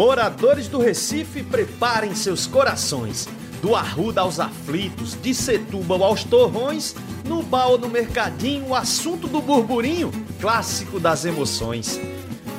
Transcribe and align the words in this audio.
Moradores 0.00 0.66
do 0.66 0.78
Recife, 0.78 1.42
preparem 1.42 2.14
seus 2.14 2.46
corações. 2.46 3.28
Do 3.60 3.76
Arruda 3.76 4.22
aos 4.22 4.40
aflitos, 4.40 5.14
de 5.20 5.34
Setúbal 5.34 6.02
aos 6.02 6.24
torrões, 6.24 6.96
no 7.26 7.42
baú 7.42 7.76
no 7.76 7.86
mercadinho, 7.86 8.68
o 8.68 8.74
assunto 8.74 9.28
do 9.28 9.42
burburinho, 9.42 10.10
clássico 10.40 10.98
das 10.98 11.26
emoções. 11.26 12.00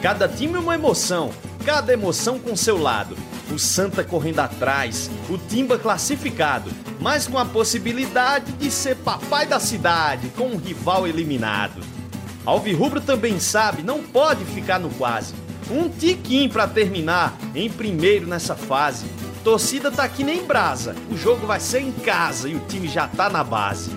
Cada 0.04 0.29
time 0.29 0.55
uma 0.55 0.75
emoção, 0.75 1.31
cada 1.65 1.91
emoção 1.91 2.38
com 2.38 2.55
seu 2.55 2.77
lado. 2.77 3.17
O 3.51 3.57
Santa 3.57 4.03
correndo 4.03 4.41
atrás, 4.41 5.09
o 5.27 5.35
Timba 5.35 5.79
classificado, 5.79 6.69
mas 6.99 7.27
com 7.27 7.39
a 7.39 7.45
possibilidade 7.45 8.51
de 8.51 8.69
ser 8.69 8.97
papai 8.97 9.47
da 9.47 9.59
cidade, 9.59 10.29
com 10.37 10.45
um 10.45 10.57
rival 10.57 11.07
eliminado. 11.07 11.81
Alvirrubro 12.45 13.02
também 13.02 13.39
sabe, 13.39 13.81
não 13.81 14.03
pode 14.03 14.45
ficar 14.45 14.80
no 14.80 14.91
quase. 14.91 15.41
Um 15.71 15.88
tiquinho 15.88 16.49
para 16.49 16.67
terminar 16.67 17.34
em 17.55 17.70
primeiro 17.70 18.27
nessa 18.27 18.57
fase. 18.57 19.05
Torcida 19.41 19.89
tá 19.89 20.03
aqui 20.03 20.21
nem 20.21 20.45
brasa. 20.45 20.94
O 21.09 21.17
jogo 21.17 21.47
vai 21.47 21.61
ser 21.61 21.80
em 21.80 21.94
casa 21.94 22.49
e 22.49 22.55
o 22.55 22.59
time 22.67 22.89
já 22.89 23.07
tá 23.07 23.30
na 23.30 23.41
base. 23.41 23.89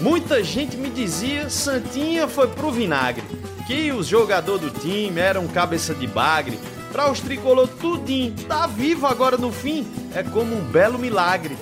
Muita 0.00 0.42
gente 0.44 0.76
me 0.76 0.88
dizia 0.88 1.50
Santinha 1.50 2.28
foi 2.28 2.46
pro 2.48 2.70
vinagre, 2.70 3.24
que 3.66 3.90
os 3.90 4.06
jogadores 4.06 4.60
do 4.60 4.70
time 4.70 5.20
eram 5.20 5.48
cabeça 5.48 5.92
de 5.94 6.06
bagre. 6.06 6.58
Pra 6.92 7.10
os 7.10 7.18
tricolor 7.18 7.66
tudinho, 7.66 8.32
tá 8.46 8.68
vivo 8.68 9.06
agora 9.06 9.36
no 9.36 9.50
fim, 9.50 9.84
é 10.14 10.22
como 10.22 10.56
um 10.56 10.60
belo 10.60 10.96
milagre. 10.96 11.56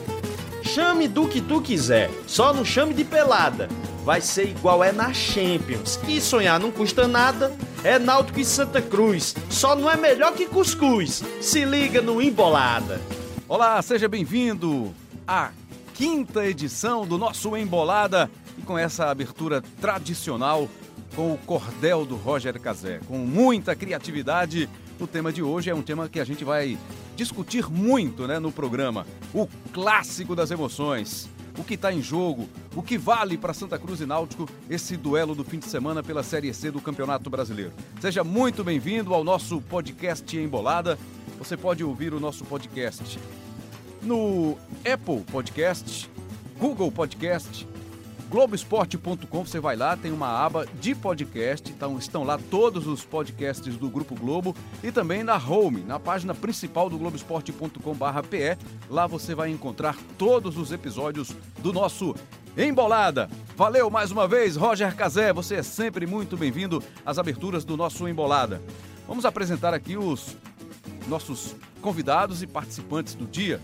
Chame 0.62 1.08
do 1.08 1.26
que 1.26 1.40
tu 1.40 1.62
quiser, 1.62 2.10
só 2.26 2.52
não 2.52 2.64
chame 2.64 2.92
de 2.92 3.02
pelada. 3.02 3.68
Vai 4.04 4.20
ser 4.20 4.48
igual 4.48 4.82
é 4.82 4.90
na 4.90 5.12
Champions. 5.12 6.00
E 6.08 6.20
sonhar 6.20 6.58
não 6.58 6.72
custa 6.72 7.06
nada. 7.06 7.56
É 7.84 8.00
Náutico 8.00 8.40
e 8.40 8.44
Santa 8.44 8.82
Cruz. 8.82 9.32
Só 9.48 9.76
não 9.76 9.88
é 9.88 9.96
melhor 9.96 10.34
que 10.34 10.46
cuscuz. 10.46 11.22
Se 11.40 11.64
liga 11.64 12.02
no 12.02 12.20
Embolada. 12.20 13.00
Olá, 13.48 13.80
seja 13.80 14.08
bem-vindo 14.08 14.92
à 15.26 15.52
quinta 15.94 16.44
edição 16.44 17.06
do 17.06 17.16
nosso 17.16 17.56
Embolada 17.56 18.28
e 18.58 18.62
com 18.62 18.76
essa 18.76 19.08
abertura 19.08 19.62
tradicional 19.80 20.68
com 21.14 21.34
o 21.34 21.38
cordel 21.38 22.04
do 22.04 22.16
Roger 22.16 22.58
Cazé. 22.60 22.98
Com 23.06 23.18
muita 23.18 23.76
criatividade, 23.76 24.68
o 24.98 25.06
tema 25.06 25.32
de 25.32 25.44
hoje 25.44 25.70
é 25.70 25.74
um 25.74 25.82
tema 25.82 26.08
que 26.08 26.18
a 26.18 26.24
gente 26.24 26.44
vai 26.44 26.76
discutir 27.14 27.70
muito 27.70 28.26
né, 28.26 28.40
no 28.40 28.50
programa. 28.50 29.06
O 29.32 29.46
clássico 29.72 30.34
das 30.34 30.50
emoções. 30.50 31.30
O 31.58 31.64
que 31.64 31.74
está 31.74 31.92
em 31.92 32.00
jogo, 32.00 32.48
o 32.74 32.82
que 32.82 32.96
vale 32.96 33.36
para 33.36 33.52
Santa 33.52 33.78
Cruz 33.78 34.00
e 34.00 34.06
Náutico 34.06 34.48
esse 34.70 34.96
duelo 34.96 35.34
do 35.34 35.44
fim 35.44 35.58
de 35.58 35.66
semana 35.66 36.02
pela 36.02 36.22
Série 36.22 36.52
C 36.54 36.70
do 36.70 36.80
Campeonato 36.80 37.28
Brasileiro. 37.28 37.72
Seja 38.00 38.24
muito 38.24 38.64
bem-vindo 38.64 39.12
ao 39.12 39.22
nosso 39.22 39.60
podcast 39.60 40.36
Embolada. 40.36 40.98
Você 41.38 41.56
pode 41.56 41.84
ouvir 41.84 42.14
o 42.14 42.20
nosso 42.20 42.44
podcast 42.44 43.18
no 44.02 44.56
Apple 44.84 45.20
Podcast, 45.30 46.10
Google 46.58 46.90
Podcast, 46.90 47.66
Globoesporte.com, 48.32 49.44
você 49.44 49.60
vai 49.60 49.76
lá, 49.76 49.94
tem 49.94 50.10
uma 50.10 50.26
aba 50.26 50.66
de 50.80 50.94
podcast, 50.94 51.70
então 51.70 51.98
estão 51.98 52.24
lá 52.24 52.38
todos 52.50 52.86
os 52.86 53.04
podcasts 53.04 53.76
do 53.76 53.90
Grupo 53.90 54.14
Globo 54.14 54.56
e 54.82 54.90
também 54.90 55.22
na 55.22 55.36
home, 55.36 55.82
na 55.82 56.00
página 56.00 56.34
principal 56.34 56.88
do 56.88 56.96
globoesporte.com/pe. 56.96 58.56
Lá 58.88 59.06
você 59.06 59.34
vai 59.34 59.50
encontrar 59.50 59.98
todos 60.16 60.56
os 60.56 60.72
episódios 60.72 61.36
do 61.58 61.74
nosso 61.74 62.16
Embolada. 62.56 63.28
Valeu 63.54 63.90
mais 63.90 64.10
uma 64.10 64.26
vez, 64.26 64.56
Roger 64.56 64.96
Cazé, 64.96 65.30
você 65.30 65.56
é 65.56 65.62
sempre 65.62 66.06
muito 66.06 66.34
bem-vindo 66.34 66.82
às 67.04 67.18
aberturas 67.18 67.66
do 67.66 67.76
nosso 67.76 68.08
Embolada. 68.08 68.62
Vamos 69.06 69.26
apresentar 69.26 69.74
aqui 69.74 69.98
os 69.98 70.38
nossos 71.06 71.54
convidados 71.82 72.42
e 72.42 72.46
participantes 72.46 73.14
do 73.14 73.26
dia. 73.26 73.60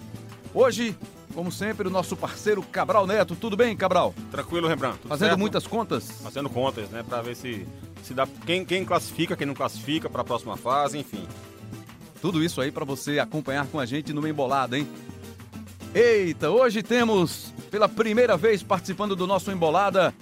Hoje 0.53 0.95
como 1.38 1.53
sempre, 1.53 1.87
o 1.87 1.91
nosso 1.91 2.16
parceiro 2.16 2.60
Cabral 2.65 3.06
Neto. 3.06 3.37
Tudo 3.37 3.56
bem, 3.56 3.76
Cabral? 3.76 4.12
Tranquilo, 4.28 4.66
Rembrandt. 4.66 4.99
Fazendo 5.06 5.28
certo? 5.28 5.38
muitas 5.38 5.69
contas? 5.69 6.10
Fazendo 6.21 6.50
contas, 6.50 6.91
né? 6.91 7.04
Pra 7.09 7.22
ver 7.22 7.37
se, 7.37 7.65
se 8.03 8.12
dá 8.12 8.26
quem, 8.44 8.65
quem 8.65 8.84
classifica, 8.84 9.37
quem 9.37 9.47
não 9.47 9.54
classifica 9.54 10.10
para 10.10 10.22
a 10.22 10.25
próxima 10.25 10.56
fase, 10.56 10.99
enfim. 10.99 11.25
Tudo 12.21 12.43
isso 12.43 12.60
aí 12.60 12.72
para 12.72 12.84
você 12.84 13.21
acompanhar 13.21 13.69
com 13.69 13.78
a 13.78 13.87
gente 13.87 14.12
no 14.12 14.26
Embolada, 14.26 14.76
hein? 14.76 14.88
Eita, 15.94 16.50
hoje 16.50 16.82
temos, 16.82 17.53
pela 17.70 17.88
primeira 17.88 18.37
vez 18.37 18.65
participando 18.65 19.15
do 19.15 19.25
nosso 19.25 19.53
Embolada, 19.53 20.12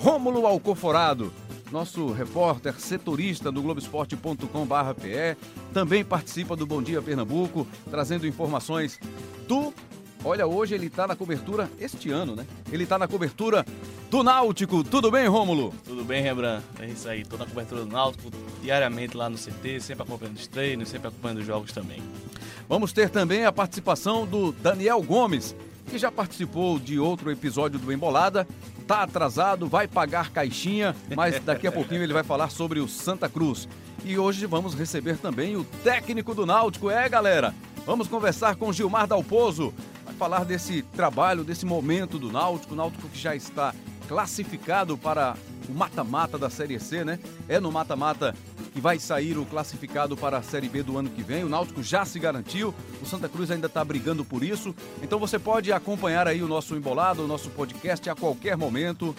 Rômulo 0.00 0.46
Alcoforado, 0.46 1.30
nosso 1.70 2.10
repórter 2.10 2.80
setorista 2.80 3.52
do 3.52 3.60
Globoesporte.com/pe, 3.60 5.36
também 5.74 6.02
participa 6.02 6.56
do 6.56 6.64
Bom 6.64 6.82
Dia 6.82 7.02
Pernambuco, 7.02 7.66
trazendo 7.90 8.26
informações 8.26 8.98
do 9.46 9.70
Olha, 10.24 10.46
hoje 10.46 10.74
ele 10.74 10.86
está 10.86 11.06
na 11.06 11.14
cobertura, 11.14 11.70
este 11.78 12.10
ano, 12.10 12.34
né? 12.34 12.46
Ele 12.72 12.84
está 12.84 12.98
na 12.98 13.06
cobertura 13.06 13.64
do 14.10 14.22
Náutico. 14.22 14.82
Tudo 14.82 15.10
bem, 15.10 15.26
Rômulo? 15.26 15.74
Tudo 15.84 16.02
bem, 16.02 16.22
Rembrandt. 16.22 16.64
É 16.80 16.86
isso 16.86 17.06
aí. 17.06 17.20
Estou 17.20 17.38
na 17.38 17.44
cobertura 17.44 17.82
do 17.84 17.90
Náutico 17.90 18.30
diariamente 18.62 19.14
lá 19.14 19.28
no 19.28 19.36
CT, 19.36 19.80
sempre 19.80 20.02
acompanhando 20.02 20.36
os 20.36 20.46
treinos, 20.46 20.88
sempre 20.88 21.08
acompanhando 21.08 21.40
os 21.40 21.46
jogos 21.46 21.72
também. 21.72 22.02
Vamos 22.66 22.90
ter 22.90 23.10
também 23.10 23.44
a 23.44 23.52
participação 23.52 24.24
do 24.24 24.50
Daniel 24.50 25.02
Gomes, 25.02 25.54
que 25.90 25.98
já 25.98 26.10
participou 26.10 26.78
de 26.78 26.98
outro 26.98 27.30
episódio 27.30 27.78
do 27.78 27.92
Embolada. 27.92 28.48
Tá 28.86 29.02
atrasado, 29.02 29.66
vai 29.66 29.86
pagar 29.86 30.30
caixinha, 30.30 30.96
mas 31.14 31.38
daqui 31.40 31.66
a 31.66 31.72
pouquinho 31.72 32.02
ele 32.02 32.14
vai 32.14 32.24
falar 32.24 32.48
sobre 32.48 32.80
o 32.80 32.88
Santa 32.88 33.28
Cruz. 33.28 33.68
E 34.02 34.18
hoje 34.18 34.46
vamos 34.46 34.72
receber 34.72 35.18
também 35.18 35.54
o 35.54 35.64
técnico 35.82 36.34
do 36.34 36.46
Náutico, 36.46 36.88
é, 36.90 37.06
galera? 37.10 37.54
Vamos 37.84 38.08
conversar 38.08 38.56
com 38.56 38.72
Gilmar 38.72 39.06
Dalpozo, 39.06 39.72
falar 40.14 40.44
desse 40.44 40.82
trabalho, 40.82 41.44
desse 41.44 41.66
momento 41.66 42.18
do 42.18 42.30
Náutico, 42.30 42.74
Náutico 42.74 43.08
que 43.08 43.18
já 43.18 43.34
está 43.34 43.74
classificado 44.08 44.96
para 44.96 45.36
o 45.68 45.72
mata-mata 45.72 46.38
da 46.38 46.50
Série 46.50 46.78
C, 46.78 47.04
né? 47.04 47.18
É 47.48 47.58
no 47.58 47.72
mata-mata 47.72 48.34
que 48.72 48.80
vai 48.80 48.98
sair 48.98 49.38
o 49.38 49.46
classificado 49.46 50.16
para 50.16 50.38
a 50.38 50.42
Série 50.42 50.68
B 50.68 50.82
do 50.82 50.98
ano 50.98 51.08
que 51.08 51.22
vem. 51.22 51.44
O 51.44 51.48
Náutico 51.48 51.82
já 51.82 52.04
se 52.04 52.18
garantiu, 52.18 52.74
o 53.00 53.06
Santa 53.06 53.28
Cruz 53.28 53.50
ainda 53.50 53.66
está 53.66 53.84
brigando 53.84 54.24
por 54.24 54.42
isso. 54.42 54.74
Então 55.02 55.18
você 55.18 55.38
pode 55.38 55.72
acompanhar 55.72 56.26
aí 56.26 56.42
o 56.42 56.48
nosso 56.48 56.74
embolado, 56.74 57.24
o 57.24 57.28
nosso 57.28 57.50
podcast 57.50 58.08
a 58.10 58.14
qualquer 58.14 58.56
momento, 58.56 59.14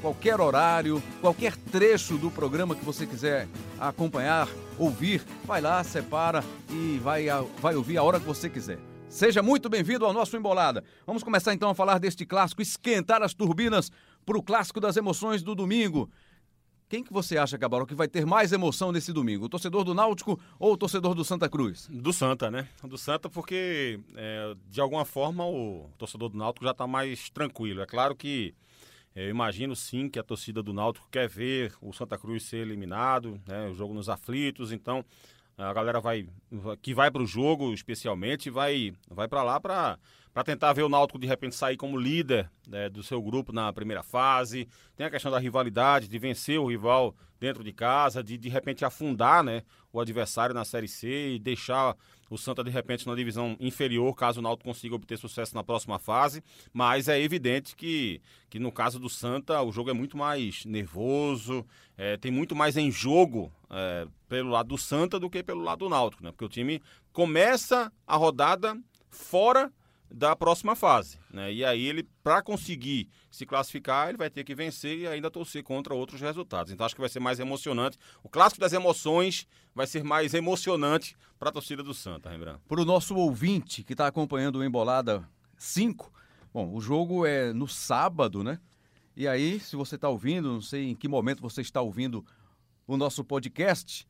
qualquer 0.00 0.40
horário, 0.40 1.02
qualquer 1.20 1.56
trecho 1.56 2.16
do 2.16 2.30
programa 2.30 2.74
que 2.74 2.84
você 2.84 3.06
quiser 3.06 3.48
acompanhar, 3.78 4.48
ouvir, 4.78 5.22
vai 5.44 5.60
lá, 5.60 5.82
separa 5.84 6.42
e 6.70 6.98
vai, 7.02 7.26
vai 7.60 7.74
ouvir 7.74 7.98
a 7.98 8.02
hora 8.02 8.20
que 8.20 8.26
você 8.26 8.48
quiser. 8.48 8.89
Seja 9.10 9.42
muito 9.42 9.68
bem-vindo 9.68 10.06
ao 10.06 10.12
nosso 10.12 10.36
Embolada. 10.36 10.84
Vamos 11.04 11.24
começar 11.24 11.52
então 11.52 11.68
a 11.68 11.74
falar 11.74 11.98
deste 11.98 12.24
clássico, 12.24 12.62
esquentar 12.62 13.24
as 13.24 13.34
turbinas 13.34 13.90
para 14.24 14.38
o 14.38 14.42
clássico 14.42 14.80
das 14.80 14.96
emoções 14.96 15.42
do 15.42 15.52
domingo. 15.52 16.08
Quem 16.88 17.02
que 17.02 17.12
você 17.12 17.36
acha, 17.36 17.58
Cabarol, 17.58 17.88
que 17.88 17.94
vai 17.94 18.06
ter 18.06 18.24
mais 18.24 18.52
emoção 18.52 18.92
nesse 18.92 19.12
domingo? 19.12 19.46
O 19.46 19.48
torcedor 19.48 19.82
do 19.82 19.94
Náutico 19.94 20.40
ou 20.60 20.74
o 20.74 20.76
torcedor 20.76 21.12
do 21.16 21.24
Santa 21.24 21.48
Cruz? 21.48 21.88
Do 21.90 22.12
Santa, 22.12 22.52
né? 22.52 22.68
Do 22.84 22.96
Santa 22.96 23.28
porque, 23.28 23.98
é, 24.14 24.54
de 24.68 24.80
alguma 24.80 25.04
forma, 25.04 25.44
o 25.44 25.90
torcedor 25.98 26.28
do 26.28 26.38
Náutico 26.38 26.64
já 26.64 26.70
está 26.70 26.86
mais 26.86 27.28
tranquilo. 27.30 27.82
É 27.82 27.86
claro 27.86 28.14
que 28.14 28.54
é, 29.12 29.26
eu 29.26 29.30
imagino 29.30 29.74
sim 29.74 30.08
que 30.08 30.20
a 30.20 30.22
torcida 30.22 30.62
do 30.62 30.72
Náutico 30.72 31.08
quer 31.10 31.28
ver 31.28 31.74
o 31.82 31.92
Santa 31.92 32.16
Cruz 32.16 32.44
ser 32.44 32.58
eliminado, 32.58 33.40
né? 33.44 33.68
o 33.68 33.74
jogo 33.74 33.92
nos 33.92 34.08
aflitos, 34.08 34.70
então 34.70 35.04
a 35.60 35.72
galera 35.72 36.00
vai 36.00 36.26
que 36.80 36.94
vai 36.94 37.10
para 37.10 37.22
o 37.22 37.26
jogo, 37.26 37.72
especialmente, 37.72 38.50
vai 38.50 38.92
vai 39.08 39.28
para 39.28 39.42
lá 39.42 39.60
para 39.60 39.98
para 40.32 40.44
tentar 40.44 40.72
ver 40.72 40.84
o 40.84 40.88
Náutico 40.88 41.18
de 41.18 41.26
repente 41.26 41.56
sair 41.56 41.76
como 41.76 41.98
líder 41.98 42.48
né, 42.66 42.88
do 42.88 43.02
seu 43.02 43.20
grupo 43.20 43.52
na 43.52 43.72
primeira 43.72 44.02
fase. 44.02 44.68
Tem 44.96 45.06
a 45.06 45.10
questão 45.10 45.30
da 45.30 45.38
rivalidade, 45.38 46.08
de 46.08 46.18
vencer 46.18 46.58
o 46.58 46.68
rival 46.68 47.14
dentro 47.38 47.64
de 47.64 47.72
casa, 47.72 48.22
de 48.22 48.38
de 48.38 48.48
repente 48.48 48.84
afundar 48.84 49.42
né, 49.42 49.62
o 49.92 50.00
adversário 50.00 50.54
na 50.54 50.64
Série 50.64 50.88
C 50.88 51.34
e 51.34 51.38
deixar 51.38 51.96
o 52.30 52.38
Santa 52.38 52.62
de 52.62 52.70
repente 52.70 53.06
na 53.06 53.14
divisão 53.16 53.56
inferior, 53.58 54.14
caso 54.14 54.38
o 54.38 54.42
Náutico 54.42 54.68
consiga 54.68 54.94
obter 54.94 55.18
sucesso 55.18 55.54
na 55.54 55.64
próxima 55.64 55.98
fase. 55.98 56.42
Mas 56.72 57.08
é 57.08 57.20
evidente 57.20 57.74
que, 57.74 58.22
que 58.48 58.60
no 58.60 58.70
caso 58.70 59.00
do 59.00 59.08
Santa 59.08 59.60
o 59.60 59.72
jogo 59.72 59.90
é 59.90 59.92
muito 59.92 60.16
mais 60.16 60.64
nervoso, 60.64 61.66
é, 61.98 62.16
tem 62.16 62.30
muito 62.30 62.54
mais 62.54 62.76
em 62.76 62.90
jogo 62.90 63.52
é, 63.68 64.06
pelo 64.28 64.50
lado 64.50 64.68
do 64.68 64.78
Santa 64.78 65.18
do 65.18 65.28
que 65.28 65.42
pelo 65.42 65.62
lado 65.62 65.80
do 65.80 65.88
Náutico, 65.88 66.22
né? 66.22 66.30
Porque 66.30 66.44
o 66.44 66.48
time 66.48 66.80
começa 67.12 67.92
a 68.06 68.16
rodada 68.16 68.78
fora 69.10 69.72
da 70.12 70.34
próxima 70.34 70.74
fase. 70.74 71.18
Né? 71.30 71.52
E 71.52 71.64
aí 71.64 71.86
ele, 71.86 72.02
para 72.22 72.42
conseguir 72.42 73.08
se 73.30 73.46
classificar, 73.46 74.08
ele 74.08 74.18
vai 74.18 74.28
ter 74.28 74.44
que 74.44 74.54
vencer 74.54 74.98
e 74.98 75.06
ainda 75.06 75.30
torcer 75.30 75.62
contra 75.62 75.94
outros 75.94 76.20
resultados. 76.20 76.72
Então 76.72 76.84
acho 76.84 76.94
que 76.94 77.00
vai 77.00 77.08
ser 77.08 77.20
mais 77.20 77.38
emocionante. 77.38 77.96
O 78.22 78.28
clássico 78.28 78.60
das 78.60 78.72
emoções 78.72 79.46
vai 79.74 79.86
ser 79.86 80.02
mais 80.02 80.34
emocionante 80.34 81.16
para 81.38 81.50
a 81.50 81.52
torcida 81.52 81.82
do 81.82 81.94
Santa, 81.94 82.28
lembrando. 82.28 82.60
Para 82.66 82.80
o 82.80 82.84
nosso 82.84 83.14
ouvinte 83.14 83.84
que 83.84 83.92
está 83.92 84.06
acompanhando 84.06 84.56
o 84.56 84.64
Embolada 84.64 85.26
5, 85.56 86.12
bom, 86.52 86.74
o 86.74 86.80
jogo 86.80 87.24
é 87.24 87.52
no 87.52 87.68
sábado, 87.68 88.42
né? 88.42 88.58
E 89.16 89.28
aí, 89.28 89.60
se 89.60 89.76
você 89.76 89.96
está 89.96 90.08
ouvindo, 90.08 90.52
não 90.52 90.62
sei 90.62 90.88
em 90.88 90.94
que 90.94 91.06
momento 91.06 91.42
você 91.42 91.60
está 91.60 91.80
ouvindo 91.80 92.24
o 92.86 92.96
nosso 92.96 93.24
podcast, 93.24 94.06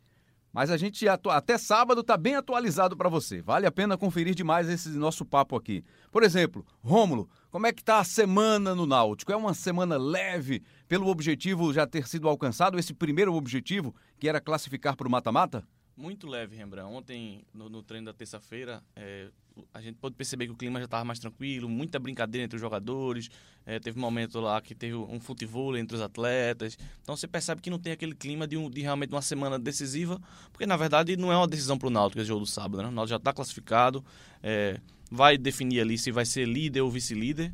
Mas 0.52 0.70
a 0.70 0.76
gente 0.76 1.06
até 1.08 1.56
sábado 1.56 2.00
está 2.00 2.16
bem 2.16 2.34
atualizado 2.34 2.96
para 2.96 3.08
você. 3.08 3.40
Vale 3.40 3.66
a 3.66 3.70
pena 3.70 3.96
conferir 3.96 4.34
demais 4.34 4.68
esse 4.68 4.88
nosso 4.90 5.24
papo 5.24 5.56
aqui. 5.56 5.84
Por 6.10 6.22
exemplo, 6.22 6.66
Rômulo, 6.82 7.28
como 7.50 7.66
é 7.66 7.72
que 7.72 7.82
está 7.82 8.00
a 8.00 8.04
semana 8.04 8.74
no 8.74 8.86
Náutico? 8.86 9.32
É 9.32 9.36
uma 9.36 9.54
semana 9.54 9.96
leve 9.96 10.62
pelo 10.88 11.06
objetivo 11.08 11.72
já 11.72 11.86
ter 11.86 12.06
sido 12.08 12.28
alcançado, 12.28 12.78
esse 12.78 12.92
primeiro 12.92 13.34
objetivo, 13.34 13.94
que 14.18 14.28
era 14.28 14.40
classificar 14.40 14.96
para 14.96 15.06
o 15.06 15.10
mata-mata? 15.10 15.64
Muito 15.96 16.26
leve, 16.26 16.56
Rembrandt. 16.56 16.90
Ontem, 16.90 17.44
no, 17.52 17.68
no 17.68 17.82
treino 17.82 18.06
da 18.06 18.14
terça-feira, 18.14 18.82
é, 18.96 19.28
a 19.72 19.80
gente 19.80 19.96
pode 19.96 20.14
perceber 20.14 20.46
que 20.46 20.52
o 20.52 20.56
clima 20.56 20.78
já 20.78 20.84
estava 20.84 21.04
mais 21.04 21.18
tranquilo, 21.18 21.68
muita 21.68 21.98
brincadeira 21.98 22.44
entre 22.44 22.56
os 22.56 22.60
jogadores. 22.60 23.30
É, 23.66 23.78
teve 23.78 23.98
um 23.98 24.00
momento 24.00 24.40
lá 24.40 24.60
que 24.60 24.74
teve 24.74 24.94
um 24.94 25.20
futebol 25.20 25.76
entre 25.76 25.96
os 25.96 26.02
atletas. 26.02 26.78
Então 27.02 27.16
você 27.16 27.28
percebe 27.28 27.60
que 27.60 27.70
não 27.70 27.78
tem 27.78 27.92
aquele 27.92 28.14
clima 28.14 28.46
de, 28.46 28.56
um, 28.56 28.70
de 28.70 28.80
realmente 28.80 29.12
uma 29.12 29.22
semana 29.22 29.58
decisiva, 29.58 30.20
porque 30.52 30.66
na 30.66 30.76
verdade 30.76 31.16
não 31.16 31.32
é 31.32 31.36
uma 31.36 31.46
decisão 31.46 31.78
para 31.78 31.88
o 31.88 31.90
Náutico 31.90 32.20
esse 32.20 32.28
jogo 32.28 32.40
do 32.40 32.46
sábado. 32.46 32.82
Né? 32.82 32.88
O 32.88 32.92
Náutico 32.92 33.10
já 33.10 33.16
está 33.16 33.32
classificado, 33.32 34.04
é, 34.42 34.80
vai 35.10 35.36
definir 35.36 35.80
ali 35.80 35.98
se 35.98 36.10
vai 36.10 36.24
ser 36.24 36.46
líder 36.46 36.80
ou 36.80 36.90
vice-líder. 36.90 37.52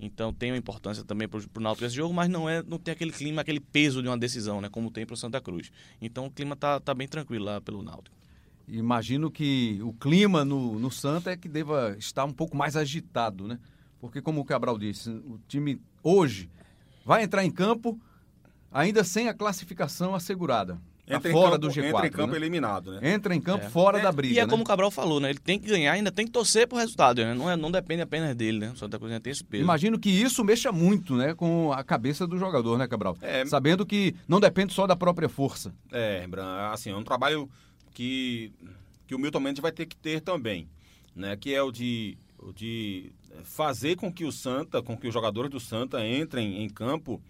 Então 0.00 0.32
tem 0.32 0.50
uma 0.50 0.58
importância 0.58 1.04
também 1.04 1.28
para 1.28 1.38
o 1.38 1.60
Náutico 1.60 1.86
esse 1.86 1.94
jogo, 1.94 2.12
mas 2.12 2.28
não 2.28 2.48
é 2.48 2.62
não 2.62 2.78
tem 2.78 2.92
aquele 2.92 3.12
clima, 3.12 3.42
aquele 3.42 3.60
peso 3.60 4.02
de 4.02 4.08
uma 4.08 4.18
decisão, 4.18 4.60
né, 4.60 4.68
como 4.68 4.90
tem 4.90 5.06
para 5.06 5.14
o 5.14 5.16
Santa 5.16 5.40
Cruz. 5.40 5.70
Então 6.00 6.26
o 6.26 6.30
clima 6.30 6.56
tá, 6.56 6.80
tá 6.80 6.92
bem 6.94 7.08
tranquilo 7.08 7.44
lá 7.44 7.60
pelo 7.60 7.82
Náutico. 7.82 8.23
Imagino 8.66 9.30
que 9.30 9.78
o 9.82 9.92
clima 9.92 10.44
no, 10.44 10.78
no 10.78 10.90
Santa 10.90 11.30
é 11.30 11.36
que 11.36 11.48
deva 11.48 11.94
estar 11.98 12.24
um 12.24 12.32
pouco 12.32 12.56
mais 12.56 12.76
agitado, 12.76 13.46
né? 13.46 13.58
Porque 14.00 14.20
como 14.20 14.40
o 14.40 14.44
Cabral 14.44 14.78
disse, 14.78 15.10
o 15.10 15.38
time 15.48 15.80
hoje 16.02 16.50
vai 17.04 17.22
entrar 17.22 17.44
em 17.44 17.50
campo 17.50 17.98
ainda 18.72 19.04
sem 19.04 19.28
a 19.28 19.34
classificação 19.34 20.14
assegurada. 20.14 20.80
Tá 21.06 21.16
entra 21.16 21.32
fora 21.32 21.50
campo, 21.52 21.58
do 21.58 21.68
G4. 21.68 21.84
Entra 21.84 22.06
em 22.06 22.10
campo 22.10 22.30
né? 22.32 22.36
eliminado, 22.38 22.92
né? 22.92 23.12
Entra 23.12 23.34
em 23.34 23.40
campo 23.40 23.66
é. 23.66 23.68
fora 23.68 23.98
é, 23.98 24.02
da 24.02 24.10
briga. 24.10 24.34
E 24.34 24.38
é 24.38 24.42
né? 24.42 24.48
como 24.48 24.62
o 24.62 24.66
Cabral 24.66 24.90
falou, 24.90 25.20
né? 25.20 25.28
Ele 25.28 25.38
tem 25.38 25.58
que 25.58 25.68
ganhar, 25.68 25.92
ainda 25.92 26.10
tem 26.10 26.24
que 26.24 26.32
torcer 26.32 26.66
pro 26.66 26.78
resultado, 26.78 27.22
né? 27.22 27.34
Não, 27.34 27.50
é, 27.50 27.56
não 27.56 27.70
depende 27.70 28.00
apenas 28.00 28.34
dele, 28.34 28.58
né? 28.58 28.72
Santa 28.74 28.98
Cruz 28.98 29.12
tem 29.20 29.30
esse 29.30 29.44
peso. 29.44 29.62
Imagino 29.62 29.98
que 29.98 30.08
isso 30.08 30.42
mexa 30.42 30.72
muito, 30.72 31.14
né? 31.14 31.34
Com 31.34 31.72
a 31.72 31.84
cabeça 31.84 32.26
do 32.26 32.38
jogador, 32.38 32.78
né, 32.78 32.88
Cabral? 32.88 33.18
É, 33.20 33.44
Sabendo 33.44 33.84
que 33.84 34.14
não 34.26 34.40
depende 34.40 34.72
só 34.72 34.86
da 34.86 34.96
própria 34.96 35.28
força. 35.28 35.74
É, 35.92 36.26
assim, 36.72 36.90
é 36.90 36.96
um 36.96 37.04
trabalho 37.04 37.50
que, 37.94 38.52
que 39.06 39.14
o 39.14 39.18
Milton 39.18 39.40
Mendes 39.40 39.62
vai 39.62 39.72
ter 39.72 39.86
que 39.86 39.96
ter 39.96 40.20
também, 40.20 40.68
né? 41.14 41.36
Que 41.36 41.54
é 41.54 41.62
o 41.62 41.70
de, 41.70 42.18
o 42.38 42.52
de 42.52 43.12
fazer 43.44 43.96
com 43.96 44.12
que 44.12 44.24
o 44.24 44.32
Santa, 44.32 44.82
com 44.82 44.96
que 44.96 45.06
os 45.06 45.14
jogadores 45.14 45.50
do 45.50 45.60
Santa 45.60 46.06
entrem 46.06 46.62
em 46.62 46.68
campo 46.68 47.22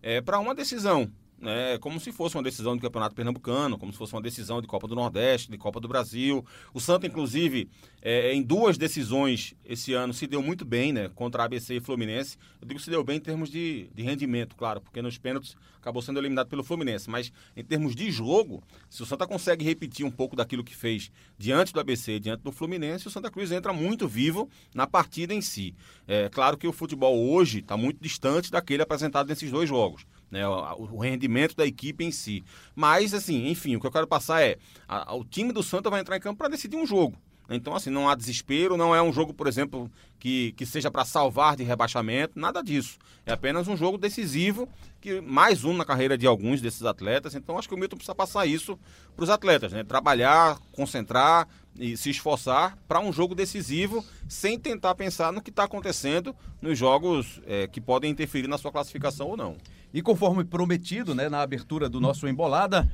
é, 0.00 0.20
para 0.20 0.38
uma 0.38 0.54
decisão, 0.54 1.10
né, 1.42 1.76
como 1.78 1.98
se 1.98 2.12
fosse 2.12 2.36
uma 2.36 2.42
decisão 2.42 2.76
do 2.76 2.80
Campeonato 2.80 3.16
Pernambucano, 3.16 3.76
como 3.76 3.90
se 3.90 3.98
fosse 3.98 4.14
uma 4.14 4.22
decisão 4.22 4.62
de 4.62 4.68
Copa 4.68 4.86
do 4.86 4.94
Nordeste, 4.94 5.50
de 5.50 5.58
Copa 5.58 5.80
do 5.80 5.88
Brasil. 5.88 6.46
O 6.72 6.80
Santa, 6.80 7.04
inclusive, 7.04 7.68
é, 8.00 8.32
em 8.32 8.40
duas 8.40 8.78
decisões 8.78 9.52
esse 9.64 9.92
ano 9.92 10.14
se 10.14 10.28
deu 10.28 10.40
muito 10.40 10.64
bem, 10.64 10.92
né, 10.92 11.10
contra 11.14 11.42
ABC 11.42 11.74
e 11.74 11.80
Fluminense. 11.80 12.38
Eu 12.60 12.68
digo 12.68 12.78
se 12.78 12.88
deu 12.88 13.02
bem 13.02 13.16
em 13.16 13.20
termos 13.20 13.50
de, 13.50 13.90
de 13.92 14.02
rendimento, 14.04 14.54
claro, 14.54 14.80
porque 14.80 15.02
nos 15.02 15.18
pênaltis 15.18 15.56
acabou 15.80 16.00
sendo 16.00 16.20
eliminado 16.20 16.46
pelo 16.46 16.62
Fluminense. 16.62 17.10
Mas 17.10 17.32
em 17.56 17.64
termos 17.64 17.96
de 17.96 18.08
jogo, 18.12 18.62
se 18.88 19.02
o 19.02 19.06
Santa 19.06 19.26
consegue 19.26 19.64
repetir 19.64 20.06
um 20.06 20.10
pouco 20.12 20.36
daquilo 20.36 20.62
que 20.62 20.76
fez 20.76 21.10
diante 21.36 21.72
do 21.72 21.80
ABC, 21.80 22.20
diante 22.20 22.42
do 22.44 22.52
Fluminense, 22.52 23.08
o 23.08 23.10
Santa 23.10 23.32
Cruz 23.32 23.50
entra 23.50 23.72
muito 23.72 24.06
vivo 24.06 24.48
na 24.72 24.86
partida 24.86 25.34
em 25.34 25.40
si. 25.40 25.74
É 26.06 26.28
claro 26.28 26.56
que 26.56 26.68
o 26.68 26.72
futebol 26.72 27.18
hoje 27.32 27.58
está 27.58 27.76
muito 27.76 28.00
distante 28.00 28.48
daquele 28.48 28.82
apresentado 28.82 29.26
nesses 29.26 29.50
dois 29.50 29.68
jogos 29.68 30.06
né, 30.32 30.48
o, 30.48 30.96
rendimento 30.96 31.54
da 31.54 31.66
equipe 31.66 32.02
em 32.02 32.10
si. 32.10 32.42
Mas, 32.74 33.12
assim, 33.12 33.48
enfim, 33.48 33.76
o 33.76 33.80
que 33.80 33.86
eu 33.86 33.92
quero 33.92 34.06
passar 34.06 34.42
é: 34.42 34.56
a, 34.88 35.12
a, 35.12 35.14
o 35.14 35.24
time 35.24 35.52
do 35.52 35.62
Santa 35.62 35.90
vai 35.90 36.00
entrar 36.00 36.16
em 36.16 36.20
campo 36.20 36.38
para 36.38 36.48
decidir 36.48 36.76
um 36.76 36.86
jogo. 36.86 37.18
Então, 37.50 37.74
assim, 37.74 37.90
não 37.90 38.08
há 38.08 38.14
desespero, 38.14 38.78
não 38.78 38.94
é 38.94 39.02
um 39.02 39.12
jogo, 39.12 39.34
por 39.34 39.46
exemplo, 39.46 39.90
que, 40.18 40.52
que 40.52 40.64
seja 40.64 40.90
para 40.90 41.04
salvar 41.04 41.54
de 41.54 41.62
rebaixamento, 41.62 42.38
nada 42.38 42.62
disso. 42.62 42.98
É 43.26 43.32
apenas 43.32 43.68
um 43.68 43.76
jogo 43.76 43.98
decisivo, 43.98 44.66
que 45.00 45.20
mais 45.20 45.64
um 45.64 45.76
na 45.76 45.84
carreira 45.84 46.16
de 46.16 46.26
alguns 46.26 46.62
desses 46.62 46.84
atletas. 46.84 47.34
Então, 47.34 47.58
acho 47.58 47.68
que 47.68 47.74
o 47.74 47.78
Milton 47.78 47.96
precisa 47.96 48.14
passar 48.14 48.46
isso 48.46 48.78
para 49.14 49.24
os 49.24 49.28
atletas, 49.28 49.72
né? 49.72 49.84
Trabalhar, 49.84 50.58
concentrar 50.70 51.46
e 51.78 51.96
se 51.96 52.10
esforçar 52.10 52.78
para 52.88 53.00
um 53.00 53.12
jogo 53.12 53.34
decisivo, 53.34 54.04
sem 54.28 54.58
tentar 54.58 54.94
pensar 54.94 55.32
no 55.32 55.42
que 55.42 55.50
está 55.50 55.64
acontecendo 55.64 56.34
nos 56.60 56.78
jogos 56.78 57.40
é, 57.46 57.66
que 57.66 57.80
podem 57.80 58.10
interferir 58.10 58.48
na 58.48 58.56
sua 58.56 58.72
classificação 58.72 59.28
ou 59.28 59.36
não. 59.36 59.56
E 59.92 60.00
conforme 60.00 60.44
prometido, 60.44 61.14
né, 61.14 61.28
na 61.28 61.42
abertura 61.42 61.88
do 61.88 62.00
nosso 62.00 62.26
Embolada, 62.26 62.90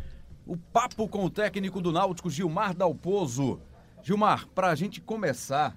o 0.47 0.57
papo 0.57 1.09
com 1.09 1.25
o 1.25 1.31
técnico 1.31 1.81
do 1.81 1.93
Náutico, 1.93 2.31
Gilmar 2.31 2.75
Dalpozo. 2.75 3.61
Gilmar, 4.03 4.47
para 4.49 4.69
a 4.69 4.75
gente 4.75 5.01
começar, 5.01 5.77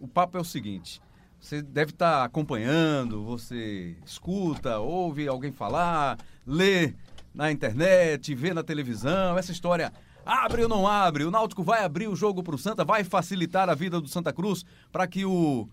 o 0.00 0.08
papo 0.08 0.38
é 0.38 0.40
o 0.40 0.44
seguinte. 0.44 1.00
Você 1.38 1.62
deve 1.62 1.92
estar 1.92 2.18
tá 2.18 2.24
acompanhando, 2.24 3.22
você 3.22 3.96
escuta, 4.04 4.78
ouve 4.78 5.28
alguém 5.28 5.52
falar, 5.52 6.18
lê 6.46 6.94
na 7.34 7.52
internet, 7.52 8.34
vê 8.34 8.54
na 8.54 8.62
televisão, 8.62 9.38
essa 9.38 9.52
história 9.52 9.92
abre 10.24 10.62
ou 10.62 10.68
não 10.68 10.88
abre, 10.88 11.24
o 11.24 11.30
Náutico 11.30 11.62
vai 11.62 11.84
abrir 11.84 12.08
o 12.08 12.16
jogo 12.16 12.42
para 12.42 12.54
o 12.54 12.58
Santa, 12.58 12.84
vai 12.84 13.04
facilitar 13.04 13.70
a 13.70 13.74
vida 13.74 14.00
do 14.00 14.08
Santa 14.08 14.32
Cruz 14.32 14.64
para 14.90 15.06
que 15.06 15.24
o, 15.24 15.68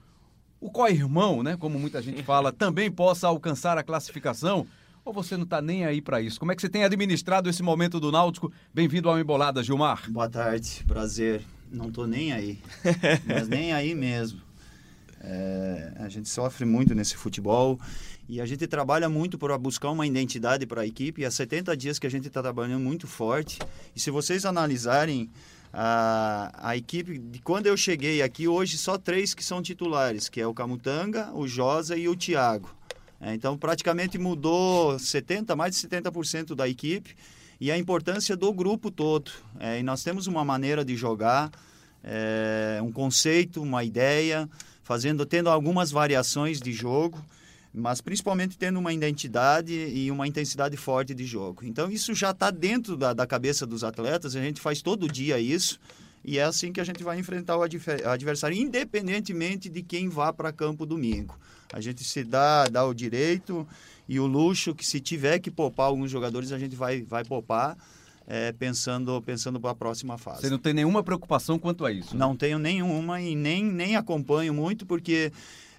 o 0.62 0.70
co-irmão, 0.70 1.42
né, 1.42 1.58
como 1.58 1.80
muita 1.80 2.02
gente 2.02 2.22
fala, 2.22 2.52
também 2.52 2.92
possa 2.92 3.28
alcançar 3.28 3.78
a 3.78 3.84
classificação. 3.84 4.68
Ou 5.06 5.12
você 5.12 5.36
não 5.36 5.44
está 5.44 5.62
nem 5.62 5.86
aí 5.86 6.02
para 6.02 6.22
isso? 6.22 6.40
Como 6.40 6.54
é 6.54 6.56
que 6.56 6.62
você 6.62 6.70
tem 6.70 6.86
administrado 6.86 7.50
esse 7.50 7.62
momento 7.62 8.00
do 8.00 8.10
Náutico? 8.10 8.54
Bem-vindo 8.74 9.10
ao 9.10 9.20
Embolada, 9.20 9.62
Gilmar. 9.62 10.10
Boa 10.10 10.30
tarde, 10.30 10.82
prazer. 10.88 11.42
Não 11.70 11.90
estou 11.90 12.08
nem 12.08 12.32
aí, 12.32 12.58
mas 13.28 13.50
nem 13.50 13.74
aí 13.74 13.94
mesmo. 13.94 14.40
É, 15.20 15.92
a 15.98 16.08
gente 16.08 16.30
sofre 16.30 16.64
muito 16.64 16.96
nesse 16.96 17.18
futebol 17.18 17.78
e 18.30 18.40
a 18.40 18.46
gente 18.46 18.66
trabalha 18.66 19.10
muito 19.10 19.38
para 19.38 19.58
buscar 19.58 19.92
uma 19.92 20.08
identidade 20.08 20.66
para 20.66 20.84
a 20.84 20.88
equipe. 20.88 21.22
E 21.22 21.26
há 21.26 21.32
70 21.32 21.76
dias 21.76 22.00
que 22.00 22.08
a 22.08 22.10
gente 22.10 22.30
está 22.30 22.42
trabalhando 22.42 22.82
muito 22.82 23.06
forte. 23.06 23.60
E 23.94 24.00
se 24.00 24.10
vocês 24.10 24.46
analisarem 24.46 25.30
a, 25.74 26.70
a 26.70 26.78
equipe 26.78 27.18
de 27.18 27.40
quando 27.40 27.68
eu 27.68 27.76
cheguei 27.76 28.22
aqui, 28.22 28.48
hoje 28.48 28.78
só 28.78 28.98
três 28.98 29.34
que 29.34 29.44
são 29.44 29.62
titulares, 29.62 30.30
que 30.30 30.40
é 30.40 30.48
o 30.48 30.54
Camutanga, 30.54 31.30
o 31.34 31.46
Josa 31.46 31.98
e 31.98 32.08
o 32.08 32.16
Thiago. 32.16 32.70
É, 33.24 33.34
então, 33.34 33.58
praticamente 33.58 34.18
mudou 34.18 35.00
70, 35.00 35.56
mais 35.56 35.74
de 35.74 35.88
70% 35.88 36.54
da 36.54 36.68
equipe 36.68 37.16
e 37.60 37.72
a 37.72 37.78
importância 37.78 38.36
do 38.36 38.52
grupo 38.52 38.92
todo. 38.92 39.32
É, 39.58 39.80
e 39.80 39.84
nós 39.84 40.04
temos 40.04 40.28
uma 40.28 40.44
maneira 40.44 40.84
de 40.84 40.98
jogar, 40.98 41.50
é, 42.04 42.80
um 42.84 42.92
conceito, 42.92 43.62
uma 43.62 43.82
ideia, 43.82 44.50
fazendo, 44.84 45.26
tendo 45.26 45.50
algumas 45.50 45.90
variações 45.90 46.60
de 46.60 46.74
jogo, 46.74 47.24
mas 47.74 48.02
principalmente 48.02 48.58
tendo 48.58 48.78
uma 48.78 48.92
identidade 48.92 49.74
e 49.74 50.12
uma 50.12 50.28
intensidade 50.28 50.76
forte 50.76 51.14
de 51.16 51.26
jogo. 51.26 51.62
Então, 51.64 51.90
isso 51.90 52.14
já 52.14 52.32
está 52.32 52.52
dentro 52.52 52.98
da, 52.98 53.14
da 53.14 53.26
cabeça 53.26 53.66
dos 53.66 53.86
atletas, 53.86 54.36
a 54.36 54.42
gente 54.42 54.60
faz 54.60 54.82
todo 54.82 55.08
dia 55.08 55.40
isso. 55.40 55.80
E 56.24 56.40
é 56.40 56.44
assim 56.44 56.72
que 56.72 56.80
a 56.80 56.84
gente 56.84 57.04
vai 57.04 57.20
enfrentar 57.20 57.58
o 57.58 57.62
adversário, 57.62 58.58
independentemente 58.58 59.68
de 59.70 59.84
quem 59.84 60.08
vá 60.08 60.32
para 60.32 60.54
campo 60.54 60.86
domingo. 60.86 61.38
A 61.72 61.82
gente 61.82 62.04
se 62.04 62.24
dá, 62.24 62.66
dá 62.66 62.86
o 62.86 62.94
direito 62.94 63.68
e 64.08 64.20
o 64.20 64.26
luxo 64.26 64.74
que 64.74 64.86
se 64.86 65.00
tiver 65.00 65.40
que 65.40 65.52
poupar 65.52 65.88
alguns 65.88 66.10
jogadores, 66.10 66.52
a 66.52 66.60
gente 66.60 66.76
vai, 66.76 67.02
vai 67.02 67.24
poupar. 67.26 67.78
É, 68.26 68.54
pensando 68.54 69.22
pensando 69.22 69.60
para 69.60 69.72
a 69.72 69.76
próxima 69.76 70.18
fase. 70.18 70.44
Você 70.44 70.50
não 70.50 70.58
tem 70.58 70.74
nenhuma 70.74 71.04
preocupação 71.04 71.60
quanto 71.60 71.86
a 71.86 71.92
isso? 71.92 72.14
Né? 72.16 72.20
Não 72.22 72.38
tenho 72.38 72.58
nenhuma 72.58 73.20
e 73.20 73.36
nem, 73.36 73.66
nem 73.66 73.98
acompanho 73.98 74.54
muito, 74.54 74.86
porque 74.86 75.30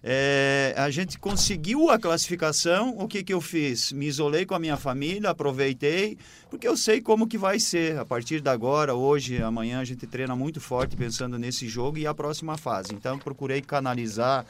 é, 0.06 0.75
a 0.76 0.90
gente 0.90 1.18
conseguiu 1.18 1.88
a 1.88 1.99
classificação, 1.99 2.94
o 2.99 3.08
que, 3.08 3.25
que 3.25 3.32
eu 3.32 3.40
fiz? 3.40 3.90
Me 3.90 4.04
isolei 4.04 4.44
com 4.44 4.54
a 4.54 4.58
minha 4.58 4.76
família, 4.76 5.30
aproveitei, 5.30 6.18
porque 6.50 6.68
eu 6.68 6.76
sei 6.76 7.00
como 7.00 7.26
que 7.26 7.38
vai 7.38 7.58
ser. 7.58 7.99
A 7.99 8.04
partir 8.04 8.42
de 8.42 8.50
agora, 8.50 8.94
hoje, 8.94 9.42
amanhã, 9.42 9.80
a 9.80 9.84
gente 9.84 10.06
treina 10.06 10.37
muito 10.37 10.61
forte 10.61 10.94
pensando 10.94 11.38
nesse 11.38 11.66
jogo 11.66 11.96
e 11.96 12.06
a 12.06 12.12
próxima 12.12 12.58
fase. 12.58 12.92
Então, 12.92 13.18
procurei 13.18 13.62
canalizar 13.62 14.44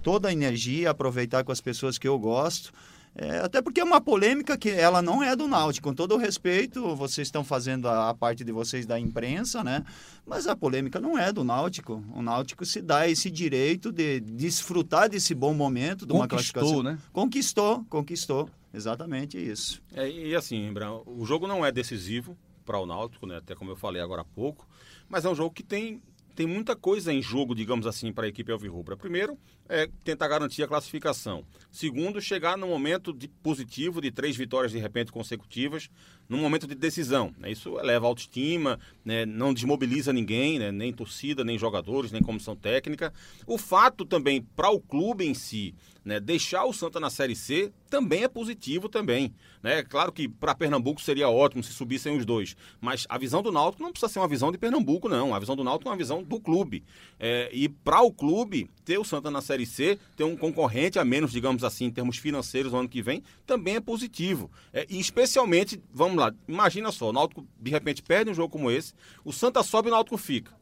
toda 0.00 0.28
a 0.28 0.32
energia, 0.32 0.90
aproveitar 0.90 1.42
com 1.42 1.50
as 1.50 1.60
pessoas 1.60 1.98
que 1.98 2.06
eu 2.06 2.16
gosto. 2.16 2.72
É, 3.14 3.38
até 3.38 3.60
porque 3.60 3.80
é 3.80 3.84
uma 3.84 4.00
polêmica 4.00 4.56
que 4.56 4.70
ela 4.70 5.02
não 5.02 5.22
é 5.22 5.34
do 5.34 5.48
Náutico. 5.48 5.88
Com 5.88 5.94
todo 5.94 6.14
o 6.14 6.18
respeito, 6.18 6.94
vocês 6.94 7.26
estão 7.26 7.42
fazendo 7.42 7.88
a, 7.88 8.10
a, 8.10 8.14
parte 8.14 8.44
de 8.44 8.52
vocês 8.52 8.86
da 8.86 8.98
imprensa, 8.98 9.64
né? 9.64 9.84
Mas 10.24 10.46
a 10.46 10.54
polêmica 10.54 11.00
não 11.00 11.18
é 11.18 11.32
do 11.32 11.42
Náutico. 11.42 12.04
O 12.14 12.22
Náutico 12.22 12.64
se 12.64 12.80
dá 12.80 13.08
esse 13.08 13.30
direito 13.30 13.90
de 13.90 14.20
desfrutar 14.20 15.08
desse 15.08 15.34
bom 15.34 15.52
momento 15.52 16.06
de 16.06 16.12
uma 16.12 16.28
classificação. 16.28 16.82
né? 16.82 16.98
Conquistou, 17.12 17.84
conquistou. 17.90 18.48
Exatamente 18.72 19.36
isso. 19.36 19.82
É, 19.92 20.08
e 20.08 20.34
assim, 20.34 20.72
o 21.04 21.26
jogo 21.26 21.48
não 21.48 21.66
é 21.66 21.72
decisivo 21.72 22.38
para 22.64 22.78
o 22.78 22.86
Náutico, 22.86 23.26
né? 23.26 23.38
Até 23.38 23.54
como 23.56 23.72
eu 23.72 23.76
falei 23.76 24.00
agora 24.00 24.22
há 24.22 24.24
pouco, 24.24 24.68
mas 25.08 25.24
é 25.24 25.28
um 25.28 25.34
jogo 25.34 25.50
que 25.50 25.64
tem 25.64 26.00
tem 26.34 26.46
muita 26.46 26.74
coisa 26.74 27.12
em 27.12 27.20
jogo, 27.20 27.54
digamos 27.54 27.86
assim, 27.86 28.12
para 28.12 28.24
a 28.24 28.28
equipe 28.28 28.50
Alvirrubra. 28.50 28.96
Primeiro, 28.96 29.36
é 29.70 29.88
tentar 30.02 30.26
garantir 30.26 30.64
a 30.64 30.68
classificação. 30.68 31.44
Segundo, 31.70 32.20
chegar 32.20 32.58
no 32.58 32.66
momento 32.66 33.12
de 33.12 33.28
positivo 33.28 34.00
de 34.00 34.10
três 34.10 34.36
vitórias 34.36 34.72
de 34.72 34.78
repente 34.78 35.12
consecutivas, 35.12 35.88
no 36.28 36.38
momento 36.38 36.66
de 36.66 36.74
decisão. 36.74 37.32
Né? 37.38 37.52
Isso 37.52 37.78
eleva 37.78 38.06
a 38.06 38.08
autoestima, 38.08 38.78
né? 39.04 39.24
não 39.24 39.54
desmobiliza 39.54 40.12
ninguém, 40.12 40.58
né? 40.58 40.72
nem 40.72 40.92
torcida, 40.92 41.44
nem 41.44 41.58
jogadores, 41.58 42.12
nem 42.12 42.22
comissão 42.22 42.54
técnica. 42.56 43.12
O 43.46 43.56
fato 43.56 44.04
também 44.04 44.40
para 44.40 44.70
o 44.70 44.80
clube 44.80 45.24
em 45.24 45.34
si, 45.34 45.74
né? 46.04 46.18
deixar 46.18 46.64
o 46.64 46.72
Santa 46.72 46.98
na 46.98 47.10
Série 47.10 47.36
C 47.36 47.72
também 47.88 48.22
é 48.22 48.28
positivo 48.28 48.88
também. 48.88 49.34
Né? 49.62 49.82
Claro 49.82 50.12
que 50.12 50.28
para 50.28 50.54
Pernambuco 50.54 51.00
seria 51.00 51.28
ótimo 51.28 51.62
se 51.62 51.72
subissem 51.72 52.16
os 52.16 52.24
dois, 52.24 52.56
mas 52.80 53.06
a 53.08 53.18
visão 53.18 53.42
do 53.42 53.50
Náutico 53.50 53.82
não 53.82 53.90
precisa 53.90 54.12
ser 54.12 54.20
uma 54.20 54.28
visão 54.28 54.52
de 54.52 54.58
Pernambuco, 54.58 55.08
não. 55.08 55.34
A 55.34 55.38
visão 55.38 55.56
do 55.56 55.64
Náutico 55.64 55.88
é 55.88 55.92
uma 55.92 55.98
visão 55.98 56.22
do 56.22 56.40
clube. 56.40 56.84
É, 57.18 57.50
e 57.52 57.68
para 57.68 58.00
o 58.02 58.12
clube, 58.12 58.70
ter 58.84 58.98
o 58.98 59.04
Santa 59.04 59.30
na 59.30 59.42
Série 59.42 59.59
C, 59.66 59.98
ter 60.16 60.24
um 60.24 60.36
concorrente 60.36 60.98
a 60.98 61.04
menos, 61.04 61.32
digamos 61.32 61.64
assim, 61.64 61.86
em 61.86 61.90
termos 61.90 62.16
financeiros 62.16 62.72
no 62.72 62.78
ano 62.78 62.88
que 62.88 63.02
vem, 63.02 63.22
também 63.46 63.76
é 63.76 63.80
positivo. 63.80 64.50
É, 64.72 64.86
e 64.88 64.98
especialmente, 64.98 65.80
vamos 65.92 66.16
lá, 66.16 66.32
imagina 66.46 66.92
só, 66.92 67.10
o 67.10 67.12
Náutico 67.12 67.46
de 67.58 67.70
repente 67.70 68.02
perde 68.02 68.30
um 68.30 68.34
jogo 68.34 68.50
como 68.50 68.70
esse, 68.70 68.94
o 69.24 69.32
Santa 69.32 69.62
sobe 69.62 69.88
e 69.88 69.90
o 69.90 69.94
Náutico 69.94 70.16
fica. 70.16 70.58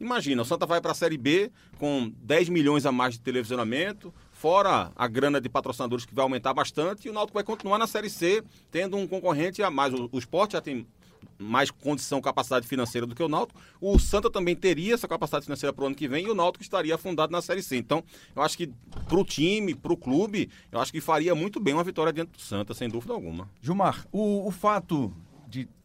Imagina, 0.00 0.42
o 0.42 0.44
Santa 0.44 0.64
vai 0.64 0.80
para 0.80 0.92
a 0.92 0.94
Série 0.94 1.18
B 1.18 1.50
com 1.76 2.12
10 2.22 2.48
milhões 2.50 2.86
a 2.86 2.92
mais 2.92 3.14
de 3.14 3.20
televisionamento, 3.20 4.14
fora 4.30 4.92
a 4.94 5.08
grana 5.08 5.40
de 5.40 5.48
patrocinadores 5.48 6.06
que 6.06 6.14
vai 6.14 6.22
aumentar 6.22 6.54
bastante, 6.54 7.08
e 7.08 7.10
o 7.10 7.12
Náutico 7.12 7.34
vai 7.34 7.42
continuar 7.42 7.78
na 7.78 7.86
Série 7.86 8.08
C, 8.08 8.44
tendo 8.70 8.96
um 8.96 9.08
concorrente 9.08 9.60
a 9.60 9.70
mais. 9.70 9.92
O, 9.92 10.08
o 10.12 10.18
esporte 10.18 10.52
já 10.52 10.60
tem 10.60 10.86
mais 11.38 11.70
condição, 11.70 12.20
capacidade 12.20 12.66
financeira 12.66 13.06
do 13.06 13.14
que 13.14 13.22
o 13.22 13.28
Náutico. 13.28 13.60
O 13.80 13.98
Santa 13.98 14.30
também 14.30 14.56
teria 14.56 14.94
essa 14.94 15.06
capacidade 15.06 15.44
financeira 15.44 15.72
para 15.72 15.84
o 15.84 15.86
ano 15.86 15.94
que 15.94 16.08
vem 16.08 16.26
e 16.26 16.30
o 16.30 16.34
Náutico 16.34 16.62
estaria 16.62 16.94
afundado 16.94 17.32
na 17.32 17.40
Série 17.40 17.62
C. 17.62 17.76
Então, 17.76 18.02
eu 18.34 18.42
acho 18.42 18.56
que 18.56 18.70
para 19.08 19.18
o 19.18 19.24
time, 19.24 19.74
para 19.74 19.92
o 19.92 19.96
clube, 19.96 20.50
eu 20.72 20.80
acho 20.80 20.92
que 20.92 21.00
faria 21.00 21.34
muito 21.34 21.60
bem 21.60 21.74
uma 21.74 21.84
vitória 21.84 22.12
diante 22.12 22.32
do 22.32 22.40
Santa, 22.40 22.74
sem 22.74 22.88
dúvida 22.88 23.12
alguma. 23.12 23.48
Gilmar, 23.60 24.06
o, 24.12 24.46
o 24.46 24.50
fato 24.50 25.12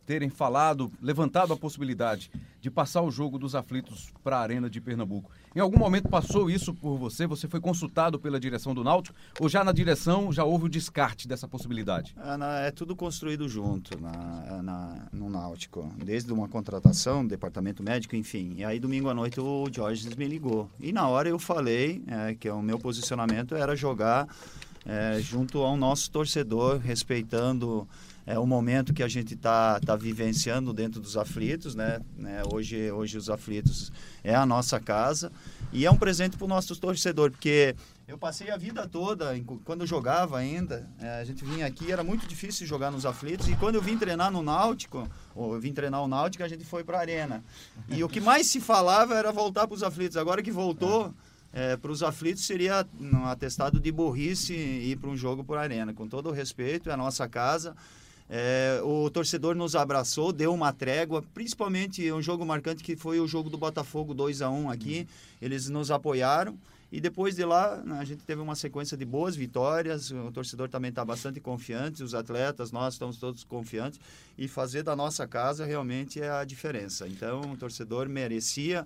terem 0.05 0.29
falado, 0.29 0.91
levantado 1.01 1.53
a 1.53 1.57
possibilidade 1.57 2.29
de 2.60 2.72
passar 2.72 3.01
o 3.01 3.12
jogo 3.12 3.38
dos 3.38 3.55
aflitos 3.55 4.13
para 4.24 4.38
a 4.38 4.41
Arena 4.41 4.69
de 4.69 4.79
Pernambuco. 4.79 5.29
Em 5.55 5.60
algum 5.60 5.77
momento 5.77 6.07
passou 6.07 6.50
isso 6.50 6.74
por 6.74 6.98
você? 6.98 7.27
Você 7.27 7.48
foi 7.48 7.60
consultado 7.60 8.17
pela 8.19 8.39
direção 8.39 8.74
do 8.74 8.83
Náutico? 8.83 9.15
Ou 9.39 9.50
já 9.50 9.63
na 9.63 9.72
direção 9.72 10.31
já 10.31 10.43
houve 10.43 10.65
o 10.65 10.69
descarte 10.69 11.27
dessa 11.27 11.48
possibilidade? 11.48 12.15
É, 12.17 12.67
é 12.67 12.72
tudo 12.72 12.95
construído 12.95 13.48
junto 13.50 14.00
na, 14.01 14.63
na, 14.63 15.07
no 15.12 15.29
Náutico. 15.29 15.91
Desde 15.98 16.31
uma 16.31 16.48
contratação, 16.48 17.25
departamento 17.25 17.83
médico, 17.83 18.15
enfim. 18.15 18.53
E 18.57 18.63
aí 18.63 18.79
domingo 18.79 19.10
à 19.10 19.13
noite 19.13 19.39
o 19.39 19.67
Jorge 19.72 20.10
me 20.17 20.25
ligou. 20.25 20.69
E 20.79 20.91
na 20.91 21.07
hora 21.07 21.29
eu 21.29 21.38
falei 21.38 22.01
é, 22.07 22.33
que 22.33 22.50
o 22.50 22.62
meu 22.62 22.79
posicionamento 22.79 23.55
era 23.55 23.75
jogar 23.75 24.27
é, 24.86 25.19
junto 25.22 25.60
ao 25.60 25.77
nosso 25.77 26.10
torcedor, 26.12 26.77
respeitando 26.77 27.88
é 28.25 28.39
o 28.39 28.46
momento 28.46 28.94
que 28.94 29.03
a 29.03 29.08
gente 29.08 29.34
está 29.34 29.80
tá 29.80 29.96
vivenciando 29.96 30.74
dentro 30.74 31.01
dos 31.01 31.18
aflitos, 31.18 31.75
né? 31.75 32.00
né? 32.15 32.42
Hoje, 32.51 32.92
hoje 32.92 33.18
os 33.18 33.30
aflitos 33.30 33.92
é 34.24 34.34
a 34.34 34.46
nossa 34.46 34.80
casa 34.80 35.32
e 35.72 35.86
é 35.86 35.92
um 35.92 35.98
presente 35.98 36.38
para 36.38 36.46
o 36.46 36.48
nosso 36.48 36.75
torcedor, 36.75 37.32
porque 37.32 37.75
eu 38.08 38.18
passei 38.18 38.51
a 38.51 38.58
vida 38.58 38.88
toda, 38.88 39.34
quando 39.65 39.82
eu 39.82 39.88
jogava 39.88 40.38
ainda, 40.38 40.89
é, 41.00 41.20
a 41.20 41.24
gente 41.24 41.44
vinha 41.44 41.65
aqui, 41.65 41.92
era 41.92 42.03
muito 42.03 42.27
difícil 42.27 42.68
jogar 42.68 42.92
nos 42.92 43.06
aflitos, 43.06 43.48
e 43.48 43.56
quando 43.56 43.75
eu 43.75 43.82
vim 43.82 43.98
treinar 43.98 44.32
no 44.32 44.44
Náutico, 44.44 45.10
ou 45.34 45.53
eu 45.53 45.60
vim 45.60 45.74
treinar 45.74 46.03
o 46.03 46.08
Náutico, 46.08 46.44
a 46.44 46.48
gente 46.48 46.63
foi 46.63 46.84
para 46.84 46.98
a 46.98 47.01
arena. 47.01 47.44
E 47.89 48.03
o 48.03 48.10
que 48.10 48.22
mais 48.22 48.48
se 48.48 48.60
falava 48.60 49.15
era 49.15 49.32
voltar 49.32 49.68
para 49.68 49.75
os 49.75 49.84
aflitos. 49.84 50.15
Agora 50.15 50.44
que 50.44 50.51
voltou, 50.51 51.13
é, 51.51 51.77
para 51.77 51.92
os 51.92 52.03
aflitos 52.03 52.46
seria 52.46 52.86
um 53.00 53.25
atestado 53.25 53.80
de 53.80 53.92
burrice 53.92 54.53
ir 54.53 54.98
para 54.98 55.10
um 55.10 55.15
jogo 55.15 55.44
por 55.44 55.58
arena. 55.58 55.94
Com 55.94 56.08
todo 56.08 56.30
o 56.30 56.32
respeito, 56.32 56.89
é 56.89 56.94
a 56.94 56.98
nossa 56.98 57.27
casa. 57.27 57.75
É, 58.30 58.80
o 58.84 59.10
torcedor 59.10 59.56
nos 59.56 59.75
abraçou, 59.75 60.32
deu 60.32 60.53
uma 60.53 60.72
trégua, 60.72 61.24
principalmente 61.34 62.12
um 62.12 62.22
jogo 62.22 62.46
marcante 62.46 62.84
que 62.84 62.96
foi 62.96 63.20
o 63.20 63.27
jogo 63.27 63.50
do 63.50 63.58
Botafogo 63.58 64.13
2 64.13 64.42
a 64.42 64.50
1 64.50 64.70
aqui. 64.70 65.00
Uhum. 65.00 65.08
Eles 65.42 65.70
nos 65.70 65.92
apoiaram 65.92 66.58
e 66.92 67.01
depois 67.01 67.36
de 67.36 67.44
lá 67.44 67.77
né, 67.77 67.98
a 68.00 68.06
gente 68.06 68.24
teve 68.24 68.39
uma 68.39 68.56
sequência 68.56 68.96
de 68.96 69.03
boas 69.03 69.36
vitórias. 69.36 70.12
O 70.12 70.32
torcedor 70.32 70.70
também 70.70 70.89
está 70.89 71.03
bastante 71.03 71.39
confiante, 71.39 72.03
os 72.03 72.13
atletas, 72.13 72.72
nós 72.72 72.94
estamos 72.94 73.18
todos 73.18 73.44
confiantes 73.44 74.00
e 74.38 74.48
fazer 74.48 74.84
da 74.84 74.96
nossa 74.96 75.27
casa 75.27 75.65
realmente 75.65 76.22
é 76.22 76.30
a 76.30 76.44
diferença. 76.44 77.08
Então 77.08 77.42
o 77.51 77.58
torcedor 77.58 78.08
merecia 78.08 78.86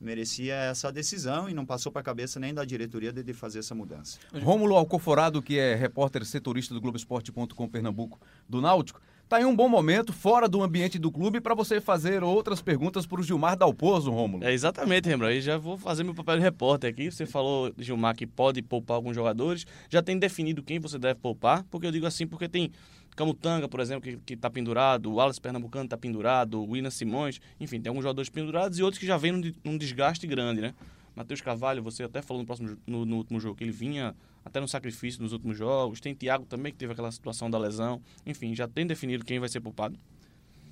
merecia 0.00 0.54
essa 0.54 0.92
decisão 0.92 1.48
e 1.48 1.54
não 1.54 1.66
passou 1.66 1.90
para 1.90 2.00
a 2.00 2.04
cabeça 2.04 2.38
nem 2.38 2.54
da 2.54 2.64
diretoria 2.64 3.12
de, 3.12 3.22
de, 3.22 3.32
fazer 3.32 3.58
essa 3.58 3.74
mudança. 3.74 4.18
Rômulo 4.42 4.76
Alcoforado, 4.76 5.42
que 5.42 5.58
é 5.58 5.74
repórter 5.74 6.24
setorista 6.24 6.72
do 6.74 6.80
Globoesporte.com 6.80 7.68
Pernambuco 7.68 8.20
do 8.48 8.60
Náutico, 8.60 9.00
está 9.28 9.42
em 9.42 9.44
um 9.44 9.54
bom 9.54 9.68
momento 9.68 10.10
fora 10.10 10.48
do 10.48 10.62
ambiente 10.62 10.98
do 10.98 11.12
clube 11.12 11.38
para 11.38 11.54
você 11.54 11.82
fazer 11.82 12.24
outras 12.24 12.62
perguntas 12.62 13.04
para 13.04 13.20
o 13.20 13.22
Gilmar 13.22 13.58
Dalpozo, 13.58 14.10
Rômulo. 14.10 14.42
É 14.42 14.54
exatamente, 14.54 15.06
Rembrandt. 15.06 15.36
E 15.36 15.42
já 15.42 15.58
vou 15.58 15.76
fazer 15.76 16.02
meu 16.02 16.14
papel 16.14 16.36
de 16.36 16.42
repórter 16.42 16.88
aqui. 16.88 17.10
Você 17.10 17.26
falou, 17.26 17.70
Gilmar, 17.76 18.16
que 18.16 18.26
pode 18.26 18.62
poupar 18.62 18.94
alguns 18.94 19.14
jogadores. 19.14 19.66
Já 19.90 20.02
tem 20.02 20.18
definido 20.18 20.62
quem 20.62 20.78
você 20.78 20.98
deve 20.98 21.20
poupar, 21.20 21.62
porque 21.70 21.86
eu 21.86 21.92
digo 21.92 22.06
assim 22.06 22.26
porque 22.26 22.48
tem 22.48 22.72
Camutanga, 23.14 23.68
por 23.68 23.80
exemplo, 23.80 24.10
que 24.24 24.32
está 24.32 24.48
pendurado, 24.48 25.10
o 25.10 25.16
Wallace 25.16 25.40
Pernambucano 25.40 25.84
está 25.84 25.98
pendurado, 25.98 26.62
o 26.62 26.70
William 26.70 26.90
Simões, 26.90 27.38
enfim, 27.60 27.80
tem 27.80 27.90
alguns 27.90 28.04
jogadores 28.04 28.30
pendurados 28.30 28.78
e 28.78 28.82
outros 28.82 28.98
que 28.98 29.06
já 29.06 29.18
vêm 29.18 29.32
num, 29.32 29.52
num 29.62 29.76
desgaste 29.76 30.26
grande, 30.26 30.62
né? 30.62 30.72
Matheus 31.18 31.40
Carvalho, 31.40 31.82
você 31.82 32.04
até 32.04 32.22
falou 32.22 32.42
no, 32.42 32.46
próximo, 32.46 32.78
no, 32.86 33.04
no, 33.04 33.16
último 33.16 33.40
jogo 33.40 33.56
que 33.56 33.64
ele 33.64 33.72
vinha 33.72 34.14
até 34.48 34.60
no 34.60 34.68
sacrifício 34.68 35.22
nos 35.22 35.32
últimos 35.32 35.56
jogos. 35.56 36.00
Tem 36.00 36.14
Thiago 36.14 36.44
também, 36.44 36.72
que 36.72 36.78
teve 36.78 36.92
aquela 36.92 37.12
situação 37.12 37.50
da 37.50 37.58
lesão. 37.58 38.02
Enfim, 38.26 38.54
já 38.54 38.66
tem 38.66 38.86
definido 38.86 39.24
quem 39.24 39.38
vai 39.38 39.48
ser 39.48 39.60
poupado? 39.60 39.98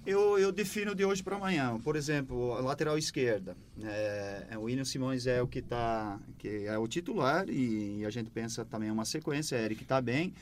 Eu, 0.07 0.39
eu 0.39 0.53
defino 0.53 0.95
de 0.95 1.05
hoje 1.05 1.21
para 1.21 1.35
amanhã. 1.35 1.79
Por 1.81 1.97
exemplo, 1.97 2.53
a 2.53 2.61
lateral 2.61 2.97
esquerda. 2.97 3.57
É, 3.83 4.47
é, 4.51 4.59
o 4.59 4.63
William 4.63 4.85
Simões 4.85 5.27
é 5.27 5.43
o 5.43 5.49
que 5.49 5.59
está 5.59 6.17
que 6.39 6.65
é 6.65 6.79
o 6.79 6.87
titular 6.87 7.49
e, 7.49 7.99
e, 7.99 8.07
a 8.07 8.11
gente 8.11 8.31
pensa 8.31 8.65
também 8.65 8.89
uma 8.89 9.05
sequência. 9.05 9.57
Eric 9.57 9.83
está 9.83 10.01
bem. 10.01 10.33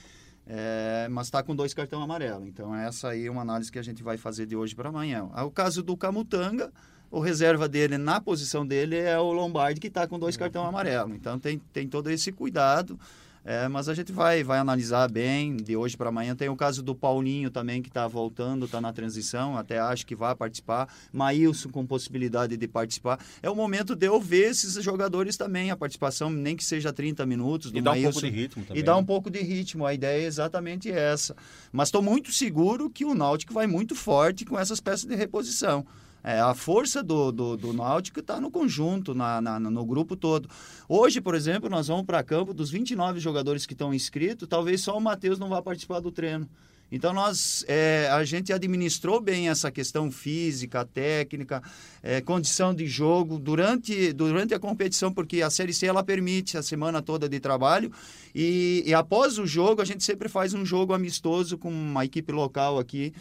É, 0.46 1.08
mas 1.10 1.28
está 1.28 1.42
com 1.42 1.56
dois 1.56 1.72
cartões 1.72 2.02
amarelos. 2.02 2.46
Então, 2.46 2.74
essa 2.74 3.08
aí 3.08 3.26
é 3.26 3.30
uma 3.30 3.40
análise 3.40 3.72
que 3.72 3.78
a 3.78 3.82
gente 3.82 4.02
vai 4.02 4.18
fazer 4.18 4.44
de 4.44 4.54
hoje 4.54 4.74
para 4.74 4.90
amanhã. 4.90 5.24
O 5.24 5.50
caso 5.50 5.82
do 5.82 5.96
Camutanga, 5.96 6.70
o 7.10 7.18
reserva 7.18 7.66
dele 7.66 7.96
na 7.96 8.20
posição 8.20 8.66
dele 8.66 8.98
é 8.98 9.18
o 9.18 9.32
Lombardi, 9.32 9.80
que 9.80 9.86
está 9.86 10.06
com 10.06 10.18
dois 10.18 10.36
cartões 10.36 10.68
amarelos. 10.68 11.16
Então, 11.16 11.38
tem, 11.38 11.58
tem 11.72 11.88
todo 11.88 12.10
esse 12.10 12.30
cuidado. 12.30 13.00
É, 13.44 13.68
mas 13.68 13.90
a 13.90 13.94
gente 13.94 14.10
vai, 14.10 14.42
vai 14.42 14.58
analisar 14.58 15.10
bem 15.10 15.56
de 15.56 15.76
hoje 15.76 15.96
para 15.96 16.08
amanhã. 16.08 16.34
Tem 16.34 16.48
o 16.48 16.56
caso 16.56 16.82
do 16.82 16.94
Paulinho 16.94 17.50
também, 17.50 17.82
que 17.82 17.88
está 17.88 18.08
voltando, 18.08 18.64
está 18.64 18.80
na 18.80 18.90
transição, 18.90 19.58
até 19.58 19.78
acho 19.78 20.06
que 20.06 20.16
vai 20.16 20.34
participar. 20.34 20.88
Maílson 21.12 21.68
com 21.68 21.84
possibilidade 21.86 22.56
de 22.56 22.66
participar. 22.66 23.18
É 23.42 23.50
o 23.50 23.54
momento 23.54 23.94
de 23.94 24.06
eu 24.06 24.18
ver 24.18 24.50
esses 24.50 24.82
jogadores 24.82 25.36
também, 25.36 25.70
a 25.70 25.76
participação, 25.76 26.30
nem 26.30 26.56
que 26.56 26.64
seja 26.64 26.90
30 26.90 27.26
minutos. 27.26 27.70
Do 27.70 27.78
e 27.78 27.82
dá 27.82 27.92
um 27.92 28.02
pouco 28.02 28.20
de 28.20 28.30
ritmo 28.30 28.64
também. 28.64 28.80
E 28.80 28.82
dá 28.82 28.96
um 28.96 29.00
né? 29.00 29.06
pouco 29.06 29.30
de 29.30 29.40
ritmo. 29.42 29.84
A 29.84 29.92
ideia 29.92 30.22
é 30.22 30.26
exatamente 30.26 30.90
essa. 30.90 31.36
Mas 31.70 31.88
estou 31.88 32.00
muito 32.00 32.32
seguro 32.32 32.88
que 32.88 33.04
o 33.04 33.14
Náutico 33.14 33.52
vai 33.52 33.66
muito 33.66 33.94
forte 33.94 34.46
com 34.46 34.58
essas 34.58 34.80
peças 34.80 35.04
de 35.04 35.14
reposição. 35.14 35.84
É, 36.24 36.40
a 36.40 36.54
força 36.54 37.02
do, 37.02 37.30
do, 37.30 37.54
do 37.54 37.72
Náutico 37.74 38.20
está 38.20 38.40
no 38.40 38.50
conjunto, 38.50 39.14
na, 39.14 39.42
na, 39.42 39.60
no 39.60 39.84
grupo 39.84 40.16
todo. 40.16 40.48
Hoje, 40.88 41.20
por 41.20 41.34
exemplo, 41.34 41.68
nós 41.68 41.88
vamos 41.88 42.06
para 42.06 42.22
campo, 42.22 42.54
dos 42.54 42.70
29 42.70 43.20
jogadores 43.20 43.66
que 43.66 43.74
estão 43.74 43.92
inscritos, 43.92 44.48
talvez 44.48 44.80
só 44.80 44.96
o 44.96 45.00
Matheus 45.00 45.38
não 45.38 45.50
vá 45.50 45.60
participar 45.60 46.00
do 46.00 46.10
treino. 46.10 46.48
Então, 46.90 47.12
nós, 47.12 47.64
é, 47.68 48.08
a 48.10 48.24
gente 48.24 48.52
administrou 48.52 49.20
bem 49.20 49.48
essa 49.48 49.70
questão 49.70 50.10
física, 50.10 50.84
técnica, 50.84 51.62
é, 52.02 52.20
condição 52.20 52.72
de 52.72 52.86
jogo 52.86 53.38
durante, 53.38 54.12
durante 54.12 54.54
a 54.54 54.58
competição, 54.58 55.12
porque 55.12 55.42
a 55.42 55.50
Série 55.50 55.74
C 55.74 55.86
ela 55.86 56.04
permite 56.04 56.56
a 56.56 56.62
semana 56.62 57.02
toda 57.02 57.28
de 57.28 57.40
trabalho. 57.40 57.90
E, 58.34 58.82
e 58.86 58.94
após 58.94 59.38
o 59.38 59.46
jogo, 59.46 59.82
a 59.82 59.84
gente 59.84 60.04
sempre 60.04 60.28
faz 60.28 60.54
um 60.54 60.64
jogo 60.64 60.94
amistoso 60.94 61.58
com 61.58 61.70
uma 61.70 62.04
equipe 62.04 62.32
local 62.32 62.78
aqui 62.78 63.12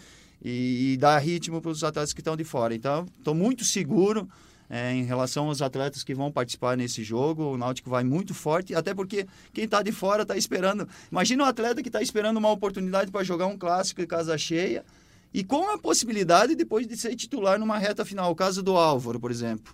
e, 0.43 0.93
e 0.93 0.97
dar 0.97 1.17
ritmo 1.19 1.61
para 1.61 1.71
os 1.71 1.83
atletas 1.83 2.13
que 2.13 2.21
estão 2.21 2.35
de 2.35 2.43
fora. 2.43 2.75
Então, 2.75 3.05
estou 3.17 3.33
muito 3.33 3.63
seguro 3.63 4.27
é, 4.69 4.91
em 4.91 5.03
relação 5.03 5.47
aos 5.47 5.61
atletas 5.61 6.03
que 6.03 6.13
vão 6.13 6.31
participar 6.31 6.75
nesse 6.75 7.03
jogo. 7.03 7.53
O 7.53 7.57
Náutico 7.57 7.89
vai 7.89 8.03
muito 8.03 8.33
forte, 8.33 8.75
até 8.75 8.93
porque 8.93 9.25
quem 9.53 9.63
está 9.63 9.81
de 9.81 9.91
fora 9.91 10.23
está 10.23 10.35
esperando. 10.35 10.87
Imagina 11.11 11.43
um 11.43 11.47
atleta 11.47 11.81
que 11.81 11.89
está 11.89 12.01
esperando 12.01 12.37
uma 12.37 12.51
oportunidade 12.51 13.09
para 13.09 13.23
jogar 13.23 13.47
um 13.47 13.57
clássico 13.57 14.01
em 14.01 14.07
casa 14.07 14.37
cheia 14.37 14.83
e 15.33 15.43
com 15.43 15.69
a 15.69 15.77
possibilidade 15.77 16.55
depois 16.55 16.85
de 16.85 16.97
ser 16.97 17.15
titular 17.15 17.57
numa 17.57 17.77
reta 17.77 18.03
final. 18.03 18.31
O 18.31 18.35
caso 18.35 18.61
do 18.61 18.75
Álvaro, 18.75 19.19
por 19.19 19.31
exemplo. 19.31 19.73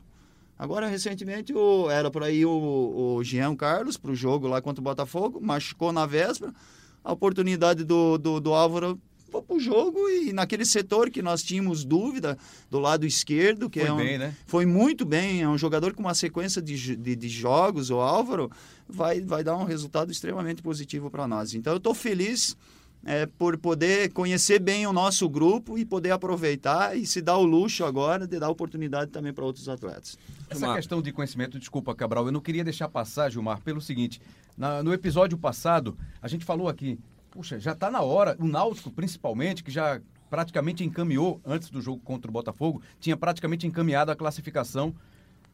Agora, 0.57 0.87
recentemente, 0.87 1.53
o, 1.53 1.89
era 1.89 2.11
por 2.11 2.21
aí 2.21 2.45
o, 2.45 3.15
o 3.15 3.23
Jean 3.23 3.55
Carlos 3.55 3.95
para 3.95 4.11
o 4.11 4.15
jogo 4.15 4.45
lá 4.45 4.61
contra 4.61 4.81
o 4.81 4.83
Botafogo, 4.83 5.39
machucou 5.41 5.93
na 5.93 6.05
véspera. 6.05 6.53
A 7.01 7.13
oportunidade 7.13 7.85
do, 7.85 8.17
do, 8.17 8.41
do 8.41 8.53
Álvaro 8.53 8.99
vou 9.29 9.41
pro 9.43 9.59
jogo 9.59 10.09
e 10.09 10.33
naquele 10.33 10.65
setor 10.65 11.09
que 11.09 11.21
nós 11.21 11.41
tínhamos 11.43 11.83
dúvida, 11.85 12.37
do 12.69 12.79
lado 12.79 13.05
esquerdo, 13.05 13.69
que 13.69 13.79
Foi 13.79 13.89
é 13.89 13.93
um, 13.93 13.97
bem, 13.97 14.17
né? 14.17 14.35
foi 14.45 14.65
muito 14.65 15.05
bem, 15.05 15.41
é 15.41 15.47
um 15.47 15.57
jogador 15.57 15.93
com 15.93 16.01
uma 16.01 16.13
sequência 16.15 16.61
de, 16.61 16.95
de, 16.95 17.15
de 17.15 17.29
jogos, 17.29 17.89
o 17.89 17.95
Álvaro, 17.99 18.49
vai, 18.87 19.21
vai 19.21 19.43
dar 19.43 19.55
um 19.55 19.63
resultado 19.63 20.11
extremamente 20.11 20.61
positivo 20.61 21.09
para 21.09 21.27
nós. 21.27 21.53
Então 21.53 21.73
eu 21.73 21.77
estou 21.77 21.93
feliz 21.93 22.57
é, 23.05 23.25
por 23.25 23.57
poder 23.57 24.11
conhecer 24.11 24.59
bem 24.59 24.85
o 24.85 24.91
nosso 24.91 25.29
grupo 25.29 25.77
e 25.77 25.85
poder 25.85 26.11
aproveitar 26.11 26.97
e 26.97 27.05
se 27.05 27.21
dar 27.21 27.37
o 27.37 27.43
luxo 27.45 27.85
agora 27.85 28.27
de 28.27 28.37
dar 28.37 28.49
oportunidade 28.49 29.09
também 29.11 29.31
para 29.31 29.45
outros 29.45 29.69
atletas. 29.69 30.17
Essa 30.49 30.59
Gilmar. 30.59 30.75
questão 30.75 31.01
de 31.01 31.11
conhecimento, 31.13 31.57
desculpa, 31.57 31.95
Cabral, 31.95 32.25
eu 32.25 32.31
não 32.31 32.41
queria 32.41 32.63
deixar 32.63 32.89
passar, 32.89 33.29
Gilmar, 33.29 33.61
pelo 33.61 33.79
seguinte: 33.79 34.19
na- 34.57 34.83
no 34.83 34.91
episódio 34.91 35.37
passado, 35.37 35.97
a 36.21 36.27
gente 36.27 36.43
falou 36.43 36.67
aqui, 36.67 36.99
puxa, 37.31 37.59
já 37.59 37.71
está 37.71 37.89
na 37.89 38.01
hora, 38.01 38.35
o 38.39 38.47
Náutico 38.47 38.91
principalmente, 38.91 39.63
que 39.63 39.71
já 39.71 40.01
praticamente 40.29 40.83
encaminhou 40.83 41.41
antes 41.45 41.69
do 41.69 41.81
jogo 41.81 42.01
contra 42.03 42.29
o 42.29 42.33
Botafogo, 42.33 42.81
tinha 42.99 43.17
praticamente 43.17 43.65
encaminhado 43.65 44.11
a 44.11 44.15
classificação. 44.15 44.95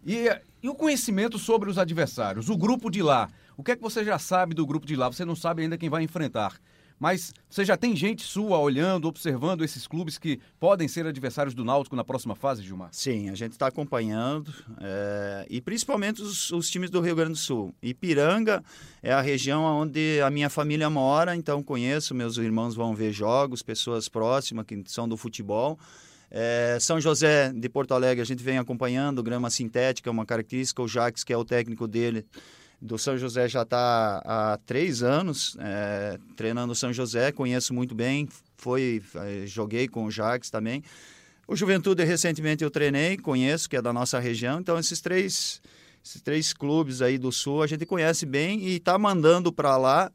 E, 0.06 0.28
e 0.62 0.70
o 0.70 0.76
conhecimento 0.76 1.40
sobre 1.40 1.70
os 1.70 1.78
adversários, 1.78 2.50
o 2.50 2.58
grupo 2.58 2.92
de 2.92 3.02
lá. 3.02 3.30
O 3.58 3.64
que 3.64 3.72
é 3.72 3.76
que 3.76 3.82
você 3.82 4.04
já 4.04 4.20
sabe 4.20 4.54
do 4.54 4.66
grupo 4.66 4.86
de 4.86 4.96
lá? 4.96 5.08
Você 5.08 5.26
não 5.26 5.36
sabe 5.36 5.64
ainda 5.64 5.78
quem 5.78 5.90
vai 5.90 6.04
enfrentar. 6.04 6.60
Mas 7.00 7.34
você 7.50 7.66
já 7.66 7.76
tem 7.76 7.96
gente 7.96 8.24
sua 8.24 8.58
olhando, 8.58 9.08
observando 9.08 9.64
esses 9.64 9.86
clubes 9.86 10.18
que 10.18 10.40
podem 10.60 10.88
ser 10.88 11.06
adversários 11.06 11.54
do 11.54 11.66
Náutico 11.66 11.96
na 11.96 12.04
próxima 12.04 12.36
fase, 12.36 12.64
Gilmar? 12.64 12.90
Sim, 12.92 13.30
a 13.30 13.36
gente 13.36 13.52
está 13.52 13.68
acompanhando, 13.68 14.54
é, 14.80 15.46
e 15.50 15.60
principalmente 15.62 16.22
os, 16.22 16.52
os 16.52 16.70
times 16.70 16.90
do 16.90 17.02
Rio 17.02 17.16
Grande 17.16 17.34
do 17.34 17.38
Sul. 17.38 17.76
Ipiranga 17.82 18.64
é 19.04 19.12
a 19.12 19.22
região 19.22 19.64
onde 19.64 20.22
a 20.22 20.30
minha 20.30 20.50
família 20.50 20.90
mora, 20.90 21.36
então 21.36 21.62
conheço, 21.62 22.16
meus 22.16 22.38
irmãos 22.38 22.76
vão 22.76 22.96
ver 22.96 23.12
jogos, 23.12 23.62
pessoas 23.62 24.08
próximas 24.08 24.66
que 24.66 24.82
são 24.86 25.08
do 25.08 25.18
futebol. 25.18 25.78
É, 26.32 26.78
São 26.82 27.00
José 27.00 27.54
de 27.54 27.70
Porto 27.70 27.94
Alegre 27.94 28.22
a 28.22 28.26
gente 28.26 28.44
vem 28.44 28.58
acompanhando, 28.58 29.22
grama 29.22 29.50
sintética 29.50 30.10
é 30.10 30.12
uma 30.12 30.26
característica, 30.26 30.82
o 30.82 30.88
Jaques, 30.88 31.24
que 31.24 31.32
é 31.32 31.38
o 31.38 31.46
técnico 31.46 31.88
dele, 31.88 32.26
do 32.82 32.98
São 32.98 33.18
José 33.18 33.48
já 33.48 33.64
está 33.64 34.22
há 34.26 34.60
três 34.66 35.02
anos 35.02 35.58
é, 35.60 36.20
treinando 36.36 36.74
o 36.74 36.76
São 36.76 36.92
José, 36.92 37.32
conheço 37.32 37.74
muito 37.74 37.96
bem, 37.96 38.28
foi, 38.58 39.02
eh, 39.16 39.44
joguei 39.46 39.88
com 39.88 40.06
o 40.06 40.12
Jaques 40.12 40.50
também. 40.50 40.84
O 41.48 41.56
Juventude, 41.56 42.04
recentemente 42.04 42.64
eu 42.64 42.72
treinei, 42.72 43.18
conheço, 43.18 43.70
que 43.70 43.78
é 43.78 43.82
da 43.82 43.94
nossa 43.94 44.20
região. 44.20 44.60
Então, 44.60 44.80
esses 44.80 45.00
três, 45.00 45.62
esses 46.04 46.22
três 46.22 46.54
clubes 46.54 47.02
aí 47.02 47.18
do 47.18 47.32
Sul 47.32 47.62
a 47.62 47.68
gente 47.68 47.86
conhece 47.86 48.26
bem 48.26 48.60
e 48.62 48.78
está 48.78 48.98
mandando 48.98 49.54
para 49.54 49.78
lá 49.78 50.12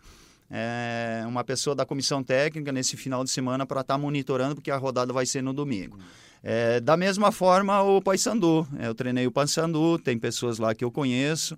é, 0.50 1.22
uma 1.26 1.44
pessoa 1.44 1.76
da 1.76 1.86
comissão 1.86 2.22
técnica 2.24 2.72
nesse 2.72 2.96
final 2.96 3.22
de 3.22 3.30
semana 3.30 3.64
para 3.64 3.82
estar 3.82 3.96
monitorando, 3.96 4.56
porque 4.56 4.70
a 4.70 4.76
rodada 4.76 5.12
vai 5.12 5.24
ser 5.24 5.42
no 5.42 5.52
domingo. 5.52 5.98
É, 6.42 6.80
da 6.80 6.96
mesma 6.96 7.30
forma, 7.30 7.80
o 7.82 8.00
Paysandu. 8.00 8.66
É, 8.78 8.88
eu 8.88 8.94
treinei 8.94 9.26
o 9.26 9.30
Paysandu, 9.30 9.98
tem 9.98 10.18
pessoas 10.18 10.58
lá 10.58 10.74
que 10.74 10.84
eu 10.84 10.90
conheço. 10.90 11.56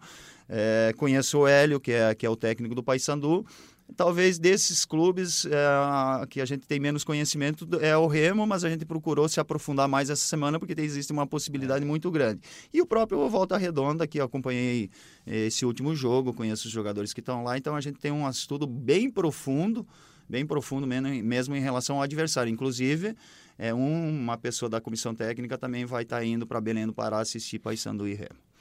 É, 0.49 0.93
conheço 0.97 1.39
o 1.39 1.47
Hélio, 1.47 1.81
que 1.81 1.93
é, 1.93 2.15
que 2.15 2.27
é 2.27 2.31
o 2.31 2.37
técnico 2.37 2.75
do 2.75 2.83
Paysandu. 2.83 3.45
Talvez 3.95 4.39
desses 4.39 4.87
clubes 4.87 5.45
é, 5.45 6.27
que 6.27 6.41
a 6.41 6.45
gente 6.47 6.67
tem 6.67 6.81
menos 6.81 7.05
conhecimento 7.05 7.69
é 7.81 7.95
o 7.97 8.07
Remo, 8.07 8.47
mas 8.47 8.65
a 8.65 8.71
gente 8.71 8.87
procurou 8.87 9.29
se 9.29 9.39
aprofundar 9.39 9.87
mais 9.87 10.09
essa 10.09 10.25
semana 10.25 10.59
porque 10.59 10.75
existe 10.81 11.13
uma 11.13 11.27
possibilidade 11.27 11.85
muito 11.85 12.11
grande. 12.11 12.41
E 12.73 12.81
o 12.81 12.87
próprio 12.87 13.29
Volta 13.29 13.57
Redonda, 13.59 14.07
que 14.07 14.19
eu 14.19 14.25
acompanhei 14.25 14.89
esse 15.27 15.67
último 15.67 15.95
jogo, 15.95 16.33
conheço 16.33 16.69
os 16.69 16.73
jogadores 16.73 17.13
que 17.13 17.21
estão 17.21 17.45
lá, 17.45 17.59
então 17.59 17.77
a 17.77 17.81
gente 17.83 17.99
tem 17.99 18.11
um 18.11 18.29
estudo 18.29 18.67
bem 18.67 19.11
profundo, 19.11 19.87
bem 20.27 20.47
profundo 20.47 20.87
mesmo 20.87 21.55
em 21.55 21.61
relação 21.61 21.97
ao 21.97 22.03
adversário. 22.03 22.51
Inclusive, 22.51 23.15
é, 23.59 23.75
um- 23.75 24.09
uma 24.09 24.39
pessoa 24.39 24.71
da 24.71 24.81
comissão 24.81 25.15
técnica 25.15 25.59
também 25.59 25.85
vai 25.85 26.05
estar 26.05 26.25
indo 26.25 26.47
para 26.47 26.61
Belém 26.63 26.87
do 26.87 26.95
Pará 26.95 27.21
assistir 27.21 27.59
Paysandu 27.59 28.09
e 28.09 28.15
Remo. 28.15 28.52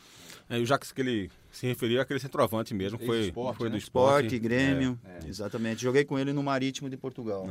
É, 0.51 0.59
o 0.59 0.65
Jacques 0.65 0.91
que 0.91 0.99
ele 1.01 1.31
se 1.49 1.65
referiu 1.65 1.99
àquele 2.01 2.19
centroavante 2.19 2.73
mesmo, 2.73 2.97
foi, 2.99 3.17
Ex-esporte, 3.19 3.57
foi 3.57 3.69
do 3.69 3.73
né? 3.73 3.77
esporte. 3.77 4.25
Esporte, 4.25 4.39
Grêmio, 4.39 4.99
exatamente. 5.27 5.81
Joguei 5.81 6.03
com 6.05 6.17
ele 6.19 6.31
no 6.33 6.43
Marítimo 6.43 6.89
de 6.89 6.95
Portugal. 6.97 7.45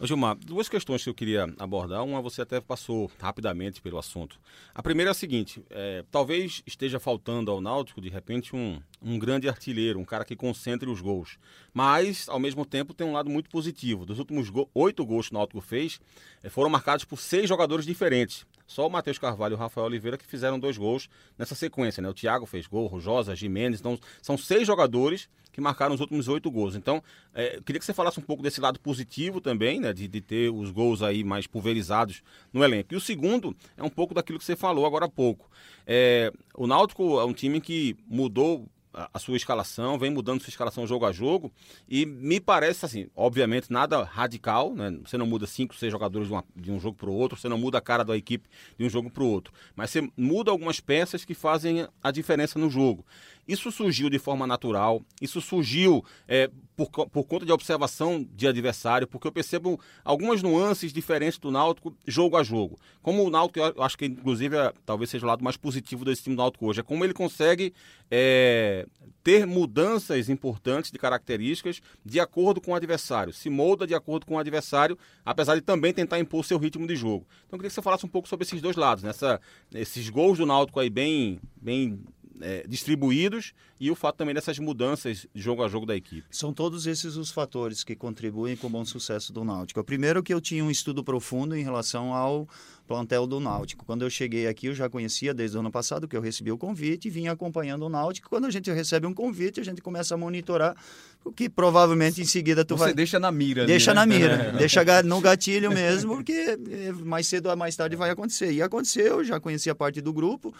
Ô, 0.00 0.06
Gilmar, 0.06 0.36
duas 0.36 0.68
questões 0.68 1.02
que 1.02 1.10
eu 1.10 1.14
queria 1.14 1.46
abordar. 1.58 2.04
Uma 2.04 2.20
você 2.22 2.42
até 2.42 2.60
passou 2.60 3.10
rapidamente 3.18 3.80
pelo 3.82 3.98
assunto. 3.98 4.38
A 4.74 4.82
primeira 4.82 5.10
é 5.10 5.12
a 5.12 5.14
seguinte: 5.14 5.62
é, 5.70 6.04
talvez 6.10 6.62
esteja 6.66 6.98
faltando 7.00 7.50
ao 7.50 7.60
Náutico, 7.60 8.00
de 8.00 8.08
repente, 8.08 8.54
um, 8.54 8.80
um 9.02 9.18
grande 9.18 9.48
artilheiro, 9.48 9.98
um 9.98 10.04
cara 10.04 10.24
que 10.24 10.36
concentre 10.36 10.88
os 10.88 11.00
gols. 11.00 11.38
Mas, 11.72 12.28
ao 12.28 12.38
mesmo 12.38 12.64
tempo, 12.64 12.92
tem 12.94 13.06
um 13.06 13.12
lado 13.12 13.28
muito 13.30 13.48
positivo. 13.50 14.04
Dos 14.06 14.18
últimos 14.18 14.48
go- 14.50 14.68
oito 14.74 15.04
gols 15.04 15.28
que 15.28 15.34
o 15.34 15.38
Náutico 15.38 15.60
fez, 15.60 16.00
eh, 16.42 16.48
foram 16.48 16.68
marcados 16.70 17.04
por 17.04 17.18
seis 17.18 17.48
jogadores 17.48 17.84
diferentes. 17.86 18.46
Só 18.68 18.86
o 18.86 18.90
Matheus 18.90 19.18
Carvalho 19.18 19.54
e 19.54 19.56
o 19.56 19.58
Rafael 19.58 19.86
Oliveira 19.86 20.18
que 20.18 20.26
fizeram 20.26 20.60
dois 20.60 20.76
gols 20.76 21.08
nessa 21.38 21.54
sequência, 21.54 22.02
né? 22.02 22.08
O 22.08 22.14
Thiago 22.14 22.44
fez 22.44 22.66
gol, 22.66 22.88
o 22.92 23.00
Josa, 23.00 23.34
Jimenez. 23.34 23.80
Então, 23.80 23.98
são 24.20 24.36
seis 24.36 24.66
jogadores 24.66 25.26
que 25.50 25.60
marcaram 25.60 25.94
os 25.94 26.00
últimos 26.02 26.28
oito 26.28 26.50
gols. 26.50 26.76
Então, 26.76 27.02
eu 27.34 27.62
queria 27.62 27.80
que 27.80 27.84
você 27.84 27.94
falasse 27.94 28.20
um 28.20 28.22
pouco 28.22 28.42
desse 28.42 28.60
lado 28.60 28.78
positivo 28.78 29.40
também, 29.40 29.80
né? 29.80 29.92
De, 29.94 30.06
de 30.06 30.20
ter 30.20 30.50
os 30.50 30.70
gols 30.70 31.02
aí 31.02 31.24
mais 31.24 31.46
pulverizados 31.46 32.22
no 32.52 32.62
elenco. 32.62 32.92
E 32.92 32.96
o 32.96 33.00
segundo 33.00 33.56
é 33.74 33.82
um 33.82 33.88
pouco 33.88 34.12
daquilo 34.12 34.38
que 34.38 34.44
você 34.44 34.54
falou 34.54 34.84
agora 34.84 35.06
há 35.06 35.08
pouco. 35.08 35.50
Eh, 35.86 36.30
o 36.54 36.66
Náutico 36.66 37.18
é 37.18 37.24
um 37.24 37.32
time 37.32 37.62
que 37.62 37.96
mudou 38.06 38.68
a 38.92 39.18
sua 39.18 39.36
escalação, 39.36 39.98
vem 39.98 40.10
mudando 40.10 40.40
sua 40.40 40.50
escalação 40.50 40.86
jogo 40.86 41.06
a 41.06 41.12
jogo 41.12 41.52
e 41.88 42.04
me 42.06 42.40
parece 42.40 42.84
assim, 42.84 43.06
obviamente 43.14 43.70
nada 43.72 44.02
radical, 44.02 44.74
né? 44.74 44.98
Você 45.04 45.16
não 45.18 45.26
muda 45.26 45.46
cinco, 45.46 45.74
seis 45.74 45.92
jogadores 45.92 46.28
de, 46.28 46.34
uma- 46.34 46.44
de 46.56 46.70
um 46.70 46.80
jogo 46.80 46.96
para 46.96 47.10
o 47.10 47.14
outro, 47.14 47.38
você 47.38 47.48
não 47.48 47.58
muda 47.58 47.78
a 47.78 47.80
cara 47.80 48.04
da 48.04 48.16
equipe 48.16 48.48
de 48.78 48.84
um 48.84 48.88
jogo 48.90 49.10
para 49.10 49.22
o 49.22 49.28
outro, 49.28 49.52
mas 49.76 49.90
você 49.90 50.08
muda 50.16 50.50
algumas 50.50 50.80
peças 50.80 51.24
que 51.24 51.34
fazem 51.34 51.86
a 52.02 52.10
diferença 52.10 52.58
no 52.58 52.70
jogo. 52.70 53.04
Isso 53.48 53.72
surgiu 53.72 54.10
de 54.10 54.18
forma 54.18 54.46
natural, 54.46 55.02
isso 55.22 55.40
surgiu 55.40 56.04
é, 56.28 56.50
por, 56.76 56.90
por 57.08 57.24
conta 57.24 57.46
de 57.46 57.50
observação 57.50 58.24
de 58.34 58.46
adversário, 58.46 59.06
porque 59.06 59.26
eu 59.26 59.32
percebo 59.32 59.80
algumas 60.04 60.42
nuances 60.42 60.92
diferentes 60.92 61.38
do 61.38 61.50
Náutico 61.50 61.96
jogo 62.06 62.36
a 62.36 62.44
jogo. 62.44 62.78
Como 63.02 63.24
o 63.24 63.30
Náutico, 63.30 63.58
eu 63.58 63.82
acho 63.82 63.96
que 63.96 64.04
inclusive 64.04 64.54
é, 64.54 64.72
talvez 64.84 65.08
seja 65.08 65.24
o 65.24 65.28
lado 65.28 65.42
mais 65.42 65.56
positivo 65.56 66.04
desse 66.04 66.22
time 66.22 66.36
do 66.36 66.42
Náutico 66.42 66.66
hoje, 66.66 66.80
é 66.80 66.82
como 66.82 67.02
ele 67.04 67.14
consegue 67.14 67.72
é, 68.10 68.86
ter 69.24 69.46
mudanças 69.46 70.28
importantes 70.28 70.90
de 70.90 70.98
características 70.98 71.80
de 72.04 72.20
acordo 72.20 72.60
com 72.60 72.72
o 72.72 72.74
adversário, 72.74 73.32
se 73.32 73.48
molda 73.48 73.86
de 73.86 73.94
acordo 73.94 74.26
com 74.26 74.34
o 74.34 74.38
adversário, 74.38 74.98
apesar 75.24 75.54
de 75.54 75.62
também 75.62 75.94
tentar 75.94 76.18
impor 76.18 76.44
seu 76.44 76.58
ritmo 76.58 76.86
de 76.86 76.94
jogo. 76.94 77.26
Então 77.46 77.56
eu 77.56 77.58
queria 77.58 77.70
que 77.70 77.74
você 77.74 77.82
falasse 77.82 78.04
um 78.04 78.10
pouco 78.10 78.28
sobre 78.28 78.44
esses 78.44 78.60
dois 78.60 78.76
lados, 78.76 79.02
nessa, 79.02 79.40
esses 79.74 80.08
gols 80.10 80.36
do 80.36 80.44
Náutico 80.44 80.78
aí 80.78 80.90
bem, 80.90 81.40
bem 81.56 81.98
é, 82.40 82.64
distribuídos 82.66 83.52
e 83.80 83.90
o 83.90 83.94
fato 83.94 84.16
também 84.16 84.34
dessas 84.34 84.58
mudanças 84.58 85.26
de 85.34 85.40
jogo 85.40 85.62
a 85.62 85.68
jogo 85.68 85.86
da 85.86 85.96
equipe. 85.96 86.26
São 86.30 86.52
todos 86.52 86.86
esses 86.86 87.16
os 87.16 87.30
fatores 87.30 87.84
que 87.84 87.94
contribuem 87.94 88.56
com 88.56 88.66
o 88.66 88.70
bom 88.70 88.84
sucesso 88.84 89.32
do 89.32 89.44
Náutico. 89.44 89.80
O 89.80 89.84
primeiro 89.84 90.22
que 90.22 90.34
eu 90.34 90.40
tinha 90.40 90.64
um 90.64 90.70
estudo 90.70 91.04
profundo 91.04 91.56
em 91.56 91.62
relação 91.62 92.12
ao 92.12 92.48
plantel 92.88 93.26
do 93.26 93.38
Náutico. 93.38 93.84
Quando 93.84 94.02
eu 94.02 94.10
cheguei 94.10 94.48
aqui, 94.48 94.66
eu 94.66 94.74
já 94.74 94.88
conhecia 94.88 95.34
desde 95.34 95.56
o 95.56 95.60
ano 95.60 95.70
passado 95.70 96.08
que 96.08 96.16
eu 96.16 96.20
recebi 96.20 96.50
o 96.50 96.56
convite 96.56 97.06
e 97.06 97.10
vinha 97.10 97.30
acompanhando 97.30 97.84
o 97.84 97.88
Náutico. 97.88 98.28
Quando 98.30 98.46
a 98.46 98.50
gente 98.50 98.72
recebe 98.72 99.06
um 99.06 99.12
convite, 99.12 99.60
a 99.60 99.62
gente 99.62 99.82
começa 99.82 100.14
a 100.14 100.18
monitorar, 100.18 100.74
o 101.22 101.30
que 101.30 101.48
provavelmente 101.48 102.22
em 102.22 102.24
seguida 102.24 102.64
tu 102.64 102.76
Você 102.76 102.84
vai 102.84 102.94
deixa 102.94 103.20
na 103.20 103.30
mira. 103.30 103.66
Deixa 103.66 103.92
né? 103.92 104.00
na 104.00 104.06
mira, 104.06 104.52
deixa 104.56 104.82
no 105.02 105.20
gatilho 105.20 105.70
mesmo, 105.70 106.16
porque 106.16 106.32
eh, 106.32 106.92
mais 107.04 107.26
cedo 107.26 107.50
ou 107.50 107.56
mais 107.56 107.76
tarde 107.76 107.94
vai 107.94 108.10
acontecer. 108.10 108.50
E 108.50 108.62
aconteceu, 108.62 109.22
já 109.22 109.38
conheci 109.38 109.68
a 109.68 109.74
parte 109.74 110.00
do 110.00 110.12
grupo. 110.12 110.54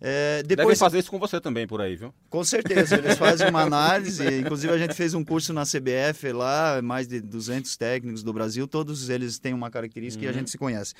É, 0.00 0.42
Devem 0.44 0.56
depois, 0.56 0.78
fazer 0.78 1.00
isso 1.00 1.10
com 1.10 1.18
você 1.18 1.40
também 1.40 1.66
por 1.66 1.80
aí, 1.80 1.96
viu? 1.96 2.14
com 2.30 2.44
certeza, 2.44 2.96
eles 2.96 3.18
fazem 3.18 3.48
uma 3.48 3.62
análise. 3.62 4.22
Inclusive, 4.38 4.72
a 4.72 4.78
gente 4.78 4.94
fez 4.94 5.12
um 5.12 5.24
curso 5.24 5.52
na 5.52 5.64
CBF 5.64 6.32
lá, 6.32 6.80
mais 6.80 7.08
de 7.08 7.20
200 7.20 7.76
técnicos 7.76 8.22
do 8.22 8.32
Brasil, 8.32 8.68
todos 8.68 9.08
eles 9.10 9.38
têm 9.38 9.52
uma 9.52 9.70
característica 9.70 10.24
e 10.24 10.28
a 10.28 10.32
gente 10.32 10.50
se 10.50 10.58
conhece. 10.58 10.94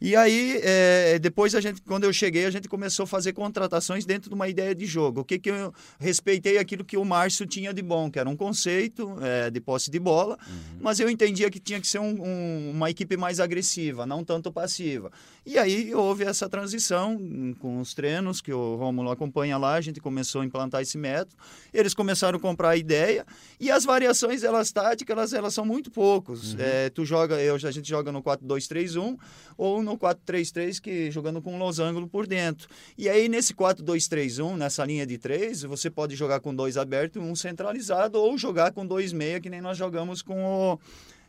E 0.00 0.16
aí, 0.16 0.58
é, 0.62 1.18
depois, 1.18 1.54
a 1.54 1.60
gente, 1.60 1.82
quando 1.82 2.04
eu 2.04 2.12
cheguei, 2.12 2.46
a 2.46 2.50
gente 2.50 2.68
começou 2.68 3.04
a 3.04 3.06
fazer 3.06 3.32
contratações 3.34 4.04
dentro 4.06 4.30
de 4.30 4.34
uma 4.34 4.48
ideia 4.48 4.74
de 4.74 4.86
jogo. 4.86 5.20
O 5.20 5.24
que, 5.24 5.38
que 5.38 5.50
eu 5.50 5.74
respeitei 5.98 6.56
aquilo 6.56 6.84
que 6.84 6.96
o 6.96 7.04
Márcio 7.04 7.46
tinha 7.46 7.74
de 7.74 7.82
bom, 7.82 8.10
que 8.10 8.18
era 8.18 8.28
um 8.28 8.36
conceito 8.36 9.16
é, 9.20 9.50
de 9.50 9.60
posse 9.60 9.90
de 9.90 9.98
bola, 9.98 10.38
mas 10.80 11.00
eu 11.00 11.10
entendia 11.10 11.50
que 11.50 11.60
tinha 11.60 11.80
que 11.80 11.86
ser 11.86 11.98
um- 11.98 12.22
um- 12.24 12.70
uma 12.70 12.88
equipe 12.90 13.16
mais 13.16 13.40
agressiva, 13.40 14.06
não 14.06 14.24
tanto 14.24 14.50
passiva. 14.50 15.12
E 15.44 15.58
aí 15.58 15.94
houve 15.94 16.24
essa 16.24 16.48
transição 16.48 17.16
hum, 17.16 17.54
com 17.58 17.80
os 17.80 17.92
treinos 17.92 18.40
que 18.40 18.52
o 18.52 18.76
Rômulo 18.76 19.10
acompanha 19.10 19.58
lá, 19.58 19.74
a 19.74 19.80
gente 19.80 20.00
começou 20.00 20.40
a 20.40 20.44
implantar 20.46 20.80
esse 20.80 20.96
método. 20.96 21.36
Eles 21.74 21.92
começaram 21.92 22.38
a 22.38 22.40
comprar 22.40 22.70
a 22.70 22.76
ideia 22.76 23.26
e 23.58 23.70
as 23.70 23.84
variações 23.84 24.42
elas 24.44 24.72
táticas 24.72 25.10
elas, 25.16 25.32
elas 25.32 25.52
são 25.54 25.64
muito 25.64 25.90
poucos. 25.90 26.56
É, 26.58 26.88
tu 26.90 27.04
joga, 27.04 27.40
eu, 27.40 27.54
a 27.56 27.70
gente 27.70 27.88
joga 27.88 28.10
no 28.12 28.22
4-2-3-1 28.22 29.18
ou 29.58 29.82
no 29.82 29.89
4-3-3 29.96 30.80
que 30.80 31.10
jogando 31.10 31.40
com 31.40 31.54
um 31.54 31.58
losango 31.58 32.06
por 32.08 32.26
dentro. 32.26 32.68
E 32.96 33.08
aí 33.08 33.28
nesse 33.28 33.54
4-2-3-1, 33.54 34.56
nessa 34.56 34.84
linha 34.84 35.06
de 35.06 35.18
três, 35.18 35.62
você 35.62 35.90
pode 35.90 36.16
jogar 36.16 36.40
com 36.40 36.54
dois 36.54 36.76
abertos, 36.76 37.22
um 37.22 37.34
centralizado 37.34 38.18
ou 38.18 38.36
jogar 38.36 38.72
com 38.72 38.86
dois 38.86 39.12
meia 39.12 39.40
que 39.40 39.50
nem 39.50 39.60
nós 39.60 39.76
jogamos 39.76 40.22
com 40.22 40.44
o 40.44 40.78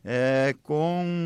é, 0.04 0.56
com 0.64 1.04
no 1.06 1.21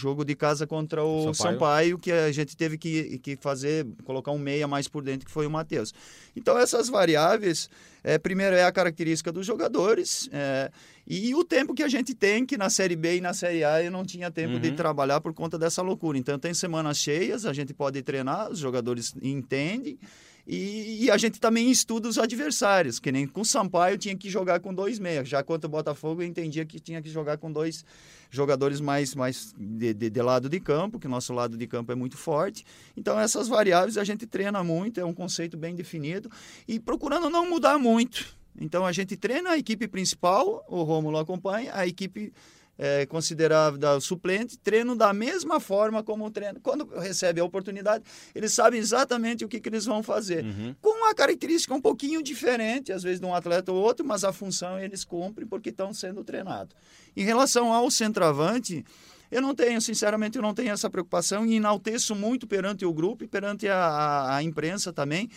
jogo 0.00 0.24
de 0.24 0.34
casa 0.34 0.66
contra 0.66 1.04
o 1.04 1.32
Sampaio. 1.34 1.54
Sampaio, 1.54 1.98
que 1.98 2.10
a 2.10 2.32
gente 2.32 2.56
teve 2.56 2.78
que, 2.78 3.18
que 3.18 3.36
fazer, 3.36 3.86
colocar 4.04 4.30
um 4.32 4.38
meia 4.38 4.66
mais 4.66 4.88
por 4.88 5.02
dentro, 5.02 5.26
que 5.26 5.32
foi 5.32 5.46
o 5.46 5.50
Matheus. 5.50 5.92
Então, 6.34 6.56
essas 6.58 6.88
variáveis, 6.88 7.68
é, 8.02 8.16
primeiro 8.18 8.56
é 8.56 8.64
a 8.64 8.72
característica 8.72 9.30
dos 9.30 9.44
jogadores 9.46 10.28
é, 10.32 10.70
e 11.06 11.34
o 11.34 11.44
tempo 11.44 11.74
que 11.74 11.82
a 11.82 11.88
gente 11.88 12.14
tem, 12.14 12.46
que 12.46 12.56
na 12.56 12.70
Série 12.70 12.96
B 12.96 13.16
e 13.16 13.20
na 13.20 13.34
Série 13.34 13.62
A 13.64 13.82
eu 13.82 13.90
não 13.90 14.04
tinha 14.04 14.30
tempo 14.30 14.58
de 14.58 14.70
Uhum. 14.70 14.76
trabalhar 14.76 15.20
por 15.20 15.34
conta 15.34 15.58
dessa 15.58 15.82
loucura. 15.82 16.16
Então, 16.16 16.38
tem 16.38 16.54
semanas 16.54 16.96
cheias, 16.98 17.44
a 17.44 17.52
gente 17.52 17.74
pode 17.74 18.00
treinar, 18.02 18.50
os 18.50 18.58
jogadores 18.58 19.14
entendem. 19.22 19.98
E, 20.46 21.04
e 21.04 21.10
a 21.10 21.16
gente 21.16 21.38
também 21.38 21.70
estuda 21.70 22.08
os 22.08 22.18
adversários, 22.18 22.98
que 22.98 23.12
nem 23.12 23.26
com 23.26 23.42
o 23.42 23.44
Sampaio 23.44 23.98
tinha 23.98 24.16
que 24.16 24.28
jogar 24.28 24.60
com 24.60 24.72
dois 24.72 24.98
meias. 24.98 25.28
Já 25.28 25.42
contra 25.42 25.68
o 25.68 25.70
Botafogo 25.70 26.22
eu 26.22 26.26
entendia 26.26 26.64
que 26.64 26.80
tinha 26.80 27.00
que 27.00 27.08
jogar 27.08 27.38
com 27.38 27.52
dois 27.52 27.84
jogadores 28.30 28.80
mais, 28.80 29.14
mais 29.14 29.54
de, 29.58 29.92
de, 29.92 30.10
de 30.10 30.22
lado 30.22 30.48
de 30.48 30.60
campo, 30.60 30.98
que 30.98 31.06
o 31.06 31.10
nosso 31.10 31.32
lado 31.32 31.56
de 31.56 31.66
campo 31.66 31.92
é 31.92 31.94
muito 31.94 32.16
forte. 32.16 32.64
Então 32.96 33.18
essas 33.18 33.48
variáveis 33.48 33.96
a 33.98 34.04
gente 34.04 34.26
treina 34.26 34.62
muito, 34.64 35.00
é 35.00 35.04
um 35.04 35.14
conceito 35.14 35.56
bem 35.56 35.74
definido 35.74 36.30
e 36.66 36.78
procurando 36.78 37.28
não 37.28 37.48
mudar 37.48 37.78
muito. 37.78 38.38
Então 38.58 38.84
a 38.84 38.92
gente 38.92 39.16
treina 39.16 39.50
a 39.50 39.58
equipe 39.58 39.86
principal, 39.86 40.64
o 40.68 40.82
Rômulo 40.82 41.18
acompanha, 41.18 41.72
a 41.74 41.86
equipe 41.86 42.32
é, 42.80 43.04
considerada 43.04 44.00
suplente, 44.00 44.58
treino 44.58 44.96
da 44.96 45.12
mesma 45.12 45.60
forma 45.60 46.02
como 46.02 46.30
treino. 46.30 46.58
Quando 46.60 46.86
recebe 46.98 47.38
a 47.38 47.44
oportunidade, 47.44 48.02
eles 48.34 48.54
sabem 48.54 48.80
exatamente 48.80 49.44
o 49.44 49.48
que, 49.48 49.60
que 49.60 49.68
eles 49.68 49.84
vão 49.84 50.02
fazer. 50.02 50.42
Uhum. 50.42 50.74
Com 50.80 50.96
uma 50.96 51.14
característica 51.14 51.74
um 51.74 51.80
pouquinho 51.80 52.22
diferente, 52.22 52.90
às 52.90 53.02
vezes 53.02 53.20
de 53.20 53.26
um 53.26 53.34
atleta 53.34 53.70
ou 53.70 53.78
outro, 53.78 54.06
mas 54.06 54.24
a 54.24 54.32
função 54.32 54.78
eles 54.78 55.04
cumprem 55.04 55.46
porque 55.46 55.68
estão 55.68 55.92
sendo 55.92 56.24
treinados. 56.24 56.74
Em 57.14 57.22
relação 57.22 57.70
ao 57.70 57.90
centroavante, 57.90 58.82
eu 59.30 59.42
não 59.42 59.54
tenho, 59.54 59.78
sinceramente, 59.80 60.38
eu 60.38 60.42
não 60.42 60.54
tenho 60.54 60.72
essa 60.72 60.88
preocupação 60.88 61.44
e 61.44 61.56
enalteço 61.56 62.14
muito 62.14 62.46
perante 62.46 62.86
o 62.86 62.92
grupo 62.94 63.24
e 63.24 63.28
perante 63.28 63.68
a, 63.68 63.76
a, 63.76 64.36
a 64.36 64.42
imprensa 64.42 64.90
também. 64.90 65.28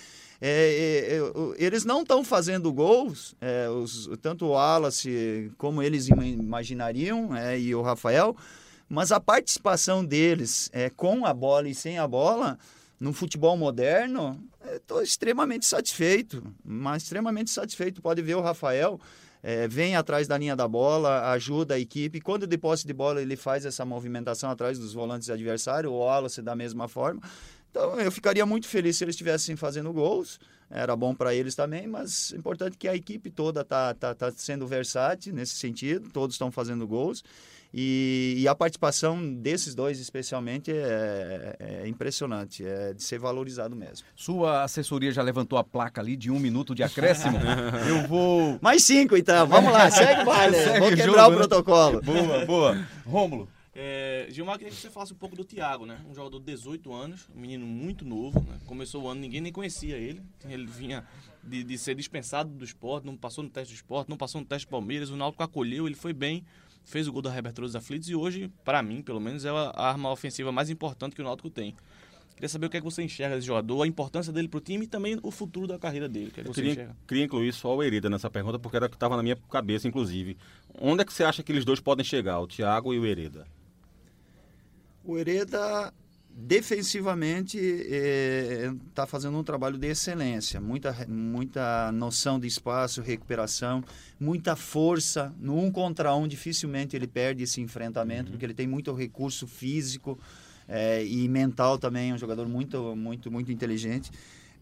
É, 0.46 0.50
é, 0.50 1.18
é, 1.20 1.66
eles 1.66 1.86
não 1.86 2.02
estão 2.02 2.22
fazendo 2.22 2.74
gols, 2.74 3.34
é, 3.40 3.70
os- 3.70 4.10
tanto 4.22 4.46
o 4.46 4.50
Wallace 4.50 5.50
como 5.58 5.82
eles 5.82 6.10
ima- 6.10 6.26
imaginariam, 6.26 7.30
e 7.58 7.74
o 7.74 7.82
Rafael, 7.82 8.36
mas 8.90 9.14
a 9.14 9.22
participação 9.22 10.04
deles 10.04 10.70
com 10.98 11.26
a 11.26 11.34
bola 11.34 11.70
e 11.70 11.74
sem 11.74 11.98
a 11.98 12.06
bola 12.06 12.58
no 13.00 13.14
futebol 13.14 13.56
moderno, 13.56 14.38
estou 14.76 15.02
extremamente 15.02 15.66
satisfeito, 15.66 16.44
mas 16.64 17.04
extremamente 17.04 17.50
satisfeito. 17.50 18.02
Pode 18.02 18.22
ver 18.22 18.36
o 18.36 18.42
Rafael, 18.42 19.00
é, 19.42 19.66
vem 19.68 19.96
atrás 19.96 20.28
da 20.28 20.38
linha 20.38 20.56
da 20.58 20.68
bola, 20.68 21.32
ajuda 21.32 21.76
a 21.76 21.80
equipe. 21.80 22.20
Quando 22.22 22.46
de 22.46 22.58
posse 22.58 22.86
de 22.86 22.94
bola 22.94 23.22
ele 23.22 23.36
faz 23.38 23.66
essa 23.66 23.84
movimentação 23.86 24.50
atrás 24.50 24.78
dos 24.78 24.94
volantes 24.94 25.30
adversários, 25.30 25.92
o 25.92 25.96
Wallace 25.96 26.42
da 26.42 26.56
mesma 26.56 26.88
forma. 26.88 27.22
Então 27.74 28.00
eu 28.00 28.12
ficaria 28.12 28.46
muito 28.46 28.68
feliz 28.68 28.98
se 28.98 29.04
eles 29.04 29.16
estivessem 29.16 29.56
fazendo 29.56 29.92
gols. 29.92 30.40
Era 30.70 30.96
bom 30.96 31.14
para 31.16 31.34
eles 31.34 31.56
também, 31.56 31.88
mas 31.88 32.32
é 32.32 32.38
importante 32.38 32.78
que 32.78 32.88
a 32.88 32.96
equipe 32.96 33.32
toda 33.32 33.64
tá, 33.64 33.96
tá, 33.96 34.14
tá 34.14 34.32
sendo 34.32 34.68
versátil 34.68 35.34
nesse 35.34 35.56
sentido, 35.56 36.10
todos 36.12 36.36
estão 36.36 36.52
fazendo 36.52 36.88
gols. 36.88 37.24
E, 37.74 38.36
e 38.38 38.48
a 38.48 38.54
participação 38.54 39.34
desses 39.34 39.74
dois, 39.74 40.00
especialmente, 40.00 40.72
é, 40.72 41.56
é 41.60 41.88
impressionante, 41.88 42.64
é 42.64 42.94
de 42.94 43.02
ser 43.02 43.18
valorizado 43.18 43.76
mesmo. 43.76 44.06
Sua 44.16 44.64
assessoria 44.64 45.12
já 45.12 45.24
levantou 45.24 45.58
a 45.58 45.64
placa 45.64 46.00
ali 46.00 46.16
de 46.16 46.30
um 46.30 46.38
minuto 46.38 46.76
de 46.76 46.84
acréscimo. 46.84 47.40
Eu 47.90 48.08
vou. 48.08 48.60
Mais 48.62 48.84
cinco, 48.84 49.18
então. 49.18 49.48
Vamos 49.48 49.74
lá, 49.74 49.90
segue 49.90 50.22
o 50.22 50.26
baile. 50.26 50.58
Segue 50.62 50.80
Vou 50.80 50.88
o 50.90 50.96
quebrar 50.96 51.24
jogo, 51.24 51.28
o 51.28 51.32
né? 51.32 51.38
protocolo. 51.38 52.02
Boa, 52.04 52.46
boa. 52.46 52.88
Rômulo. 53.04 53.50
É, 53.76 54.28
Gilmar, 54.30 54.58
queria 54.58 54.72
que 54.72 54.80
você 54.80 54.90
falasse 54.90 55.14
um 55.14 55.18
pouco 55.18 55.36
do 55.36 55.44
Thiago, 55.44 55.86
né? 55.86 56.00
Um 56.08 56.14
jogador 56.14 56.40
de 56.40 56.46
18 56.46 56.94
anos, 56.94 57.28
um 57.36 57.40
menino 57.40 57.66
muito 57.66 58.06
novo, 58.06 58.40
né? 58.40 58.60
Começou 58.68 59.04
o 59.04 59.08
ano, 59.08 59.20
ninguém 59.20 59.42
nem 59.42 59.52
conhecia 59.52 59.98
ele. 59.98 60.22
Ele 60.48 60.68
vinha 60.68 61.04
de, 61.44 61.64
de 61.64 61.78
ser 61.78 61.96
dispensado 61.96 62.52
do 62.52 62.64
esporte, 62.64 63.06
não 63.06 63.18
passou 63.18 63.44
no 63.44 63.50
teste 63.50 63.74
do 63.74 63.76
esporte, 63.76 64.10
não 64.10 64.18
passou 64.18 64.40
no 64.40 64.46
teste 64.46 64.68
do 64.68 64.70
Palmeiras, 64.70 65.10
o 65.10 65.16
Náutico 65.16 65.42
acolheu, 65.42 65.88
ele 65.88 65.96
foi 65.96 66.14
bem, 66.14 66.46
fez 66.86 67.08
o 67.08 67.12
gol 67.12 67.24
da 67.24 67.36
Herbert 67.36 67.54
dos 67.54 67.76
Aflitos 67.76 68.08
e 68.10 68.16
hoje, 68.16 68.52
para 68.64 68.84
mim, 68.84 69.02
pelo 69.02 69.20
menos, 69.20 69.44
é 69.44 69.50
a 69.50 69.72
arma 69.76 70.12
ofensiva 70.12 70.52
mais 70.52 70.70
importante 70.70 71.16
que 71.16 71.22
o 71.22 71.26
Náutico 71.26 71.50
tem. 71.50 71.76
Queria 72.36 72.50
saber 72.50 72.66
o 72.66 72.70
que 72.70 72.78
é 72.78 72.80
que 72.80 72.86
você 72.86 73.02
enxerga 73.02 73.36
desse 73.36 73.48
jogador, 73.48 73.82
a 73.82 73.88
importância 73.88 74.34
dele 74.34 74.48
pro 74.48 74.60
time 74.60 74.86
e 74.86 74.88
também 74.88 75.20
o 75.24 75.32
futuro 75.32 75.66
da 75.68 75.80
carreira 75.80 76.10
dele. 76.10 76.28
O 76.28 76.32
que 76.32 76.42
é 76.42 76.44
que 76.44 76.50
Eu 76.50 76.54
queria, 76.54 76.96
queria 77.08 77.24
incluir 77.24 77.54
só 77.54 77.76
o 77.76 77.82
Hereda 77.82 78.10
nessa 78.10 78.30
pergunta, 78.30 78.60
porque 78.60 78.76
era 78.76 78.86
o 78.86 78.90
que 78.90 78.96
estava 78.96 79.16
na 79.16 79.24
minha 79.24 79.36
cabeça, 79.50 79.88
inclusive. 79.88 80.38
Onde 80.80 81.02
é 81.02 81.06
que 81.06 81.14
você 81.14 81.24
acha 81.24 81.42
que 81.42 81.52
eles 81.52 81.64
dois 81.64 81.80
podem 81.80 82.04
chegar, 82.04 82.40
o 82.40 82.48
Thiago 82.48 82.94
e 82.94 83.00
o 83.00 83.06
Hereda? 83.06 83.48
O 85.06 85.18
Hereda, 85.18 85.94
defensivamente, 86.30 87.58
está 87.58 89.06
fazendo 89.06 89.38
um 89.38 89.44
trabalho 89.44 89.78
de 89.78 89.88
excelência. 89.88 90.62
Muita, 90.62 90.96
muita 91.10 91.92
noção 91.92 92.40
de 92.40 92.48
espaço, 92.48 93.02
recuperação, 93.02 93.84
muita 94.18 94.56
força. 94.56 95.34
No 95.40 95.60
um 95.60 95.70
contra 95.70 96.16
um, 96.16 96.26
dificilmente 96.26 96.96
ele 96.96 97.08
perde 97.08 97.44
esse 97.44 97.60
enfrentamento, 97.60 98.32
porque 98.32 98.46
ele 98.46 98.54
tem 98.54 98.66
muito 98.66 98.94
recurso 98.94 99.46
físico 99.46 100.18
eh, 100.70 101.06
e 101.06 101.28
mental 101.28 101.78
também. 101.78 102.12
É 102.12 102.14
um 102.14 102.18
jogador 102.18 102.48
muito, 102.48 102.96
muito, 102.96 103.30
muito 103.30 103.52
inteligente. 103.52 104.10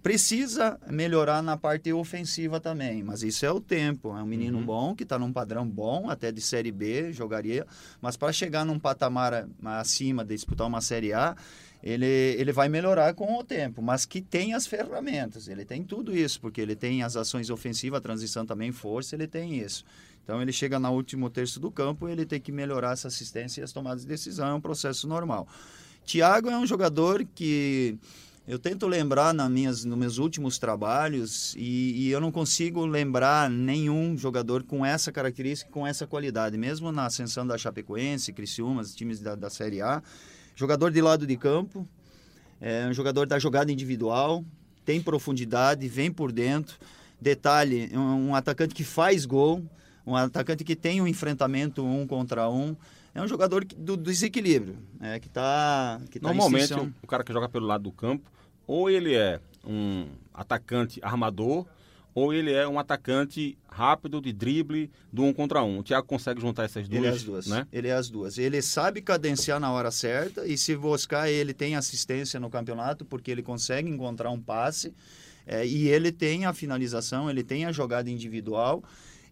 Precisa 0.02 0.80
melhorar 0.90 1.44
na 1.44 1.56
parte 1.56 1.94
ofensiva 1.94 2.60
também, 2.60 3.04
mas 3.04 3.22
isso 3.22 3.46
é 3.46 3.52
o 3.52 3.60
tempo. 3.62 4.18
É 4.18 4.24
um 4.24 4.26
menino 4.26 4.58
Uhum. 4.58 4.66
bom, 4.66 4.96
que 4.96 5.04
está 5.04 5.20
num 5.20 5.32
padrão 5.32 5.68
bom, 5.68 6.10
até 6.10 6.32
de 6.32 6.42
Série 6.42 6.72
B, 6.72 7.14
jogaria. 7.14 7.68
Mas 8.02 8.18
para 8.18 8.34
chegar 8.34 8.66
num 8.66 8.80
patamar 8.80 9.48
acima 9.64 10.26
de 10.26 10.34
disputar 10.34 10.66
uma 10.66 10.82
Série 10.82 11.14
A, 11.14 11.36
ele, 11.84 12.06
ele 12.06 12.52
vai 12.52 12.68
melhorar 12.68 13.14
com 13.14 13.38
o 13.38 13.44
tempo, 13.44 13.80
mas 13.82 14.04
que 14.06 14.22
tem 14.22 14.56
as 14.56 14.66
ferramentas. 14.66 15.48
Ele 15.48 15.64
tem 15.66 15.84
tudo 15.84 16.16
isso, 16.16 16.42
porque 16.42 16.62
ele 16.62 16.76
tem 16.76 17.04
as 17.04 17.16
ações 17.16 17.52
ofensivas, 17.52 18.00
a 18.00 18.02
transição 18.02 18.44
também, 18.44 18.72
força, 18.72 19.16
ele 19.16 19.28
tem 19.28 19.60
isso. 19.60 19.84
Então 20.24 20.42
ele 20.42 20.52
chega 20.52 20.80
no 20.80 20.92
último 20.92 21.30
terço 21.30 21.60
do 21.60 21.70
campo, 21.72 22.08
ele 22.10 22.26
tem 22.26 22.40
que 22.40 22.52
melhorar 22.52 22.94
essa 22.94 23.08
assistência 23.08 23.62
e 23.62 23.64
as 23.64 23.72
tomadas 23.72 24.02
de 24.02 24.08
decisão, 24.08 24.48
é 24.48 24.54
um 24.54 24.62
processo 24.62 25.08
normal. 25.08 25.48
Thiago 26.06 26.50
é 26.50 26.58
um 26.58 26.66
jogador 26.66 27.24
que 27.36 27.98
eu 28.52 28.60
tento 28.60 28.86
lembrar 28.86 29.34
nas 29.34 29.50
minhas, 29.50 29.86
nos 29.86 29.98
meus 29.98 30.18
últimos 30.18 30.60
trabalhos 30.60 31.56
e, 31.58 31.94
e 32.08 32.12
eu 32.12 32.20
não 32.20 32.34
consigo 32.34 32.86
lembrar 32.86 33.50
nenhum 33.50 34.18
jogador 34.18 34.62
com 34.64 34.86
essa 34.86 35.10
característica, 35.10 35.72
com 35.72 35.88
essa 35.88 36.06
qualidade. 36.06 36.58
Mesmo 36.58 36.92
na 36.92 37.06
ascensão 37.06 37.48
da 37.48 37.58
Chapecoense, 37.58 38.34
Criciúma, 38.34 38.82
os 38.82 38.94
times 38.94 39.22
da, 39.22 39.36
da 39.36 39.50
Série 39.50 39.82
A. 39.82 40.04
Jogador 40.54 40.92
de 40.92 41.02
lado 41.02 41.26
de 41.26 41.38
campo, 41.38 41.88
é 42.60 42.88
um 42.88 42.94
jogador 42.94 43.26
da 43.26 43.40
jogada 43.40 43.72
individual, 43.72 44.44
tem 44.84 45.02
profundidade, 45.02 45.88
vem 45.88 46.12
por 46.12 46.30
dentro. 46.30 46.78
Detalhe, 47.22 47.90
um, 47.94 48.32
um 48.32 48.36
atacante 48.36 48.76
que 48.76 48.84
faz 48.84 49.26
gol, 49.26 49.64
um 50.06 50.14
atacante 50.14 50.66
que 50.66 50.76
tem 50.76 51.00
um 51.00 51.08
enfrentamento 51.08 51.86
um 51.86 52.06
contra 52.06 52.50
um. 52.50 52.76
É 53.16 53.22
um 53.22 53.28
jogador 53.30 53.64
do, 53.64 53.96
desequilíbrio, 53.96 54.78
é, 55.00 55.22
que 55.22 55.28
está 55.28 56.02
que 56.12 56.20
tá 56.20 56.34
em 56.34 56.36
Normalmente, 56.36 56.74
o 57.02 57.08
cara 57.08 57.24
que 57.24 57.32
joga 57.32 57.48
pelo 57.48 57.66
lado 57.66 57.84
do 57.84 57.92
campo, 57.94 58.30
ou 58.72 58.90
ele 58.90 59.14
é 59.14 59.38
um 59.68 60.08
atacante 60.34 61.02
armador, 61.04 61.66
ou 62.16 62.34
ele 62.34 62.54
é 62.54 62.66
um 62.66 62.80
atacante 62.80 63.58
rápido 63.68 64.22
de 64.22 64.32
drible 64.32 64.90
do 65.12 65.26
um 65.26 65.34
contra 65.34 65.62
um. 65.62 65.80
O 65.80 65.84
Thiago 65.84 66.08
consegue 66.08 66.40
juntar 66.40 66.64
essas 66.64 66.88
duas, 66.88 67.02
Ele 67.04 67.08
é 67.08 67.10
as 67.10 67.24
duas. 67.24 67.48
né? 67.48 67.68
Ele 67.70 67.88
é 67.90 67.92
as 67.92 68.10
duas. 68.10 68.38
Ele 68.38 68.62
sabe 68.62 69.02
cadenciar 69.02 69.60
na 69.60 69.70
hora 69.74 69.92
certa 69.92 70.48
e 70.48 70.58
se 70.58 70.74
buscar 70.74 71.30
ele 71.30 71.54
tem 71.54 71.76
assistência 71.76 72.40
no 72.40 72.50
campeonato 72.50 73.04
porque 73.04 73.30
ele 73.30 73.44
consegue 73.44 73.90
encontrar 73.90 74.32
um 74.32 74.40
passe 74.40 74.94
é, 75.46 75.68
e 75.68 75.90
ele 75.90 76.10
tem 76.10 76.46
a 76.46 76.54
finalização, 76.54 77.30
ele 77.30 77.44
tem 77.44 77.66
a 77.66 77.74
jogada 77.74 78.10
individual 78.10 78.82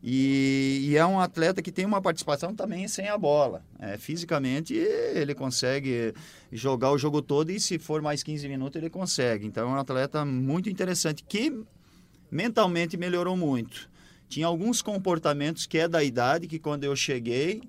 e, 0.01 0.87
e 0.89 0.97
é 0.97 1.05
um 1.05 1.19
atleta 1.19 1.61
que 1.61 1.71
tem 1.71 1.85
uma 1.85 2.01
participação 2.01 2.55
também 2.55 2.87
sem 2.87 3.09
a 3.09 3.17
bola. 3.17 3.63
É, 3.77 3.97
fisicamente 3.97 4.73
ele 4.73 5.35
consegue 5.35 6.13
jogar 6.51 6.91
o 6.91 6.97
jogo 6.97 7.21
todo 7.21 7.51
e 7.51 7.59
se 7.59 7.77
for 7.77 8.01
mais 8.01 8.23
15 8.23 8.47
minutos 8.47 8.81
ele 8.81 8.89
consegue. 8.89 9.45
Então 9.45 9.69
é 9.69 9.73
um 9.73 9.79
atleta 9.79 10.23
muito 10.23 10.69
interessante 10.69 11.23
que 11.27 11.53
mentalmente 12.31 12.95
melhorou 12.95 13.35
muito. 13.35 13.89
Tinha 14.29 14.47
alguns 14.47 14.81
comportamentos 14.81 15.65
que 15.65 15.77
é 15.77 15.87
da 15.87 16.03
idade, 16.03 16.47
que 16.47 16.59
quando 16.59 16.83
eu 16.83 16.95
cheguei, 16.95 17.63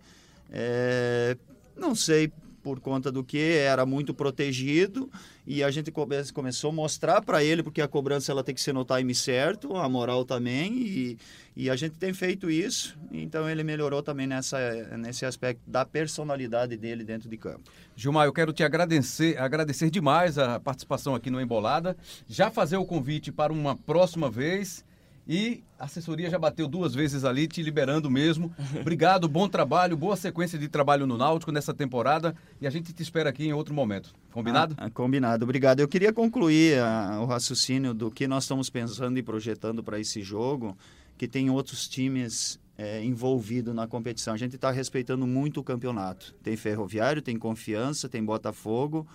é, 0.51 1.37
não 1.77 1.95
sei 1.95 2.31
por 2.62 2.81
conta 2.81 3.11
do 3.11 3.25
que, 3.25 3.38
era 3.38 3.85
muito 3.85 4.12
protegido 4.12 5.11
e 5.46 5.62
a 5.64 5.70
gente 5.70 5.90
come, 5.90 6.16
começou 6.33 6.70
a 6.70 6.73
mostrar 6.73 7.23
para 7.23 7.42
ele, 7.42 7.62
porque 7.62 7.81
a 7.81 7.88
cobrança 7.88 8.31
ela 8.31 8.44
tem 8.44 8.55
que 8.55 8.61
ser 8.61 8.73
no 8.73 8.85
time 8.85 9.14
certo, 9.14 9.77
a 9.77 9.88
moral 9.88 10.25
também, 10.25 10.73
e, 10.75 11.18
e 11.57 11.70
a 11.70 11.77
gente 11.77 11.96
tem 11.96 12.12
feito 12.12 12.51
isso, 12.51 12.96
então 13.11 13.49
ele 13.49 13.64
melhorou 13.64 14.03
também 14.03 14.27
nessa, 14.27 14.59
nesse 14.96 15.25
aspecto 15.25 15.62
da 15.66 15.85
personalidade 15.85 16.77
dele 16.77 17.03
dentro 17.03 17.29
de 17.29 17.37
campo. 17.37 17.70
Gilmar, 17.96 18.27
eu 18.27 18.33
quero 18.33 18.53
te 18.53 18.62
agradecer, 18.62 19.37
agradecer 19.38 19.90
demais 19.90 20.38
a 20.38 20.61
participação 20.61 21.14
aqui 21.14 21.31
no 21.31 21.40
Embolada, 21.40 21.96
já 22.29 22.51
fazer 22.51 22.77
o 22.77 22.85
convite 22.85 23.33
para 23.33 23.53
uma 23.53 23.75
próxima 23.77 24.31
vez 24.31 24.85
E 25.28 25.62
a 25.78 25.85
assessoria 25.85 26.28
já 26.28 26.38
bateu 26.38 26.66
duas 26.66 26.94
vezes 26.94 27.24
ali, 27.24 27.46
te 27.46 27.62
liberando 27.62 28.11
mesmo. 28.11 28.52
Obrigado, 28.80 29.28
bom 29.28 29.48
trabalho, 29.48 29.96
boa 29.96 30.16
sequência 30.16 30.59
de 30.59 30.68
trabalho 30.68 31.06
no 31.06 31.16
Náutico 31.16 31.52
nessa 31.52 31.72
temporada. 31.72 32.35
E 32.61 32.66
a 32.66 32.70
gente 32.70 32.92
te 32.92 33.02
espera 33.02 33.30
aqui 33.30 33.46
em 33.46 33.52
outro 33.52 33.74
momento. 33.74 34.12
Combinado? 34.33 34.74
Ah, 34.76 34.90
combinado, 34.90 35.44
obrigado. 35.44 35.80
Eu 35.80 35.88
queria 35.88 36.12
concluir 36.12 36.78
ah, 36.80 37.20
o 37.20 37.26
raciocínio 37.26 37.94
do 37.94 38.11
que 38.11 38.26
nós 38.26 38.44
estamos 38.44 38.68
pensando 38.68 39.18
e 39.18 39.22
projetando 39.22 39.83
para 39.83 39.98
esse 40.00 40.22
jogo, 40.22 40.76
que 41.16 41.28
tem 41.28 41.50
outros 41.50 41.87
times 41.87 42.59
é, 42.76 43.04
envolvidos 43.04 43.74
na 43.74 43.87
competição. 43.87 44.35
A 44.35 44.38
gente 44.38 44.56
está 44.56 44.70
respeitando 44.70 45.26
muito 45.26 45.61
o 45.61 45.64
campeonato. 45.64 46.35
Tem 46.42 46.56
Ferroviário, 46.56 47.22
tem 47.22 47.38
Confiança, 47.38 48.09
tem 48.09 48.24
Botafogo 48.24 49.06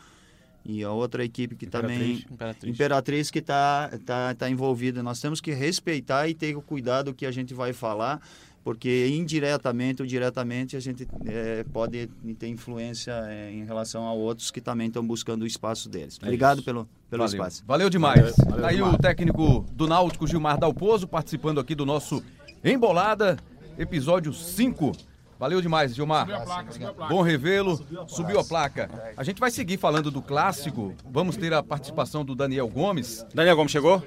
e 0.65 0.83
a 0.83 0.91
outra 0.91 1.23
equipe 1.23 1.55
que 1.55 1.65
Imperatriz, 1.65 1.97
também 1.99 2.25
Imperatriz. 2.31 2.73
Imperatriz 2.73 3.31
que 3.31 3.39
está 3.39 3.91
tá, 4.05 4.33
tá 4.33 4.49
envolvida. 4.49 5.03
Nós 5.03 5.19
temos 5.19 5.39
que 5.39 5.51
respeitar 5.51 6.27
e 6.27 6.33
ter 6.33 6.55
o 6.57 6.61
cuidado 6.61 7.13
que 7.13 7.25
a 7.25 7.31
gente 7.31 7.53
vai 7.53 7.71
falar, 7.71 8.19
porque 8.63 9.07
indiretamente 9.09 10.01
ou 10.01 10.07
diretamente 10.07 10.75
a 10.75 10.79
gente 10.79 11.07
é, 11.27 11.63
pode 11.71 12.07
ter 12.39 12.47
influência 12.47 13.11
é, 13.27 13.51
em 13.51 13.63
relação 13.63 14.07
a 14.07 14.13
outros 14.13 14.49
que 14.49 14.59
também 14.59 14.87
estão 14.87 15.05
buscando 15.05 15.43
o 15.43 15.45
espaço 15.45 15.87
deles. 15.87 16.17
Obrigado 16.19 16.63
pelo, 16.63 16.89
pelo 17.09 17.21
Valeu. 17.23 17.25
espaço. 17.27 17.63
Valeu 17.67 17.89
demais. 17.89 18.19
Valeu, 18.21 18.35
valeu 18.37 18.61
Tá 18.61 18.67
aí 18.69 18.75
demais. 18.77 18.95
o 18.95 18.97
técnico 18.97 19.65
do 19.71 19.87
Náutico, 19.87 20.25
Gilmar 20.25 20.57
Dalpozo, 20.57 21.07
participando 21.07 21.59
aqui 21.59 21.75
do 21.75 21.85
nosso 21.85 22.23
Embolada, 22.63 23.37
episódio 23.77 24.33
5. 24.33 24.93
Valeu 25.39 25.61
demais, 25.61 25.93
Gilmar. 25.93 26.27
Bom 27.09 27.21
revê-lo. 27.21 27.79
Subiu 28.07 28.39
a 28.39 28.43
placa. 28.43 28.89
A 29.17 29.23
gente 29.23 29.39
vai 29.39 29.51
seguir 29.51 29.77
falando 29.77 30.09
do 30.09 30.21
clássico. 30.21 30.93
Vamos 31.11 31.35
ter 31.35 31.53
a 31.53 31.61
participação 31.61 32.23
do 32.23 32.35
Daniel 32.35 32.67
Gomes. 32.67 33.25
Daniel 33.33 33.55
Gomes 33.55 33.71
chegou? 33.71 34.01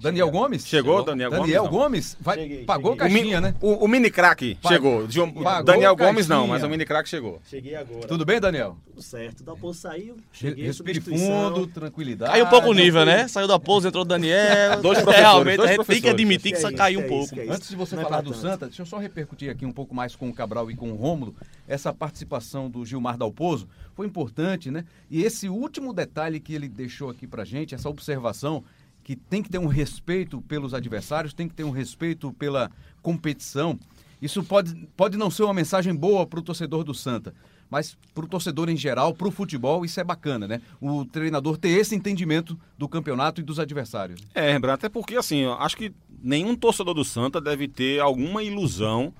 Daniel 0.00 0.30
Gomes? 0.30 0.66
Chegou, 0.66 1.02
Daniel 1.04 1.30
Gomes, 1.30 1.42
Daniel 1.44 1.64
não. 1.64 1.70
Gomes? 1.70 2.16
Vai, 2.20 2.48
pagou 2.66 2.92
O, 2.92 2.96
caixinha, 2.96 3.40
mi- 3.40 3.46
né? 3.48 3.54
o, 3.60 3.84
o 3.84 3.88
mini 3.88 4.10
craque 4.10 4.58
chegou. 4.66 5.06
Pagou 5.42 5.62
Daniel 5.64 5.96
Gomes 5.96 6.28
não, 6.28 6.36
caixinha. 6.38 6.54
mas 6.54 6.62
o 6.62 6.68
mini 6.68 6.84
craque 6.84 7.08
chegou. 7.08 7.40
Cheguei 7.48 7.74
agora. 7.74 8.06
Tudo 8.06 8.24
bem, 8.24 8.40
Daniel? 8.40 8.76
Tudo 8.86 9.02
certo. 9.02 9.42
Da 9.42 9.54
Pô 9.56 9.72
saiu, 9.72 10.16
cheguei, 10.32 10.64
Respire 10.66 11.00
fundo, 11.00 11.66
tranquilidade. 11.66 12.32
Caiu 12.32 12.44
um 12.44 12.48
pouco 12.50 12.68
o 12.68 12.74
nível, 12.74 13.04
né? 13.04 13.26
Saiu 13.28 13.48
da 13.48 13.58
pouso, 13.58 13.88
entrou 13.88 14.02
o 14.02 14.06
Daniel. 14.06 14.80
Dois 14.82 14.98
É, 14.98 15.02
professores, 15.02 15.16
Realmente, 15.32 15.56
dois 15.56 15.70
a 15.70 15.72
gente 15.72 15.86
tem 15.86 15.96
que 15.96 16.02
professores. 16.02 16.14
admitir 16.14 16.52
que 16.52 16.58
Que 16.58 16.64
é 16.66 16.68
isso, 16.68 16.76
caiu 16.76 17.00
um 17.00 17.02
é 17.04 17.08
pouco. 17.08 17.40
é. 17.40 17.48
Antes 17.48 17.68
de 17.68 17.76
você 17.76 17.96
Não 17.96 18.02
falar 18.02 18.20
do 18.20 18.30
tanto. 18.30 18.40
Santa, 18.42 18.66
deixa 18.66 18.82
eu 18.82 18.86
só 18.86 18.98
repercutir 18.98 19.50
aqui 19.50 19.64
um 19.64 19.72
pouco 19.72 19.94
mais 19.94 20.14
com 20.14 20.28
o 20.28 20.32
Cabral 20.34 20.70
e 20.70 20.76
com 20.76 20.90
o 20.92 20.96
Rômulo. 20.96 21.34
Essa 21.66 21.92
participação 21.92 22.68
do 22.68 22.84
Gilmar 22.84 23.16
Dalpozo 23.16 23.66
foi 23.94 24.06
importante, 24.06 24.70
né? 24.70 24.84
E 25.10 25.22
esse 25.24 25.48
último 25.48 25.92
detalhe 25.92 26.38
que 26.40 26.54
ele 26.54 26.68
deixou 26.68 27.08
aqui 27.10 27.26
pra 27.26 27.44
gente, 27.44 27.74
essa 27.74 27.88
observação 27.88 28.62
que 29.04 29.14
tem 29.14 29.42
que 29.42 29.50
ter 29.50 29.58
um 29.58 29.66
respeito 29.66 30.40
pelos 30.42 30.72
adversários, 30.72 31.34
tem 31.34 31.46
que 31.46 31.54
ter 31.54 31.62
um 31.62 31.70
respeito 31.70 32.32
pela 32.32 32.70
competição. 33.02 33.78
Isso 34.20 34.42
pode, 34.42 34.74
pode 34.96 35.18
não 35.18 35.30
ser 35.30 35.42
uma 35.42 35.52
mensagem 35.52 35.94
boa 35.94 36.26
para 36.26 36.40
o 36.40 36.42
torcedor 36.42 36.82
do 36.82 36.94
Santa, 36.94 37.34
mas 37.68 37.98
para 38.14 38.24
o 38.24 38.28
torcedor 38.28 38.70
em 38.70 38.76
geral, 38.76 39.14
para 39.14 39.28
o 39.28 39.30
futebol, 39.30 39.84
isso 39.84 40.00
é 40.00 40.04
bacana, 40.04 40.48
né? 40.48 40.62
O 40.80 41.04
treinador 41.04 41.58
ter 41.58 41.68
esse 41.68 41.94
entendimento 41.94 42.58
do 42.78 42.88
campeonato 42.88 43.42
e 43.42 43.44
dos 43.44 43.58
adversários. 43.58 44.22
É, 44.34 44.52
Rembrandt, 44.52 44.76
até 44.76 44.88
porque 44.88 45.16
assim, 45.16 45.44
acho 45.58 45.76
que 45.76 45.92
nenhum 46.22 46.56
torcedor 46.56 46.94
do 46.94 47.04
Santa 47.04 47.40
deve 47.40 47.68
ter 47.68 48.00
alguma 48.00 48.42
ilusão 48.42 49.12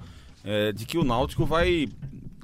é, 0.42 0.72
de 0.72 0.86
que 0.86 0.96
o 0.96 1.04
Náutico 1.04 1.44
vai 1.44 1.88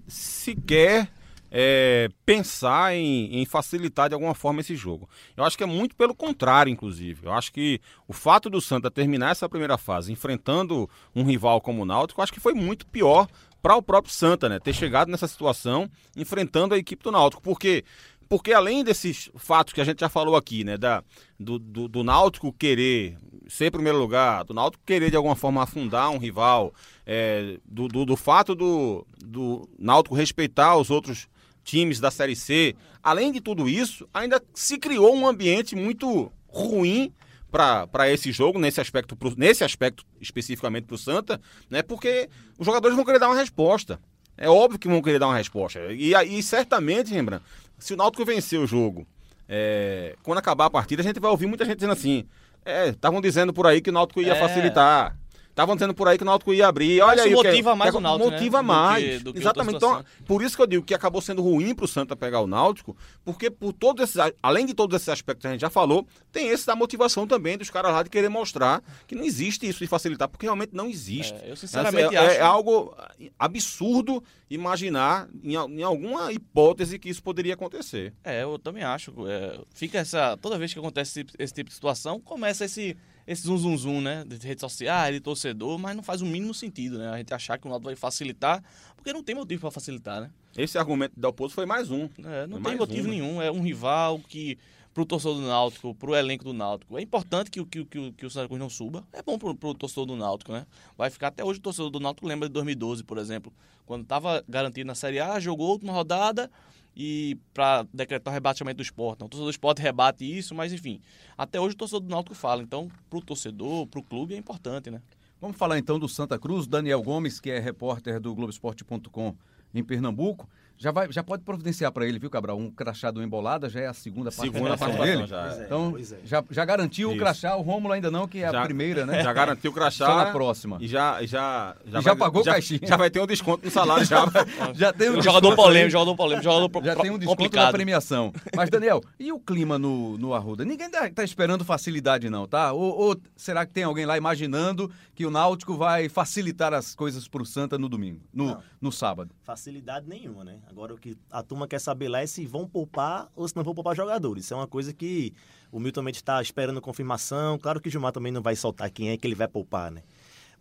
sequer 0.07 1.09
é, 1.51 2.09
pensar 2.25 2.95
em, 2.95 3.41
em 3.41 3.45
facilitar 3.45 4.09
de 4.09 4.15
alguma 4.15 4.35
forma 4.35 4.61
esse 4.61 4.77
jogo. 4.77 5.09
Eu 5.37 5.45
acho 5.45 5.57
que 5.57 5.65
é 5.65 5.67
muito 5.67 5.97
pelo 5.97 6.15
contrário, 6.15 6.71
inclusive. 6.71 7.27
Eu 7.27 7.33
acho 7.33 7.53
que 7.53 7.81
o 8.07 8.13
fato 8.13 8.49
do 8.49 8.61
Santa 8.61 8.91
terminar 8.91 9.33
essa 9.33 9.49
primeira 9.49 9.77
fase 9.77 10.13
enfrentando 10.13 10.89
um 11.15 11.25
rival 11.25 11.61
como 11.61 11.83
o 11.83 11.87
Náutico, 11.87 12.21
eu 12.21 12.23
acho 12.23 12.33
que 12.33 12.41
foi 12.41 12.55
muito 12.55 12.87
pior 12.87 13.27
para 13.61 13.77
o 13.77 13.83
próprio 13.83 14.13
Santa, 14.13 14.49
né? 14.49 14.59
Ter 14.59 14.73
chegado 14.73 15.11
nessa 15.11 15.29
situação 15.29 15.91
enfrentando 16.17 16.75
a 16.75 16.79
equipe 16.79 17.03
do 17.03 17.11
Náutico, 17.11 17.43
porque 17.43 17.85
porque 18.29 18.53
além 18.53 18.85
desses 18.85 19.29
fatos 19.35 19.73
que 19.73 19.81
a 19.81 19.85
gente 19.85 19.99
já 19.99 20.09
falou 20.09 20.37
aqui, 20.37 20.63
né, 20.63 20.79
da, 20.79 21.03
do, 21.37 21.59
do, 21.59 21.89
do 21.89 22.05
Náutico 22.05 22.53
querer 22.53 23.19
ser 23.49 23.73
primeiro 23.73 23.99
lugar, 23.99 24.45
do 24.45 24.55
Náutico 24.55 24.85
querer 24.87 25.11
de 25.11 25.17
alguma 25.17 25.35
forma 25.35 25.61
afundar 25.61 26.11
um 26.11 26.17
rival, 26.17 26.73
é, 27.05 27.59
do, 27.65 27.89
do, 27.89 28.07
do 28.07 28.17
fato 28.17 28.55
do, 28.55 29.05
do 29.19 29.69
Náutico 29.77 30.15
respeitar 30.15 30.77
os 30.77 30.91
outros 30.91 31.27
times 31.65 32.01
da 32.01 32.11
Série 32.11 32.35
C, 32.37 32.75
além 33.03 33.31
de 33.33 33.41
tudo 33.41 33.69
isso, 33.69 34.09
ainda 34.13 34.43
se 34.55 34.79
criou 34.79 35.15
um 35.15 35.27
ambiente 35.27 35.75
muito 35.77 36.33
ruim 36.49 37.13
para 37.51 38.09
esse 38.11 38.31
jogo, 38.31 38.59
nesse 38.59 38.81
aspecto, 38.81 39.17
pro- 39.17 39.35
nesse 39.37 39.65
aspecto 39.65 40.05
especificamente 40.21 40.85
para 40.85 40.95
o 40.95 40.99
Santa, 40.99 41.41
né, 41.69 41.83
porque 41.83 42.29
os 42.59 42.65
jogadores 42.65 42.95
vão 42.97 43.05
querer 43.05 43.19
dar 43.19 43.29
uma 43.29 43.37
resposta. 43.37 43.99
É 44.37 44.49
óbvio 44.49 44.79
que 44.79 44.89
vão 44.89 45.03
querer 45.03 45.19
dar 45.19 45.27
uma 45.27 45.37
resposta. 45.37 45.81
E 45.93 46.15
aí, 46.15 46.43
certamente, 46.43 47.13
Rembrandt, 47.13 47.45
se 47.79 47.93
o 47.93 47.97
Náutico 47.97 48.25
vencer 48.25 48.59
o 48.59 48.67
jogo, 48.67 49.07
é, 49.49 50.15
quando 50.23 50.39
acabar 50.39 50.67
a 50.67 50.71
partida, 50.71 51.03
a 51.03 51.05
gente 51.05 51.19
vai 51.21 51.31
ouvir 51.31 51.47
muita 51.47 51.65
gente 51.65 51.75
dizendo 51.77 51.93
assim: 51.93 52.25
é, 52.65 52.89
estavam 52.91 53.21
dizendo 53.21 53.53
por 53.53 53.67
aí 53.67 53.81
que 53.81 53.91
o 53.91 53.93
Náutico 53.93 54.23
ia 54.23 54.33
É. 54.35 54.39
facilitar. 54.39 55.19
Estavam 55.61 55.77
dizendo 55.77 55.95
por 55.95 56.09
aí 56.09 56.17
que 56.17 56.23
o 56.23 56.27
Náutico 56.27 56.55
ia 56.55 56.67
abrir. 56.67 57.01
Olha 57.03 57.17
Isso 57.21 57.29
aí, 57.29 57.35
o 57.35 57.41
que- 57.43 57.49
motiva 57.49 57.77
mais 57.77 57.91
que- 57.91 57.97
o 57.97 58.01
Náutico, 58.01 58.31
né? 58.31 58.37
Motiva 58.37 58.59
Do 58.59 58.63
que- 58.63 58.67
mais. 58.67 59.23
do 59.23 59.33
que 59.35 59.39
Exatamente. 59.41 59.77
Então, 59.77 60.05
por 60.27 60.43
isso 60.43 60.57
que 60.57 60.63
eu 60.63 60.67
digo 60.67 60.85
que 60.85 60.95
acabou 60.95 61.21
sendo 61.21 61.43
ruim 61.43 61.75
pro 61.75 61.87
Santa 61.87 62.17
pegar 62.17 62.41
o 62.41 62.47
Náutico, 62.47 62.97
porque 63.25 63.51
por 63.51 63.73
todos 63.73 64.03
esses, 64.05 64.33
além 64.43 64.65
de 64.65 64.73
todos 64.75 64.97
esses 64.97 65.09
aspectos 65.09 65.43
que 65.43 65.49
a 65.49 65.51
gente 65.53 65.61
já 65.61 65.71
falou, 65.71 66.07
tem 66.33 66.49
esse 66.49 66.67
da 66.67 66.75
motivação 66.75 67.27
também 67.27 67.59
dos 67.59 67.69
caras 67.71 67.93
lá 67.93 68.03
de 68.03 68.09
querer 68.11 68.29
mostrar 68.31 68.83
que 69.07 69.15
não 69.15 69.23
existe 69.25 69.69
isso 69.69 69.81
de 69.81 69.87
facilitar, 69.87 70.29
porque 70.29 70.47
realmente 70.47 70.71
não 70.75 70.89
existe. 70.89 71.35
É, 71.35 71.51
eu 71.51 71.57
sinceramente 71.57 72.15
é, 72.17 72.19
é 72.19 72.41
acho- 72.41 72.43
algo 72.43 72.97
absurdo 73.39 74.23
imaginar 74.49 75.29
em, 75.43 75.55
em 75.55 75.83
alguma 75.83 76.33
hipótese 76.33 76.99
que 76.99 77.09
isso 77.09 77.23
poderia 77.23 77.55
acontecer. 77.55 78.13
É, 78.25 78.43
eu 78.43 78.59
também 78.59 78.83
acho. 78.83 79.13
é, 79.29 79.59
fica 79.75 79.99
essa. 79.99 80.37
Toda 80.37 80.59
vez 80.59 80.73
que 80.73 80.79
acontece 80.79 81.21
esse, 81.21 81.31
esse 81.39 81.55
tipo 81.55 81.69
de 81.69 81.75
situação, 81.75 82.21
começa 82.21 82.65
esse, 82.65 82.97
esse 83.31 83.43
zum 83.43 83.57
zum 83.59 83.77
zum, 83.77 84.01
né? 84.01 84.25
De 84.27 84.37
redes 84.47 84.61
sociais, 84.61 85.15
de 85.15 85.21
torcedor, 85.21 85.79
mas 85.79 85.95
não 85.95 86.03
faz 86.03 86.21
o 86.23 86.27
mínimo 86.27 86.53
sentido, 86.53 86.99
né? 86.99 87.09
A 87.11 87.17
gente 87.19 87.33
achar 87.33 87.59
que 87.59 87.67
o 87.67 87.71
Náutico 87.71 87.87
vai 87.89 87.97
facilitar, 87.97 88.63
porque 88.97 89.13
não 89.13 89.23
tem 89.23 89.35
motivo 89.35 89.61
para 89.61 89.71
facilitar, 89.71 90.21
né? 90.21 90.31
Esse 90.57 90.77
argumento 90.79 91.19
da 91.19 91.29
oposto 91.29 91.55
foi 91.55 91.65
mais 91.67 91.91
um. 91.91 92.09
É, 92.25 92.47
não 92.47 92.61
Foi 92.61 92.71
tem 92.71 92.77
motivo 92.79 93.07
um, 93.09 93.11
né? 93.11 93.17
nenhum. 93.19 93.43
É 93.43 93.51
um 93.53 93.61
rival 93.63 94.19
que, 94.19 94.59
pro 94.93 95.07
torcedor 95.07 95.37
do 95.37 95.43
Náutico, 95.47 95.95
pro 95.95 96.15
elenco 96.17 96.43
do 96.43 96.53
Náutico, 96.53 96.99
é 96.99 97.03
importante 97.03 97.51
que, 97.51 97.61
o- 97.61 97.67
que, 97.67 97.85
que, 97.85 98.13
que 98.13 98.27
o 98.27 98.31
Santa 98.31 98.49
Cruz 98.49 98.59
não 98.59 98.69
suba. 98.69 99.05
É 99.13 99.23
bom 99.23 99.39
pro, 99.39 99.55
pro 99.55 99.75
torcedor 99.75 100.07
do 100.07 100.17
Náutico, 100.17 100.53
né? 100.53 100.67
Vai 100.99 101.09
ficar 101.09 101.29
até 101.29 101.45
hoje 101.45 101.61
o 101.61 101.63
torcedor 101.63 101.91
do 101.91 102.01
Náutico 102.01 102.27
lembra 102.27 102.49
de 102.49 102.53
2012, 102.55 103.05
por 103.05 103.17
exemplo, 103.19 103.53
quando 103.87 104.03
estava 104.03 104.43
garantido 104.49 104.87
na 104.89 104.95
Série 104.97 105.21
A, 105.21 105.39
jogou 105.39 105.71
última 105.71 105.93
rodada 105.93 106.51
e 106.97 107.39
para 107.55 107.87
decretar 107.93 108.33
o 108.33 108.35
rebatimento 108.35 108.77
do 108.77 108.83
esporte. 108.83 109.17
Então, 109.17 109.27
o 109.27 109.31
torcedor 109.31 109.47
do 109.47 109.53
esporte 109.53 109.83
rebate 109.83 110.25
isso, 110.25 110.55
mas 110.55 110.73
enfim, 110.73 111.01
até 111.37 111.61
hoje 111.61 111.75
o 111.75 111.79
torcedor 111.79 112.01
do 112.01 112.11
Náutico 112.11 112.35
fala. 112.35 112.63
Então, 112.63 112.91
pro 113.09 113.21
torcedor, 113.21 113.87
pro 113.87 114.03
clube 114.03 114.35
é 114.35 114.37
importante, 114.37 114.91
né? 114.91 115.01
Vamos 115.41 115.57
falar 115.57 115.79
então 115.79 115.99
do 115.99 116.09
Santa 116.09 116.39
Cruz, 116.39 116.67
Daniel 116.67 117.03
Gomes, 117.03 117.41
que 117.41 117.51
é 117.51 117.59
repórter 117.59 118.21
do 118.21 118.35
Globoesporte.com 118.35 119.35
em 119.75 119.83
Pernambuco. 119.83 120.49
Já, 120.83 120.91
vai, 120.91 121.13
já 121.13 121.23
pode 121.23 121.43
providenciar 121.43 121.93
para 121.93 122.07
ele, 122.07 122.19
viu, 122.19 122.31
Cabral? 122.31 122.57
Um 122.59 122.71
crachá 122.71 123.11
do 123.11 123.23
Embolada, 123.23 123.69
já 123.69 123.81
é 123.81 123.87
a 123.87 123.93
segunda 123.93 124.31
Segunda 124.31 124.71
participação 124.77 124.97
participação 124.97 125.05
dele. 125.15 125.27
já. 125.27 125.61
É, 125.63 125.65
Então, 125.67 125.95
é. 125.99 126.27
já, 126.27 126.43
já 126.51 126.65
garantiu 126.65 127.09
o 127.11 127.13
Isso. 127.13 127.21
crachá, 127.21 127.55
o 127.55 127.61
Rômulo 127.61 127.93
ainda 127.93 128.11
não, 128.11 128.27
que 128.27 128.39
é 128.39 128.47
a 128.49 128.53
Já- 128.53 128.63
primeira, 128.63 129.05
né? 129.05 129.21
Já 129.23 129.31
garantiu 129.31 129.71
o 129.73 129.75
crachá. 129.75 130.07
Só 130.07 130.17
na 130.17 130.33
próxima. 130.33 130.79
E 130.81 130.89
já, 130.89 131.23
já, 131.27 131.77
E 131.85 132.01
já 132.01 132.17
pagou 132.17 132.43
já, 132.43 132.53
caixinha. 132.53 132.81
Já 132.83 132.97
vai 132.97 133.11
ter 133.11 133.21
um 133.21 133.27
desconto 133.27 133.63
no 133.67 133.71
salário 133.71 134.07
já. 134.07 134.25
Já 134.73 134.91
tem 134.91 135.11
um 135.11 135.19
O 135.19 135.23
jogador 135.23 135.49
desconto 135.51 135.57
polêmico, 135.57 135.91
jogador 135.91 136.17
polêmico, 136.17 136.45
jogador 136.45 136.69
pro- 136.71 136.83
Já 136.83 136.97
tem 136.97 137.11
um 137.11 137.19
desconto 137.19 137.41
na 137.43 137.45
complicado. 137.49 137.73
premiação. 137.73 138.33
Mas, 138.57 138.71
Daniel, 138.71 139.03
e 139.19 139.31
o 139.33 139.39
clima 139.39 139.79
no, 139.79 140.17
no 140.17 140.33
Arruda? 140.33 140.65
Ninguém 140.65 140.89
tá, 140.91 141.11
tá 141.11 141.23
esperando 141.23 141.63
facilidade, 141.63 142.31
não, 142.31 142.47
tá? 142.47 142.73
Ou, 142.73 142.97
ou 142.99 143.17
será 143.37 143.67
que 143.67 143.75
tem 143.75 143.85
alguém 143.85 144.07
lá 144.07 144.17
imaginando 144.17 144.91
que 145.15 145.27
o 145.27 145.31
Náutico 145.31 145.77
vai 145.77 146.09
facilitar 146.09 146.73
as 146.73 146.95
coisas 146.95 147.29
pro 147.29 147.45
Santa 147.45 147.77
no 147.77 147.87
domingo, 147.87 148.23
no, 148.33 148.47
Não. 148.47 148.63
no 148.81 148.91
sábado? 148.91 149.35
Facilidade 149.43 150.09
nenhuma, 150.09 150.43
né? 150.43 150.57
Agora 150.71 150.95
o 150.95 150.97
que 150.97 151.19
a 151.33 151.43
turma 151.43 151.67
quer 151.67 151.81
saber 151.81 152.09
lá 152.09 152.21
é 152.21 152.27
se 152.27 152.47
vão 152.47 152.65
poupar 152.65 153.29
ou 153.35 153.47
se 153.47 153.57
não 153.57 153.65
vão 153.65 153.75
poupar 153.75 153.97
jogadores. 153.97 154.45
Isso 154.45 154.55
é 154.55 154.57
uma 154.57 154.69
coisa 154.69 154.93
que 154.93 155.35
o 155.73 155.81
Milton 155.81 156.01
também 156.01 156.13
está 156.13 156.41
esperando 156.41 156.81
confirmação. 156.81 157.59
Claro 157.59 157.81
que 157.81 157.89
o 157.89 157.91
Gilmar 157.91 158.13
também 158.13 158.31
não 158.31 158.41
vai 158.41 158.55
soltar 158.55 158.89
quem 158.89 159.11
é 159.11 159.17
que 159.17 159.27
ele 159.27 159.35
vai 159.35 159.49
poupar, 159.49 159.91
né? 159.91 160.03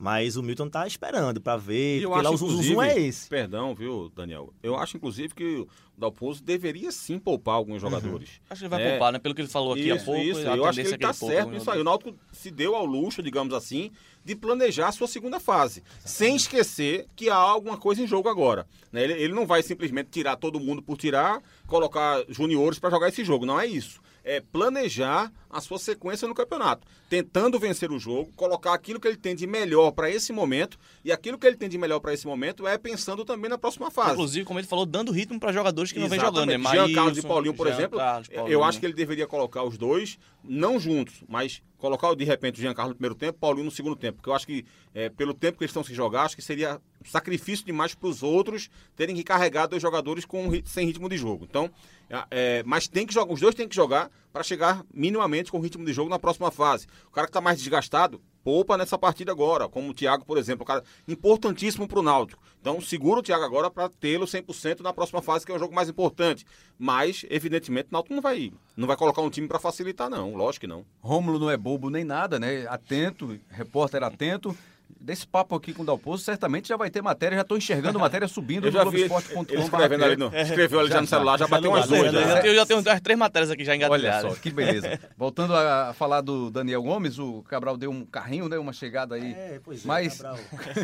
Mas 0.02 0.38
o 0.38 0.42
Milton 0.42 0.70
tá 0.70 0.88
esperando 0.88 1.42
para 1.42 1.58
ver, 1.58 2.02
eu 2.02 2.10
porque 2.12 2.24
lá 2.24 2.34
acho, 2.34 2.46
o 2.46 2.50
zum 2.50 2.64
zum 2.64 2.82
é 2.82 2.98
esse. 2.98 3.28
Perdão, 3.28 3.76
viu, 3.76 4.10
Daniel? 4.16 4.54
Eu 4.64 4.78
acho, 4.78 4.96
inclusive, 4.96 5.36
que 5.36 5.58
o 5.58 5.68
Dalpozo 5.98 6.42
deveria 6.42 6.90
sim 6.90 7.20
poupar 7.20 7.56
alguns 7.56 7.82
jogadores. 7.82 8.40
Acho 8.50 8.60
que 8.62 8.66
ele 8.66 8.70
vai 8.70 8.82
É. 8.82 8.90
poupar, 8.92 9.12
né? 9.12 9.20
Pelo 9.20 9.36
que 9.36 9.42
ele 9.42 9.50
falou 9.50 9.74
aqui 9.74 9.92
há 9.92 9.96
isso, 9.98 10.06
pouco. 10.06 10.22
isso. 10.22 10.40
Eu 10.40 10.64
acho 10.64 10.78
que 10.78 10.84
tendência 10.86 10.96
ele 10.96 11.04
é 11.04 11.08
tá 11.08 11.12
certo 11.12 11.50
nisso 11.52 11.70
aí. 11.70 11.82
O 11.82 11.84
Náutico 11.84 12.16
se 12.32 12.50
deu 12.50 12.76
ao 12.78 12.86
luxo, 12.86 13.22
digamos 13.22 13.54
assim, 13.54 13.92
de 14.24 14.38
planejar 14.38 14.88
a 14.88 14.92
sua 14.94 15.06
segunda 15.08 15.38
fase, 15.38 15.84
sem 16.06 16.34
esquecer 16.38 17.06
que 17.14 17.30
há 17.30 17.36
alguma 17.36 17.76
coisa 17.76 18.02
em 18.02 18.08
jogo 18.08 18.30
agora. 18.30 18.66
né? 18.94 19.04
Ele, 19.04 19.14
ele 19.14 19.34
não 19.34 19.46
vai 19.46 19.62
simplesmente 19.62 20.10
tirar 20.12 20.38
todo 20.38 20.62
mundo 20.62 20.82
por 20.82 20.96
tirar, 20.98 21.42
colocar 21.68 22.24
juniores 22.30 22.80
para 22.80 22.90
jogar 22.90 23.10
esse 23.10 23.26
jogo, 23.26 23.46
não 23.46 23.60
é 23.60 23.68
isso. 23.68 24.00
É 24.32 24.40
planejar 24.40 25.32
a 25.50 25.60
sua 25.60 25.80
sequência 25.80 26.28
no 26.28 26.36
campeonato, 26.36 26.86
tentando 27.10 27.58
vencer 27.58 27.92
o 27.92 27.98
jogo, 27.98 28.32
colocar 28.36 28.76
aquilo 28.76 29.00
que 29.00 29.08
ele 29.08 29.18
tem 29.18 29.36
de 29.36 29.48
melhor 29.48 29.90
para 29.90 30.08
esse 30.08 30.32
momento, 30.32 30.78
e 31.04 31.12
aquilo 31.12 31.36
que 31.40 31.48
ele 31.48 31.58
tem 31.58 31.68
de 31.68 31.80
melhor 31.80 32.00
para 32.00 32.14
esse 32.14 32.28
momento 32.28 32.68
é 32.68 32.78
pensando 32.78 33.26
também 33.26 33.50
na 33.50 33.58
próxima 33.58 33.90
fase. 33.90 34.12
Inclusive, 34.12 34.46
como 34.46 34.60
ele 34.60 34.68
falou, 34.68 34.86
dando 34.86 35.12
ritmo 35.12 35.40
para 35.40 35.52
jogadores 35.52 35.92
que 35.92 35.98
não 35.98 36.08
vem 36.08 36.20
jogando. 36.20 36.46
Né? 36.46 36.56
Exatamente. 36.56 36.88
Jean 36.88 36.94
Carlos 36.94 37.18
e 37.18 37.22
Paulinho, 37.24 37.54
por 37.56 37.66
Jean 37.66 37.76
exemplo, 37.76 37.98
Carlos, 37.98 38.30
eu 38.30 38.36
Paulinho. 38.36 38.64
acho 38.64 38.80
que 38.80 38.86
ele 38.86 38.94
deveria 38.94 39.26
colocar 39.26 39.64
os 39.64 39.76
dois, 39.80 40.20
não 40.44 40.80
juntos, 40.80 41.24
mas 41.28 41.64
colocar 41.80 42.14
de 42.14 42.24
repente 42.24 42.60
o 42.60 42.62
Jean 42.62 42.76
Carlos 42.76 42.92
no 42.92 42.96
primeiro 42.98 43.16
tempo, 43.16 43.40
Paulinho 43.40 43.66
no 43.66 43.72
segundo 43.72 43.96
tempo, 43.96 44.18
porque 44.18 44.30
eu 44.30 44.36
acho 44.36 44.46
que 44.46 44.64
é, 44.94 45.10
pelo 45.10 45.34
tempo 45.34 45.58
que 45.58 45.64
eles 45.64 45.72
estão 45.72 45.84
se 45.84 45.96
jogar, 45.96 46.26
acho 46.26 46.36
que 46.36 46.44
seria 46.44 46.80
sacrifício 47.06 47.66
demais 47.66 47.96
para 47.96 48.10
os 48.10 48.24
outros 48.24 48.70
terem 48.96 49.16
que 49.16 49.24
carregar 49.24 49.68
dois 49.68 49.82
jogadores 49.82 50.26
com 50.26 50.50
sem 50.66 50.86
ritmo 50.86 51.10
de 51.10 51.18
jogo. 51.18 51.46
Então, 51.50 51.70
é, 52.10 52.26
é, 52.32 52.64
mas 52.66 52.88
tem 52.88 53.06
que 53.06 53.14
jogar, 53.14 53.32
os 53.32 53.40
dois 53.40 53.56
têm 53.56 53.68
que 53.68 53.76
jogar 53.76 54.10
para 54.32 54.44
chegar 54.44 54.84
minimamente 54.94 55.52
com 55.52 55.60
ritmo 55.60 55.86
de 55.86 55.94
jogo 55.94 56.10
na 56.10 56.20
próxima 56.20 56.52
fase. 56.52 56.88
O 57.08 57.12
cara 57.12 57.28
que 57.28 57.32
está 57.32 57.42
mais 57.42 57.60
desgastado, 57.60 58.22
poupa 58.44 58.78
nessa 58.78 58.98
partida 58.98 59.32
agora, 59.32 59.68
como 59.70 59.90
o 59.90 59.94
Thiago, 59.94 60.26
por 60.26 60.38
exemplo, 60.38 60.66
cara 60.66 60.84
importantíssimo 61.08 61.88
para 61.88 62.00
o 62.00 62.04
Náutico. 62.04 62.42
Então, 62.60 62.82
segura 62.82 63.20
o 63.20 63.24
Thiago 63.24 63.44
agora 63.44 63.70
para 63.70 63.90
tê-lo 63.90 64.26
100% 64.26 64.82
na 64.82 64.94
próxima 64.94 65.22
fase, 65.22 65.46
que 65.46 65.52
é 65.52 65.56
o 65.56 65.60
jogo 65.60 65.74
mais 65.74 65.90
importante. 65.90 66.46
Mas, 66.78 67.26
evidentemente, 67.30 67.90
o 67.90 67.94
Náutico 67.94 68.16
não 68.16 68.22
vai, 68.22 68.52
não 68.76 68.88
vai 68.88 68.98
colocar 68.98 69.22
um 69.22 69.30
time 69.30 69.48
para 69.48 69.60
facilitar, 69.60 70.10
não. 70.10 70.36
Lógico 70.36 70.62
que 70.62 70.68
não. 70.68 70.86
Rômulo 71.00 71.40
não 71.40 71.50
é 71.50 71.58
bobo 71.58 71.90
nem 71.90 72.04
nada, 72.04 72.40
né? 72.40 72.66
Atento, 72.68 73.40
repórter 73.50 74.04
atento. 74.04 74.56
Desse 75.00 75.26
papo 75.28 75.56
aqui 75.56 75.74
com 75.74 75.84
o 75.84 75.86
Dalpozo, 75.86 76.24
certamente 76.24 76.68
já 76.68 76.76
vai 76.78 76.90
ter 76.90 77.02
matéria, 77.02 77.36
já 77.36 77.42
estou 77.42 77.58
enxergando 77.58 77.98
matéria 78.00 78.28
subindo 78.28 78.68
Eu 78.68 78.72
no 78.72 78.78
já 78.78 78.84
vi 78.84 79.02
ele, 79.02 79.08
Globoesporte.com. 79.10 79.62
escrevendo 79.62 80.04
ali 80.06 80.16
no, 80.18 80.36
escreveu 80.36 80.80
ali 80.80 80.90
já, 80.90 81.02
no 81.02 81.08
celular, 81.08 81.38
já, 81.40 81.48
bateu 81.48 81.72
umas 81.72 81.90
no 81.90 81.98
duas. 81.98 82.12
já. 82.12 82.20
Eu 82.22 82.28
já 82.28 82.42
tenho- 82.42 82.52
eu 82.52 82.56
já 82.56 82.66
tenho 82.66 82.80
umas 82.82 83.02
três 83.02 83.20
matérias 83.20 83.52
aqui 83.52 83.64
já 83.64 83.72
Olha 83.74 83.78
engatilhadas. 83.86 84.34
só, 84.34 84.40
que 84.40 84.52
beleza. 84.52 85.00
Voltando 85.18 85.56
a 85.56 85.94
falar 85.94 86.22
do 86.22 86.50
Daniel 86.50 86.82
Gomes, 86.84 87.18
o 87.20 87.42
Cabral 87.44 87.78
deu 87.78 87.92
um 87.92 88.06
carrinho, 88.06 88.50
né? 88.50 88.58
Uma 88.58 88.74
chegada 88.74 89.16
aí. 89.16 89.34
É, 89.34 89.60
pois 89.64 89.84
é, 89.84 89.88
Mas, 89.88 90.22
Cabral. 90.22 90.40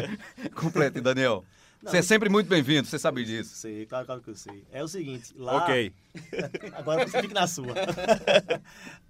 completa, 0.56 1.02
Daniel. 1.02 1.44
Não, 1.84 1.92
Você 1.92 1.98
é 1.98 2.02
sempre 2.02 2.30
muito 2.30 2.48
bem-vindo, 2.48 2.88
você 2.88 2.98
sabe 2.98 3.24
disso. 3.24 3.54
Sei, 3.56 3.86
claro, 3.86 4.06
claro 4.08 4.22
que 4.22 4.30
eu 4.32 4.36
sei. 4.36 4.64
É 4.72 4.84
o 4.84 4.88
seguinte, 4.88 5.34
lá... 5.38 5.58
Ok. 5.58 5.94
Agora 6.74 7.08
você 7.08 7.22
fica 7.22 7.34
na 7.34 7.46
sua. 7.46 7.76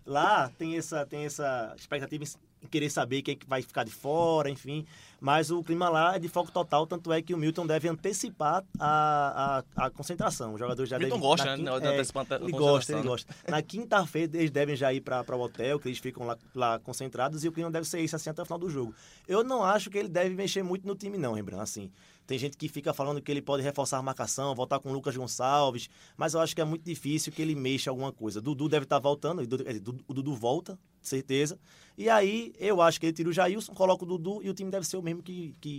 Lá 0.06 0.52
tem 0.58 0.78
essa, 0.78 1.06
tem 1.06 1.26
essa 1.26 1.74
expectativa 1.78 2.24
querer 2.66 2.90
saber 2.90 3.22
quem 3.22 3.34
é 3.34 3.36
que 3.36 3.46
vai 3.48 3.62
ficar 3.62 3.84
de 3.84 3.92
fora, 3.92 4.50
enfim. 4.50 4.86
Mas 5.20 5.50
o 5.50 5.64
clima 5.64 5.90
lá 5.90 6.16
é 6.16 6.20
de 6.20 6.28
foco 6.28 6.52
total, 6.52 6.86
tanto 6.86 7.12
é 7.12 7.22
que 7.22 7.34
o 7.34 7.38
Milton 7.38 7.66
deve 7.66 7.88
antecipar 7.88 8.64
a, 8.78 9.64
a, 9.76 9.86
a 9.86 9.90
concentração. 9.90 10.54
Os 10.54 10.60
jogadores 10.60 10.90
já 10.90 11.00
Milton 11.00 11.16
devem... 11.16 11.30
gosta, 11.30 11.58
né, 11.58 11.58
quinta- 11.58 11.90
antecipar 11.90 12.28
a 12.30 12.36
Ele 12.36 12.52
gosta, 12.52 12.92
ele 12.92 13.02
né? 13.02 13.08
gosta. 13.08 13.36
Na 13.48 13.62
quinta-feira 13.62 14.38
eles 14.38 14.52
devem 14.52 14.76
já 14.76 14.94
ir 14.94 15.02
para 15.02 15.36
o 15.36 15.42
hotel, 15.42 15.80
que 15.80 15.88
eles 15.88 15.98
ficam 16.00 16.26
lá, 16.28 16.38
lá 16.54 16.80
concentrados, 16.80 17.44
e 17.44 17.48
o 17.48 17.52
clima 17.52 17.72
deve 17.72 17.88
ser 17.88 18.02
isso 18.02 18.16
assim 18.16 18.30
até 18.30 18.42
o 18.42 18.46
final 18.46 18.60
do 18.60 18.70
jogo. 18.70 18.94
Eu 19.28 19.44
não 19.44 19.64
acho 19.64 19.90
que 19.90 19.98
ele 19.98 20.10
deve 20.10 20.36
mexer 20.36 20.62
muito 20.64 20.86
no 20.86 20.96
time, 20.96 21.18
não, 21.18 21.34
Rembrandt. 21.34 21.64
Assim, 21.64 21.90
tem 22.28 22.38
gente 22.38 22.58
que 22.58 22.68
fica 22.68 22.94
falando 22.94 23.22
que 23.22 23.32
ele 23.32 23.42
pode 23.42 23.64
reforçar 23.64 23.98
a 23.98 24.02
marcação, 24.02 24.54
voltar 24.54 24.80
com 24.80 24.90
o 24.90 24.94
Lucas 24.94 25.16
Gonçalves, 25.16 25.90
mas 26.18 26.34
eu 26.34 26.40
acho 26.42 26.54
que 26.54 26.62
é 26.62 26.66
muito 26.66 26.84
difícil 26.84 27.32
que 27.32 27.42
ele 27.42 27.56
mexa 27.56 27.90
alguma 27.90 28.12
coisa. 28.12 28.42
Dudu 28.42 28.68
deve 28.70 28.84
estar 28.84 29.00
voltando, 29.00 29.46
dizer, 29.46 29.80
Dudu- 29.80 30.04
o 30.08 30.14
Dudu 30.14 30.36
volta, 30.36 30.78
certeza. 31.02 31.58
E 31.98 32.10
aí 32.10 32.54
eu 32.60 32.82
acho 32.82 33.00
que 33.00 33.06
ele 33.06 33.14
tira 33.14 33.30
o 33.30 33.34
Jailson, 33.34 33.74
coloca 33.74 34.04
o 34.04 34.08
Dudu 34.08 34.42
e 34.44 34.50
o 34.50 34.54
time 34.54 34.70
deve 34.70 34.86
ser 34.86 34.98
o 34.98 35.02
mesmo 35.02 35.22
que, 35.24 35.56
que 35.62 35.78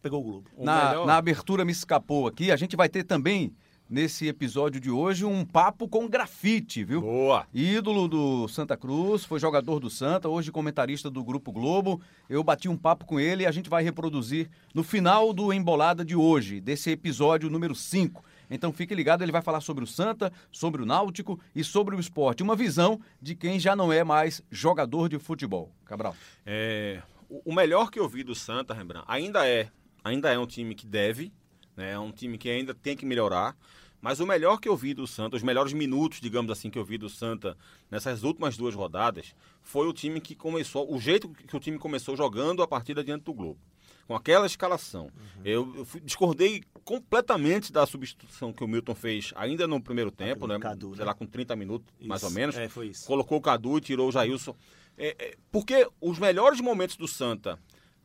pegou 0.00 0.20
o 0.20 0.22
Globo. 0.24 0.50
Na, 0.58 0.88
melhor- 0.90 1.06
na 1.06 1.16
abertura 1.16 1.64
me 1.64 1.72
escapou 1.72 2.26
aqui, 2.26 2.50
a 2.52 2.56
gente 2.56 2.76
vai 2.76 2.88
ter 2.88 3.02
também, 3.02 3.52
nesse 3.90 4.26
episódio 4.28 4.80
de 4.80 4.90
hoje, 4.90 5.24
um 5.24 5.44
papo 5.44 5.88
com 5.88 6.08
grafite, 6.08 6.84
viu? 6.84 7.00
Boa. 7.00 7.46
Ídolo 7.52 8.06
do 8.08 8.46
Santa 8.48 8.76
Cruz, 8.76 9.24
foi 9.24 9.38
jogador 9.40 9.78
do 9.80 9.88
Santa, 9.90 10.28
hoje 10.28 10.50
comentarista 10.52 11.10
do 11.10 11.22
Grupo 11.24 11.50
Globo. 11.52 12.00
Eu 12.28 12.42
bati 12.44 12.68
um 12.68 12.76
papo 12.76 13.04
com 13.04 13.18
ele 13.18 13.42
e 13.42 13.46
a 13.46 13.50
gente 13.52 13.68
vai 13.70 13.82
reproduzir 13.82 14.48
no 14.74 14.82
final 14.84 15.32
do 15.32 15.52
Embolada 15.52 16.04
de 16.04 16.14
hoje, 16.16 16.60
desse 16.60 16.90
episódio 16.90 17.50
número 17.50 17.74
5. 17.74 18.24
Então 18.50 18.72
fique 18.72 18.94
ligado, 18.94 19.22
ele 19.22 19.32
vai 19.32 19.42
falar 19.42 19.60
sobre 19.60 19.84
o 19.84 19.86
Santa, 19.86 20.32
sobre 20.50 20.82
o 20.82 20.86
Náutico 20.86 21.38
e 21.54 21.64
sobre 21.64 21.96
o 21.96 22.00
esporte. 22.00 22.42
Uma 22.42 22.56
visão 22.56 23.00
de 23.20 23.34
quem 23.34 23.58
já 23.58 23.74
não 23.74 23.92
é 23.92 24.04
mais 24.04 24.42
jogador 24.50 25.08
de 25.08 25.18
futebol. 25.18 25.72
Cabral. 25.84 26.16
É, 26.44 27.02
o 27.28 27.52
melhor 27.52 27.90
que 27.90 27.98
eu 27.98 28.08
vi 28.08 28.22
do 28.22 28.34
Santa, 28.34 28.74
Rembrandt, 28.74 29.04
ainda 29.08 29.46
é, 29.46 29.68
ainda 30.04 30.32
é 30.32 30.38
um 30.38 30.46
time 30.46 30.74
que 30.74 30.86
deve, 30.86 31.32
né? 31.76 31.92
É 31.92 31.98
um 31.98 32.12
time 32.12 32.38
que 32.38 32.48
ainda 32.48 32.74
tem 32.74 32.96
que 32.96 33.04
melhorar. 33.04 33.56
Mas 34.00 34.20
o 34.20 34.26
melhor 34.26 34.60
que 34.60 34.68
eu 34.68 34.76
vi 34.76 34.94
do 34.94 35.06
Santa, 35.06 35.36
os 35.36 35.42
melhores 35.42 35.72
minutos, 35.72 36.20
digamos 36.20 36.50
assim, 36.52 36.70
que 36.70 36.78
eu 36.78 36.84
vi 36.84 36.98
do 36.98 37.08
Santa 37.08 37.56
nessas 37.90 38.22
últimas 38.22 38.56
duas 38.56 38.74
rodadas, 38.74 39.34
foi 39.62 39.88
o 39.88 39.92
time 39.92 40.20
que 40.20 40.34
começou, 40.34 40.92
o 40.94 41.00
jeito 41.00 41.28
que 41.28 41.56
o 41.56 41.58
time 41.58 41.78
começou 41.78 42.16
jogando 42.16 42.62
a 42.62 42.68
partida 42.68 43.02
diante 43.02 43.24
do 43.24 43.34
Globo. 43.34 43.58
Com 44.06 44.14
aquela 44.14 44.46
escalação. 44.46 45.10
Eu, 45.44 45.74
eu 45.76 45.84
fui- 45.84 46.00
discordei 46.00 46.62
completamente 46.84 47.72
da 47.72 47.84
substituição 47.86 48.52
que 48.52 48.62
o 48.62 48.68
Milton 48.68 48.94
fez 48.94 49.32
ainda 49.34 49.66
no 49.66 49.80
primeiro 49.82 50.10
tempo, 50.12 50.46
né? 50.46 50.58
Cadu, 50.60 50.90
Sei 50.90 51.00
né? 51.00 51.04
lá, 51.06 51.14
com 51.14 51.26
30 51.26 51.56
minutos, 51.56 51.92
mais 52.00 52.22
ou 52.22 52.28
Isso. 52.28 52.38
menos 52.38 52.56
É, 52.56 52.68
foi 52.68 52.88
isso. 52.88 53.06
colocou 53.06 53.38
o 53.38 53.40
Cadu 53.40 53.78
e 53.78 53.80
tirou 53.80 54.08
o 54.08 54.12
Jailson. 54.12 54.54
É, 54.96 55.16
é, 55.18 55.36
porque 55.50 55.88
os 56.00 56.18
melhores 56.18 56.60
momentos 56.60 56.96
do 56.96 57.08
Santa 57.08 57.58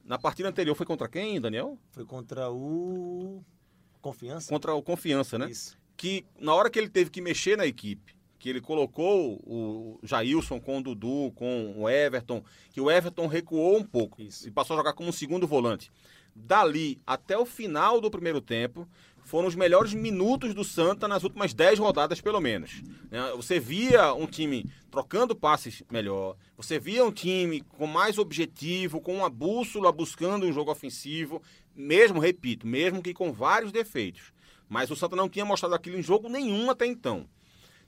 na 0.04 0.18
partida 0.18 0.50
anterior 0.50 0.74
foi 0.76 0.86
contra 0.86 1.08
quem, 1.08 1.40
Daniel? 1.40 1.78
Foi 1.92 2.04
contra 2.04 2.50
o 2.50 3.44
Confiança? 4.02 4.50
Contra 4.50 4.74
o 4.74 4.82
Confiança, 4.82 5.38
né? 5.38 5.50
Isso. 5.52 5.78
Que 5.96 6.26
na 6.40 6.54
hora 6.56 6.70
que 6.70 6.80
ele 6.80 6.90
teve 6.90 7.12
que 7.12 7.22
mexer 7.22 7.56
na 7.56 7.66
equipe, 7.68 8.16
que 8.42 8.50
ele 8.50 8.60
colocou 8.60 9.40
o 9.46 10.00
Jailson 10.02 10.60
com 10.60 10.80
o 10.80 10.82
Dudu, 10.82 11.32
com 11.36 11.76
o 11.78 11.88
Everton, 11.88 12.44
que 12.72 12.82
o 12.82 12.90
Everton 12.90 13.28
recuou 13.28 13.78
um 13.78 13.84
pouco 13.84 14.20
Isso. 14.20 14.48
e 14.48 14.52
passou 14.52 14.74
a 14.74 14.80
jogar 14.80 14.94
como 14.94 15.10
um 15.10 15.12
segundo 15.12 15.46
volante. 15.46 15.92
Dali 16.36 17.00
até 17.06 17.38
o 17.38 17.46
final 17.46 18.02
do 18.02 18.10
primeiro 18.10 18.42
tempo, 18.42 18.88
foram 19.24 19.48
os 19.48 19.54
melhores 19.54 19.94
minutos 19.94 20.56
do 20.56 20.64
Santa 20.64 21.08
nas 21.08 21.24
últimas 21.24 21.54
10 21.54 21.78
rodadas, 21.78 22.20
pelo 22.20 22.42
menos. 22.42 22.82
né? 23.12 23.32
Você 23.36 23.60
via 23.60 24.12
um 24.16 24.26
time 24.26 24.66
trocando 24.90 25.36
passes 25.36 25.84
melhor, 25.92 26.36
você 26.58 26.80
via 26.80 27.06
um 27.06 27.12
time 27.12 27.62
com 27.62 27.86
mais 27.86 28.18
objetivo, 28.18 29.00
com 29.00 29.18
uma 29.18 29.30
bússola 29.30 29.92
buscando 29.92 30.48
um 30.48 30.52
jogo 30.52 30.72
ofensivo, 30.72 31.44
mesmo, 31.76 32.20
repito, 32.20 32.66
mesmo 32.66 33.04
que 33.04 33.14
com 33.14 33.32
vários 33.32 33.72
defeitos. 33.72 34.34
Mas 34.68 34.90
o 34.90 34.96
Santa 34.96 35.16
não 35.16 35.30
tinha 35.30 35.46
mostrado 35.46 35.76
aquilo 35.76 36.00
em 36.00 36.02
jogo 36.02 36.28
nenhum 36.28 36.72
até 36.72 36.88
então. 36.88 37.28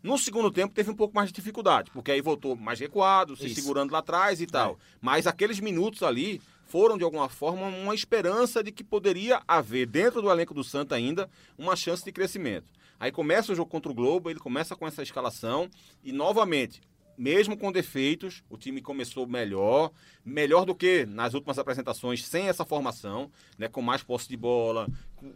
No 0.03 0.17
segundo 0.17 0.51
tempo 0.51 0.73
teve 0.73 0.91
um 0.91 0.95
pouco 0.95 1.15
mais 1.15 1.29
de 1.29 1.35
dificuldade, 1.35 1.89
porque 1.91 2.11
aí 2.11 2.19
voltou 2.19 2.57
mais 2.57 2.77
recuado, 2.77 3.37
se 3.37 3.45
Isso. 3.45 3.55
segurando 3.55 3.93
lá 3.93 3.99
atrás 3.99 4.41
e 4.41 4.45
tal. 4.45 4.77
Mas 4.99 5.25
aqueles 5.25 5.61
minutos 5.61 6.03
ali 6.03 6.41
foram, 6.65 6.97
de 6.97 7.05
alguma 7.05 7.29
forma, 7.29 7.67
uma 7.67 7.95
esperança 7.95 8.61
de 8.61 8.69
que 8.69 8.83
poderia 8.83 9.41
haver, 9.47 9.87
dentro 9.87 10.21
do 10.21 10.29
elenco 10.29 10.53
do 10.53 10.63
Santa 10.63 10.95
ainda, 10.95 11.29
uma 11.57 11.77
chance 11.77 12.03
de 12.03 12.11
crescimento. 12.11 12.65
Aí 12.99 13.13
começa 13.13 13.53
o 13.53 13.55
jogo 13.55 13.71
contra 13.71 13.91
o 13.91 13.95
Globo, 13.95 14.29
ele 14.29 14.39
começa 14.39 14.75
com 14.75 14.85
essa 14.85 15.01
escalação 15.01 15.69
e, 16.03 16.11
novamente, 16.11 16.81
mesmo 17.17 17.57
com 17.57 17.71
defeitos, 17.71 18.43
o 18.49 18.57
time 18.57 18.81
começou 18.81 19.27
melhor, 19.27 19.91
melhor 20.25 20.65
do 20.65 20.75
que 20.75 21.05
nas 21.05 21.33
últimas 21.33 21.59
apresentações, 21.59 22.25
sem 22.25 22.47
essa 22.47 22.65
formação, 22.65 23.31
né, 23.57 23.67
com 23.67 23.81
mais 23.81 24.03
posse 24.03 24.27
de 24.27 24.37
bola, 24.37 24.87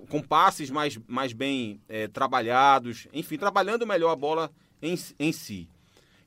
com, 0.09 0.21
passes 0.21 0.69
mais, 0.69 0.99
mais 1.07 1.33
bem 1.33 1.81
eh, 1.87 2.07
trabalhados, 2.07 3.07
enfim, 3.13 3.37
trabalhando 3.37 3.85
melhor 3.85 4.11
a 4.11 4.15
bola 4.15 4.51
em, 4.81 4.95
em 5.19 5.31
si. 5.31 5.69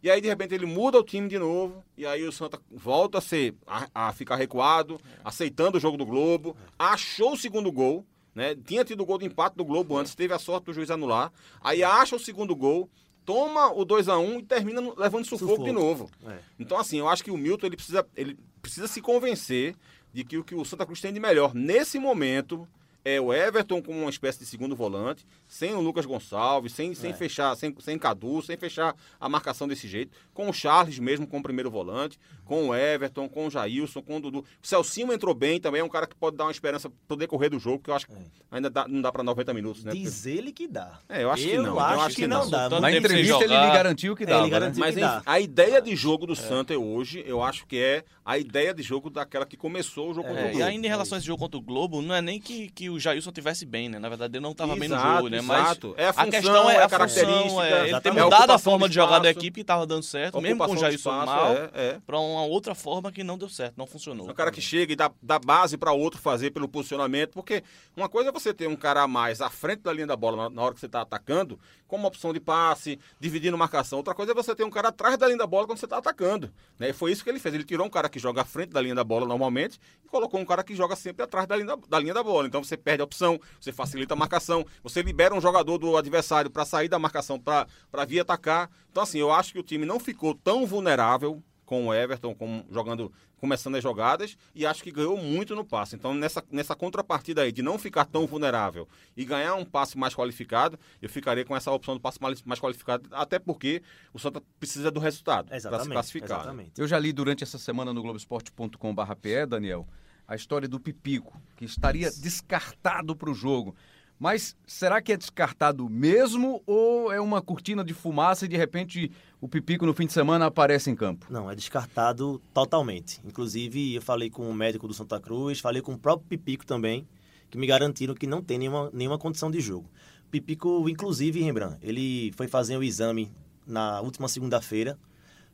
E 0.02 0.10
aí, 0.10 0.20
de 0.20 0.28
repente, 0.28 0.54
ele 0.54 0.64
muda 0.64 0.98
o 0.98 1.04
time 1.04 1.28
de 1.28 1.38
novo, 1.38 1.84
e 1.94 2.06
aí 2.06 2.24
o 2.24 2.32
Santa 2.32 2.58
volta 2.70 3.18
a, 3.18 3.20
ser, 3.20 3.54
a, 3.66 4.08
a 4.08 4.12
ficar 4.12 4.36
recuado, 4.36 4.98
aceitando 5.22 5.76
o 5.76 5.80
jogo 5.80 5.98
do 5.98 6.06
Globo, 6.06 6.56
achou 6.78 7.34
o 7.34 7.36
segundo 7.36 7.70
gol, 7.70 8.06
né? 8.34 8.54
Tinha 8.54 8.82
tido 8.82 9.02
o 9.02 9.06
gol 9.06 9.18
de 9.18 9.26
empate 9.26 9.56
do 9.56 9.64
Globo 9.64 9.98
antes, 9.98 10.14
teve 10.14 10.32
a 10.32 10.38
sorte 10.38 10.64
do 10.66 10.72
juiz 10.72 10.90
anular, 10.90 11.30
aí 11.60 11.82
acha 11.82 12.16
o 12.16 12.20
segundo 12.20 12.56
gol, 12.56 12.88
toma 13.30 13.72
o 13.72 13.84
2 13.84 14.08
a 14.08 14.18
1 14.18 14.40
e 14.40 14.42
termina 14.42 14.80
levando 14.96 15.24
sufoco, 15.24 15.52
Sufoco. 15.52 15.64
de 15.64 15.70
novo. 15.70 16.10
É. 16.26 16.38
Então, 16.58 16.76
assim, 16.76 16.98
eu 16.98 17.08
acho 17.08 17.22
que 17.22 17.30
o 17.30 17.36
Milton 17.36 17.66
ele 17.66 17.76
precisa, 17.76 18.04
ele 18.16 18.36
precisa 18.60 18.88
se 18.88 19.00
convencer 19.00 19.76
de 20.12 20.24
que 20.24 20.36
o 20.36 20.42
que 20.42 20.52
o 20.52 20.64
Santa 20.64 20.84
Cruz 20.84 21.00
tem 21.00 21.12
de 21.12 21.20
melhor 21.20 21.54
nesse 21.54 21.96
momento 21.96 22.66
é 23.04 23.20
o 23.20 23.32
Everton 23.32 23.80
como 23.82 24.00
uma 24.00 24.10
espécie 24.10 24.38
de 24.38 24.46
segundo 24.46 24.76
volante, 24.76 25.26
sem 25.48 25.74
o 25.74 25.80
Lucas 25.80 26.04
Gonçalves, 26.06 26.72
sem, 26.72 26.94
sem 26.94 27.10
É. 27.10 27.14
fechar, 27.14 27.56
sem, 27.56 27.74
sem 27.80 27.98
Cadu, 27.98 28.42
sem 28.42 28.56
fechar 28.56 28.94
a 29.18 29.28
marcação 29.28 29.66
desse 29.66 29.88
jeito, 29.88 30.12
com 30.34 30.48
o 30.48 30.52
Charles 30.52 30.98
mesmo 30.98 31.26
como 31.26 31.42
primeiro 31.42 31.70
volante, 31.70 32.18
com 32.44 32.68
o 32.68 32.74
Everton, 32.74 33.28
com 33.28 33.46
o 33.46 33.50
Jailson, 33.50 34.02
com 34.02 34.16
o 34.16 34.20
Dudu. 34.20 34.40
O 34.62 34.66
Celcinho 34.66 35.12
entrou 35.12 35.35
bem 35.35 35.60
também, 35.60 35.81
é 35.81 35.85
um 35.85 35.88
cara 35.88 36.06
que 36.06 36.14
pode 36.16 36.37
dar 36.37 36.44
uma 36.44 36.50
esperança 36.50 36.90
pro 37.08 37.16
decorrer 37.16 37.50
do 37.50 37.58
jogo, 37.58 37.83
que 37.83 37.90
eu 37.90 37.94
acho 37.94 38.06
que 38.06 38.12
ainda 38.50 38.68
dá- 38.68 38.87
não 38.88 39.00
dá 39.00 39.10
para 39.12 39.22
90 39.22 39.54
minutos, 39.54 39.85
né? 39.85 39.92
Diz 39.92 40.27
ele 40.27 40.52
que 40.52 40.66
dá. 40.68 40.98
É, 41.08 41.22
eu 41.22 41.31
acho 41.31 41.42
que 41.44 41.50
Eu 41.50 41.62
não. 41.62 41.79
acho 41.79 41.94
eu 41.94 42.00
acho 42.00 42.16
que 42.16 42.22
que 42.22 42.29
não 42.29 42.40
não. 42.44 42.50
dá. 42.50 42.68
Tanto 42.68 42.83
Na 42.83 42.92
entrevista 42.92 43.44
ele 43.44 43.58
me 43.58 43.72
garantiu 43.72 44.14
que 44.16 44.22
É, 44.25 44.27
ele 44.27 44.33
dava, 44.33 44.44
né? 44.44 44.50
garantiu. 44.50 44.81
Mas 44.81 44.94
que 44.94 45.00
dá. 45.00 45.22
a 45.25 45.40
ideia 45.40 45.81
de 45.81 45.94
jogo 45.96 46.27
do 46.27 46.35
Santa 46.37 46.77
hoje, 46.79 47.22
eu 47.27 47.42
acho 47.42 47.66
que 47.66 47.79
é 47.79 48.04
a 48.25 48.37
ideia 48.38 48.75
de 48.75 48.83
jogo 48.83 49.08
daquela 49.10 49.46
que 49.46 49.56
começou 49.56 50.10
o 50.10 50.14
jogo 50.14 50.29
contra 50.29 50.42
o 50.42 50.46
É, 50.46 50.50
e 50.50 50.52
Globo. 50.52 50.66
ainda 50.66 50.87
em 50.87 50.90
relação 50.90 51.16
a 51.16 51.18
esse 51.18 51.27
jogo 51.27 51.38
contra 51.42 51.58
o 51.58 51.62
Globo, 51.62 52.02
não 52.02 52.14
é 52.14 52.20
nem 52.20 52.40
que, 52.40 52.68
que 52.70 52.89
o 52.90 53.00
Jailson 53.00 53.32
tivesse 53.32 53.64
bem, 53.64 53.88
né? 53.88 53.98
Na 53.98 54.08
verdade, 54.08 54.36
ele 54.36 54.42
não 54.42 54.52
estava 54.52 54.76
bem 54.76 54.88
no 54.88 54.98
jogo, 54.98 55.28
né? 55.28 55.40
Mas 55.40 55.64
exato. 55.64 55.94
É 55.96 56.08
a 56.08 56.12
função, 56.12 56.30
questão 56.30 56.70
é, 56.70 56.74
é 56.74 56.82
a 56.82 56.84
a 56.84 56.88
característica, 56.88 57.66
é, 57.66 57.88
ele 57.88 58.00
ter 58.00 58.12
mudado 58.12 58.50
a 58.50 58.58
forma 58.58 58.88
de 58.88 58.90
de 58.90 58.96
jogar 58.96 59.20
da 59.20 59.30
equipe 59.30 59.54
que 59.54 59.60
estava 59.60 59.86
dando 59.86 60.02
certo, 60.02 60.40
mesmo 60.40 60.64
com 60.64 60.72
o 60.72 60.76
Jailson 60.76 61.10
espaço, 61.10 61.26
mal, 61.26 61.52
é, 61.52 61.70
é. 61.74 62.00
para 62.04 62.18
uma 62.18 62.42
outra 62.44 62.74
forma 62.74 63.10
que 63.10 63.24
não 63.24 63.38
deu 63.38 63.48
certo, 63.48 63.78
não 63.78 63.86
funcionou. 63.86 64.28
É 64.28 64.32
um 64.32 64.34
cara 64.34 64.50
que 64.50 64.60
chega 64.60 64.92
e 64.92 64.96
dá, 64.96 65.10
dá 65.22 65.38
base 65.38 65.78
para 65.78 65.92
outro 65.92 66.20
fazer 66.20 66.50
pelo 66.50 66.68
posicionamento, 66.68 67.32
porque 67.32 67.62
uma 67.96 68.08
coisa 68.08 68.28
é 68.28 68.32
você 68.32 68.52
ter 68.52 68.68
um 68.68 68.76
cara 68.76 69.02
a 69.02 69.08
mais 69.08 69.40
à 69.40 69.48
frente 69.48 69.80
da 69.80 69.92
linha 69.92 70.06
da 70.06 70.16
bola 70.16 70.36
na, 70.36 70.50
na 70.50 70.62
hora 70.62 70.74
que 70.74 70.80
você 70.80 70.86
está 70.86 71.00
atacando, 71.00 71.58
como 71.86 72.06
opção 72.06 72.32
de 72.32 72.40
passe, 72.40 72.98
dividindo 73.18 73.56
marcação. 73.56 73.98
Outra 73.98 74.14
coisa 74.14 74.32
é 74.32 74.34
você 74.34 74.54
ter 74.54 74.64
um 74.64 74.70
cara 74.70 74.88
atrás 74.88 75.16
da 75.16 75.26
linha 75.26 75.38
da 75.38 75.46
bola 75.46 75.66
quando 75.66 75.78
você 75.78 75.86
está 75.86 75.98
atacando. 75.98 76.52
Né? 76.78 76.90
E 76.90 76.92
foi 76.92 77.12
isso 77.12 77.24
que 77.24 77.30
ele 77.30 77.40
fez. 77.40 77.54
Ele 77.54 77.64
tirou 77.64 77.86
um 77.86 77.90
cara 77.90 78.08
que 78.08 78.18
joga 78.18 78.42
à 78.42 78.44
frente 78.44 78.70
da 78.70 78.80
linha 78.80 78.94
da 78.94 79.02
bola 79.02 79.26
normalmente 79.26 79.80
e 80.04 80.08
colocou 80.08 80.38
um 80.38 80.44
cara 80.44 80.62
que 80.62 80.74
joga 80.74 80.94
sempre 80.94 81.24
atrás 81.24 81.46
da 81.46 81.56
linha 81.56 81.66
da, 81.66 81.78
da 81.88 81.98
linha 81.98 82.14
da 82.14 82.22
bola. 82.22 82.46
Então 82.46 82.62
você 82.62 82.76
perde 82.81 83.02
a 83.02 83.04
opção, 83.04 83.40
você 83.60 83.72
facilita 83.72 84.14
a 84.14 84.16
marcação, 84.16 84.66
você 84.83 85.02
libera 85.02 85.35
um 85.35 85.40
jogador 85.40 85.78
do 85.78 85.96
adversário 85.96 86.50
para 86.50 86.64
sair 86.64 86.88
da 86.88 86.98
marcação 86.98 87.38
para 87.38 88.04
vir 88.06 88.20
atacar. 88.20 88.70
Então, 88.90 89.02
assim, 89.02 89.18
eu 89.18 89.31
acho 89.31 89.52
que 89.52 89.58
o 89.58 89.62
time 89.62 89.87
não 89.87 90.00
ficou 90.00 90.35
tão 90.35 90.66
vulnerável 90.66 91.42
com 91.70 91.87
o 91.87 91.94
Everton, 91.94 92.35
com, 92.35 92.64
jogando, 92.68 93.12
começando 93.37 93.76
as 93.76 93.83
jogadas, 93.85 94.37
e 94.52 94.66
acho 94.66 94.83
que 94.83 94.90
ganhou 94.90 95.16
muito 95.16 95.54
no 95.54 95.64
passe. 95.64 95.94
Então, 95.94 96.12
nessa, 96.12 96.42
nessa 96.50 96.74
contrapartida 96.74 97.42
aí 97.42 97.52
de 97.52 97.62
não 97.62 97.78
ficar 97.78 98.06
tão 98.06 98.26
vulnerável 98.26 98.88
e 99.16 99.24
ganhar 99.24 99.54
um 99.54 99.64
passe 99.64 99.96
mais 99.96 100.12
qualificado, 100.12 100.76
eu 101.00 101.08
ficaria 101.08 101.44
com 101.44 101.54
essa 101.54 101.70
opção 101.70 101.94
do 101.94 102.00
passe 102.00 102.20
mais, 102.20 102.42
mais 102.42 102.58
qualificado, 102.58 103.08
até 103.12 103.38
porque 103.38 103.85
o 104.12 104.18
Santa 104.18 104.42
precisa 104.58 104.90
do 104.90 104.98
resultado 104.98 105.46
para 105.46 105.85
se 105.85 105.88
classificar. 105.88 106.40
exatamente. 106.40 106.72
Eu 106.76 106.88
já 106.88 106.98
li 106.98 107.12
durante 107.12 107.44
essa 107.44 107.56
semana 107.56 107.94
no 107.94 108.02
Globoesporte.com/pe, 108.02 109.46
Daniel, 109.46 109.87
a 110.31 110.37
história 110.37 110.68
do 110.68 110.78
Pipico, 110.78 111.37
que 111.56 111.64
estaria 111.64 112.08
descartado 112.08 113.16
para 113.16 113.28
o 113.28 113.35
jogo. 113.35 113.74
Mas 114.16 114.56
será 114.64 115.02
que 115.02 115.12
é 115.12 115.16
descartado 115.16 115.88
mesmo 115.88 116.62
ou 116.64 117.12
é 117.12 117.20
uma 117.20 117.42
cortina 117.42 117.83
de 117.83 117.92
fumaça 117.92 118.44
e 118.44 118.48
de 118.48 118.56
repente 118.56 119.10
o 119.40 119.48
Pipico 119.48 119.85
no 119.85 119.92
fim 119.92 120.06
de 120.06 120.12
semana 120.12 120.46
aparece 120.46 120.88
em 120.88 120.94
campo? 120.94 121.26
Não, 121.28 121.50
é 121.50 121.56
descartado 121.56 122.40
totalmente. 122.54 123.20
Inclusive, 123.24 123.96
eu 123.96 124.02
falei 124.02 124.31
com 124.31 124.48
o 124.48 124.54
médico 124.54 124.87
do 124.87 124.94
Santa 124.94 125.18
Cruz, 125.18 125.58
falei 125.58 125.83
com 125.83 125.94
o 125.94 125.98
próprio 125.98 126.28
Pipico 126.28 126.64
também, 126.64 127.08
que 127.50 127.58
me 127.58 127.66
garantiram 127.66 128.14
que 128.14 128.26
não 128.26 128.40
tem 128.40 128.56
nenhuma, 128.56 128.88
nenhuma 128.92 129.18
condição 129.18 129.50
de 129.50 129.60
jogo. 129.60 129.90
Pipico, 130.31 130.88
inclusive, 130.88 131.42
Rembrandt, 131.42 131.78
ele 131.83 132.31
foi 132.37 132.46
fazer 132.46 132.76
o 132.76 132.85
exame 132.85 133.33
na 133.66 134.00
última 134.00 134.28
segunda-feira, 134.28 134.96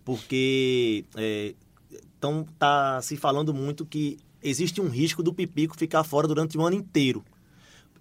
porque 0.04 1.06
então 2.18 2.46
tá 2.58 3.00
se 3.00 3.16
falando 3.16 3.54
muito 3.54 3.86
que 3.86 4.18
existe 4.42 4.80
um 4.80 4.88
risco 4.88 5.22
do 5.22 5.32
Pipico 5.32 5.76
ficar 5.76 6.04
fora 6.04 6.26
durante 6.26 6.56
o 6.56 6.62
ano 6.62 6.76
inteiro. 6.76 7.24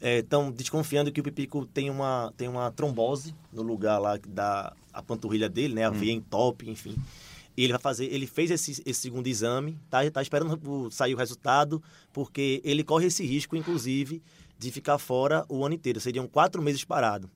Estão 0.01 0.51
desconfiando 0.51 1.11
que 1.11 1.19
o 1.19 1.23
Pipico 1.23 1.65
tem 1.65 1.89
uma, 1.89 2.33
tem 2.35 2.47
uma 2.47 2.71
trombose 2.71 3.33
no 3.51 3.61
lugar 3.61 3.97
lá 3.97 4.17
da 4.27 4.73
a 4.93 5.01
panturrilha 5.01 5.49
dele, 5.49 5.73
né? 5.73 5.83
A 5.83 5.89
veia 5.89 6.13
entope, 6.13 6.69
enfim. 6.69 6.95
E 7.57 7.63
ele 7.63 7.73
vai 7.73 7.81
fazer, 7.81 8.05
ele 8.05 8.27
fez 8.27 8.51
esse, 8.51 8.81
esse 8.85 9.01
segundo 9.01 9.27
exame, 9.27 9.77
tá, 9.89 10.09
tá 10.09 10.21
esperando 10.21 10.89
sair 10.91 11.13
o 11.13 11.17
resultado, 11.17 11.81
porque 12.13 12.61
ele 12.63 12.83
corre 12.83 13.07
esse 13.07 13.25
risco, 13.25 13.55
inclusive, 13.55 14.21
de 14.57 14.71
ficar 14.71 14.97
fora 14.97 15.45
o 15.49 15.65
ano 15.65 15.75
inteiro. 15.75 15.99
Seriam 15.99 16.27
quatro 16.27 16.61
meses 16.61 16.83
parado. 16.83 17.29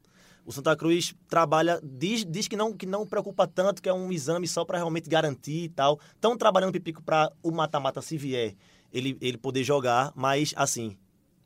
O 0.46 0.52
Santa 0.52 0.76
Cruz 0.76 1.14
trabalha, 1.28 1.80
diz, 1.84 2.26
diz 2.26 2.48
que 2.48 2.56
não 2.56 2.74
que 2.74 2.86
não 2.86 3.06
preocupa 3.06 3.46
tanto, 3.46 3.82
que 3.82 3.90
é 3.90 3.94
um 3.94 4.12
exame 4.12 4.48
só 4.48 4.66
para 4.66 4.78
realmente 4.78 5.10
garantir 5.10 5.66
e 5.66 5.70
tal. 5.70 6.00
Estão 6.16 6.38
trabalhando 6.38 6.70
o 6.70 6.74
Pipico 6.74 7.04
para 7.04 7.32
o 7.44 7.52
mata-mata, 7.52 8.02
se 8.02 8.18
vier, 8.18 8.56
ele, 8.92 9.18
ele 9.22 9.38
poder 9.38 9.64
jogar, 9.64 10.12
mas 10.16 10.54
assim, 10.56 10.98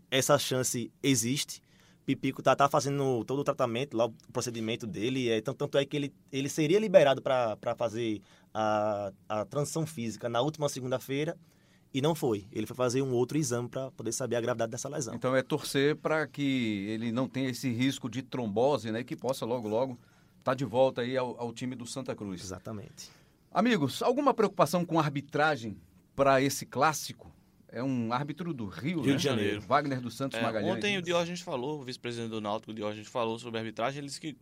essa 0.09 0.37
chance 0.37 0.91
existe. 1.01 1.61
Pipico 2.05 2.43
tá, 2.43 2.55
tá 2.55 2.67
fazendo 2.67 3.23
todo 3.23 3.39
o 3.39 3.43
tratamento, 3.43 3.95
lá, 3.95 4.05
o 4.05 4.13
procedimento 4.31 4.85
dele. 4.85 5.29
É, 5.29 5.41
tanto, 5.41 5.57
tanto 5.57 5.77
é 5.77 5.85
que 5.85 5.95
ele, 5.95 6.13
ele 6.31 6.49
seria 6.49 6.79
liberado 6.79 7.21
para 7.21 7.75
fazer 7.77 8.21
a, 8.53 9.11
a 9.27 9.45
transição 9.45 9.85
física 9.85 10.27
na 10.27 10.41
última 10.41 10.67
segunda-feira 10.67 11.37
e 11.93 12.01
não 12.01 12.13
foi. 12.13 12.45
Ele 12.51 12.65
foi 12.65 12.75
fazer 12.75 13.01
um 13.01 13.13
outro 13.13 13.37
exame 13.37 13.69
para 13.69 13.91
poder 13.91 14.11
saber 14.11 14.35
a 14.35 14.41
gravidade 14.41 14.71
dessa 14.71 14.89
lesão. 14.89 15.15
Então 15.15 15.35
é 15.35 15.41
torcer 15.41 15.95
para 15.95 16.27
que 16.27 16.87
ele 16.89 17.11
não 17.11 17.27
tenha 17.27 17.49
esse 17.49 17.71
risco 17.71 18.09
de 18.09 18.21
trombose, 18.21 18.91
né? 18.91 19.03
Que 19.03 19.15
possa 19.15 19.45
logo, 19.45 19.67
logo 19.67 19.97
estar 20.39 20.55
de 20.55 20.65
volta 20.65 21.01
aí 21.01 21.15
ao, 21.15 21.39
ao 21.39 21.53
time 21.53 21.75
do 21.75 21.85
Santa 21.85 22.15
Cruz. 22.15 22.41
Exatamente. 22.41 23.09
Amigos, 23.51 24.01
alguma 24.01 24.33
preocupação 24.33 24.83
com 24.83 24.99
a 24.99 25.03
arbitragem 25.03 25.77
para 26.15 26.41
esse 26.41 26.65
clássico? 26.65 27.32
É 27.76 27.82
um 27.84 28.13
árbitro 28.13 28.53
do 28.53 28.67
Rio, 28.67 29.01
Rio 29.01 29.11
né? 29.13 29.17
de 29.17 29.24
Janeiro. 29.24 29.61
Wagner 29.61 29.99
dos 29.99 30.15
Santos 30.15 30.38
É, 30.38 30.41
Magalhães. 30.43 30.71
ontem 30.78 30.95
o 30.97 31.01
Diógenes 31.01 31.41
falou, 31.41 31.82
o 31.82 31.84
vice-presidente 31.84 32.30
do 32.30 32.39
Náutico, 32.39 32.71
o 32.71 32.74
Diógenes 32.76 33.07
falou 33.07 33.39
sobre 33.39 33.57
a 33.57 33.61
arbitragem, 33.61 33.97
ele 33.97 34.07
disse 34.07 34.21
que 34.21 34.38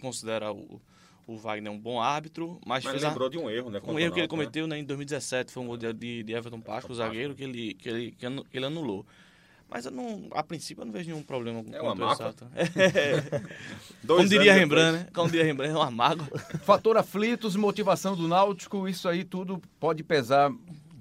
considera 0.00 0.50
o, 0.50 0.80
o 1.26 1.36
Wagner 1.36 1.70
um 1.70 1.78
bom 1.78 2.00
árbitro, 2.00 2.58
mas, 2.66 2.82
Mas 2.82 2.92
fez 2.92 3.04
a- 3.04 3.08
lembrou 3.10 3.28
de 3.28 3.36
um 3.36 3.50
erro, 3.50 3.70
né? 3.70 3.78
um 3.86 3.98
erro 3.98 4.12
que 4.14 4.20
ele 4.20 4.26
né? 4.26 4.28
cometeu 4.28 4.66
né, 4.66 4.78
em 4.78 4.84
2017, 4.84 5.52
foi 5.52 5.62
um 5.62 5.66
gol 5.66 5.76
de, 5.76 5.92
de, 5.92 6.22
de 6.22 6.32
Everton 6.32 6.60
Pasco, 6.62 6.90
o 6.92 6.94
zagueiro, 6.94 7.34
que 7.34 7.44
ele, 7.44 7.74
que, 7.74 7.88
ele, 7.90 8.10
que 8.18 8.56
ele 8.56 8.64
anulou. 8.66 9.04
Mas 9.68 9.86
eu 9.86 9.90
não, 9.90 10.28
a 10.32 10.42
princípio 10.42 10.82
eu 10.82 10.86
não 10.86 10.92
vejo 10.92 11.10
nenhum 11.10 11.22
problema 11.22 11.62
com 11.64 11.74
É 11.74 11.80
uma 11.80 11.92
o 11.92 11.96
mágoa. 11.96 12.34
Dois 14.02 14.18
Como 14.18 14.28
diria 14.28 14.52
Rembrandt, 14.54 14.92
depois. 14.92 15.04
né? 15.06 15.10
Como 15.14 15.30
diria 15.30 15.44
Rembrandt, 15.44 15.74
é 15.74 15.78
uma 15.78 15.90
mágoa. 15.90 16.26
Fator 16.62 16.96
aflitos, 16.96 17.56
motivação 17.56 18.14
do 18.16 18.28
Náutico, 18.28 18.86
isso 18.88 19.08
aí 19.08 19.24
tudo 19.24 19.60
pode 19.80 20.02
pesar 20.02 20.52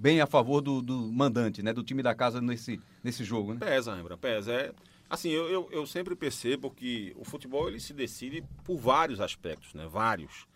bem 0.01 0.19
a 0.19 0.25
favor 0.25 0.61
do, 0.61 0.81
do 0.81 0.97
mandante, 1.13 1.61
né? 1.61 1.71
Do 1.71 1.83
time 1.83 2.01
da 2.01 2.15
casa 2.15 2.41
nesse, 2.41 2.81
nesse 3.03 3.23
jogo, 3.23 3.53
né? 3.53 3.59
Pesa, 3.59 3.93
Rembrandt, 3.93 4.19
pesa. 4.19 4.51
É, 4.51 4.73
assim, 5.07 5.29
eu, 5.29 5.47
eu, 5.47 5.69
eu 5.71 5.85
sempre 5.85 6.15
percebo 6.15 6.71
que 6.71 7.13
o 7.15 7.23
futebol 7.23 7.69
ele 7.69 7.79
se 7.79 7.93
decide 7.93 8.43
por 8.63 8.77
vários 8.77 9.21
aspectos, 9.21 9.75
né? 9.75 9.87
Vários. 9.87 10.47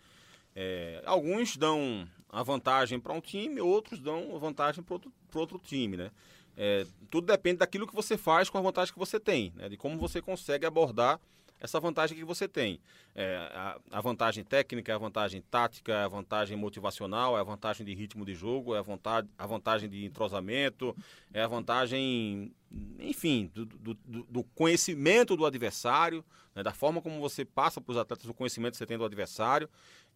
É, 0.54 1.00
alguns 1.06 1.56
dão 1.56 2.08
a 2.28 2.42
vantagem 2.42 2.98
para 2.98 3.12
um 3.12 3.20
time, 3.20 3.60
outros 3.60 4.00
dão 4.00 4.34
a 4.34 4.38
vantagem 4.38 4.82
para 4.82 4.94
outro, 4.94 5.12
outro 5.32 5.60
time, 5.60 5.96
né? 5.96 6.10
É, 6.56 6.84
tudo 7.08 7.28
depende 7.28 7.58
daquilo 7.58 7.86
que 7.86 7.94
você 7.94 8.16
faz 8.16 8.50
com 8.50 8.58
a 8.58 8.62
vantagem 8.62 8.92
que 8.92 8.98
você 8.98 9.20
tem, 9.20 9.52
né? 9.54 9.68
De 9.68 9.76
como 9.76 9.96
você 9.96 10.20
consegue 10.20 10.66
abordar 10.66 11.20
essa 11.60 11.80
vantagem 11.80 12.16
que 12.16 12.24
você 12.24 12.46
tem. 12.46 12.78
É, 13.14 13.36
a, 13.52 13.78
a 13.92 14.00
vantagem 14.00 14.44
técnica, 14.44 14.94
a 14.94 14.98
vantagem 14.98 15.40
tática, 15.50 16.04
a 16.04 16.08
vantagem 16.08 16.56
motivacional, 16.56 17.36
é 17.36 17.40
a 17.40 17.44
vantagem 17.44 17.84
de 17.86 17.94
ritmo 17.94 18.24
de 18.24 18.34
jogo, 18.34 18.74
é 18.74 18.78
a, 18.78 18.82
vontade, 18.82 19.28
a 19.38 19.46
vantagem 19.46 19.88
de 19.88 20.04
entrosamento, 20.04 20.94
é 21.32 21.42
a 21.42 21.46
vantagem, 21.46 22.52
enfim, 22.98 23.50
do, 23.54 23.64
do, 23.64 23.94
do- 23.94 24.22
do 24.24 24.44
conhecimento 24.44 25.36
do 25.36 25.46
adversário, 25.46 26.24
né, 26.54 26.62
da 26.62 26.72
forma 26.72 27.00
como 27.00 27.20
você 27.20 27.44
passa 27.44 27.80
para 27.80 27.92
os 27.92 27.98
atletas 27.98 28.28
o 28.28 28.34
conhecimento 28.34 28.72
que 28.72 28.78
você 28.78 28.86
tem 28.86 28.98
do 28.98 29.04
adversário. 29.04 29.68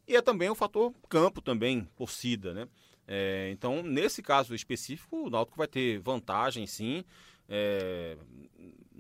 E 0.07 0.16
é 0.16 0.22
também 0.22 0.49
o 0.51 0.55
fator 0.55 0.93
campo 1.09 1.41
também, 1.41 1.88
torcida, 1.97 2.53
né? 2.53 2.68
É, 3.07 3.51
então, 3.53 3.82
nesse 3.82 4.22
caso 4.22 4.55
específico, 4.55 5.24
o 5.26 5.30
Náutico 5.30 5.59
vai 5.59 5.66
ter 5.66 5.99
vantagem, 5.99 6.66
sim. 6.66 7.05
É, 7.49 8.16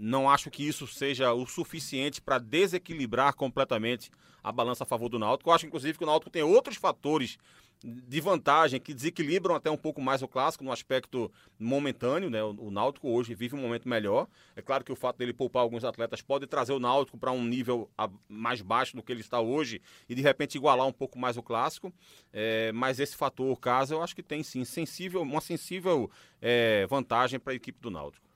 não 0.00 0.30
acho 0.30 0.50
que 0.50 0.66
isso 0.66 0.86
seja 0.86 1.32
o 1.34 1.46
suficiente 1.46 2.20
para 2.20 2.38
desequilibrar 2.38 3.34
completamente 3.34 4.10
a 4.42 4.50
balança 4.50 4.84
a 4.84 4.86
favor 4.86 5.10
do 5.10 5.18
Náutico. 5.18 5.50
Eu 5.50 5.54
acho, 5.54 5.66
inclusive, 5.66 5.98
que 5.98 6.04
o 6.04 6.06
Náutico 6.06 6.30
tem 6.30 6.42
outros 6.42 6.76
fatores 6.76 7.36
de 7.82 8.20
vantagem 8.20 8.78
que 8.78 8.92
desequilibram 8.92 9.54
até 9.54 9.70
um 9.70 9.76
pouco 9.76 10.02
mais 10.02 10.22
o 10.22 10.28
clássico 10.28 10.64
no 10.64 10.72
aspecto 10.72 11.32
momentâneo, 11.58 12.28
né? 12.28 12.42
O, 12.42 12.70
Náutico 12.70 13.08
hoje 13.08 13.34
vive 13.34 13.56
um 13.56 13.60
momento 13.60 13.88
melhor. 13.88 14.26
É 14.54 14.60
claro 14.60 14.84
que 14.84 14.92
o 14.92 14.96
fato 14.96 15.16
dele 15.16 15.32
poupar 15.32 15.62
alguns 15.62 15.84
atletas 15.84 16.20
pode 16.20 16.46
trazer 16.46 16.72
o 16.72 16.78
Náutico 16.78 17.18
para 17.18 17.32
um 17.32 17.42
nível 17.42 17.90
mais 18.28 18.60
baixo 18.60 18.96
do 18.96 19.02
que 19.02 19.10
ele 19.12 19.22
está 19.22 19.40
hoje 19.40 19.80
e 20.08 20.14
de 20.14 20.20
repente 20.20 20.56
igualar 20.56 20.86
um 20.86 20.92
pouco 20.92 21.18
mais 21.18 21.36
o 21.36 21.42
clássico. 21.42 21.92
É, 22.32 22.70
mas 22.72 23.00
esse 23.00 23.16
fator 23.16 23.58
casa 23.58 23.94
eu 23.94 24.02
acho 24.02 24.14
que 24.14 24.22
tem 24.22 24.42
sim 24.42 24.64
sensível, 24.64 25.22
uma 25.22 25.40
sensível 25.40 26.10
é, 26.40 26.86
vantagem 26.86 27.40
para 27.40 27.52
a 27.54 27.56
equipe 27.56 27.80
do 27.80 27.90
Náutico. 27.90 28.29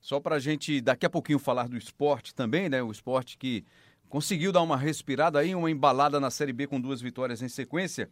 Só 0.00 0.18
para 0.18 0.36
a 0.36 0.38
gente 0.38 0.80
daqui 0.80 1.04
a 1.04 1.10
pouquinho 1.10 1.38
falar 1.38 1.68
do 1.68 1.76
esporte 1.76 2.34
também, 2.34 2.68
né? 2.68 2.82
O 2.82 2.90
esporte 2.90 3.36
que 3.36 3.64
conseguiu 4.08 4.50
dar 4.50 4.62
uma 4.62 4.76
respirada 4.76 5.38
aí, 5.38 5.54
uma 5.54 5.70
embalada 5.70 6.18
na 6.18 6.30
Série 6.30 6.52
B 6.52 6.66
com 6.66 6.80
duas 6.80 7.00
vitórias 7.00 7.42
em 7.42 7.48
sequência. 7.48 8.10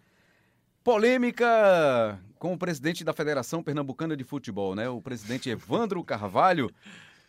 Polêmica 0.84 2.18
com 2.38 2.52
o 2.52 2.58
presidente 2.58 3.02
da 3.02 3.12
Federação 3.12 3.62
Pernambucana 3.62 4.16
de 4.16 4.24
Futebol, 4.24 4.74
né? 4.74 4.88
O 4.88 5.02
presidente 5.02 5.50
Evandro 5.50 6.02
Carvalho 6.04 6.70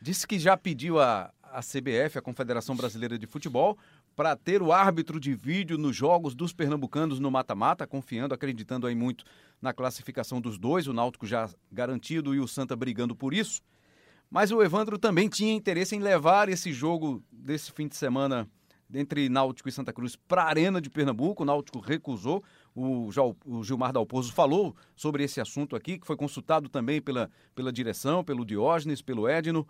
disse 0.02 0.28
que 0.28 0.38
já 0.38 0.56
pediu 0.56 1.00
a, 1.00 1.32
a 1.42 1.62
CBF, 1.62 2.18
a 2.18 2.22
Confederação 2.22 2.76
Brasileira 2.76 3.18
de 3.18 3.26
Futebol, 3.26 3.78
para 4.16 4.36
ter 4.36 4.62
o 4.62 4.72
árbitro 4.72 5.20
de 5.20 5.34
vídeo 5.34 5.78
nos 5.78 5.96
jogos 5.96 6.36
dos 6.36 6.54
pernambucanos 6.54 7.20
no 7.20 7.32
mata-mata, 7.32 7.88
confiando, 7.88 8.34
acreditando 8.34 8.86
aí 8.86 8.94
muito 8.94 9.24
na 9.62 9.74
classificação 9.74 10.40
dos 10.40 10.58
dois, 10.58 10.88
o 10.88 10.94
Náutico 10.94 11.26
já 11.26 11.50
garantido 11.72 12.36
e 12.36 12.40
o 12.40 12.48
Santa 12.48 12.76
brigando 12.76 13.16
por 13.16 13.34
isso. 13.34 13.62
Mas 14.30 14.52
o 14.52 14.62
Evandro 14.62 14.98
também 14.98 15.28
tinha 15.28 15.54
interesse 15.54 15.96
em 15.96 16.00
levar 16.00 16.50
esse 16.50 16.72
jogo 16.72 17.24
desse 17.32 17.72
fim 17.72 17.88
de 17.88 17.96
semana 17.96 18.48
entre 18.94 19.30
Náutico 19.30 19.70
e 19.70 19.72
Santa 19.72 19.94
Cruz 19.94 20.16
para 20.16 20.44
a 20.44 20.48
Arena 20.48 20.80
de 20.80 20.90
Pernambuco. 20.90 21.44
O 21.44 21.46
Náutico 21.46 21.80
recusou. 21.80 22.44
O, 22.76 23.10
o 23.46 23.64
Gilmar 23.64 23.92
Dalpozo 23.92 24.32
falou 24.32 24.76
sobre 24.96 25.24
esse 25.24 25.42
assunto 25.42 25.76
aqui, 25.76 25.98
que 25.98 26.08
foi 26.08 26.16
consultado 26.16 26.70
também 26.70 27.02
pela, 27.02 27.30
pela 27.56 27.72
direção, 27.72 28.24
pelo 28.24 28.46
Diógenes, 28.46 29.02
pelo 29.02 29.28
Edno. 29.28 29.68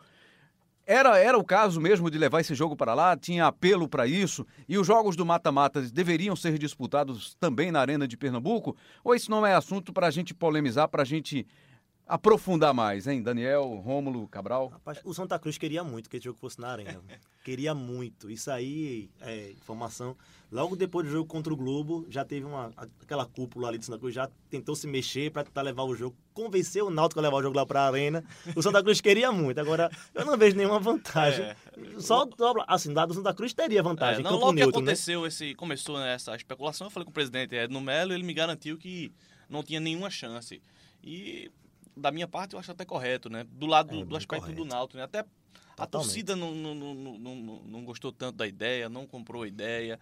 Era, 0.86 1.18
era 1.20 1.38
o 1.38 1.43
caso 1.43 1.80
mesmo 1.80 2.10
de 2.10 2.18
levar 2.18 2.41
esse 2.41 2.55
jogo 2.55 2.76
para 2.76 2.93
lá? 2.93 3.16
Tinha 3.16 3.45
apelo 3.45 3.88
para 3.88 4.07
isso? 4.07 4.45
E 4.68 4.78
os 4.78 4.88
jogos 4.88 5.16
do 5.16 5.26
mata-mata 5.26 5.82
deveriam 5.82 6.36
ser 6.36 6.57
disputados 6.57 7.36
também 7.39 7.72
na 7.72 7.80
Arena 7.80 8.07
de 8.07 8.18
Pernambuco? 8.18 8.76
Ou 9.03 9.14
isso 9.14 9.30
não 9.30 9.45
é 9.45 9.53
assunto 9.53 9.93
para 9.93 10.07
a 10.07 10.12
gente 10.12 10.34
polemizar, 10.34 10.88
para 10.88 11.03
a 11.03 11.05
gente 11.05 11.45
aprofundar 12.10 12.74
mais, 12.74 13.05
hein? 13.05 13.22
Daniel, 13.22 13.76
Rômulo, 13.86 14.28
Cabral. 14.28 14.68
Rapaz, 14.68 14.99
o 15.05 15.14
Santa 15.14 15.38
Cruz 15.38 15.60
queria 15.60 15.84
muito 15.84 16.10
que 16.10 16.18
esse 16.18 16.26
jogo 16.26 16.39
fosse 16.39 16.60
na 16.60 16.70
arena. 16.70 16.99
queria 17.45 17.76
muito. 17.76 18.32
Isso 18.32 18.49
aí 18.49 19.12
é 19.22 19.51
informação. 19.51 20.18
Logo 20.51 20.76
depois 20.76 21.05
do 21.05 21.12
jogo 21.12 21.30
contra 21.30 21.53
o 21.53 21.55
Globo, 21.55 22.07
já 22.10 22.26
teve 22.26 22.47
uma, 22.47 22.74
aquela 22.99 23.28
cúpula 23.28 23.68
ali 23.68 23.78
do 23.78 23.86
Santa 23.86 23.99
Cruz, 23.99 24.16
já 24.16 24.28
tentou 24.49 24.76
se 24.76 24.88
mexer 24.88 25.32
para 25.32 25.43
tentar 25.43 25.62
levar 25.62 25.84
o 25.84 25.95
jogo, 25.95 26.18
convenceu 26.34 26.88
o 26.88 26.89
Náutico 26.89 27.20
a 27.20 27.24
levar 27.24 27.38
o 27.38 27.43
jogo 27.43 27.55
lá 27.55 27.64
para 27.64 27.82
a 27.82 27.88
arena. 27.88 28.24
O 28.55 28.64
Santa 28.64 28.82
Cruz 28.82 28.99
queria 28.99 29.32
muito. 29.32 29.60
Agora, 29.60 29.91
eu 30.16 30.26
não 30.26 30.36
vejo 30.36 30.57
nenhuma 30.57 30.80
vantagem. 30.80 31.45
É. 31.45 31.55
Só, 31.99 32.28
assim, 32.68 32.91
dado 32.91 33.12
o 33.12 33.14
Santa 33.14 33.36
Cruz 33.36 33.53
teria 33.53 33.84
vantagem. 33.84 34.22
É, 34.22 34.24
não, 34.24 34.39
logo 34.39 34.55
que 34.55 34.64
aconteceu, 34.64 35.22
né? 35.22 35.28
esse, 35.28 35.53
começou 35.53 35.99
essa 35.99 36.36
especulação, 36.36 36.88
eu 36.88 36.91
falei 36.91 37.05
com 37.05 37.12
o 37.12 37.14
presidente 37.14 37.53
Edno 37.53 37.80
Melo, 37.80 38.14
ele 38.14 38.24
me 38.24 38.34
garantiu 38.34 38.80
que 38.80 39.14
não 39.47 39.62
tinha 39.62 39.80
nenhuma 39.80 40.10
chance. 40.10 40.60
E 41.03 41.51
da 41.95 42.11
minha 42.11 42.27
parte, 42.27 42.53
eu 42.53 42.59
acho 42.59 42.71
até 42.71 42.85
correto, 42.85 43.29
né? 43.29 43.45
Do 43.51 43.65
lado 43.65 44.01
é, 44.01 44.05
do, 44.05 44.15
aspecto 44.15 44.43
correto. 44.43 44.63
do 44.63 44.65
Náutico, 44.65 44.97
né? 44.97 45.03
Até 45.03 45.25
a 45.77 45.85
torcida 45.85 46.35
não, 46.35 46.53
não, 46.53 46.75
não, 46.75 46.95
não, 46.95 47.35
não 47.65 47.85
gostou 47.85 48.11
tanto 48.11 48.37
da 48.37 48.47
ideia, 48.47 48.89
não 48.89 49.07
comprou 49.07 49.43
a 49.43 49.47
ideia. 49.47 49.99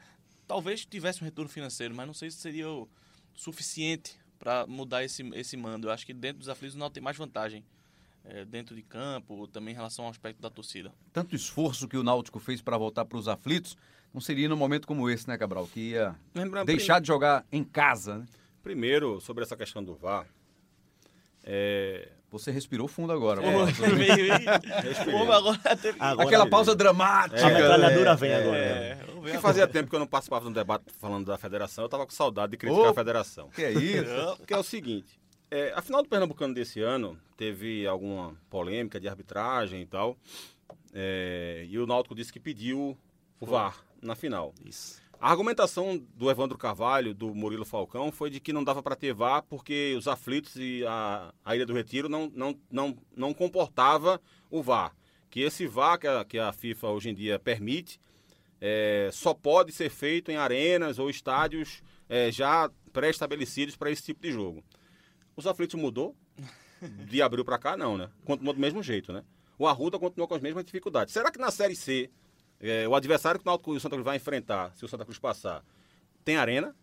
Talvez 0.47 0.85
tivesse 0.85 1.21
um 1.21 1.25
retorno 1.25 1.49
financeiro, 1.49 1.93
mas 1.95 2.07
não 2.07 2.13
sei 2.13 2.31
se 2.31 2.38
seria 2.38 2.69
o 2.69 2.89
suficiente 3.35 4.17
para 4.39 4.65
mudar 4.65 5.03
esse, 5.03 5.23
esse 5.35 5.55
mando. 5.55 5.88
Eu 5.88 5.91
acho 5.91 6.05
que 6.05 6.13
dentro 6.13 6.39
dos 6.39 6.49
aflitos 6.49 6.75
o 6.75 6.79
Náutico 6.79 6.95
tem 6.95 7.03
mais 7.03 7.17
vantagem. 7.17 7.63
É, 8.29 8.43
dentro 8.43 8.75
de 8.75 8.81
campo, 8.81 9.47
também 9.47 9.73
em 9.73 9.77
relação 9.77 10.03
ao 10.03 10.11
aspecto 10.11 10.41
da 10.41 10.49
torcida. 10.49 10.93
Tanto 11.13 11.33
esforço 11.33 11.88
que 11.88 11.95
o 11.95 12.03
Náutico 12.03 12.39
fez 12.39 12.61
para 12.61 12.77
voltar 12.77 13.05
para 13.05 13.17
os 13.17 13.29
aflitos, 13.29 13.77
não 14.13 14.19
seria 14.19 14.49
num 14.49 14.57
momento 14.57 14.85
como 14.85 15.09
esse, 15.09 15.25
né, 15.29 15.38
Cabral? 15.38 15.65
Que 15.65 15.91
ia 15.91 16.13
Lembra, 16.35 16.65
deixar 16.65 16.95
prim... 16.95 17.03
de 17.03 17.07
jogar 17.07 17.45
em 17.49 17.63
casa, 17.63 18.17
né? 18.17 18.25
Primeiro, 18.61 19.21
sobre 19.21 19.45
essa 19.45 19.55
questão 19.55 19.81
do 19.81 19.95
VAR, 19.95 20.27
é... 21.43 22.09
Você 22.29 22.51
respirou 22.51 22.89
fundo 22.89 23.13
agora. 23.13 23.41
É. 23.41 23.47
agora, 25.31 25.59
agora 25.97 26.27
Aquela 26.27 26.45
pausa 26.49 26.75
dramática. 26.75 27.47
A 27.47 27.49
metralhadora 27.49 28.15
vem 28.15 28.33
agora. 28.33 28.57
É. 28.57 28.95
Porque 29.15 29.39
fazia 29.39 29.65
tempo 29.65 29.89
que 29.89 29.95
eu 29.95 29.99
não 29.99 30.07
participava 30.07 30.43
de 30.43 30.49
um 30.49 30.53
debate 30.53 30.85
falando 30.99 31.25
da 31.25 31.38
federação, 31.38 31.83
eu 31.83 31.88
estava 31.88 32.05
com 32.05 32.11
saudade 32.11 32.51
de 32.51 32.57
criticar 32.57 32.85
oh, 32.85 32.89
a 32.89 32.93
federação. 32.93 33.49
Que 33.49 33.63
é 33.63 33.71
isso? 33.71 34.38
Porque 34.38 34.53
é 34.53 34.57
o 34.57 34.63
seguinte, 34.63 35.19
é, 35.49 35.71
a 35.73 35.81
final 35.81 36.03
do 36.03 36.09
Pernambucano 36.09 36.53
desse 36.53 36.81
ano 36.81 37.17
teve 37.38 37.88
alguma 37.88 38.35
polêmica 38.49 38.99
de 38.99 39.07
arbitragem 39.07 39.81
e 39.81 39.85
tal, 39.85 40.17
é, 40.93 41.65
e 41.67 41.79
o 41.79 41.88
Náutico 41.88 42.13
disse 42.13 42.33
que 42.33 42.39
pediu 42.39 42.97
o 43.39 43.45
VAR 43.45 43.85
na 44.01 44.15
final. 44.15 44.53
Isso. 44.65 45.01
A 45.20 45.32
argumentação 45.32 45.97
do 46.15 46.30
Evandro 46.30 46.57
Carvalho, 46.57 47.13
do 47.13 47.34
Murilo 47.34 47.65
Falcão, 47.65 48.11
foi 48.11 48.30
de 48.30 48.39
que 48.39 48.53
não 48.53 48.63
dava 48.63 48.84
para 48.84 48.95
ter 48.95 49.13
VAR 49.13 49.41
porque 49.41 49.95
os 49.97 50.07
aflitos 50.07 50.55
e 50.55 50.86
a, 50.86 51.34
a 51.43 51.55
Ilha 51.55 51.65
do 51.65 51.74
Retiro 51.74 52.07
não, 52.07 52.32
não, 52.36 52.59
não, 52.70 52.97
não 53.15 53.34
comportava 53.34 54.22
o 54.51 54.61
VAR. 54.61 54.95
Que 55.30 55.41
esse 55.41 55.65
VAR 55.65 55.97
que 55.97 56.07
a, 56.07 56.24
que 56.24 56.38
a 56.38 56.53
FIFA 56.53 56.89
hoje 56.89 57.09
em 57.09 57.15
dia 57.15 57.39
permite 57.39 57.99
é, 58.61 59.09
só 59.11 59.34
pode 59.34 59.72
ser 59.72 59.89
feito 59.89 60.32
em 60.32 60.38
arenas 60.38 60.99
ou 60.99 61.09
estádios 61.09 61.82
é, 62.07 62.32
já 62.32 62.70
pré-estabelecidos 62.93 63.76
para 63.76 63.89
esse 63.89 64.03
tipo 64.03 64.22
de 64.22 64.32
jogo. 64.32 64.63
Os 65.36 65.47
aflitos 65.47 65.80
mudou? 65.80 66.15
De 67.09 67.24
abril 67.24 67.43
para 67.43 67.57
cá, 67.57 67.76
não, 67.76 67.97
né? 67.97 68.07
Continuou 68.24 68.53
do 68.53 68.59
mesmo 68.59 68.84
jeito, 68.84 69.11
né? 69.11 69.24
O 69.57 69.65
Arruda 69.65 69.97
continuou 69.97 70.28
com 70.28 70.36
as 70.36 70.41
mesmas 70.41 70.63
dificuldades. 70.63 71.11
Será 71.11 71.32
que 71.32 71.39
na 71.39 71.49
Série 71.49 71.76
C 71.76 72.11
é, 72.60 72.88
o 72.88 72.95
adversário 72.95 73.39
que 73.39 73.45
o, 73.45 73.49
Náutico, 73.49 73.72
o 73.72 73.80
Santa 73.80 73.95
Cruz 73.95 74.05
vai 74.05 74.18
enfrentar, 74.18 74.74
se 74.76 74.84
o 74.84 74.88
Santa 74.88 75.05
Cruz 75.05 75.20
passar, 75.20 75.64
tem 76.24 76.38
arena, 76.38 76.76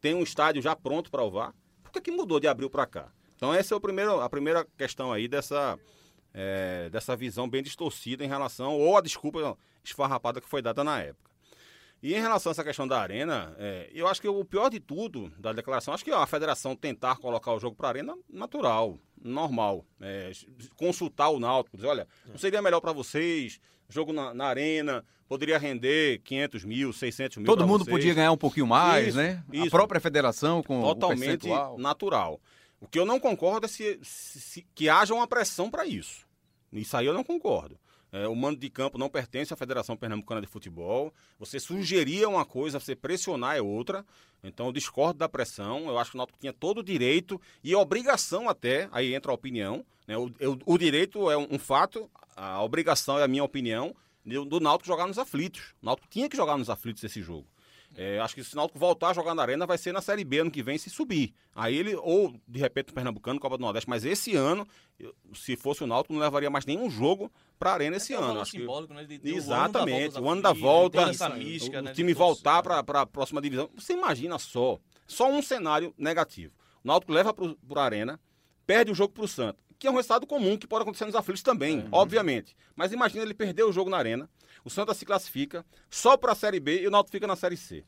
tem 0.00 0.14
um 0.14 0.22
estádio 0.22 0.60
já 0.60 0.74
pronto 0.76 1.10
para 1.10 1.22
o 1.22 1.30
VAR. 1.30 1.54
Por 1.82 1.92
que, 1.92 2.00
que 2.00 2.10
mudou 2.10 2.40
de 2.40 2.46
abril 2.46 2.68
para 2.68 2.86
cá? 2.86 3.08
Então 3.36 3.52
essa 3.52 3.74
é 3.74 3.76
o 3.76 3.80
primeiro, 3.80 4.20
a 4.20 4.28
primeira 4.28 4.66
questão 4.76 5.12
aí 5.12 5.28
dessa, 5.28 5.78
é, 6.32 6.88
dessa 6.90 7.16
visão 7.16 7.48
bem 7.48 7.62
distorcida 7.62 8.24
em 8.24 8.28
relação, 8.28 8.78
ou 8.78 8.96
a 8.96 9.00
desculpa 9.00 9.56
esfarrapada 9.82 10.40
que 10.40 10.48
foi 10.48 10.60
dada 10.60 10.82
na 10.82 11.00
época. 11.00 11.30
E 12.04 12.14
em 12.14 12.20
relação 12.20 12.50
a 12.50 12.52
essa 12.52 12.62
questão 12.62 12.86
da 12.86 13.00
arena, 13.00 13.56
é, 13.58 13.90
eu 13.94 14.06
acho 14.06 14.20
que 14.20 14.28
o 14.28 14.44
pior 14.44 14.68
de 14.68 14.78
tudo 14.78 15.32
da 15.38 15.54
declaração, 15.54 15.94
acho 15.94 16.04
que 16.04 16.10
a 16.10 16.26
federação 16.26 16.76
tentar 16.76 17.16
colocar 17.16 17.50
o 17.54 17.58
jogo 17.58 17.74
para 17.74 17.88
a 17.88 17.90
arena, 17.92 18.14
natural, 18.28 18.98
normal. 19.22 19.86
É, 19.98 20.30
consultar 20.76 21.30
o 21.30 21.40
Náutico, 21.40 21.78
dizer, 21.78 21.88
olha, 21.88 22.06
não 22.28 22.36
seria 22.36 22.60
melhor 22.60 22.82
para 22.82 22.92
vocês 22.92 23.58
jogo 23.88 24.12
na, 24.12 24.34
na, 24.34 24.44
arena, 24.44 25.02
poderia 25.26 25.56
render 25.56 26.20
500 26.24 26.64
mil, 26.66 26.92
600 26.92 27.38
mil. 27.38 27.46
Todo 27.46 27.66
mundo 27.66 27.84
vocês. 27.84 27.96
podia 27.96 28.12
ganhar 28.12 28.32
um 28.32 28.36
pouquinho 28.36 28.66
mais, 28.66 29.08
isso, 29.08 29.16
né? 29.16 29.42
Isso. 29.50 29.68
A 29.68 29.70
própria 29.70 29.98
federação 29.98 30.62
com 30.62 30.82
Totalmente 30.82 31.48
o 31.48 31.78
natural. 31.78 32.38
O 32.82 32.86
que 32.86 32.98
eu 32.98 33.06
não 33.06 33.18
concordo 33.18 33.64
é 33.64 33.68
se, 33.68 33.98
se, 34.02 34.40
se 34.40 34.66
que 34.74 34.90
haja 34.90 35.14
uma 35.14 35.26
pressão 35.26 35.70
para 35.70 35.86
isso. 35.86 36.26
Isso 36.70 36.94
aí 36.96 37.06
eu 37.06 37.14
não 37.14 37.24
concordo. 37.24 37.78
É, 38.14 38.28
o 38.28 38.36
mando 38.36 38.60
de 38.60 38.70
campo 38.70 38.96
não 38.96 39.08
pertence 39.08 39.52
à 39.52 39.56
Federação 39.56 39.96
Pernambucana 39.96 40.40
de 40.40 40.46
Futebol. 40.46 41.12
Você 41.36 41.58
sugeria 41.58 42.28
uma 42.28 42.44
coisa, 42.44 42.78
você 42.78 42.94
pressionar 42.94 43.56
é 43.56 43.60
outra. 43.60 44.06
Então 44.40 44.66
eu 44.66 44.72
discordo 44.72 45.18
da 45.18 45.28
pressão. 45.28 45.88
Eu 45.88 45.98
acho 45.98 46.12
que 46.12 46.16
o 46.16 46.18
Náutico 46.18 46.38
tinha 46.38 46.52
todo 46.52 46.78
o 46.78 46.82
direito 46.84 47.40
e 47.64 47.74
obrigação 47.74 48.48
até, 48.48 48.88
aí 48.92 49.12
entra 49.12 49.32
a 49.32 49.34
opinião. 49.34 49.84
Né? 50.06 50.16
O, 50.16 50.30
eu, 50.38 50.56
o 50.64 50.78
direito 50.78 51.28
é 51.28 51.36
um, 51.36 51.48
um, 51.50 51.58
fato, 51.58 52.08
a 52.36 52.62
obrigação 52.62 53.18
é 53.18 53.24
a 53.24 53.28
minha 53.28 53.42
opinião, 53.42 53.96
do, 54.24 54.44
do 54.44 54.60
Náutico 54.60 54.86
jogar 54.86 55.08
nos 55.08 55.18
aflitos. 55.18 55.74
O 55.82 55.86
Náutico 55.86 56.06
tinha 56.08 56.28
que 56.28 56.36
jogar 56.36 56.56
nos 56.56 56.70
aflitos 56.70 57.02
esse 57.02 57.20
jogo. 57.20 57.48
É, 57.96 58.18
acho 58.18 58.34
que 58.34 58.42
se 58.42 58.54
o 58.54 58.56
Náutico 58.56 58.78
voltar 58.78 59.10
a 59.10 59.12
jogar 59.12 59.34
na 59.34 59.42
Arena 59.42 59.66
vai 59.66 59.78
ser 59.78 59.92
na 59.92 60.00
Série 60.00 60.24
B 60.24 60.40
ano 60.40 60.50
que 60.50 60.62
vem 60.62 60.76
se 60.76 60.90
subir. 60.90 61.32
Aí 61.54 61.76
ele, 61.76 61.94
ou 61.94 62.34
de 62.46 62.58
repente 62.58 62.90
o 62.90 62.94
Pernambucano, 62.94 63.38
Copa 63.38 63.56
do 63.56 63.60
Nordeste, 63.60 63.88
mas 63.88 64.04
esse 64.04 64.34
ano, 64.34 64.66
se 65.32 65.56
fosse 65.56 65.84
o 65.84 65.86
Náutico, 65.86 66.12
não 66.12 66.20
levaria 66.20 66.50
mais 66.50 66.66
nenhum 66.66 66.90
jogo 66.90 67.30
para 67.58 67.70
a 67.70 67.74
Arena 67.74 67.96
esse 67.96 68.12
é 68.12 68.16
ano. 68.16 68.40
Acho 68.40 68.52
simbólico, 68.52 68.94
que... 68.94 69.00
né? 69.00 69.20
Exatamente, 69.24 70.20
o 70.20 70.28
ano 70.28 70.42
da 70.42 70.52
volta, 70.52 70.98
o, 70.98 71.02
ano 71.02 71.36
mística, 71.36 71.78
o, 71.78 71.82
né, 71.82 71.92
time 71.92 72.12
voltar 72.12 72.62
para 72.62 72.78
a 72.78 73.06
próxima 73.06 73.40
divisão. 73.40 73.70
Você 73.76 73.92
imagina 73.92 74.38
só, 74.38 74.78
só 75.06 75.30
um 75.30 75.40
cenário 75.40 75.94
negativo. 75.96 76.52
O 76.82 76.88
Náutico 76.88 77.12
leva 77.12 77.32
para 77.32 77.80
a 77.80 77.84
Arena, 77.84 78.20
perde 78.66 78.90
o 78.90 78.94
jogo 78.94 79.12
para 79.12 79.24
o 79.24 79.28
Santa, 79.28 79.58
que 79.84 79.88
é 79.88 79.90
um 79.90 79.96
resultado 79.96 80.26
comum 80.26 80.56
que 80.56 80.66
pode 80.66 80.80
acontecer 80.80 81.04
nos 81.04 81.14
aflitos 81.14 81.42
também, 81.42 81.80
é. 81.80 81.84
obviamente. 81.92 82.56
Mas 82.74 82.90
imagina 82.90 83.22
ele 83.22 83.34
perder 83.34 83.64
o 83.64 83.72
jogo 83.72 83.90
na 83.90 83.98
Arena, 83.98 84.30
o 84.64 84.70
Santa 84.70 84.94
se 84.94 85.04
classifica 85.04 85.62
só 85.90 86.16
para 86.16 86.32
a 86.32 86.34
Série 86.34 86.58
B 86.58 86.80
e 86.80 86.88
o 86.88 86.90
Náutico 86.90 87.12
fica 87.12 87.26
na 87.26 87.36
Série 87.36 87.54
C. 87.54 87.84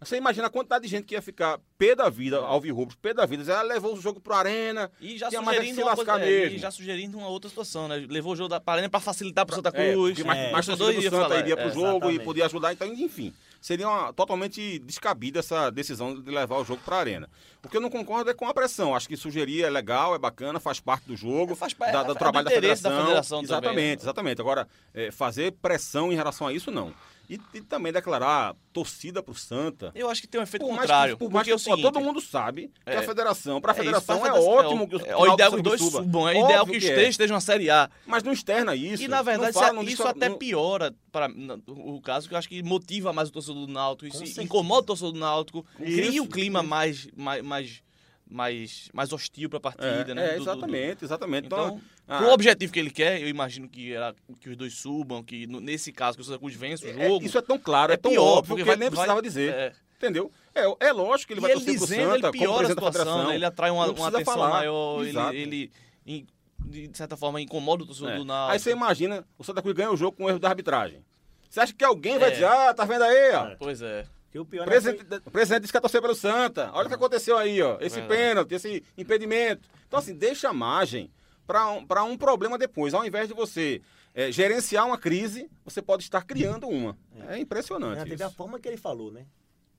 Você 0.00 0.16
imagina 0.16 0.46
a 0.46 0.50
quantidade 0.50 0.84
de 0.84 0.90
gente 0.90 1.04
que 1.04 1.14
ia 1.14 1.20
ficar 1.20 1.60
pé 1.76 1.94
da 1.94 2.08
vida, 2.08 2.38
Alvirrubros, 2.38 2.96
pé 2.96 3.12
da 3.12 3.26
vida. 3.26 3.50
Ela 3.50 3.62
levou 3.62 3.94
o 3.94 4.00
jogo 4.00 4.20
pro 4.20 4.32
Arena. 4.34 4.90
E 5.00 5.18
já 5.18 5.30
sugerindo, 5.30 5.82
uma 5.82 5.94
coisa, 5.94 6.20
é, 6.20 6.46
e 6.46 6.58
já 6.58 6.70
sugerindo 6.70 7.18
uma 7.18 7.28
outra 7.28 7.48
situação, 7.48 7.88
né? 7.88 8.06
Levou 8.08 8.32
o 8.32 8.36
jogo 8.36 8.48
da 8.48 8.62
Arena 8.66 8.88
para 8.88 9.00
facilitar 9.00 9.46
pro 9.46 9.56
Santa 9.56 9.70
é, 9.74 9.92
Cruz. 9.92 10.18
É, 10.18 10.24
mais, 10.24 10.68
é, 10.68 10.76
torcida 10.76 11.10
do 11.10 11.16
Santa 11.16 11.38
iria 11.38 11.56
pro 11.56 11.68
é, 11.68 11.72
jogo 11.72 11.88
exatamente. 11.88 12.20
e 12.20 12.24
podia 12.24 12.46
ajudar. 12.46 12.72
Então, 12.72 12.86
enfim, 12.88 13.32
seria 13.64 13.88
uma, 13.88 14.12
totalmente 14.12 14.78
descabida 14.80 15.38
essa 15.38 15.70
decisão 15.70 16.20
de 16.20 16.30
levar 16.30 16.58
o 16.58 16.64
jogo 16.66 16.82
para 16.84 16.96
a 16.96 16.98
Arena. 17.00 17.30
O 17.64 17.68
que 17.68 17.74
eu 17.74 17.80
não 17.80 17.88
concordo 17.88 18.28
é 18.28 18.34
com 18.34 18.46
a 18.46 18.52
pressão. 18.52 18.94
Acho 18.94 19.08
que 19.08 19.16
sugerir 19.16 19.62
é 19.62 19.70
legal, 19.70 20.14
é 20.14 20.18
bacana, 20.18 20.60
faz 20.60 20.80
parte 20.80 21.06
do 21.06 21.16
jogo, 21.16 21.54
é, 21.54 21.56
faz, 21.56 21.72
da, 21.72 22.02
do 22.02 22.14
trabalho 22.14 22.44
da 22.44 22.50
federação. 22.50 22.90
da 22.90 23.00
federação. 23.04 23.42
Exatamente, 23.42 23.74
também. 23.74 23.92
exatamente. 23.94 24.40
Agora, 24.42 24.68
fazer 25.12 25.52
pressão 25.62 26.12
em 26.12 26.14
relação 26.14 26.46
a 26.46 26.52
isso, 26.52 26.70
não. 26.70 26.92
E, 27.28 27.40
e, 27.54 27.60
também 27.60 27.92
declarar 27.92 28.54
torcida 28.72 29.22
pro 29.22 29.34
Santa. 29.34 29.90
Eu 29.94 30.10
acho 30.10 30.20
que 30.20 30.26
tem 30.26 30.40
um 30.40 30.44
efeito 30.44 30.66
por 30.66 30.76
contrário. 30.76 31.16
Que, 31.16 31.24
por 31.24 31.32
mais 31.32 31.46
que, 31.46 31.52
é 31.52 31.58
seguinte, 31.58 31.82
todo 31.82 32.00
mundo 32.00 32.20
sabe 32.20 32.70
que 32.84 32.90
é, 32.90 32.98
a 32.98 33.02
federação, 33.02 33.60
para 33.60 33.72
a 33.72 33.74
federação 33.74 34.16
é, 34.26 34.28
isso, 34.28 34.36
é 34.36 34.40
ótimo 34.40 34.88
que, 34.88 34.96
é, 34.96 35.16
o 35.16 35.32
ideal 35.32 35.50
que 35.50 35.56
os 35.56 35.62
dois 35.62 35.80
suba. 35.80 35.98
subam, 35.98 36.28
é 36.28 36.38
ideal 36.38 36.66
que 36.66 36.76
os 36.76 36.84
três 36.84 37.10
estejam 37.10 37.34
na 37.34 37.40
Série 37.40 37.70
A. 37.70 37.90
Mas 38.06 38.22
não 38.22 38.32
externa 38.32 38.76
isso. 38.76 39.02
E 39.02 39.08
na 39.08 39.22
verdade 39.22 39.54
fala, 39.54 39.82
isso, 39.82 39.92
isso 39.92 40.06
até 40.06 40.28
não... 40.28 40.38
piora 40.38 40.94
para 41.10 41.30
o 41.66 42.00
caso 42.00 42.28
que 42.28 42.34
eu 42.34 42.38
acho 42.38 42.48
que 42.48 42.62
motiva 42.62 43.12
mais 43.12 43.28
o 43.28 43.32
torcedor 43.32 43.66
do 43.66 43.72
Náutico, 43.72 44.22
isso 44.22 44.42
incomoda 44.42 44.82
o 44.82 44.86
torcedor 44.86 45.12
do 45.12 45.18
Náutico, 45.18 45.64
cria 45.76 46.20
o 46.20 46.26
um 46.26 46.28
clima 46.28 46.62
mais, 46.62 47.08
mais, 47.16 47.42
mais 47.42 47.84
mais, 48.26 48.88
mais 48.92 49.12
hostil 49.12 49.48
para 49.48 49.58
a 49.58 49.60
partida, 49.60 50.10
é, 50.10 50.14
né? 50.14 50.30
É, 50.30 50.36
exatamente, 50.36 50.94
do, 50.94 50.98
do... 51.00 51.04
exatamente. 51.04 51.46
Então, 51.46 51.66
então, 51.66 51.80
Ah, 52.06 52.18
Pro 52.18 52.28
objetivo 52.32 52.70
que 52.72 52.78
ele 52.78 52.90
quer, 52.90 53.20
eu 53.22 53.28
imagino 53.28 53.66
que, 53.68 53.92
era, 53.94 54.14
que 54.38 54.50
os 54.50 54.56
dois 54.56 54.74
subam, 54.74 55.22
que 55.22 55.46
no- 55.46 55.60
nesse 55.60 55.90
caso 55.90 56.16
que 56.18 56.22
o 56.22 56.24
Santa 56.24 56.38
Cruz 56.38 56.54
vence 56.54 56.84
o 56.86 56.90
é- 57.00 57.08
jogo. 57.08 57.24
isso 57.24 57.38
é 57.38 57.42
tão 57.42 57.58
claro, 57.58 57.92
é, 57.92 57.94
é 57.94 57.96
tão 57.96 58.10
pior, 58.10 58.22
óbvio 58.24 58.48
porque 58.48 58.62
que 58.62 58.66
vai- 58.66 58.74
ele 58.74 58.80
nem 58.80 58.90
vai- 58.90 58.96
precisava 58.96 59.22
dizer. 59.22 59.52
é. 59.54 59.72
Entendeu? 59.96 60.30
É, 60.54 60.88
é 60.88 60.92
lógico 60.92 61.28
que 61.28 61.32
ele 61.32 61.40
e 61.40 61.42
vai 61.42 61.50
ele 61.52 61.60
torcer 61.60 61.76
pro 61.78 61.86
dizendo, 61.86 62.02
Santa 62.02 62.14
ele 62.14 62.22
como 62.22 62.32
piora 62.32 62.66
a 62.66 62.68
situação, 62.70 63.28
né? 63.28 63.34
ele 63.36 63.44
atrai 63.46 63.70
uma, 63.70 63.86
uma 63.90 64.08
atenção 64.08 64.34
falar. 64.34 64.50
maior, 64.50 65.06
Exato. 65.06 65.34
ele, 65.34 65.72
ele, 66.06 66.26
de 66.66 66.90
certa 66.98 67.16
forma, 67.16 67.40
incomoda 67.40 67.84
o 67.84 67.86
torcedor 67.86 68.10
É. 68.10 68.16
do 68.18 68.24
Náutico. 68.24 68.52
Aí 68.52 68.58
você 68.58 68.70
imagina, 68.72 69.24
o 69.38 69.44
Santa 69.44 69.62
Cruz 69.62 69.74
ganha 69.74 69.90
o 69.90 69.96
jogo 69.96 70.14
com 70.16 70.28
erro 70.28 70.38
da 70.38 70.48
arbitragem. 70.50 71.02
Você 71.48 71.60
acha 71.60 71.72
que 71.72 71.84
alguém 71.84 72.18
vai 72.18 72.28
É. 72.28 72.32
dizer, 72.32 72.44
ah, 72.46 72.74
tá 72.74 72.84
vendo 72.84 73.02
aí, 73.04 73.32
ó? 73.34 73.56
Pois 73.58 73.80
é. 73.80 74.04
O 74.34 74.40
O 74.40 74.44
pior 74.44 74.64
é 74.64 74.66
presidente, 74.66 75.06
o 75.24 75.30
presidente 75.30 75.60
disse 75.62 75.72
que 75.72 75.76
ia 75.76 75.80
torcer 75.80 76.02
pelo 76.02 76.14
Santa. 76.14 76.68
Olha 76.74 76.82
o 76.82 76.86
É. 76.86 76.88
que 76.88 76.94
aconteceu 76.94 77.38
aí, 77.38 77.62
ó. 77.62 77.78
Esse 77.80 78.02
pênalti, 78.02 78.52
esse 78.52 78.82
impedimento. 78.98 79.66
Então, 79.86 79.98
assim, 80.00 80.12
deixa 80.14 80.52
margem 80.52 81.08
para 81.46 81.70
um, 81.70 81.86
pra 81.86 82.04
um 82.04 82.16
problema 82.16 82.56
depois. 82.58 82.94
Ao 82.94 83.04
invés 83.06 83.28
de 83.28 83.34
você 83.34 83.80
é, 84.14 84.30
gerenciar 84.32 84.86
uma 84.86 84.98
crise, 84.98 85.50
você 85.64 85.80
pode 85.82 86.02
estar 86.04 86.22
criando 86.22 86.68
uma. 86.68 86.96
É, 87.28 87.38
impressionante. 87.38 88.00
É, 88.00 88.04
teve 88.04 88.22
a 88.22 88.26
isso. 88.26 88.36
forma 88.36 88.58
que 88.58 88.68
ele 88.68 88.76
falou, 88.76 89.10
né? 89.12 89.26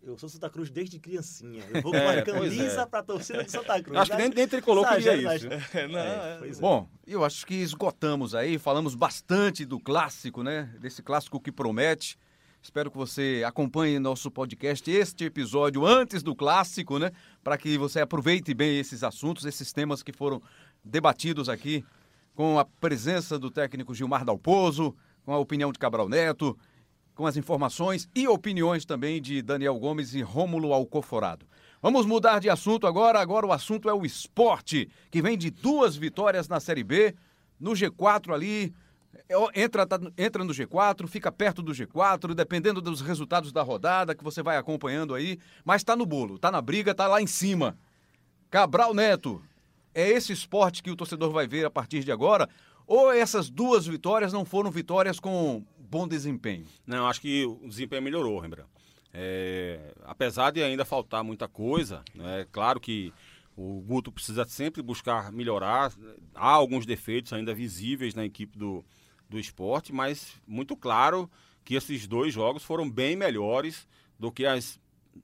Eu 0.04 0.16
sou 0.20 0.30
Santa 0.30 0.48
Cruz 0.52 0.70
desde 0.70 1.00
criancinha. 1.00 1.64
Eu 1.74 1.82
vou 1.82 1.92
com 1.92 1.98
É, 1.98 2.04
uma 2.04 2.24
pois 2.24 2.54
é. 2.54 2.58
camisa 2.58 2.86
pra 2.86 3.02
torcida 3.02 3.44
do 3.44 3.50
Santa 3.50 3.82
Cruz. 3.82 3.98
Acho 4.00 4.12
que 4.12 4.18
nem, 4.18 4.30
nem 4.30 4.48
tricolor 4.48 4.88
queria 4.88 5.16
isso. 5.16 5.48
mas- 5.50 5.64
Não, 5.92 6.00
É, 6.00 6.40
é. 6.44 6.48
é. 6.48 6.56
Bom, 6.60 6.88
eu 7.08 7.26
acho 7.26 7.44
que 7.46 7.56
esgotamos 7.56 8.36
aí, 8.36 8.60
falamos 8.60 8.94
bastante 8.94 9.66
do 9.66 9.80
clássico, 9.80 10.44
né? 10.44 10.72
Desse 10.80 11.02
clássico 11.02 11.40
que 11.40 11.52
promete. 11.52 12.18
Espero 12.62 12.90
que 12.92 12.98
você 12.98 13.44
acompanhe 13.46 14.00
nosso 14.00 14.30
podcast, 14.32 14.90
este 14.90 15.26
episódio 15.26 15.86
antes 15.86 16.22
do 16.24 16.36
clássico, 16.36 16.98
né? 17.00 17.12
Para 17.44 17.58
que 17.60 17.76
você 17.78 18.00
aproveite 18.00 18.54
bem 18.56 18.80
esses 18.80 19.04
assuntos, 19.04 19.46
esses 19.46 19.72
temas 19.72 20.02
que 20.04 20.12
foram 20.12 20.42
debatidos 20.86 21.50
aqui, 21.50 21.84
com 22.36 22.60
a 22.60 22.66
presença 22.66 23.40
do 23.40 23.50
técnico 23.50 23.94
Gilmar 23.94 24.24
Dalpozo, 24.24 24.96
com 25.26 25.34
a 25.34 25.38
opinião 25.40 25.72
de 25.72 25.80
Cabral 25.80 26.08
Neto, 26.08 26.58
com 27.16 27.26
as 27.26 27.36
informações 27.38 28.08
e 28.14 28.28
opiniões 28.28 28.86
também 28.86 29.22
de 29.22 29.42
Daniel 29.42 29.80
Gomes 29.80 30.14
e 30.14 30.22
Rômulo 30.22 30.74
Alcoforado. 30.74 31.46
Vamos 31.82 32.06
mudar 32.06 32.40
de 32.40 32.50
assunto 32.50 32.86
agora. 32.86 33.20
Agora 33.20 33.46
o 33.46 33.52
assunto 33.54 33.90
é 33.90 33.94
o 33.94 34.06
esporte, 34.06 34.90
que 35.10 35.22
vem 35.22 35.38
de 35.38 35.50
duas 35.50 35.96
vitórias 35.96 36.48
na 36.48 36.60
Série 36.60 36.84
B, 36.84 37.16
no 37.60 37.72
G4 37.72 38.34
ali. 38.34 38.74
é, 39.30 39.62
Entra, 39.64 39.86
tá- 39.88 40.00
entra 40.18 40.44
no 40.44 40.52
G4, 40.54 41.08
fica 41.08 41.32
perto 41.32 41.62
do 41.64 41.72
G4, 41.72 42.34
dependendo 42.34 42.82
dos 42.82 43.00
resultados 43.00 43.52
da 43.54 43.62
rodada 43.64 44.14
que 44.14 44.24
você 44.24 44.44
vai 44.44 44.58
acompanhando 44.58 45.16
aí, 45.16 45.40
mas 45.64 45.82
está 45.82 45.96
no 45.96 46.06
bolo, 46.06 46.36
está 46.36 46.52
na 46.52 46.62
briga, 46.62 46.92
está 46.92 47.08
lá 47.08 47.22
em 47.22 47.28
cima. 47.28 47.78
Cabral 48.50 48.94
Neto, 48.94 49.42
é 49.96 50.10
esse 50.10 50.34
esporte 50.34 50.84
que 50.84 50.92
o 50.92 50.96
torcedor 50.96 51.32
vai 51.32 51.48
ver 51.48 51.66
a 51.66 51.72
partir 51.72 52.04
de 52.04 52.12
agora? 52.12 52.50
Ou 52.86 53.12
essas 53.12 53.50
duas 53.50 53.88
vitórias 53.88 54.32
não 54.34 54.46
foram 54.46 54.70
vitórias 54.70 55.20
com 55.20 55.66
bom 55.80 56.08
desempenho? 56.08 56.66
Não, 56.86 57.08
acho 57.08 57.22
que 57.22 57.46
o 57.46 57.68
desempenho 57.68 58.02
melhorou, 58.02 58.38
Rembrandt. 58.38 58.70
É, 59.14 59.94
apesar 60.04 60.52
de 60.52 60.62
ainda 60.62 60.84
faltar 60.84 61.24
muita 61.24 61.48
coisa, 61.48 62.04
né, 62.14 62.42
é 62.42 62.48
claro 62.52 62.82
que 62.82 63.14
o 63.56 63.80
Guto 63.80 64.12
precisa 64.12 64.46
sempre 64.46 64.82
buscar 64.82 65.32
melhorar. 65.32 65.94
Há 66.36 66.50
alguns 66.50 66.86
defeitos 66.86 67.32
ainda 67.32 67.54
visíveis 67.54 68.14
na 68.14 68.26
equipe 68.26 68.58
do, 68.58 68.84
do 69.30 69.40
esporte, 69.40 69.94
mas 69.94 70.34
muito 70.46 70.76
claro 70.76 71.32
que 71.64 71.76
esses 71.76 72.06
dois 72.06 72.34
jogos 72.34 72.64
foram 72.64 72.90
bem 72.90 73.16
melhores 73.16 73.88
do 74.20 74.32
que 74.32 74.46
as, 74.46 74.80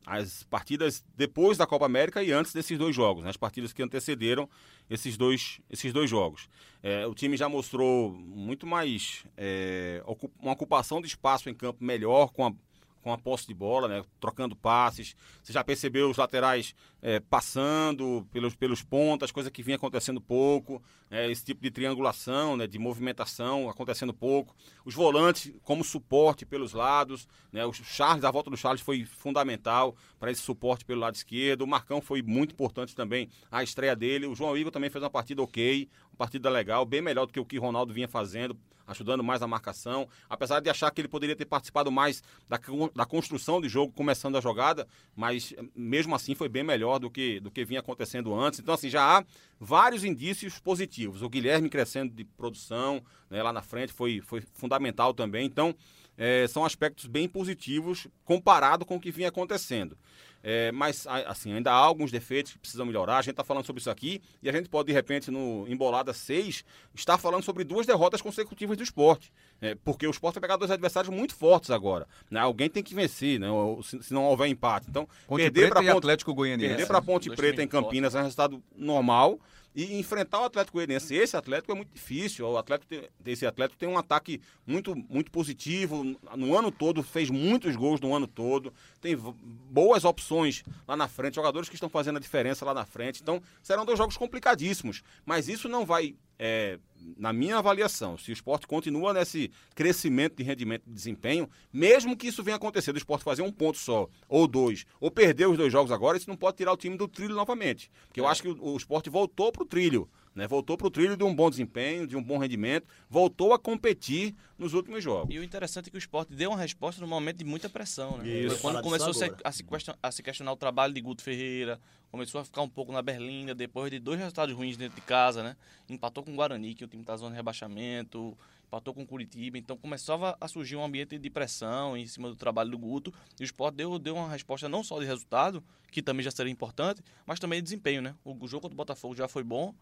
as 0.05 0.43
partidas 0.43 1.05
depois 1.15 1.57
da 1.57 1.67
Copa 1.67 1.85
América 1.85 2.23
e 2.23 2.31
antes 2.31 2.53
desses 2.53 2.77
dois 2.77 2.95
jogos, 2.95 3.23
né, 3.23 3.29
as 3.29 3.37
partidas 3.37 3.73
que 3.73 3.83
antecederam 3.83 4.49
esses 4.89 5.17
dois, 5.17 5.59
esses 5.69 5.93
dois 5.93 6.09
jogos. 6.09 6.49
É, 6.81 7.05
o 7.05 7.13
time 7.13 7.37
já 7.37 7.47
mostrou 7.47 8.11
muito 8.11 8.65
mais 8.65 9.25
é, 9.37 10.03
uma 10.39 10.53
ocupação 10.53 11.01
de 11.01 11.07
espaço 11.07 11.49
em 11.49 11.53
campo 11.53 11.83
melhor 11.83 12.31
com 12.31 12.47
a, 12.47 12.53
com 13.01 13.11
a 13.13 13.17
posse 13.17 13.47
de 13.47 13.53
bola, 13.53 13.87
né, 13.87 14.03
trocando 14.19 14.55
passes. 14.55 15.15
Você 15.43 15.53
já 15.53 15.63
percebeu 15.63 16.09
os 16.09 16.17
laterais 16.17 16.75
é, 17.01 17.19
passando 17.19 18.27
pelos, 18.31 18.55
pelos 18.55 18.83
pontas, 18.83 19.31
coisa 19.31 19.49
que 19.49 19.63
vinha 19.63 19.75
acontecendo 19.75 20.21
pouco. 20.21 20.81
né, 21.09 21.29
esse 21.31 21.43
tipo 21.43 21.61
de 21.61 21.71
triangulação, 21.71 22.55
né, 22.55 22.67
de 22.67 22.77
movimentação 22.77 23.69
acontecendo 23.69 24.13
pouco. 24.13 24.55
Os 24.85 24.93
volantes 24.93 25.51
como 25.63 25.83
suporte 25.83 26.45
pelos 26.45 26.73
lados. 26.73 27.27
Né, 27.51 27.65
o 27.65 27.73
Charles, 27.73 28.23
a 28.23 28.31
volta 28.31 28.49
do 28.49 28.57
Charles 28.57 28.81
foi 28.81 29.03
fundamental 29.05 29.95
para 30.19 30.31
esse 30.31 30.41
suporte 30.41 30.85
pelo 30.85 31.01
lado 31.01 31.15
esquerdo. 31.15 31.63
O 31.63 31.67
Marcão 31.67 32.01
foi 32.01 32.21
muito 32.21 32.53
importante 32.53 32.95
também 32.95 33.29
a 33.51 33.63
estreia 33.63 33.95
dele. 33.95 34.27
O 34.27 34.35
João 34.35 34.55
Igor 34.55 34.71
também 34.71 34.89
fez 34.89 35.03
uma 35.03 35.09
partida 35.09 35.41
ok, 35.41 35.89
uma 36.11 36.17
partida 36.17 36.49
legal, 36.49 36.85
bem 36.85 37.01
melhor 37.01 37.25
do 37.25 37.33
que 37.33 37.39
o 37.39 37.45
que 37.45 37.57
o 37.57 37.61
Ronaldo 37.61 37.93
vinha 37.93 38.07
fazendo, 38.07 38.55
ajudando 38.85 39.23
mais 39.23 39.41
a 39.41 39.47
marcação. 39.47 40.07
Apesar 40.29 40.59
de 40.59 40.69
achar 40.69 40.91
que 40.91 41.01
ele 41.01 41.07
poderia 41.07 41.35
ter 41.35 41.45
participado 41.45 41.91
mais 41.91 42.21
da, 42.47 42.59
da 42.93 43.05
construção 43.05 43.61
de 43.61 43.67
jogo, 43.67 43.93
começando 43.93 44.37
a 44.37 44.41
jogada, 44.41 44.87
mas 45.15 45.53
eh, 45.57 45.63
mesmo 45.75 46.13
assim 46.13 46.35
foi 46.35 46.49
bem 46.49 46.63
melhor 46.63 46.90
do 46.97 47.09
que, 47.09 47.39
do 47.39 47.51
que 47.51 47.65
vinha 47.65 47.79
acontecendo 47.79 48.33
antes. 48.33 48.59
Então, 48.59 48.73
assim, 48.73 48.89
já 48.89 49.17
há 49.19 49.25
vários 49.59 50.03
indícios 50.03 50.59
positivos. 50.59 51.21
O 51.21 51.29
Guilherme 51.29 51.69
crescendo 51.69 52.13
de 52.13 52.23
produção 52.23 53.01
né, 53.29 53.41
lá 53.41 53.53
na 53.53 53.61
frente 53.61 53.93
foi, 53.93 54.21
foi 54.21 54.41
fundamental 54.53 55.13
também. 55.13 55.45
Então, 55.45 55.75
eh, 56.17 56.47
são 56.47 56.65
aspectos 56.65 57.07
bem 57.07 57.27
positivos 57.27 58.07
comparado 58.23 58.85
com 58.85 58.95
o 58.95 58.99
que 58.99 59.11
vinha 59.11 59.29
acontecendo. 59.29 59.97
É, 60.43 60.71
mas, 60.71 61.05
assim, 61.27 61.53
ainda 61.53 61.71
há 61.71 61.75
alguns 61.75 62.11
defeitos 62.11 62.53
que 62.53 62.59
precisam 62.59 62.85
melhorar. 62.85 63.17
A 63.17 63.21
gente 63.21 63.31
está 63.31 63.43
falando 63.43 63.65
sobre 63.65 63.79
isso 63.79 63.89
aqui 63.89 64.21
e 64.41 64.49
a 64.49 64.51
gente 64.51 64.69
pode, 64.69 64.87
de 64.87 64.93
repente, 64.93 65.29
no 65.29 65.65
Embolada 65.67 66.13
6, 66.13 66.63
estar 66.95 67.17
falando 67.17 67.43
sobre 67.43 67.63
duas 67.63 67.85
derrotas 67.85 68.21
consecutivas 68.21 68.77
do 68.77 68.83
esporte. 68.83 69.31
É, 69.61 69.75
porque 69.75 70.07
o 70.07 70.11
esporte 70.11 70.35
vai 70.35 70.41
pegar 70.41 70.57
dois 70.57 70.71
adversários 70.71 71.13
muito 71.13 71.35
fortes 71.35 71.69
agora. 71.69 72.07
né? 72.29 72.39
Alguém 72.39 72.69
tem 72.69 72.81
que 72.81 72.95
vencer, 72.95 73.39
né? 73.39 73.47
se, 73.83 74.01
se 74.01 74.13
não 74.13 74.23
houver 74.25 74.47
empate. 74.47 74.87
Então, 74.89 75.07
Ponte 75.27 75.43
perder 75.43 75.69
para 75.69 75.81
Ponte, 75.81 75.97
Atlético 75.97 76.33
Goianiense. 76.33 76.69
perder 76.69 76.87
para 76.87 77.01
Ponte 77.01 77.29
Preta 77.29 77.61
em. 77.61 77.67
Campinas 77.67 78.15
é 78.15 78.19
um 78.19 78.23
resultado 78.23 78.61
normal. 78.75 79.39
E 79.73 79.97
enfrentar 79.97 80.41
o 80.41 80.43
Atlético 80.43 80.77
Goianiense, 80.77 81.15
esse 81.15 81.37
Atlético 81.37 81.71
é 81.71 81.75
muito 81.75 81.93
difícil. 81.93 82.45
O 82.45 82.57
Atlético 82.57 82.89
tem, 82.89 83.09
esse 83.25 83.45
Atlético 83.45 83.79
tem 83.79 83.87
um 83.87 83.97
ataque 83.97 84.41
muito, 84.67 84.95
muito 84.95 85.31
positivo. 85.31 86.03
No 86.35 86.57
ano 86.57 86.71
todo, 86.71 87.01
fez 87.01 87.29
muitos 87.29 87.75
gols 87.75 88.01
no 88.01 88.13
ano 88.13 88.27
todo. 88.27 88.73
Tem 88.99 89.15
boas 89.15 90.03
opções 90.03 90.63
lá 90.87 90.97
na 90.97 91.07
frente, 91.07 91.35
jogadores 91.35 91.69
que 91.69 91.75
estão 91.75 91.89
fazendo 91.89 92.17
a 92.17 92.19
diferença 92.19 92.65
lá 92.65 92.73
na 92.73 92.85
frente. 92.85 93.21
Então, 93.21 93.41
serão 93.63 93.85
dois 93.85 93.97
jogos 93.97 94.17
complicadíssimos. 94.17 95.03
Mas 95.25 95.47
isso 95.47 95.69
não 95.69 95.85
vai, 95.85 96.15
é, 96.43 96.79
na 97.17 97.31
minha 97.31 97.57
avaliação, 97.57 98.17
se 98.17 98.31
o 98.31 98.33
esporte 98.33 98.65
continua 98.65 99.13
nesse 99.13 99.51
crescimento 99.75 100.37
de 100.37 100.43
rendimento 100.43 100.81
e 100.87 100.91
desempenho, 100.91 101.47
mesmo 101.71 102.17
que 102.17 102.27
isso 102.27 102.43
venha 102.43 102.57
acontecer 102.57 102.91
do 102.91 102.97
esporte 102.97 103.23
fazer 103.23 103.43
um 103.43 103.51
ponto 103.51 103.77
só, 103.77 104.09
ou 104.27 104.47
dois, 104.47 104.83
ou 104.99 105.11
perder 105.11 105.47
os 105.47 105.55
dois 105.55 105.71
jogos 105.71 105.91
agora, 105.91 106.17
isso 106.17 106.27
não 106.27 106.35
pode 106.35 106.57
tirar 106.57 106.73
o 106.73 106.77
time 106.77 106.97
do 106.97 107.07
trilho 107.07 107.35
novamente. 107.35 107.91
Porque 108.07 108.19
eu 108.19 108.27
acho 108.27 108.41
que 108.41 108.49
o, 108.49 108.73
o 108.73 108.75
esporte 108.75 109.07
voltou 109.07 109.51
para 109.51 109.61
o 109.61 109.65
trilho. 109.67 110.09
Né? 110.33 110.47
Voltou 110.47 110.75
para 110.75 110.87
o 110.87 110.89
trilho 110.89 111.15
de 111.15 111.23
um 111.23 111.35
bom 111.35 111.49
desempenho, 111.49 112.07
de 112.07 112.15
um 112.15 112.23
bom 112.23 112.39
rendimento, 112.39 112.87
voltou 113.07 113.53
a 113.53 113.59
competir 113.59 114.33
nos 114.57 114.73
últimos 114.73 115.03
jogos. 115.03 115.35
E 115.35 115.37
o 115.37 115.43
interessante 115.43 115.89
é 115.89 115.91
que 115.91 115.97
o 115.97 115.99
esporte 115.99 116.33
deu 116.33 116.49
uma 116.49 116.57
resposta 116.59 117.01
num 117.01 117.07
momento 117.07 117.37
de 117.37 117.45
muita 117.45 117.69
pressão, 117.69 118.17
né? 118.17 118.27
Isso. 118.27 118.57
Foi 118.57 118.71
quando 118.71 118.81
começou 118.81 119.09
a 119.43 119.51
se, 119.51 119.65
a 120.01 120.11
se 120.11 120.23
questionar 120.23 120.53
o 120.53 120.57
trabalho 120.57 120.93
de 120.93 121.01
Guto 121.01 121.21
Ferreira, 121.21 121.79
começou 122.11 122.41
a 122.41 122.45
ficar 122.45 122.61
um 122.61 122.69
pouco 122.69 122.91
na 122.91 123.01
berlinda, 123.01 123.55
depois 123.55 123.89
de 123.89 123.97
dois 123.97 124.19
resultados 124.19 124.53
ruins 124.53 124.75
dentro 124.75 124.95
de 124.95 125.01
casa, 125.01 125.41
né? 125.41 125.55
Empatou 125.89 126.23
com 126.23 126.31
o 126.33 126.35
Guarani, 126.35 126.75
que 126.75 126.83
o 126.83 126.87
time 126.87 127.03
tá 127.03 127.15
zona 127.15 127.31
de 127.31 127.37
rebaixamento, 127.37 128.37
empatou 128.67 128.93
com 128.93 129.03
o 129.03 129.07
Curitiba, 129.07 129.57
então 129.57 129.77
começava 129.77 130.37
a 130.39 130.47
surgir 130.47 130.75
um 130.75 130.83
ambiente 130.83 131.17
de 131.17 131.29
pressão 131.29 131.95
em 131.95 132.05
cima 132.05 132.29
do 132.29 132.35
trabalho 132.35 132.69
do 132.69 132.77
Guto, 132.77 133.13
e 133.39 133.43
o 133.43 133.45
esporte 133.45 133.75
deu, 133.75 133.97
deu 133.97 134.15
uma 134.15 134.29
resposta 134.29 134.67
não 134.67 134.83
só 134.83 134.99
de 134.99 135.05
resultado, 135.05 135.63
que 135.89 136.01
também 136.01 136.23
já 136.23 136.31
seria 136.31 136.51
importante, 136.51 137.01
mas 137.25 137.39
também 137.39 137.59
de 137.59 137.63
desempenho, 137.63 138.01
né? 138.01 138.13
O 138.25 138.47
jogo 138.47 138.63
contra 138.63 138.73
o 138.73 138.77
Botafogo 138.77 139.15
já 139.15 139.27
foi 139.27 139.43
bom, 139.43 139.73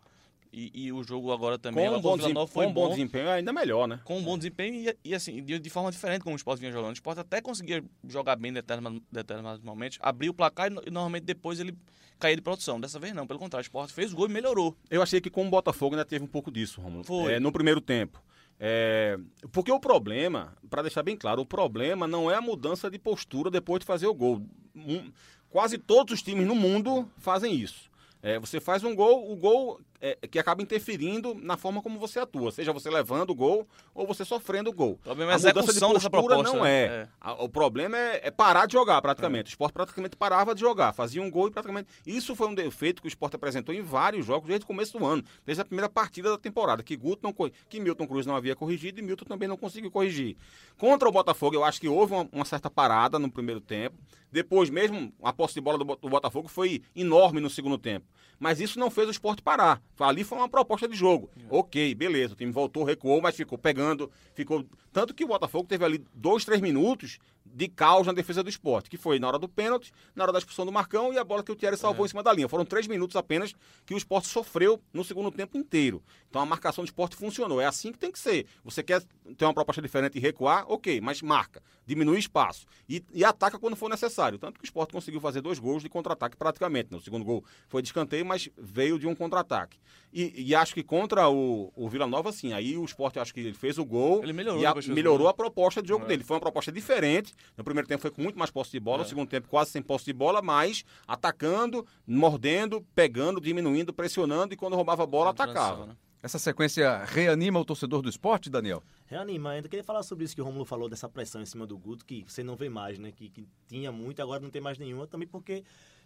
e, 0.52 0.86
e 0.86 0.91
o 0.91 1.04
jogo 1.04 1.32
agora 1.32 1.58
também 1.60 1.88
Com 1.89 1.95
um 1.97 2.02
bom, 2.02 2.18
desem- 2.18 2.34
foi 2.47 2.66
com 2.66 2.72
um 2.72 2.74
bom 2.74 2.89
desempenho 2.89 3.28
é 3.28 3.34
ainda 3.34 3.54
melhor, 3.54 3.88
né? 3.88 4.00
com 4.04 4.18
um 4.18 4.24
bom 4.24 4.38
desempenho 4.38 4.89
e, 4.89 5.10
e, 5.10 5.16
assim, 5.16 5.43
de, 5.43 5.60
de 5.60 5.70
forma 5.70 5.91
diferente 5.91 6.22
como 6.24 6.34
o 6.34 6.38
Sport 6.38 6.60
vinha 6.60 6.72
jogando. 6.72 6.91
O 6.91 6.93
Sport 6.93 7.20
até 7.20 7.41
conseguia 7.41 7.84
jogar 8.08 8.36
bem 8.36 8.50
em 8.52 8.54
determinados, 8.54 9.02
determinados 9.12 9.64
momentos, 9.64 9.97
abrir 10.02 10.30
o 10.30 10.34
placar 10.34 10.72
e, 10.72 10.76
e 10.88 10.91
normalmente 10.91 11.24
depois 11.24 11.60
ele 11.60 11.76
caía 12.20 12.36
de 12.36 12.41
produção. 12.41 12.80
Dessa 12.82 13.00
vez 13.00 13.14
não, 13.14 13.26
pelo 13.28 13.39
contrário, 13.39 13.64
o 13.64 13.68
Sport 13.68 13.91
fez 13.91 14.12
o 14.12 14.16
gol 14.16 14.26
e 14.28 14.32
melhorou. 14.32 14.76
Eu 14.89 15.02
achei 15.02 15.22
que 15.22 15.30
com 15.30 15.45
o 15.47 15.50
Botafogo 15.50 15.95
ainda 15.95 16.06
teve 16.06 16.24
um 16.24 16.28
pouco 16.28 16.52
disso, 16.52 16.82
Romulo. 16.82 17.04
Foi. 17.04 17.34
É, 17.34 17.39
no 17.39 17.52
primeiro 17.52 17.80
tempo. 17.80 18.22
É, 18.60 19.18
porque 19.54 19.72
o 19.72 19.80
problema, 19.80 20.54
para 20.70 20.82
deixar 20.82 21.02
bem 21.02 21.16
claro, 21.16 21.41
o 21.41 21.45
problema 21.45 22.06
não 22.08 22.30
é 22.30 22.36
a 22.36 22.41
mudança 22.41 22.89
de 22.89 23.00
postura 23.00 23.50
depois 23.50 23.80
de 23.80 23.86
fazer 23.86 24.08
o 24.08 24.14
gol. 24.14 24.41
Um- 24.76 25.12
quase 25.50 25.78
todos 25.78 26.14
os 26.16 26.22
times 26.22 26.45
no 26.45 26.56
mundo 26.56 27.10
fazem 27.18 27.54
isso. 27.56 27.89
É, 28.22 28.38
você 28.38 28.60
faz 28.60 28.84
um 28.84 28.93
gol, 28.93 29.32
o 29.32 29.36
gol 29.38 29.80
é, 30.02 30.16
que 30.28 30.39
acaba 30.39 30.62
interferindo 30.62 31.36
na 31.36 31.58
forma 31.58 31.82
como 31.82 32.00
você 32.00 32.20
atua, 32.20 32.52
seja 32.52 32.72
você 32.72 32.89
levando 32.89 33.32
o 33.32 33.36
gol 33.36 33.68
ou 33.93 34.08
você 34.08 34.24
sofrendo 34.24 34.70
o 34.70 34.74
gol. 34.74 34.93
O 34.93 34.97
problema 34.97 35.32
é 35.32 35.36
a 35.36 35.38
execução 35.38 35.93
dessa 35.93 36.10
proposta. 36.10 36.43
não 36.43 36.66
é. 36.66 37.08
é. 37.24 37.32
O 37.39 37.50
problema 37.50 37.97
é, 37.97 38.28
é 38.28 38.32
parar 38.32 38.66
de 38.66 38.74
jogar, 38.74 39.02
praticamente. 39.02 39.50
O 39.50 39.52
esporte 39.52 39.74
praticamente 39.74 40.16
parava 40.16 40.54
de 40.54 40.62
jogar, 40.62 40.93
fazia 40.93 41.22
um 41.22 41.30
gol 41.30 41.47
e 41.47 41.52
praticamente. 41.52 41.89
Isso 42.06 42.36
foi 42.36 42.47
um 42.47 42.56
defeito 42.56 43.02
que 43.02 43.08
o 43.08 43.10
esporte 43.10 43.36
apresentou 43.36 43.74
em 43.74 43.82
vários 43.82 44.26
jogos 44.26 44.47
desde 44.47 44.64
o 44.64 44.68
começo 44.68 44.97
do 44.97 45.06
ano, 45.06 45.24
desde 45.45 45.62
a 45.62 45.66
primeira 45.66 45.89
partida 45.89 46.30
da 46.30 46.38
temporada, 46.38 46.84
que 46.84 46.95
Guto 46.95 47.22
não 47.24 47.34
que 47.70 47.80
Milton 47.80 48.08
Cruz 48.08 48.26
não 48.26 48.36
havia 48.36 48.56
corrigido 48.56 49.00
e 49.00 49.04
Milton 49.04 49.26
também 49.26 49.47
não 49.47 49.58
conseguiu 49.58 49.91
corrigir. 49.91 50.38
Contra 50.78 51.08
o 51.08 51.12
Botafogo, 51.12 51.56
eu 51.56 51.64
acho 51.64 51.80
que 51.80 51.88
houve 51.88 52.14
uma, 52.14 52.30
uma 52.32 52.45
certa 52.45 52.70
parada 52.70 53.20
no 53.20 53.32
primeiro 53.32 53.62
tempo. 53.62 53.97
Depois, 54.32 54.70
mesmo 54.70 55.12
a 55.24 55.34
posse 55.34 55.56
de 55.56 55.62
bola 55.62 55.78
do, 55.78 55.84
do 55.84 56.10
Botafogo 56.10 56.47
foi 56.47 56.82
enorme 56.95 57.39
no 57.39 57.50
segundo 57.50 57.78
tempo. 57.78 58.06
Mas 58.39 58.60
isso 58.60 58.80
não 58.80 58.89
fez 58.89 59.08
o 59.08 59.12
esporte 59.12 59.41
parar. 59.41 59.82
Ali 60.04 60.24
foi 60.24 60.38
uma 60.38 60.50
proposta 60.50 60.88
de 60.88 60.95
jogo. 60.95 61.30
Ok, 61.50 61.93
beleza. 61.95 62.34
O 62.34 62.38
time 62.38 62.52
voltou, 62.52 62.84
recuou, 62.84 63.22
mas 63.22 63.36
ficou 63.36 63.58
pegando. 63.58 64.12
ficou 64.34 64.66
Tanto 64.91 65.14
que 65.14 65.24
o 65.24 65.28
Botafogo 65.28 65.68
teve 65.68 65.84
ali 65.86 66.04
dois, 66.14 66.45
três 66.45 66.62
minutos 66.62 67.20
de 67.54 67.68
caos 67.68 68.06
na 68.08 68.14
defesa 68.14 68.41
do 68.43 68.50
esporte, 68.50 68.89
que 68.89 68.97
foi 68.97 69.20
na 69.20 69.28
hora 69.28 69.39
do 69.39 69.47
pênalti, 69.50 69.91
na 70.16 70.24
hora 70.24 70.32
da 70.32 70.39
expulsão 70.39 70.66
do 70.66 70.72
Marcão 70.72 71.12
e 71.14 71.18
a 71.18 71.24
bola 71.24 71.43
que 71.43 71.52
o 71.52 71.56
Thierry 71.56 71.78
salvou 71.78 72.06
em 72.06 72.10
cima 72.10 72.22
da 72.24 72.32
linha. 72.32 72.47
Foram 72.47 72.64
três 72.66 72.88
minutos 72.88 73.16
apenas 73.16 73.54
que 73.86 73.93
o 73.93 73.97
esporte 73.97 74.28
sofreu 74.28 74.82
no 74.93 75.04
segundo 75.04 75.32
tempo 75.32 75.58
inteiro. 75.58 76.02
Então 76.30 76.41
a 76.41 76.45
marcação 76.45 76.84
do 76.84 76.88
esporte 76.88 77.16
funcionou. 77.16 77.60
É 77.60 77.66
assim 77.66 77.91
que 77.91 77.97
tem 77.97 78.12
que 78.12 78.20
ser. 78.20 78.45
Você 78.64 78.84
quer 78.84 79.02
ter 79.38 79.45
uma 79.45 79.54
proposta 79.54 79.82
diferente 79.82 80.18
e 80.18 80.22
recuar, 80.22 80.64
ok, 80.72 81.02
mas 81.02 81.22
marca, 81.22 81.62
diminui 81.86 82.20
espaço 82.20 82.66
e, 82.88 83.04
e 83.14 83.26
ataca 83.26 83.58
quando 83.58 83.76
for 83.76 83.89
necessário. 83.89 84.38
Tanto 84.38 84.60
que 84.60 84.64
o 84.64 84.68
esporte 84.68 84.93
conseguiu 84.93 85.20
fazer 85.20 85.41
dois 85.41 85.58
gols 85.60 85.82
de 85.82 85.89
contra-ataque 85.89 86.38
praticamente. 86.38 86.89
né? 86.91 86.97
O 86.97 87.02
segundo 87.02 87.26
gol 87.26 87.43
foi 87.68 87.82
de 87.82 87.88
escanteio, 87.88 88.26
mas 88.26 88.47
veio 88.58 89.00
de 89.00 89.08
um 89.08 89.16
contra-ataque. 89.16 89.78
E, 90.14 90.34
e 90.50 90.56
acho 90.56 90.74
que 90.74 90.84
contra 90.84 91.28
o, 91.30 91.72
o 91.76 91.88
Vila 91.89 92.08
Nova, 92.08 92.32
sim, 92.32 92.54
aí 92.54 92.78
o 92.78 92.86
esporte 92.86 93.20
acho 93.20 93.34
que 93.34 93.39
ele 93.39 93.54
fez 93.54 93.78
o 93.78 93.86
gol 93.86 94.24
Ele 94.24 94.34
melhorou 94.34 94.62
e 94.62 94.66
a- 94.66 94.74
melhorou 94.88 95.28
a 95.28 95.34
proposta 95.34 95.82
de 95.82 95.88
jogo 95.89 96.06
É. 96.06 96.08
dele. 96.08 96.24
Foi 96.24 96.36
uma 96.36 96.41
proposta 96.41 96.72
diferente. 96.72 97.34
No 97.58 97.64
primeiro 97.64 97.88
tempo 97.88 98.02
foi 98.02 98.12
com 98.12 98.22
muito 98.22 98.38
mais 98.38 98.52
posse 98.52 98.72
de 98.72 98.80
bola, 98.80 99.04
no 99.04 99.10
segundo 99.10 99.28
tempo 99.30 99.48
quase 99.48 99.72
sem 99.72 99.82
posse 99.82 100.06
de 100.06 100.14
bola, 100.14 100.42
mas 100.42 100.84
atacando, 101.08 101.86
mordendo, 102.06 102.86
pegando, 102.94 103.40
diminuindo, 103.40 103.94
pressionando 103.94 104.54
e 104.54 104.58
quando 104.58 104.76
roubava 104.76 105.04
a 105.04 105.08
bola, 105.08 105.30
atacava. 105.32 105.86
Né? 105.88 105.96
Essa 106.22 106.38
sequência 106.38 107.04
reanima 107.06 107.60
o 107.60 107.64
torcedor 107.66 108.02
do 108.02 108.10
esporte, 108.10 108.50
Daniel? 108.50 108.84
Reanima, 109.06 109.52
ainda 109.52 109.70
queria 109.70 109.84
falar 109.86 110.04
sobre 110.04 110.26
isso 110.26 110.36
que 110.36 110.42
o 110.42 110.44
Romulo 110.44 110.66
falou, 110.66 110.90
dessa 110.90 111.08
pressão 111.08 111.42
em 111.42 111.46
cima 111.46 111.66
do 111.66 111.78
Guto, 111.78 112.06
que 112.06 112.26
você 112.28 112.44
não 112.44 112.56
vê 112.58 112.68
mais, 112.68 113.00
né? 113.00 113.12
Que, 113.12 113.30
que 113.30 113.48
tinha 113.68 113.92
muito, 113.92 114.22
agora 114.22 114.42
não 114.42 114.50
tem 114.50 114.62
mais 114.62 114.78
nenhuma, 114.78 115.08
também 115.08 115.28
porque 115.28 115.64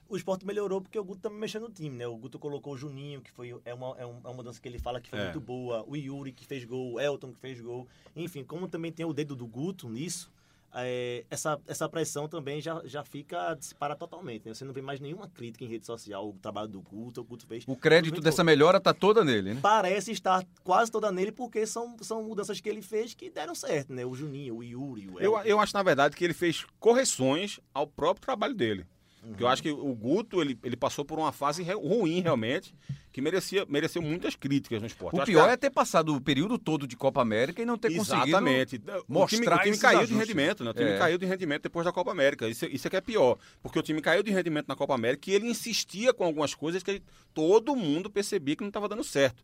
o 0.07 0.15
esporte 0.15 0.45
melhorou, 0.45 0.81
porque 0.81 0.99
o 0.99 1.03
Guto 1.03 1.21
também 1.21 1.39
mexeu 1.39 1.59
no 1.59 1.69
time, 1.69 1.95
né? 1.97 2.05
O 2.07 2.15
Guto 2.15 2.37
colocou 2.37 2.73
o 2.73 2.77
Juninho, 2.77 3.21
que 3.21 3.31
foi 3.31 3.55
é 3.65 3.73
uma, 3.73 3.95
é 3.97 4.05
um- 4.05 4.19
é 4.23 4.27
uma 4.27 4.33
mudança 4.33 4.61
que 4.61 4.67
ele 4.67 4.77
fala 4.77 5.01
que 5.01 5.09
foi 5.09 5.17
É. 5.17 5.23
muito 5.23 5.41
boa, 5.41 5.83
o 5.87 5.95
Yuri, 5.95 6.31
que 6.31 6.45
fez 6.45 6.63
gol, 6.63 6.93
o 6.93 6.99
Elton, 6.99 7.33
que 7.33 7.39
fez 7.39 7.59
gol. 7.59 7.87
Enfim, 8.15 8.43
como 8.43 8.67
também 8.67 8.91
tem 8.91 9.05
o 9.05 9.13
dedo 9.13 9.35
do 9.35 9.47
Guto 9.47 9.89
nisso, 9.89 10.31
é, 10.75 11.23
essa, 11.29 11.59
essa 11.67 11.87
pressão 11.87 12.27
também 12.27 12.59
já, 12.61 12.81
já 12.85 13.03
fica 13.03 13.53
dissipada 13.53 13.95
totalmente, 13.95 14.47
né? 14.47 14.53
Você 14.53 14.65
não 14.65 14.73
vê 14.73 14.81
mais 14.81 14.99
nenhuma 14.99 15.27
crítica 15.27 15.63
em 15.63 15.67
rede 15.67 15.85
social, 15.85 16.29
o 16.29 16.33
trabalho 16.33 16.67
do 16.67 16.81
Guto, 16.81 17.21
o 17.21 17.23
Guto 17.23 17.45
fez. 17.45 17.63
O 17.67 17.75
crédito 17.75 18.19
dessa 18.21 18.43
melhora 18.43 18.79
tá 18.79 18.93
toda 18.93 19.23
nele, 19.23 19.53
né? 19.53 19.59
parece 19.61 20.11
estar 20.11 20.43
quase 20.63 20.91
toda 20.91 21.11
nele, 21.11 21.31
porque 21.31 21.65
são, 21.65 21.95
são 22.01 22.23
mudanças 22.23 22.59
que 22.59 22.69
ele 22.69 22.81
fez 22.81 23.13
que 23.13 23.29
deram 23.29 23.53
certo, 23.53 23.93
né? 23.93 24.05
O 24.05 24.15
Juninho, 24.15 24.57
o 24.57 24.63
Yuri, 24.63 25.09
o 25.09 25.19
Eu, 25.19 25.37
eu 25.39 25.59
acho, 25.59 25.73
na 25.75 25.83
verdade, 25.83 26.15
que 26.15 26.23
ele 26.23 26.33
fez 26.33 26.65
correções 26.79 27.59
ao 27.73 27.85
próprio 27.85 28.21
trabalho 28.25 28.55
dele. 28.55 28.85
Porque 29.21 29.43
Uhum. 29.43 29.47
eu 29.49 29.53
acho 29.53 29.61
que 29.61 29.71
o 29.71 29.95
Guto, 29.95 30.41
ele, 30.41 30.59
ele 30.63 30.75
passou 30.75 31.05
por 31.05 31.17
uma 31.17 31.31
fase 31.31 31.63
ruim, 31.63 32.19
realmente, 32.19 32.75
que 33.13 33.21
merecia, 33.21 33.63
mereceu 33.69 34.01
muitas 34.01 34.35
críticas 34.35 34.81
no 34.81 34.87
esporte. 34.87 35.15
O 35.15 35.21
acho 35.21 35.31
pior 35.31 35.45
que 35.45 35.51
é 35.53 35.55
ter 35.57 35.69
passado 35.69 36.15
o 36.15 36.19
período 36.19 36.57
todo 36.57 36.87
de 36.87 36.97
Copa 36.97 37.21
América 37.21 37.61
e 37.61 37.65
não 37.65 37.77
ter 37.77 37.95
conseguido 37.95 38.27
Exatamente. 38.29 38.75
O 38.75 38.79
time, 38.79 39.03
mostrar 39.07 39.55
o 39.57 39.59
time 39.61 39.77
caiu 39.77 39.97
de 39.99 40.03
ajustes. 40.05 40.17
rendimento, 40.17 40.63
né? 40.63 40.71
O 40.71 40.73
time 40.73 40.89
É. 40.89 40.97
caiu 40.97 41.17
de 41.19 41.25
rendimento 41.27 41.61
depois 41.61 41.85
da 41.85 41.91
Copa 41.91 42.09
América. 42.11 42.49
Isso, 42.49 42.65
isso 42.65 42.87
é 42.87 42.89
que 42.89 42.95
é 42.97 43.01
pior. 43.01 43.37
Porque 43.61 43.77
o 43.77 43.83
time 43.83 44.01
caiu 44.01 44.23
de 44.23 44.31
rendimento 44.31 44.67
na 44.67 44.75
Copa 44.75 44.95
América 44.95 45.29
e 45.29 45.35
ele 45.35 45.45
insistia 45.47 46.11
com 46.11 46.23
algumas 46.25 46.55
coisas 46.55 46.81
que 46.81 46.89
ele- 46.89 47.03
todo 47.35 47.75
mundo 47.75 48.09
percebia 48.09 48.55
que 48.55 48.61
não 48.63 48.69
estava 48.69 48.89
dando 48.89 49.03
certo. 49.03 49.43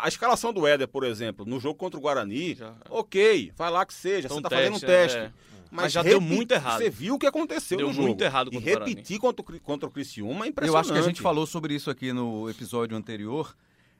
A 0.00 0.06
escalação 0.06 0.52
do 0.52 0.64
Éder, 0.64 0.86
por 0.86 1.02
exemplo, 1.02 1.44
no 1.44 1.58
jogo 1.58 1.74
contra 1.74 1.98
o 1.98 2.00
Guarani, 2.00 2.54
Já. 2.54 2.72
ok, 2.88 3.52
vai 3.56 3.70
lá 3.70 3.84
que 3.84 3.94
seja, 3.94 4.28
Então, 4.28 4.36
você 4.36 4.46
está 4.46 4.56
fazendo 4.56 4.76
um 4.76 4.80
teste. 4.80 5.18
é. 5.18 5.32
Mas, 5.70 5.84
Mas 5.84 5.92
já 5.92 6.02
deu 6.02 6.20
muito 6.20 6.52
errado. 6.52 6.78
Você 6.78 6.88
viu 6.90 7.14
o 7.14 7.18
que 7.18 7.26
aconteceu 7.26 7.76
Deu 7.78 7.88
no 7.88 7.92
jogo. 7.92 8.08
muito 8.08 8.22
errado 8.22 8.48
E 8.48 8.54
contra 8.54 8.70
o 8.70 8.72
Guarani. 8.74 8.90
repetir 8.90 9.18
contra 9.18 9.44
contra 9.60 9.88
o 9.88 9.92
Criciúma 9.92 10.44
é 10.44 10.48
Eu 10.48 10.50
impressionante. 10.50 10.80
acho 10.86 10.92
que 10.92 10.98
a 10.98 11.02
gente 11.02 11.20
falou 11.20 11.46
sobre 11.46 11.74
isso 11.74 11.90
aqui 11.90 12.12
no 12.12 12.48
episódio 12.48 12.96
anterior. 12.96 13.54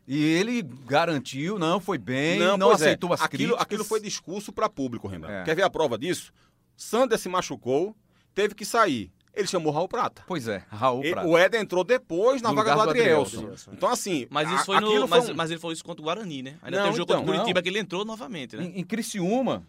E 0.06 0.24
ele 0.24 0.62
garantiu, 0.62 1.58
não, 1.58 1.78
foi 1.80 1.98
bem, 1.98 2.38
não, 2.38 2.58
pois 2.58 2.80
é. 2.80 2.84
aceitou 2.86 3.12
as 3.12 3.20
aquilo, 3.20 3.38
críticas. 3.42 3.62
Aquilo 3.62 3.84
foi 3.84 4.00
discurso 4.00 4.50
para 4.52 4.66
público, 4.68 5.06
Rembrandt. 5.06 5.42
É. 5.42 5.44
Quer 5.44 5.54
ver 5.56 5.62
a 5.64 5.68
prova 5.70 5.98
disso? 5.98 6.32
Sander 6.74 7.18
se 7.18 7.28
machucou, 7.28 7.94
teve 8.34 8.54
que 8.54 8.64
sair. 8.64 9.12
Ele 9.34 9.46
chamou 9.46 9.70
Raul 9.70 9.86
Prata. 9.86 10.22
Pois 10.26 10.48
é, 10.48 10.64
Raul 10.68 11.04
E- 11.04 11.10
Prata. 11.10 11.28
o 11.28 11.36
Éder 11.36 11.60
entrou 11.60 11.84
depois 11.84 12.40
na 12.42 12.48
No 12.48 12.56
vaga 12.56 12.74
do 12.74 12.80
Adrielson. 12.80 13.50
Então, 13.72 13.88
assim. 13.90 14.26
Mas 14.30 14.48
a- 14.48 14.54
isso 14.54 14.64
foi 14.64 14.80
no. 14.80 14.86
aquilo 14.88 15.06
foi 15.06 15.18
Mas, 15.18 15.28
um- 15.28 15.34
mas 15.34 15.50
ele 15.50 15.60
falou 15.60 15.72
isso 15.74 15.84
contra 15.84 16.00
o 16.00 16.04
Guarani, 16.06 16.42
né? 16.42 16.56
Ainda 16.62 16.78
Não, 16.78 16.84
tem 16.84 16.92
o 16.92 16.96
jogo 16.96 17.12
então, 17.12 17.16
contra 17.20 17.34
o 17.34 17.36
Curitiba 17.36 17.58
não. 17.58 17.62
que 17.62 17.68
ele 17.68 17.78
entrou 17.78 18.04
novamente, 18.04 18.56
né? 18.56 18.64
Em, 18.64 18.80
em 18.80 18.84
Criciúma, 18.84 19.62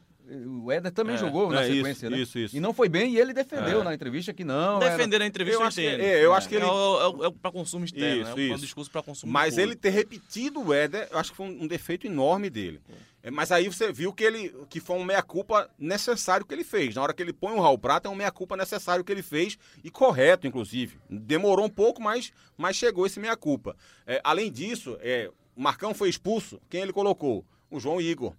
o 0.64 0.72
Éder 0.72 0.92
também 0.92 1.16
É, 1.16 1.18
jogou 1.18 1.50
na 1.52 1.62
é, 1.64 1.68
isso, 1.68 1.76
sequência, 1.78 2.10
né? 2.10 2.18
isso, 2.20 2.40
isso. 2.40 2.56
E 2.56 2.60
não 2.60 2.74
foi 2.74 2.88
bem, 2.90 3.14
e 3.14 3.20
ele 3.20 3.34
defendeu 3.34 3.82
É. 3.82 3.84
na 3.84 3.94
entrevista 3.94 4.34
que 4.34 4.44
não. 4.44 4.82
era- 4.82 4.96
Defender 4.96 5.22
a 5.22 5.26
entrevista 5.26 5.60
Eu 5.62 5.66
acho 5.68 5.76
que- 5.78 5.86
é, 5.88 6.26
eu 6.26 6.34
acho 6.34 6.50
que 6.50 6.56
ele- 6.56 6.66
É 6.66 6.68
é 6.68 7.26
é 7.26 7.28
o 7.28 7.32
pra 7.32 7.52
consumo 7.52 7.86
externo, 7.86 8.22
Isso, 8.24 8.36
né? 8.36 8.48
É 8.48 8.52
um 8.52 8.54
isso. 8.56 8.64
discurso 8.66 8.92
pra 8.92 9.02
consumo 9.02 9.32
Mas 9.32 9.56
público. 9.56 9.70
ele 9.72 9.76
ter 9.76 9.90
repetido 9.90 10.62
o 10.62 10.74
Éder, 10.74 11.08
eu 11.12 11.18
acho 11.18 11.32
que 11.32 11.38
foi 11.38 11.46
um, 11.48 11.64
um 11.64 11.68
defeito 11.68 12.06
enorme 12.08 12.50
dele. 12.50 12.80
É, 13.22 13.30
Mas 13.30 13.52
aí 13.52 13.68
você 13.68 13.92
viu 13.92 14.14
que 14.14 14.24
ele 14.24 14.56
que 14.70 14.80
foi 14.80 14.96
um 14.96 15.04
meia-culpa 15.04 15.70
necessário 15.78 16.46
que 16.46 16.54
ele 16.54 16.64
fez. 16.64 16.96
Na 16.96 17.02
hora 17.02 17.14
que 17.14 17.22
ele 17.22 17.34
põe 17.34 17.54
o 17.54 17.60
Raul 17.60 17.78
Prata, 17.78 18.08
é 18.08 18.12
um 18.12 18.16
meia-culpa 18.16 18.56
necessário 18.56 19.04
que 19.04 19.12
ele 19.12 19.22
fez 19.22 19.58
e 19.84 19.90
correto, 19.92 20.48
inclusive. 20.48 20.98
Demorou 21.10 21.66
um 21.66 21.70
pouco, 21.70 22.02
mas, 22.02 22.32
mas 22.58 22.76
chegou 22.78 23.06
esse 23.06 23.20
meia-culpa. 23.20 23.76
É, 24.08 24.22
além 24.24 24.50
disso, 24.50 24.98
é, 25.02 25.30
o 25.56 25.62
Marcão 25.62 25.94
foi 25.94 26.08
expulso. 26.10 26.62
Quem 26.70 26.82
ele 26.82 26.94
colocou? 26.94 27.44
O 27.70 27.78
João 27.80 28.00
Igor. 28.00 28.34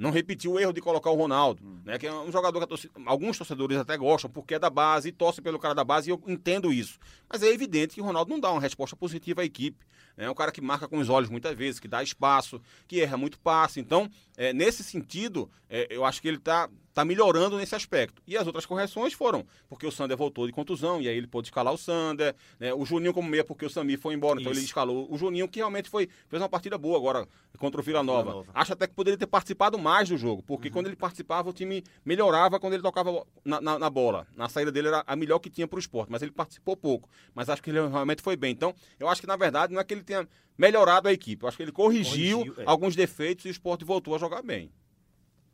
Não 0.00 0.10
repetiu 0.10 0.52
o 0.52 0.58
erro 0.58 0.72
de 0.72 0.80
colocar 0.80 1.10
o 1.10 1.14
Ronaldo, 1.14 1.62
né? 1.84 1.98
Que 1.98 2.06
é 2.06 2.12
um 2.12 2.32
jogador 2.32 2.58
que 2.60 2.66
torcida- 2.66 2.94
alguns 3.04 3.36
torcedores 3.36 3.76
até 3.76 3.96
gostam 3.98 4.30
porque 4.30 4.54
é 4.54 4.58
da 4.58 4.70
base 4.70 5.10
e 5.10 5.12
torcem 5.12 5.44
pelo 5.44 5.58
cara 5.58 5.74
da 5.74 5.84
base 5.84 6.08
e 6.08 6.12
eu 6.12 6.20
entendo 6.26 6.72
isso. 6.72 6.98
Mas 7.30 7.42
é 7.42 7.48
evidente 7.48 7.94
que 7.96 8.00
o 8.00 8.04
Ronaldo 8.04 8.30
não 8.30 8.40
dá 8.40 8.50
uma 8.50 8.60
resposta 8.62 8.96
positiva 8.96 9.42
à 9.42 9.44
equipe. 9.44 9.84
É 10.16 10.30
um 10.30 10.34
cara 10.34 10.52
que 10.52 10.60
marca 10.60 10.86
com 10.88 10.98
os 10.98 11.08
olhos 11.08 11.30
muitas 11.30 11.56
vezes, 11.56 11.80
que 11.80 11.88
dá 11.88 12.02
espaço, 12.02 12.60
que 12.86 13.00
erra 13.00 13.16
muito 13.16 13.38
passe. 13.38 13.80
Então, 13.80 14.08
é, 14.36 14.52
nesse 14.52 14.82
sentido, 14.84 15.50
é, 15.68 15.86
eu 15.90 16.04
acho 16.04 16.20
que 16.20 16.28
ele 16.28 16.36
está 16.36 16.68
tá 16.92 17.04
melhorando 17.04 17.56
nesse 17.56 17.74
aspecto. 17.74 18.20
E 18.26 18.36
as 18.36 18.46
outras 18.46 18.66
correções 18.66 19.12
foram 19.12 19.46
porque 19.68 19.86
o 19.86 19.92
Sander 19.92 20.16
voltou 20.16 20.44
de 20.46 20.52
contusão 20.52 21.00
e 21.00 21.08
aí 21.08 21.16
ele 21.16 21.28
pôde 21.28 21.46
escalar 21.46 21.72
o 21.72 21.78
Sander. 21.78 22.34
né? 22.58 22.74
O 22.74 22.84
Juninho 22.84 23.14
como 23.14 23.28
meia 23.28 23.44
porque 23.44 23.64
o 23.64 23.70
Samir 23.70 23.98
foi 23.98 24.12
embora, 24.14 24.40
então 24.40 24.50
Isso. 24.50 24.60
ele 24.60 24.66
escalou 24.66 25.06
o 25.10 25.16
Juninho, 25.16 25.48
que 25.48 25.60
realmente 25.60 25.88
foi, 25.88 26.08
fez 26.28 26.42
uma 26.42 26.48
partida 26.48 26.76
boa 26.76 26.96
agora 26.98 27.26
contra 27.58 27.80
o 27.80 27.84
Vila 27.84 28.02
Nova. 28.02 28.30
Nova. 28.32 28.50
Acho 28.52 28.72
até 28.72 28.86
que 28.88 28.94
poderia 28.94 29.16
ter 29.16 29.28
participado 29.28 29.78
mais 29.78 30.08
do 30.08 30.16
jogo, 30.16 30.42
porque 30.42 30.68
quando 30.68 30.86
ele 30.88 30.96
participava, 30.96 31.48
o 31.48 31.52
time 31.52 31.84
melhorava 32.04 32.58
quando 32.58 32.72
ele 32.74 32.82
tocava 32.82 33.24
na, 33.44 33.60
na- 33.60 33.78
na 33.78 33.88
bola. 33.90 34.26
Na 34.34 34.48
saída 34.48 34.72
dele 34.72 34.88
era 34.88 35.04
a 35.06 35.14
melhor 35.14 35.38
que 35.38 35.48
tinha 35.48 35.68
para 35.68 35.76
o 35.76 35.80
esporte, 35.80 36.10
mas 36.10 36.22
ele 36.22 36.32
participou 36.32 36.76
pouco. 36.76 37.08
Mas 37.34 37.48
acho 37.48 37.62
que 37.62 37.70
ele 37.70 37.86
realmente 37.86 38.20
foi 38.20 38.34
bem. 38.36 38.50
Então, 38.52 38.74
eu 38.98 39.08
acho 39.08 39.20
que 39.20 39.26
na 39.28 39.36
verdade 39.36 39.72
não 39.72 39.80
é 39.80 39.84
que 39.84 39.94
ele 39.94 40.02
tenha 40.10 40.28
melhorado 40.58 41.08
a 41.08 41.12
equipe, 41.12 41.42
eu 41.42 41.48
acho 41.48 41.56
que 41.56 41.62
ele 41.62 41.72
corrigiu, 41.72 42.40
Corrigiu, 42.40 42.62
é. 42.62 42.64
alguns 42.66 42.94
defeitos 42.94 43.44
e 43.46 43.48
o 43.48 43.50
esporte 43.50 43.84
voltou 43.84 44.14
a 44.14 44.18
jogar 44.18 44.42
bem. 44.42 44.70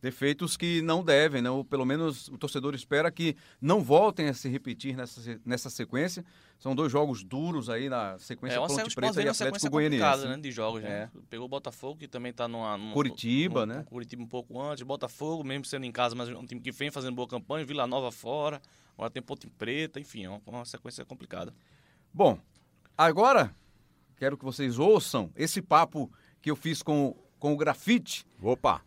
Defeitos 0.02 0.56
que 0.56 0.82
não 0.82 1.02
devem, 1.02 1.40
né? 1.40 1.50
Ou 1.50 1.64
pelo 1.64 1.84
menos 1.84 2.28
o 2.28 2.36
torcedor 2.36 2.74
espera 2.74 3.10
que 3.10 3.34
não 3.60 3.82
voltem 3.82 4.28
a 4.28 4.34
se 4.34 4.48
repetir 4.48 4.94
nessa, 4.94 5.40
nessa 5.44 5.70
sequência. 5.70 6.24
São 6.58 6.74
dois 6.74 6.92
jogos 6.92 7.24
duros 7.24 7.70
aí 7.70 7.88
na 7.88 8.18
sequência 8.18 8.56
É 8.56 8.58
uma 8.60 8.68
Ponte 8.68 8.76
sequência, 8.76 8.94
Preta 8.94 9.20
e 9.20 9.24
uma 9.24 9.30
Atlético 9.30 9.70
Goianiense. 9.70 10.04
complicada, 10.04 10.36
né, 10.36 10.42
de 10.42 10.50
jogos, 10.52 10.82
né? 10.82 10.90
É. 10.90 11.10
Pegou 11.30 11.46
o 11.46 11.48
Botafogo, 11.48 11.98
que 11.98 12.06
também 12.06 12.32
tá 12.32 12.46
numa... 12.46 12.76
numa 12.76 12.92
Curitiba, 12.92 13.64
né? 13.64 13.84
Curitiba 13.88 14.22
um 14.22 14.28
pouco 14.28 14.60
antes, 14.60 14.84
Botafogo, 14.84 15.42
mesmo 15.42 15.64
sendo 15.64 15.86
em 15.86 15.92
casa, 15.92 16.14
mas 16.14 16.28
um 16.28 16.44
time 16.44 16.60
que 16.60 16.70
vem 16.70 16.90
fazendo 16.90 17.14
boa 17.14 17.26
campanha, 17.26 17.64
Vila 17.64 17.86
Nova 17.86 18.12
fora, 18.12 18.60
agora 18.94 19.10
tem 19.10 19.22
Ponte 19.22 19.46
Preta, 19.46 19.98
enfim, 19.98 20.24
é 20.24 20.28
uma, 20.28 20.42
uma 20.46 20.64
sequência 20.64 21.04
complicada. 21.04 21.54
Bom, 22.12 22.38
agora 22.96 23.52
quero 24.16 24.36
que 24.36 24.44
vocês 24.44 24.78
ouçam 24.78 25.30
esse 25.36 25.60
papo 25.60 26.10
que 26.40 26.50
eu 26.50 26.56
fiz 26.56 26.82
com, 26.82 27.16
com 27.38 27.52
o 27.52 27.56
Grafite. 27.56 28.24
Opa! 28.42 28.80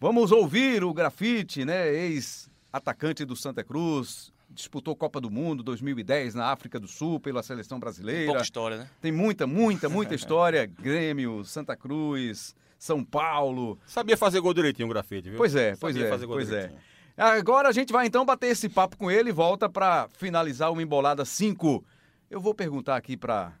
Vamos 0.00 0.32
ouvir 0.32 0.82
o 0.82 0.94
Grafite, 0.94 1.64
né? 1.64 1.92
Ex-atacante 1.92 3.24
do 3.24 3.36
Santa 3.36 3.62
Cruz, 3.62 4.32
disputou 4.48 4.96
Copa 4.96 5.20
do 5.20 5.30
Mundo 5.30 5.62
2010 5.62 6.34
na 6.34 6.46
África 6.46 6.80
do 6.80 6.88
Sul 6.88 7.20
pela 7.20 7.42
seleção 7.42 7.78
brasileira. 7.78 8.26
Pouca 8.26 8.42
história, 8.42 8.78
né? 8.78 8.90
Tem 9.00 9.12
muita, 9.12 9.46
muita, 9.46 9.88
muita 9.88 10.14
história. 10.16 10.66
Grêmio, 10.66 11.44
Santa 11.44 11.76
Cruz, 11.76 12.54
São 12.78 13.04
Paulo. 13.04 13.78
Sabia 13.86 14.16
fazer 14.16 14.40
gol 14.40 14.54
direitinho 14.54 14.88
o 14.88 14.90
grafite, 14.90 15.28
viu? 15.28 15.36
Pois 15.36 15.54
é, 15.54 15.76
pois 15.76 15.94
Sabia 15.94 16.08
é, 16.08 16.10
fazer 16.10 16.26
gol 16.26 16.36
pois 16.36 16.50
é. 16.50 16.52
direitinho. 16.52 16.80
Agora 17.16 17.68
a 17.68 17.72
gente 17.72 17.92
vai 17.92 18.06
então 18.06 18.24
bater 18.24 18.46
esse 18.46 18.68
papo 18.68 18.96
com 18.96 19.10
ele 19.10 19.28
e 19.28 19.32
volta 19.32 19.68
para 19.68 20.08
finalizar 20.16 20.72
uma 20.72 20.82
embolada 20.82 21.22
5. 21.24 21.84
Eu 22.30 22.40
vou 22.40 22.54
perguntar 22.54 22.96
aqui 22.96 23.16
para 23.16 23.52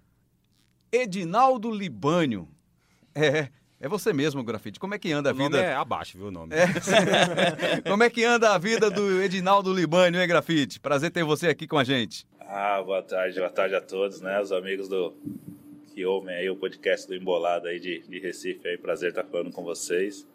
Edinaldo 0.92 1.70
Libânio. 1.70 2.48
É, 3.14 3.48
é 3.80 3.88
você 3.88 4.12
mesmo, 4.12 4.42
Grafite. 4.44 4.78
Como 4.78 4.94
é 4.94 4.98
que 4.98 5.12
anda 5.12 5.30
a 5.30 5.32
O 5.32 5.36
nome 5.36 5.56
vida? 5.56 5.62
é 5.62 5.74
abaixo, 5.74 6.18
viu 6.18 6.28
o 6.28 6.30
nome? 6.30 6.54
Como 7.88 8.02
é 8.02 8.10
que 8.10 8.24
anda 8.24 8.54
a 8.54 8.58
vida 8.58 8.90
do 8.90 9.22
Edinaldo 9.22 9.72
Libânio, 9.72 10.20
hein, 10.20 10.28
Grafite? 10.28 10.78
Prazer 10.80 11.10
ter 11.10 11.24
você 11.24 11.48
aqui 11.48 11.66
com 11.66 11.78
a 11.78 11.84
gente. 11.84 12.26
Ah, 12.40 12.82
boa 12.82 13.02
tarde, 13.02 13.38
boa 13.38 13.50
tarde 13.50 13.74
a 13.74 13.80
todos, 13.80 14.20
né? 14.20 14.40
Os 14.40 14.52
amigos 14.52 14.88
do 14.88 15.14
que 15.94 16.04
ouvem 16.04 16.34
aí 16.34 16.50
o 16.50 16.56
podcast 16.56 17.06
do 17.06 17.14
Embolado 17.14 17.68
aí 17.68 17.78
de, 17.80 18.00
de 18.00 18.18
Recife 18.18 18.66
aí, 18.66 18.76
prazer 18.78 19.10
estar 19.10 19.24
falando 19.24 19.50
com 19.52 19.62
vocês. 19.62 20.26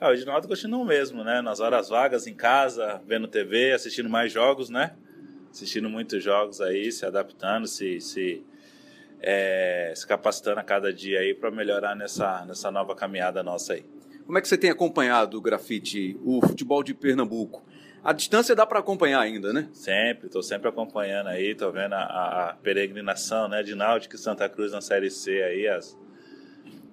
Ah, 0.00 0.08
o 0.08 0.12
Edinaldo 0.12 0.48
continua 0.48 0.80
o 0.80 0.84
mesmo, 0.84 1.22
né? 1.24 1.42
Nas 1.42 1.60
horas 1.60 1.88
vagas, 1.88 2.26
em 2.26 2.34
casa, 2.34 3.02
vendo 3.06 3.28
TV, 3.28 3.72
assistindo 3.72 4.08
mais 4.08 4.32
jogos, 4.32 4.70
né? 4.70 4.92
Assistindo 5.50 5.90
muitos 5.90 6.22
jogos 6.22 6.60
aí, 6.60 6.90
se 6.92 7.04
adaptando, 7.04 7.66
se, 7.66 8.00
se, 8.00 8.42
é, 9.20 9.92
se 9.94 10.06
capacitando 10.06 10.60
a 10.60 10.64
cada 10.64 10.92
dia 10.92 11.20
aí 11.20 11.34
para 11.34 11.50
melhorar 11.50 11.94
nessa, 11.94 12.44
nessa 12.44 12.70
nova 12.70 12.94
caminhada 12.94 13.42
nossa 13.42 13.74
aí. 13.74 13.84
Como 14.24 14.38
é 14.38 14.40
que 14.40 14.48
você 14.48 14.56
tem 14.56 14.70
acompanhado, 14.70 15.40
Grafite, 15.40 16.18
o 16.24 16.40
futebol 16.46 16.82
de 16.82 16.94
Pernambuco? 16.94 17.64
A 18.02 18.12
distância 18.12 18.54
dá 18.54 18.64
para 18.64 18.78
acompanhar 18.78 19.20
ainda, 19.20 19.52
né? 19.52 19.68
Sempre, 19.74 20.26
estou 20.26 20.42
sempre 20.42 20.68
acompanhando 20.68 21.28
aí, 21.28 21.54
tô 21.54 21.70
vendo 21.70 21.92
a, 21.92 22.50
a 22.50 22.54
peregrinação, 22.62 23.46
né, 23.46 23.62
de 23.62 23.74
Náutico 23.74 24.14
e 24.14 24.18
Santa 24.18 24.48
Cruz 24.48 24.72
na 24.72 24.80
Série 24.80 25.10
C 25.10 25.42
aí, 25.42 25.68
as, 25.68 25.98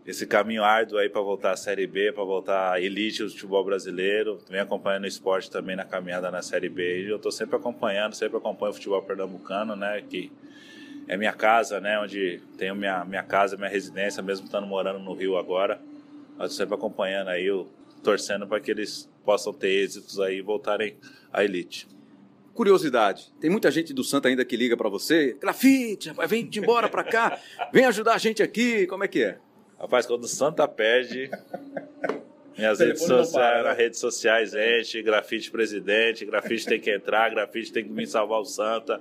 esse 0.05 0.27
caminho 0.27 0.63
árduo 0.63 0.97
aí 0.97 1.07
para 1.07 1.21
voltar 1.21 1.51
à 1.51 1.55
Série 1.55 1.87
B, 1.87 2.11
para 2.11 2.25
voltar 2.25 2.73
à 2.73 2.81
elite 2.81 3.23
do 3.23 3.29
futebol 3.29 3.63
brasileiro. 3.63 4.39
Venho 4.49 4.63
acompanhando 4.63 5.03
o 5.03 5.07
esporte 5.07 5.49
também 5.49 5.77
na 5.77 5.85
caminhada 5.85 6.29
na 6.29 6.41
Série 6.41 6.69
B. 6.69 7.09
Eu 7.09 7.17
estou 7.17 7.31
sempre 7.31 7.55
acompanhando, 7.55 8.13
sempre 8.13 8.37
acompanho 8.37 8.71
o 8.71 8.73
futebol 8.73 9.01
pernambucano, 9.01 9.75
né, 9.77 10.03
que 10.09 10.29
é 11.07 11.15
minha 11.15 11.33
casa, 11.33 11.79
né, 11.79 11.99
onde 11.99 12.41
tenho 12.57 12.75
minha, 12.75 13.05
minha 13.05 13.23
casa, 13.23 13.55
minha 13.55 13.69
residência, 13.69 14.21
mesmo 14.21 14.45
estando 14.45 14.67
morando 14.67 14.99
no 14.99 15.13
Rio 15.13 15.37
agora. 15.37 15.79
Mas 16.37 16.53
sempre 16.53 16.75
acompanhando 16.75 17.29
aí, 17.29 17.45
eu, 17.45 17.67
torcendo 18.03 18.45
para 18.45 18.59
que 18.59 18.69
eles 18.69 19.09
possam 19.23 19.53
ter 19.53 19.69
êxitos 19.69 20.19
aí 20.19 20.37
e 20.37 20.41
voltarem 20.41 20.97
à 21.31 21.43
elite. 21.43 21.87
Curiosidade, 22.53 23.31
tem 23.39 23.49
muita 23.49 23.69
gente 23.69 23.93
do 23.93 24.03
Santa 24.03 24.29
ainda 24.29 24.43
que 24.43 24.57
liga 24.57 24.75
para 24.75 24.89
você. 24.89 25.37
Grafite, 25.39 26.09
rapaz, 26.09 26.29
vem 26.29 26.45
de 26.45 26.59
embora 26.59 26.89
para 26.89 27.03
cá, 27.03 27.39
vem 27.71 27.85
ajudar 27.85 28.15
a 28.15 28.17
gente 28.17 28.41
aqui. 28.41 28.87
Como 28.87 29.03
é 29.03 29.07
que 29.07 29.23
é? 29.23 29.37
Rapaz, 29.79 30.07
quando 30.07 30.23
o 30.23 30.27
Santa 30.27 30.67
perde, 30.67 31.29
minhas 32.57 32.79
redes 32.79 32.99
telefone 33.01 33.19
não 33.19 33.25
sociais, 33.25 33.57
né? 33.57 33.69
nas 33.69 33.77
redes 33.77 33.99
sociais 33.99 34.53
enche, 34.55 35.03
grafite 35.03 35.51
presidente, 35.51 36.25
grafite 36.25 36.65
tem 36.65 36.79
que 36.79 36.91
entrar, 36.91 37.29
grafite 37.29 37.71
tem 37.71 37.83
que 37.83 37.93
vir 37.93 38.07
salvar 38.07 38.39
o 38.39 38.45
Santa. 38.45 38.99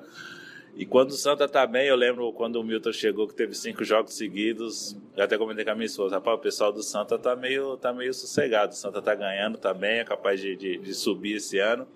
E 0.77 0.85
quando 0.85 1.13
o 1.13 1.15
Santa 1.15 1.49
tá 1.49 1.67
bem, 1.67 1.89
eu 1.89 1.97
lembro 1.97 2.31
quando 2.35 2.57
o 2.57 2.63
Milton 2.63 2.93
chegou 2.93 3.27
que 3.27 3.35
teve 3.35 3.55
cinco 3.55 3.83
jogos 3.83 4.13
seguidos, 4.13 4.95
eu 5.17 5.25
até 5.25 5.39
comentei 5.39 5.65
com 5.65 5.71
a 5.71 5.75
minha 5.75 5.87
esposa, 5.87 6.17
rapaz, 6.17 6.37
o 6.37 6.41
pessoal 6.41 6.71
do 6.71 6.83
Santa 6.83 7.19
tá 7.19 7.35
meio, 7.35 7.79
tá 7.79 7.95
meio 7.95 8.13
sossegado, 8.13 8.73
o 8.73 8.77
Santa 8.77 9.01
tá 9.01 9.15
ganhando, 9.15 9.57
tá 9.57 9.73
bem, 9.73 10.01
é 10.01 10.05
capaz 10.05 10.39
de, 10.39 10.55
de, 10.55 10.77
de 10.77 10.95
subir 10.95 11.37
esse 11.37 11.59
ano. 11.59 11.89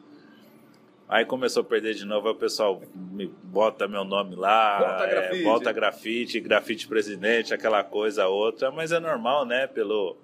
Aí 1.07 1.27
começou 1.27 1.61
a 1.61 1.65
perder 1.65 1.93
de 1.93 2.07
novo, 2.07 2.29
aí 2.29 2.35
o 2.35 2.39
pessoal 2.39 2.81
me 2.95 3.27
bota 3.43 3.87
meu 3.87 4.03
nome 4.05 4.35
lá, 4.35 4.79
Bota 4.79 5.05
é, 5.05 5.11
grafite. 5.11 5.45
bota 5.45 5.73
grafite, 5.73 6.41
grafite 6.41 6.89
presidente, 6.89 7.53
aquela 7.53 7.85
coisa 7.85 8.29
outra, 8.29 8.71
mas 8.71 8.93
é 8.93 9.01
normal, 9.01 9.45
né? 9.45 9.67
Pelo, 9.67 10.17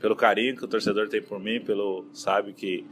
pelo 0.00 0.16
carinho 0.16 0.56
que 0.56 0.64
o 0.64 0.68
torcedor 0.68 1.08
tem 1.08 1.22
por 1.22 1.38
mim, 1.38 1.60
pelo 1.60 2.06
sabe 2.12 2.54
que 2.54 2.84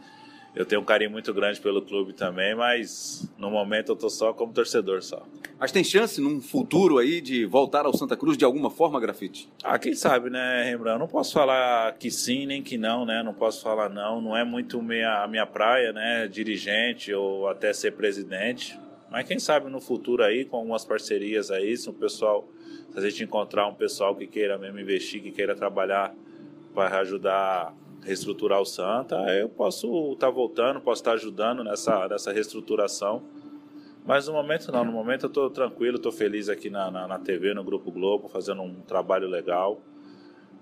eu 0.59 0.67
tenho 0.67 0.81
um 0.81 0.85
carinho 0.85 1.13
muito 1.13 1.33
grande 1.33 1.61
pelo 1.61 1.81
clube 1.81 2.13
também, 2.13 2.53
mas 2.53 3.33
no 3.39 3.49
momento 3.49 3.93
eu 3.93 3.97
tô 3.97 4.11
só 4.11 4.33
como 4.33 4.53
torcedor 4.53 5.01
só. 5.05 5.25
Mas 5.57 5.71
tem 5.71 5.85
chance 5.85 6.21
num 6.21 6.41
futuro 6.41 6.99
aí 6.99 7.21
de 7.21 7.47
voltar 7.47 7.87
ao 7.87 7.97
Santa 7.97 8.17
Cruz 8.17 8.37
de 8.37 8.45
alguma 8.45 8.69
forma, 8.69 8.99
Grafite? 8.99 9.49
Ah, 9.63 9.79
quem 9.79 9.95
sabe, 9.95 10.31
né, 10.31 10.65
Rembrandt? 10.65 10.95
Eu 10.95 10.99
não 10.99 11.07
posso 11.07 11.33
falar 11.33 11.97
que 11.97 12.11
sim 12.11 12.45
nem 12.45 12.61
que 12.61 12.77
não, 12.77 13.07
né? 13.07 13.23
Não 13.23 13.33
posso 13.33 13.63
falar 13.63 13.89
não. 13.89 14.21
Não 14.21 14.37
é 14.37 14.45
muito 14.45 14.83
minha, 14.83 15.23
a 15.23 15.29
minha 15.29 15.47
praia, 15.47 15.93
né? 15.93 16.27
Dirigente 16.27 17.15
ou 17.15 17.47
até 17.47 17.73
ser 17.73 17.93
presidente. 17.93 18.77
Mas 19.09 19.29
quem 19.29 19.39
sabe 19.39 19.71
no 19.71 19.81
futuro 19.81 20.25
aí, 20.25 20.45
com 20.45 20.57
algumas 20.57 20.85
parcerias 20.85 21.53
aí, 21.53 21.77
se 21.77 21.89
o 21.89 21.93
pessoal, 21.93 22.49
se 22.91 22.99
a 22.99 23.09
gente 23.09 23.23
encontrar 23.23 23.69
um 23.69 23.75
pessoal 23.75 24.17
que 24.17 24.27
queira 24.27 24.59
mesmo 24.59 24.81
investir, 24.81 25.23
que 25.23 25.31
queira 25.31 25.55
trabalhar 25.55 26.13
para 26.75 26.99
ajudar 26.99 27.73
reestruturar 28.03 28.61
o 28.61 28.65
Santa, 28.65 29.17
eu 29.35 29.49
posso 29.49 30.13
estar 30.13 30.31
voltando, 30.31 30.81
posso 30.81 31.01
estar 31.01 31.13
ajudando 31.13 31.63
nessa, 31.65 32.09
nessa 32.09 32.33
reestruturação. 32.33 33.23
Mas 34.05 34.27
no 34.27 34.33
momento 34.33 34.73
não, 34.73 34.85
no 34.85 34.93
momento 34.93 35.25
eu 35.25 35.29
estou 35.29 35.51
tranquilo, 35.51 35.97
estou 35.97 36.11
feliz 36.11 36.49
aqui 36.49 36.71
na, 36.71 36.91
na, 36.91 37.07
na 37.07 37.19
TV, 37.19 37.53
no 37.53 37.63
Grupo 37.63 37.91
Globo, 37.91 38.29
fazendo 38.29 38.63
um 38.63 38.81
trabalho 38.81 39.29
legal. 39.29 39.81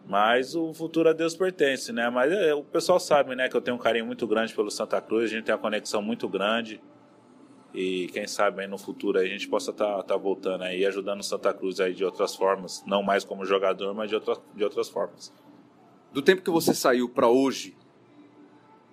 Mas 0.09 0.55
o 0.55 0.72
futuro 0.72 1.09
a 1.09 1.12
Deus 1.12 1.34
pertence, 1.34 1.93
né? 1.93 2.09
Mas 2.11 2.32
é, 2.32 2.55
o 2.55 2.62
pessoal 2.62 2.99
sabe, 2.99 3.34
né, 3.34 3.49
que 3.49 3.57
eu 3.57 3.61
tenho 3.61 3.76
um 3.76 3.80
carinho 3.80 4.07
muito 4.07 4.26
grande 4.26 4.55
pelo 4.55 4.70
Santa 4.70 5.01
Cruz, 5.01 5.24
a 5.24 5.34
gente 5.34 5.45
tem 5.45 5.55
uma 5.55 5.61
conexão 5.61 6.01
muito 6.01 6.28
grande. 6.28 6.80
E 7.74 8.07
quem 8.09 8.26
sabe 8.26 8.62
aí 8.62 8.66
no 8.66 8.78
futuro 8.78 9.18
a 9.18 9.26
gente 9.26 9.47
possa 9.49 9.70
estar 9.70 10.03
tá, 10.03 10.16
voltando 10.16 10.62
aí, 10.62 10.87
ajudando 10.87 11.20
o 11.20 11.24
Santa 11.24 11.53
Cruz 11.53 11.78
aí 11.78 11.93
de 11.93 12.05
outras 12.05 12.34
formas, 12.34 12.82
não 12.87 13.03
mais 13.03 13.22
como 13.22 13.45
jogador, 13.45 13.93
mas 13.95 14.09
de, 14.09 14.14
outra, 14.14 14.37
de 14.55 14.64
outras 14.64 14.89
formas. 14.89 15.32
Do 16.13 16.23
tempo 16.23 16.43
que 16.43 16.51
você 16.51 16.75
saiu 16.75 17.09
para 17.09 17.29
hoje, 17.29 17.75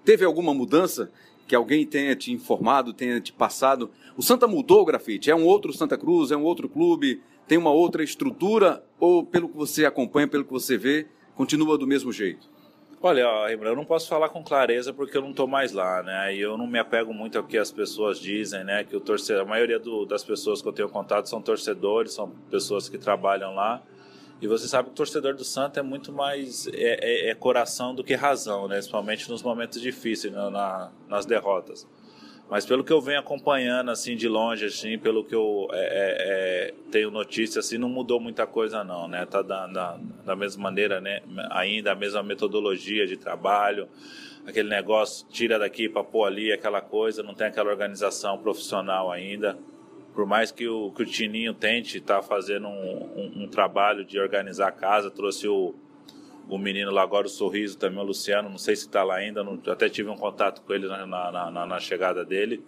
teve 0.03 0.25
alguma 0.25 0.53
mudança 0.53 1.11
que 1.47 1.55
alguém 1.55 1.85
tenha 1.85 2.15
te 2.15 2.31
informado, 2.31 2.93
tenha 2.93 3.19
te 3.19 3.31
passado? 3.31 3.91
O 4.17 4.21
Santa 4.21 4.47
mudou 4.47 4.81
o 4.81 4.85
grafite? 4.85 5.31
É 5.31 5.35
um 5.35 5.45
outro 5.45 5.73
Santa 5.73 5.97
Cruz? 5.97 6.31
É 6.31 6.37
um 6.37 6.43
outro 6.43 6.69
clube? 6.69 7.21
Tem 7.47 7.57
uma 7.57 7.71
outra 7.71 8.03
estrutura? 8.03 8.83
Ou 8.99 9.25
pelo 9.25 9.49
que 9.49 9.55
você 9.55 9.85
acompanha, 9.85 10.27
pelo 10.27 10.45
que 10.45 10.51
você 10.51 10.77
vê, 10.77 11.07
continua 11.35 11.77
do 11.77 11.87
mesmo 11.87 12.11
jeito? 12.11 12.53
Olha, 13.05 13.47
Rembrandt, 13.47 13.71
eu 13.71 13.75
não 13.75 13.83
posso 13.83 14.07
falar 14.07 14.29
com 14.29 14.41
clareza 14.41 14.93
porque 14.93 15.17
eu 15.17 15.21
não 15.21 15.31
estou 15.31 15.45
mais 15.45 15.73
lá, 15.73 16.01
né? 16.01 16.33
E 16.33 16.39
eu 16.39 16.57
não 16.57 16.65
me 16.65 16.79
apego 16.79 17.13
muito 17.13 17.37
ao 17.37 17.43
que 17.43 17.57
as 17.57 17.69
pessoas 17.69 18.17
dizem, 18.17 18.63
né? 18.63 18.85
Que 18.85 18.95
o 18.95 19.01
torcedor, 19.01 19.41
a 19.41 19.45
maioria 19.45 19.77
do, 19.77 20.05
das 20.05 20.23
pessoas 20.23 20.61
que 20.61 20.67
eu 20.69 20.71
tenho 20.71 20.87
contato 20.87 21.27
são 21.27 21.41
torcedores, 21.41 22.13
são 22.13 22.29
pessoas 22.49 22.87
que 22.87 22.97
trabalham 22.97 23.53
lá. 23.53 23.83
E 24.41 24.47
você 24.47 24.67
sabe 24.67 24.87
que 24.89 24.93
o 24.93 24.95
torcedor 24.95 25.35
do 25.35 25.43
Santa 25.45 25.79
é 25.79 25.83
muito 25.83 26.11
mais 26.11 26.67
é, 26.67 27.27
é- 27.27 27.29
é 27.29 27.35
coração 27.35 27.95
do 27.95 28.03
que 28.03 28.13
razão, 28.13 28.67
né? 28.67 28.75
Principalmente 28.75 29.29
nos 29.29 29.41
momentos 29.41 29.79
difíceis, 29.81 30.33
na- 30.33 30.49
na- 30.51 30.91
nas 31.07 31.25
derrotas. 31.25 31.87
Mas 32.49 32.65
pelo 32.65 32.83
que 32.83 32.91
eu 32.91 32.99
venho 33.01 33.19
acompanhando 33.19 33.89
assim 33.89 34.15
de 34.17 34.27
longe, 34.27 34.65
assim, 34.65 34.99
pelo 34.99 35.23
que 35.23 35.33
eu 35.33 35.67
é, 35.71 35.77
é, 35.79 36.67
é, 36.69 36.73
tenho 36.91 37.09
notícia, 37.09 37.59
assim, 37.59 37.77
não 37.77 37.87
mudou 37.87 38.19
muita 38.19 38.45
coisa 38.45 38.83
não, 38.83 39.07
né? 39.07 39.25
Tá 39.25 39.41
da, 39.41 39.65
da, 39.65 39.97
da 40.25 40.35
mesma 40.35 40.61
maneira, 40.63 40.99
né? 40.99 41.21
Ainda 41.51 41.93
a 41.93 41.95
mesma 41.95 42.21
metodologia 42.21 43.07
de 43.07 43.15
trabalho, 43.15 43.87
aquele 44.45 44.67
negócio 44.69 45.25
tira 45.29 45.57
daqui 45.57 45.87
para 45.87 46.03
pôr 46.03 46.25
ali, 46.25 46.51
aquela 46.51 46.81
coisa, 46.81 47.23
não 47.23 47.33
tem 47.33 47.47
aquela 47.47 47.71
organização 47.71 48.37
profissional 48.37 49.09
ainda. 49.09 49.57
Por 50.13 50.25
mais 50.25 50.51
que 50.51 50.67
o, 50.67 50.91
que 50.91 51.03
o 51.03 51.05
Tininho 51.05 51.53
tente 51.53 51.97
estar 51.97 52.21
fazendo 52.21 52.67
um, 52.67 53.03
um, 53.15 53.43
um 53.43 53.47
trabalho 53.47 54.05
de 54.05 54.19
organizar 54.19 54.67
a 54.67 54.71
casa, 54.71 55.09
trouxe 55.09 55.47
o, 55.47 55.73
o 56.47 56.57
menino 56.57 56.91
lá 56.91 57.01
agora, 57.01 57.25
o 57.25 57.29
Sorriso 57.29 57.77
também, 57.77 57.99
o 57.99 58.03
Luciano, 58.03 58.47
não 58.49 58.57
sei 58.59 58.75
se 58.75 58.83
está 58.85 59.03
lá 59.03 59.15
ainda, 59.15 59.43
não- 59.43 59.59
até 59.67 59.89
tive 59.89 60.09
um 60.09 60.15
contato 60.17 60.61
com 60.61 60.73
ele 60.73 60.87
na, 60.87 61.05
na, 61.07 61.51
na- 61.51 61.65
na 61.65 61.79
chegada 61.79 62.23
dele. 62.23 62.63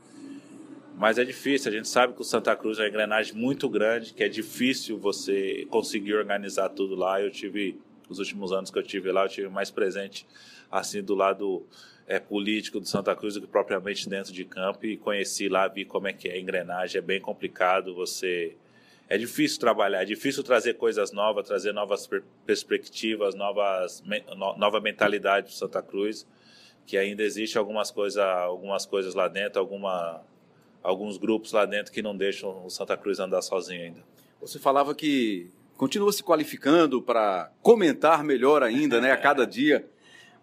Mas 0.97 1.17
é 1.19 1.25
difícil, 1.25 1.69
a 1.71 1.75
gente 1.75 1.87
sabe 1.89 2.13
que 2.13 2.21
o 2.21 2.23
Santa 2.23 2.55
Cruz 2.55 2.79
é 2.79 2.83
uma 2.83 2.87
engrenagem 2.89 3.35
muito 3.35 3.67
grande, 3.69 4.13
que 4.13 4.23
é 4.23 4.29
difícil 4.29 4.97
você 4.97 5.67
conseguir 5.69 6.15
organizar 6.15 6.69
tudo 6.69 6.95
lá. 6.95 7.21
Eu 7.21 7.29
tive, 7.29 7.77
os 8.09 8.17
últimos 8.17 8.53
anos 8.53 8.71
que 8.71 8.79
eu 8.79 8.83
tive 8.83 9.11
lá, 9.11 9.25
eu 9.25 9.29
tive 9.29 9.49
mais 9.49 9.69
presente 9.69 10.25
assim 10.71 11.03
do 11.03 11.13
lado 11.13 11.63
é, 12.07 12.19
político 12.19 12.79
do 12.79 12.85
Santa 12.87 13.15
Cruz 13.15 13.33
do 13.35 13.41
que 13.41 13.47
propriamente 13.47 14.07
dentro 14.07 14.31
de 14.31 14.45
campo 14.45 14.85
e 14.85 14.95
conheci 14.97 15.49
lá, 15.49 15.67
vi 15.67 15.85
como 15.85 16.07
é 16.07 16.13
que 16.13 16.27
é 16.29 16.33
a 16.33 16.39
engrenagem, 16.39 16.99
é 16.99 17.01
bem 17.01 17.19
complicado 17.19 17.95
você 17.95 18.55
é 19.07 19.17
difícil 19.17 19.59
trabalhar, 19.59 20.01
é 20.01 20.05
difícil 20.05 20.43
trazer 20.43 20.75
coisas 20.75 21.11
novas, 21.11 21.45
trazer 21.47 21.71
novas 21.73 22.07
per- 22.07 22.23
perspectivas, 22.45 23.35
novas, 23.35 24.03
no- 24.35 24.57
nova 24.57 24.79
mentalidade 24.81 25.47
para 25.47 25.55
Santa 25.55 25.81
Cruz, 25.81 26.25
que 26.87 26.97
ainda 26.97 27.21
existe 27.23 27.57
algumas, 27.57 27.91
coisa, 27.91 28.23
algumas 28.25 28.85
coisas 28.85 29.13
lá 29.13 29.27
dentro, 29.27 29.59
alguma, 29.59 30.21
alguns 30.83 31.17
grupos 31.17 31.51
lá 31.51 31.65
dentro 31.65 31.91
que 31.91 32.01
não 32.01 32.15
deixam 32.15 32.65
o 32.65 32.69
Santa 32.69 32.97
Cruz 32.97 33.19
andar 33.19 33.41
sozinho 33.41 33.81
ainda. 33.83 34.03
Você 34.41 34.57
falava 34.59 34.93
que 34.95 35.49
continua 35.77 36.11
se 36.11 36.23
qualificando 36.23 37.01
para 37.01 37.51
comentar 37.61 38.23
melhor 38.23 38.63
ainda, 38.63 38.99
né, 39.01 39.11
a 39.11 39.17
cada 39.17 39.45
dia. 39.47 39.87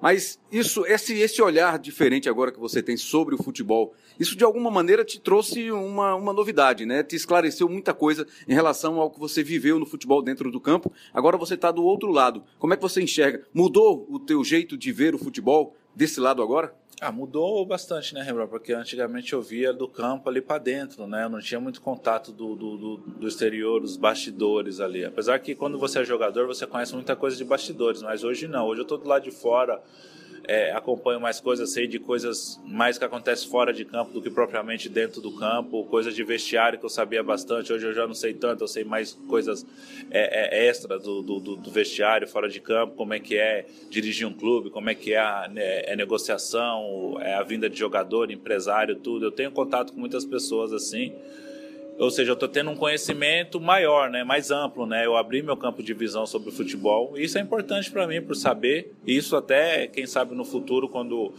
Mas 0.02 0.40
isso, 0.50 0.84
esse, 0.84 1.14
esse 1.14 1.40
olhar 1.40 1.78
diferente 1.78 2.28
agora 2.28 2.50
que 2.50 2.58
você 2.58 2.82
tem 2.82 2.96
sobre 2.96 3.36
o 3.36 3.38
futebol, 3.42 3.94
isso 4.18 4.34
de 4.34 4.42
alguma 4.42 4.68
maneira 4.68 5.04
te 5.04 5.20
trouxe 5.20 5.70
uma, 5.70 6.16
uma 6.16 6.32
novidade, 6.32 6.84
né? 6.84 7.04
Te 7.04 7.14
esclareceu 7.14 7.68
muita 7.68 7.94
coisa 7.94 8.26
em 8.48 8.52
relação 8.52 9.00
ao 9.00 9.12
que 9.12 9.20
você 9.20 9.44
viveu 9.44 9.78
no 9.78 9.86
futebol 9.86 10.20
dentro 10.20 10.50
do 10.50 10.60
campo. 10.60 10.92
Agora 11.14 11.38
você 11.38 11.54
está 11.54 11.70
do 11.70 11.84
outro 11.84 12.10
lado. 12.10 12.42
Como 12.58 12.74
é 12.74 12.76
que 12.76 12.82
você 12.82 13.00
enxerga? 13.00 13.46
Mudou 13.54 14.04
o 14.10 14.18
teu 14.18 14.42
jeito 14.42 14.76
de 14.76 14.90
ver 14.90 15.14
o 15.14 15.18
futebol 15.18 15.76
desse 15.94 16.18
lado 16.18 16.42
agora? 16.42 16.74
Ah, 17.04 17.10
mudou 17.10 17.66
bastante, 17.66 18.14
né, 18.14 18.22
Rembrandt? 18.22 18.48
Porque 18.48 18.72
antigamente 18.72 19.32
eu 19.32 19.42
via 19.42 19.72
do 19.72 19.88
campo 19.88 20.28
ali 20.28 20.40
para 20.40 20.58
dentro, 20.58 21.04
né? 21.04 21.24
Eu 21.24 21.28
não 21.28 21.40
tinha 21.40 21.58
muito 21.58 21.80
contato 21.80 22.30
do, 22.30 22.54
do, 22.54 22.96
do, 22.96 23.26
exterior, 23.26 23.82
os 23.82 23.96
bastidores 23.96 24.78
ali. 24.78 25.04
Apesar 25.04 25.40
que 25.40 25.52
quando 25.52 25.80
você 25.80 25.98
é 25.98 26.04
jogador, 26.04 26.46
você 26.46 26.64
conhece 26.64 26.94
muita 26.94 27.16
coisa 27.16 27.36
de 27.36 27.44
bastidores, 27.44 28.02
mas 28.02 28.22
hoje 28.22 28.46
não. 28.46 28.68
Hoje 28.68 28.82
eu 28.82 28.84
tô 28.84 28.96
do 28.96 29.08
lado 29.08 29.24
de 29.24 29.32
fora, 29.32 29.82
é, 30.44 30.72
acompanho 30.72 31.20
mais 31.20 31.40
coisas, 31.40 31.70
sei 31.72 31.86
de 31.86 31.98
coisas 31.98 32.60
mais 32.64 32.98
que 32.98 33.04
acontecem 33.04 33.48
fora 33.48 33.72
de 33.72 33.84
campo 33.84 34.12
do 34.12 34.22
que 34.22 34.30
propriamente 34.30 34.88
dentro 34.88 35.20
do 35.20 35.32
campo, 35.32 35.84
coisas 35.84 36.14
de 36.14 36.22
vestiário 36.24 36.78
que 36.78 36.84
eu 36.84 36.90
sabia 36.90 37.22
bastante, 37.22 37.72
hoje 37.72 37.86
eu 37.86 37.92
já 37.92 38.06
não 38.06 38.14
sei 38.14 38.34
tanto, 38.34 38.64
eu 38.64 38.68
sei 38.68 38.84
mais 38.84 39.12
coisas 39.28 39.66
é, 40.10 40.58
é, 40.58 40.68
extras 40.68 41.02
do, 41.02 41.22
do, 41.22 41.40
do, 41.56 41.70
vestiário, 41.70 42.26
fora 42.26 42.48
de 42.48 42.60
campo, 42.60 42.94
como 42.94 43.14
é 43.14 43.20
que 43.20 43.36
é 43.36 43.66
dirigir 43.90 44.26
um 44.26 44.32
clube, 44.32 44.70
como 44.70 44.90
é 44.90 44.94
que 44.94 45.12
é 45.12 45.18
a 45.18 45.48
né, 45.48 45.82
é 45.84 45.96
negociação, 45.96 47.18
é 47.20 47.34
a 47.34 47.42
vinda 47.42 47.68
de 47.68 47.78
jogador, 47.78 48.30
empresário, 48.30 48.96
tudo. 48.96 49.26
Eu 49.26 49.32
tenho 49.32 49.50
contato 49.50 49.92
com 49.92 50.00
muitas 50.00 50.24
pessoas 50.24 50.72
assim, 50.72 51.12
ou 51.98 52.10
seja, 52.10 52.30
eu 52.30 52.34
estou 52.34 52.48
tendo 52.48 52.70
um 52.70 52.76
conhecimento 52.76 53.60
maior, 53.60 54.10
né, 54.10 54.24
mais 54.24 54.50
amplo, 54.50 54.86
né? 54.86 55.06
Eu 55.06 55.16
abri 55.16 55.42
meu 55.42 55.56
campo 55.56 55.82
de 55.82 55.94
visão 55.94 56.26
sobre 56.26 56.48
o 56.48 56.52
futebol. 56.52 57.12
Isso 57.16 57.38
é 57.38 57.40
importante 57.40 57.90
para 57.90 58.06
mim, 58.06 58.20
por 58.20 58.34
saber. 58.34 58.92
Isso 59.06 59.36
até, 59.36 59.86
quem 59.86 60.06
sabe, 60.06 60.34
no 60.34 60.44
futuro, 60.44 60.88
quando 60.88 61.32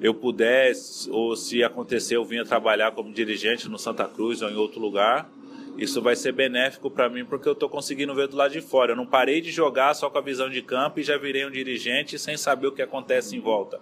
eu 0.00 0.14
puder, 0.14 0.72
ou 1.10 1.36
se 1.36 1.62
acontecer, 1.62 2.16
eu 2.16 2.24
vinha 2.24 2.44
trabalhar 2.44 2.92
como 2.92 3.12
dirigente 3.12 3.68
no 3.68 3.78
Santa 3.78 4.04
Cruz 4.04 4.42
ou 4.42 4.50
em 4.50 4.56
outro 4.56 4.80
lugar. 4.80 5.30
Isso 5.76 6.00
vai 6.00 6.16
ser 6.16 6.32
benéfico 6.32 6.90
para 6.90 7.08
mim 7.08 7.24
porque 7.24 7.46
eu 7.46 7.52
estou 7.52 7.68
conseguindo 7.68 8.14
ver 8.14 8.28
do 8.28 8.36
lado 8.36 8.52
de 8.52 8.62
fora. 8.62 8.92
Eu 8.92 8.96
não 8.96 9.06
parei 9.06 9.42
de 9.42 9.50
jogar 9.50 9.92
só 9.94 10.08
com 10.08 10.16
a 10.16 10.22
visão 10.22 10.48
de 10.48 10.62
campo 10.62 11.00
e 11.00 11.02
já 11.02 11.18
virei 11.18 11.44
um 11.44 11.50
dirigente 11.50 12.18
sem 12.18 12.36
saber 12.36 12.68
o 12.68 12.72
que 12.72 12.80
acontece 12.80 13.36
em 13.36 13.40
volta. 13.40 13.78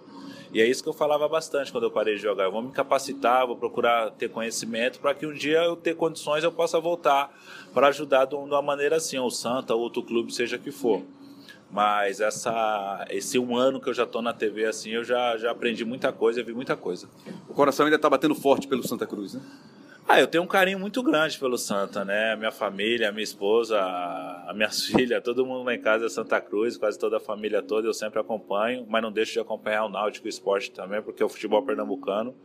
E 0.55 0.61
é 0.61 0.65
isso 0.65 0.81
que 0.81 0.87
eu 0.87 0.93
falava 0.93 1.27
bastante 1.27 1.69
quando 1.69 1.83
eu 1.83 1.91
parei 1.91 2.15
de 2.15 2.21
jogar. 2.21 2.45
Eu 2.45 2.51
vou 2.53 2.61
me 2.61 2.71
capacitar, 2.71 3.45
vou 3.45 3.57
procurar 3.57 4.11
ter 4.11 4.29
conhecimento 4.29 5.01
para 5.01 5.13
que 5.13 5.27
um 5.27 5.33
dia 5.33 5.57
eu 5.57 5.75
ter 5.75 5.97
condições 5.97 6.45
eu 6.45 6.51
possa 6.51 6.79
voltar 6.79 7.29
para 7.73 7.89
ajudar 7.89 8.23
de 8.23 8.35
uma 8.35 8.61
maneira 8.61 8.95
assim, 8.95 9.19
o 9.19 9.29
Santa, 9.29 9.75
ou 9.75 9.81
outro 9.81 10.01
clube, 10.01 10.33
seja 10.33 10.57
que 10.57 10.71
for. 10.71 11.01
Mas 11.69 12.21
essa, 12.21 13.05
esse 13.09 13.37
um 13.37 13.53
ano 13.57 13.81
que 13.81 13.89
eu 13.89 13.93
já 13.93 14.03
estou 14.03 14.21
na 14.21 14.31
TV 14.31 14.63
assim, 14.63 14.91
eu 14.91 15.03
já, 15.03 15.35
já 15.35 15.51
aprendi 15.51 15.83
muita 15.83 16.13
coisa, 16.13 16.41
vi 16.41 16.53
muita 16.53 16.77
coisa. 16.77 17.09
O 17.49 17.53
coração 17.53 17.85
ainda 17.85 17.97
está 17.97 18.09
batendo 18.09 18.33
forte 18.33 18.65
pelo 18.65 18.87
Santa 18.87 19.05
Cruz, 19.05 19.33
né? 19.33 19.41
Ah, 20.07 20.19
eu 20.19 20.27
tenho 20.27 20.43
um 20.43 20.47
carinho 20.47 20.77
muito 20.77 21.01
grande 21.01 21.39
pelo 21.39 21.57
Santa, 21.57 22.05
né? 22.05 22.35
Minha 22.35 22.51
família, 22.51 23.11
minha 23.11 23.23
esposa, 23.23 23.79
a 23.79 24.53
minhas 24.53 24.85
filhas, 24.85 25.23
todo 25.23 25.43
mundo 25.43 25.63
lá 25.63 25.73
em 25.73 25.81
casa 25.81 26.05
é 26.05 26.09
Santa 26.09 26.39
Cruz, 26.39 26.77
quase 26.77 26.99
toda 26.99 27.17
a 27.17 27.19
família 27.19 27.59
toda, 27.63 27.87
eu 27.87 27.93
sempre 27.93 28.19
acompanho, 28.19 28.85
mas 28.87 29.01
não 29.01 29.11
deixo 29.11 29.33
de 29.33 29.39
acompanhar 29.39 29.85
o 29.85 29.89
Náutico 29.89 30.27
Esporte 30.27 30.69
também, 30.69 31.01
porque 31.01 31.23
é 31.23 31.25
o 31.25 31.29
futebol 31.29 31.63
pernambucano. 31.63 32.35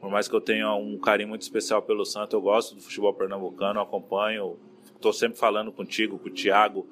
Por 0.00 0.08
mais 0.08 0.28
que 0.28 0.36
eu 0.36 0.40
tenha 0.40 0.72
um 0.72 0.96
carinho 0.98 1.30
muito 1.30 1.42
especial 1.42 1.82
pelo 1.82 2.04
Santa, 2.04 2.36
eu 2.36 2.40
gosto 2.40 2.76
do 2.76 2.80
futebol 2.80 3.12
pernambucano, 3.12 3.80
acompanho, 3.80 4.56
estou 4.94 5.12
sempre 5.12 5.36
falando 5.36 5.72
contigo, 5.72 6.16
com 6.16 6.28
o 6.28 6.32
Thiago, 6.32 6.86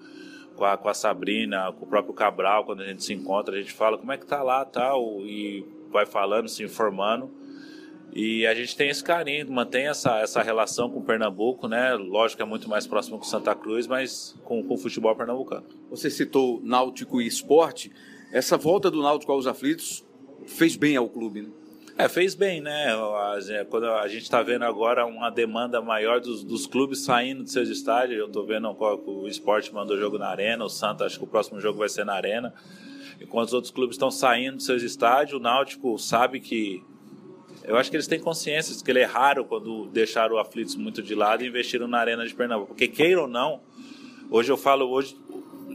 com 0.57 0.65
a, 0.65 0.77
com 0.77 0.89
a 0.89 0.95
Sabrina, 0.95 1.73
com 1.73 1.87
o 1.87 1.89
próprio 1.89 2.13
Cabral, 2.13 2.65
quando 2.65 2.83
a 2.83 2.87
gente 2.87 3.05
se 3.05 3.15
encontra, 3.15 3.55
a 3.55 3.61
gente 3.61 3.73
fala 3.73 3.97
como 3.97 4.11
é 4.11 4.19
que 4.19 4.27
tá 4.27 4.43
lá, 4.43 4.65
tal, 4.65 5.21
e 5.21 5.65
vai 5.93 6.07
falando, 6.07 6.49
se 6.49 6.65
informando. 6.65 7.38
E 8.13 8.47
a 8.47 8.55
gente 8.55 8.77
tem 8.77 8.89
esse 8.89 9.05
carinho, 9.05 9.51
mantém 9.53 9.87
essa, 9.87 10.19
essa 10.19 10.43
relação 10.43 10.91
com 10.91 11.01
o 11.01 11.05
Pernambuco, 11.05 11.69
né? 11.69 11.95
Lógico 11.95 12.39
que 12.39 12.43
é 12.43 12.47
muito 12.47 12.69
mais 12.69 12.87
próximo 12.87 13.19
com 13.19 13.25
Santa 13.25 13.55
Cruz, 13.55 13.87
mas 13.87 14.35
com, 14.45 14.63
com 14.63 14.75
o 14.75 14.79
futebol 14.79 15.15
pernambucano. 15.15 15.67
Você 15.91 16.11
citou 16.11 16.61
Náutico 16.65 17.21
e 17.21 17.27
esporte. 17.27 17.93
Essa 18.33 18.57
volta 18.57 18.91
do 18.91 19.03
Náutico 19.03 19.31
aos 19.33 19.47
aflitos 19.47 20.05
fez 20.47 20.77
bem 20.77 20.97
ao 20.97 21.09
clube, 21.09 21.43
né? 21.43 21.49
É, 21.99 22.09
fez 22.09 22.37
bem, 22.37 22.61
né? 22.61 22.91
Quando 23.69 23.87
a 23.87 24.07
gente 24.07 24.23
está 24.23 24.41
vendo 24.41 24.63
agora 24.63 25.05
uma 25.05 25.31
demanda 25.31 25.83
maior 25.83 26.21
dos, 26.21 26.45
dos, 26.45 26.65
clubes 26.65 27.01
saindo 27.01 27.43
de 27.43 27.51
seus 27.51 27.69
estádios, 27.69 28.21
eu 28.21 28.27
estou 28.29 28.47
vendo 28.47 28.71
o 28.71 29.27
esporte 29.27 29.75
mandou 29.75 29.99
jogo 29.99 30.17
na 30.17 30.29
Arena, 30.29 30.65
o 30.65 30.69
Santa 30.69 31.05
acho 31.05 31.19
que 31.19 31.25
o 31.25 31.27
próximo 31.27 31.61
jogo 31.61 31.81
vai 31.81 31.89
ser 31.89 32.05
na 32.05 32.15
Arena. 32.15 32.55
Enquanto 33.21 33.49
os 33.49 33.53
outros 33.53 33.73
clubes 33.73 33.97
estão 33.97 34.13
saindo 34.13 34.59
de 34.59 34.63
seus 34.63 34.83
estádios, 34.85 35.41
o 35.41 35.43
Náutico 35.43 35.99
sabe 35.99 36.39
que 36.39 36.85
eu 37.69 37.77
acho 37.77 37.91
que 37.91 37.97
eles 37.97 38.07
têm 38.07 38.19
consciência 38.19 38.75
de 38.75 38.83
que 38.83 38.91
ele 38.91 39.01
erraram 39.01 39.45
quando 39.45 39.87
deixaram 39.89 40.37
o 40.37 40.39
Aflitos 40.39 40.75
muito 40.75 41.03
de 41.03 41.15
lado 41.15 41.45
e 41.45 41.49
investiram 41.49 41.87
na 41.87 41.99
Arena 41.99 42.27
de 42.27 42.35
Pernambuco. 42.35 42.69
Porque 42.69 42.89
queira 42.89 43.21
ou 43.21 43.29
não, 43.29 43.61
hoje 44.31 44.51
eu 44.51 44.57
falo, 44.57 44.89
hoje 44.89 45.15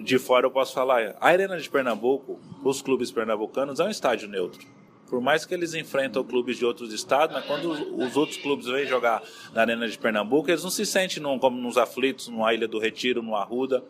de 0.03 0.17
fora 0.17 0.47
eu 0.47 0.51
posso 0.51 0.73
falar, 0.73 1.15
a 1.21 1.27
Arena 1.27 1.55
de 1.55 1.69
Pernambuco, 1.69 2.39
os 2.63 2.81
clubes 2.81 3.11
pernambucanos, 3.11 3.79
é 3.79 3.83
um 3.83 3.91
estádio 3.91 4.27
neutro. 4.27 4.65
Por 5.07 5.21
mais 5.21 5.45
que 5.45 5.53
eles 5.53 5.75
enfrentam 5.75 6.23
clubes 6.23 6.57
de 6.57 6.65
outros 6.65 6.91
estados, 6.91 7.35
mas 7.35 7.45
quando 7.45 7.69
os 7.71 8.17
outros 8.17 8.37
clubes 8.37 8.65
vêm 8.65 8.87
jogar 8.87 9.21
na 9.53 9.61
Arena 9.61 9.87
de 9.87 9.95
Pernambuco, 9.95 10.49
eles 10.49 10.63
não 10.63 10.71
se 10.71 10.87
sentem 10.87 11.21
num, 11.21 11.37
como 11.37 11.61
nos 11.61 11.77
aflitos, 11.77 12.27
numa 12.27 12.51
Ilha 12.55 12.67
do 12.67 12.79
Retiro, 12.79 13.21
no 13.21 13.35
Arruda 13.35 13.83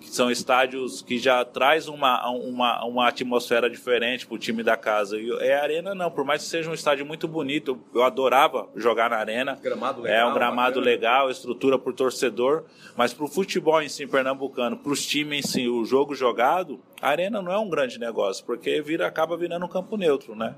que 0.00 0.08
são 0.10 0.30
estádios 0.30 1.02
que 1.02 1.18
já 1.18 1.44
traz 1.44 1.88
uma, 1.88 2.28
uma, 2.30 2.84
uma 2.84 3.08
atmosfera 3.08 3.68
diferente 3.70 4.26
para 4.26 4.34
o 4.34 4.38
time 4.38 4.62
da 4.62 4.76
casa. 4.76 5.18
E 5.18 5.30
é 5.40 5.56
a 5.56 5.62
Arena 5.62 5.94
não, 5.94 6.10
por 6.10 6.24
mais 6.24 6.42
que 6.42 6.48
seja 6.48 6.70
um 6.70 6.74
estádio 6.74 7.06
muito 7.06 7.26
bonito, 7.26 7.78
eu 7.94 8.02
adorava 8.02 8.68
jogar 8.76 9.10
na 9.10 9.16
Arena. 9.16 9.58
Gramado 9.62 10.02
legal, 10.02 10.18
é 10.18 10.30
um 10.30 10.34
gramado 10.34 10.80
bacana. 10.80 10.86
legal, 10.86 11.30
estrutura 11.30 11.78
por 11.78 11.94
torcedor, 11.94 12.64
mas 12.96 13.12
para 13.12 13.24
o 13.24 13.28
futebol 13.28 13.80
em 13.82 13.88
si 13.88 14.06
pernambucano, 14.06 14.76
para 14.76 14.92
os 14.92 15.04
times 15.06 15.44
em 15.44 15.48
si, 15.48 15.68
o 15.68 15.84
jogo 15.84 16.14
jogado, 16.14 16.80
a 17.00 17.08
Arena 17.08 17.40
não 17.40 17.52
é 17.52 17.58
um 17.58 17.68
grande 17.68 17.98
negócio, 17.98 18.44
porque 18.44 18.80
vira, 18.82 19.06
acaba 19.06 19.36
virando 19.36 19.64
um 19.64 19.68
campo 19.68 19.96
neutro, 19.96 20.34
né? 20.34 20.54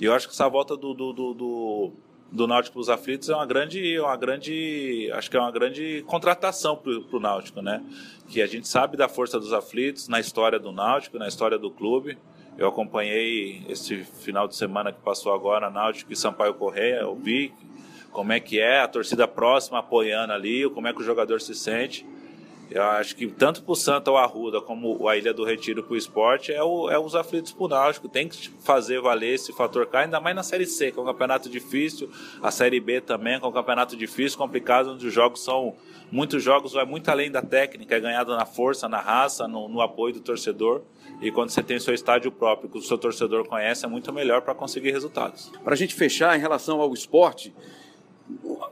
E 0.00 0.04
eu 0.04 0.12
acho 0.12 0.28
que 0.28 0.34
essa 0.34 0.48
volta 0.48 0.76
do, 0.76 0.94
do, 0.94 1.12
do, 1.12 1.34
do 1.34 1.92
do 2.30 2.46
Náutico 2.46 2.74
para 2.74 2.80
os 2.80 2.88
aflitos 2.88 3.28
é 3.28 3.34
uma 3.34 3.46
grande, 3.46 3.98
uma 3.98 4.16
grande, 4.16 5.10
acho 5.14 5.30
que 5.30 5.36
é 5.36 5.40
uma 5.40 5.50
grande 5.50 6.04
contratação 6.06 6.76
para 6.76 7.16
o 7.16 7.20
Náutico, 7.20 7.62
né? 7.62 7.82
Que 8.28 8.42
a 8.42 8.46
gente 8.46 8.68
sabe 8.68 8.96
da 8.96 9.08
força 9.08 9.40
dos 9.40 9.52
aflitos 9.52 10.08
na 10.08 10.20
história 10.20 10.58
do 10.58 10.70
Náutico, 10.70 11.18
na 11.18 11.26
história 11.26 11.58
do 11.58 11.70
clube. 11.70 12.18
Eu 12.58 12.68
acompanhei 12.68 13.62
esse 13.68 14.04
final 14.04 14.46
de 14.46 14.56
semana 14.56 14.92
que 14.92 15.00
passou 15.00 15.32
agora 15.32 15.70
Náutico 15.70 16.12
e 16.12 16.16
Sampaio 16.16 16.54
Correia, 16.54 17.00
eu 17.00 17.14
vi 17.14 17.52
como 18.10 18.32
é 18.32 18.40
que 18.40 18.58
é 18.58 18.80
a 18.80 18.88
torcida 18.88 19.28
próxima 19.28 19.78
apoiando 19.78 20.32
ali, 20.32 20.68
como 20.70 20.88
é 20.88 20.92
que 20.92 21.00
o 21.00 21.04
jogador 21.04 21.40
se 21.40 21.54
sente. 21.54 22.06
Eu 22.70 22.82
acho 22.82 23.16
que 23.16 23.26
tanto 23.26 23.62
para 23.62 23.72
o 23.72 23.76
Santa 23.76 24.10
ou 24.10 24.18
Arruda 24.18 24.60
como 24.60 25.08
a 25.08 25.16
Ilha 25.16 25.32
do 25.32 25.44
Retiro 25.44 25.82
para 25.82 25.94
o 25.94 25.96
esporte 25.96 26.52
é, 26.52 26.56
é 26.56 26.98
os 26.98 27.14
aflitos 27.14 27.52
para 27.52 27.64
o 27.64 27.68
Náutico. 27.68 28.08
Tem 28.08 28.28
que 28.28 28.50
fazer 28.62 29.00
valer 29.00 29.34
esse 29.34 29.52
fator 29.52 29.86
cá, 29.86 30.00
ainda 30.00 30.20
mais 30.20 30.36
na 30.36 30.42
Série 30.42 30.66
C, 30.66 30.92
que 30.92 30.98
é 30.98 31.02
um 31.02 31.06
campeonato 31.06 31.48
difícil. 31.48 32.10
A 32.42 32.50
Série 32.50 32.78
B 32.78 33.00
também, 33.00 33.38
que 33.38 33.44
é 33.44 33.48
um 33.48 33.52
campeonato 33.52 33.96
difícil, 33.96 34.36
complicado, 34.36 34.90
onde 34.90 35.06
os 35.06 35.12
jogos 35.12 35.42
são. 35.42 35.76
Muitos 36.10 36.42
jogos 36.42 36.72
vai 36.72 36.84
muito 36.84 37.08
além 37.10 37.30
da 37.30 37.42
técnica, 37.42 37.94
é 37.94 38.00
ganhado 38.00 38.34
na 38.36 38.46
força, 38.46 38.88
na 38.88 39.00
raça, 39.00 39.46
no, 39.48 39.68
no 39.68 39.80
apoio 39.80 40.14
do 40.14 40.20
torcedor. 40.20 40.82
E 41.20 41.30
quando 41.30 41.50
você 41.50 41.62
tem 41.62 41.76
o 41.76 41.80
seu 41.80 41.94
estádio 41.94 42.30
próprio, 42.30 42.70
que 42.70 42.78
o 42.78 42.82
seu 42.82 42.96
torcedor 42.96 43.46
conhece, 43.46 43.84
é 43.84 43.88
muito 43.88 44.12
melhor 44.12 44.42
para 44.42 44.54
conseguir 44.54 44.90
resultados. 44.90 45.50
Para 45.64 45.74
a 45.74 45.76
gente 45.76 45.94
fechar 45.94 46.36
em 46.36 46.40
relação 46.40 46.80
ao 46.80 46.92
esporte, 46.92 47.54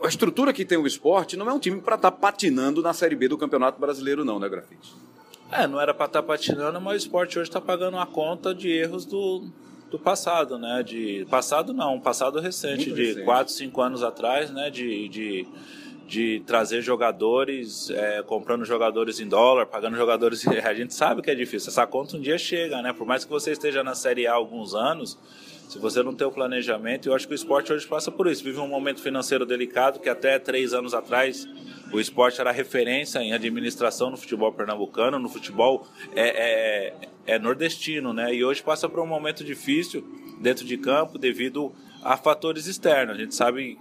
a 0.02 0.08
estrutura 0.08 0.52
que 0.52 0.64
tem 0.64 0.78
o 0.78 0.86
esporte 0.86 1.36
não 1.36 1.48
é 1.48 1.52
um 1.52 1.58
time 1.58 1.80
para 1.80 1.96
estar 1.96 2.10
tá 2.10 2.16
patinando 2.16 2.82
na 2.82 2.92
Série 2.92 3.16
B 3.16 3.28
do 3.28 3.38
Campeonato 3.38 3.80
Brasileiro, 3.80 4.24
não, 4.24 4.38
né, 4.38 4.48
Grafite? 4.48 4.94
É, 5.50 5.66
não 5.66 5.80
era 5.80 5.94
para 5.94 6.06
estar 6.06 6.22
tá 6.22 6.26
patinando, 6.26 6.80
mas 6.80 6.94
o 6.94 7.06
esporte 7.06 7.38
hoje 7.38 7.48
está 7.48 7.60
pagando 7.60 7.98
a 7.98 8.06
conta 8.06 8.54
de 8.54 8.68
erros 8.68 9.04
do, 9.04 9.44
do 9.90 9.98
passado, 9.98 10.58
né? 10.58 10.82
De 10.82 11.26
passado 11.30 11.72
não, 11.72 12.00
passado 12.00 12.40
recente, 12.40 12.86
Muito 12.86 12.94
de 12.94 13.06
recente. 13.06 13.24
4, 13.24 13.52
5 13.52 13.80
anos 13.80 14.02
atrás, 14.02 14.50
né? 14.50 14.70
De, 14.70 15.08
de, 15.08 15.46
de 16.06 16.42
trazer 16.46 16.82
jogadores, 16.82 17.90
é, 17.90 18.22
comprando 18.22 18.64
jogadores 18.64 19.20
em 19.20 19.28
dólar, 19.28 19.66
pagando 19.66 19.96
jogadores. 19.96 20.46
A 20.66 20.74
gente 20.74 20.94
sabe 20.94 21.22
que 21.22 21.30
é 21.30 21.34
difícil. 21.34 21.70
Essa 21.70 21.86
conta 21.86 22.16
um 22.16 22.20
dia 22.20 22.38
chega, 22.38 22.82
né? 22.82 22.92
Por 22.92 23.06
mais 23.06 23.24
que 23.24 23.30
você 23.30 23.52
esteja 23.52 23.84
na 23.84 23.94
Série 23.94 24.26
A 24.26 24.32
há 24.32 24.34
alguns 24.34 24.74
anos, 24.74 25.16
se 25.68 25.78
você 25.78 26.02
não 26.02 26.14
tem 26.14 26.26
o 26.26 26.30
planejamento, 26.30 27.08
eu 27.08 27.14
acho 27.14 27.26
que 27.26 27.34
o 27.34 27.36
esporte 27.36 27.72
hoje 27.72 27.86
passa 27.86 28.10
por 28.10 28.26
isso. 28.28 28.42
Vive 28.42 28.58
um 28.58 28.68
momento 28.68 29.00
financeiro 29.00 29.44
delicado 29.44 29.98
que 29.98 30.08
até 30.08 30.38
três 30.38 30.72
anos 30.72 30.94
atrás 30.94 31.46
o 31.92 32.00
esporte 32.00 32.40
era 32.40 32.52
referência 32.52 33.18
em 33.20 33.32
administração 33.32 34.10
no 34.10 34.16
futebol 34.16 34.52
pernambucano, 34.52 35.18
no 35.18 35.28
futebol 35.28 35.86
é, 36.14 36.28
é, 36.28 36.94
é 37.26 37.38
nordestino, 37.38 38.12
né? 38.12 38.34
E 38.34 38.44
hoje 38.44 38.62
passa 38.62 38.88
por 38.88 39.00
um 39.00 39.06
momento 39.06 39.42
difícil 39.42 40.06
dentro 40.40 40.64
de 40.64 40.76
campo 40.76 41.18
devido 41.18 41.72
a 42.02 42.16
fatores 42.16 42.66
externos. 42.66 43.16
A 43.16 43.18
gente 43.18 43.34
sabe 43.34 43.78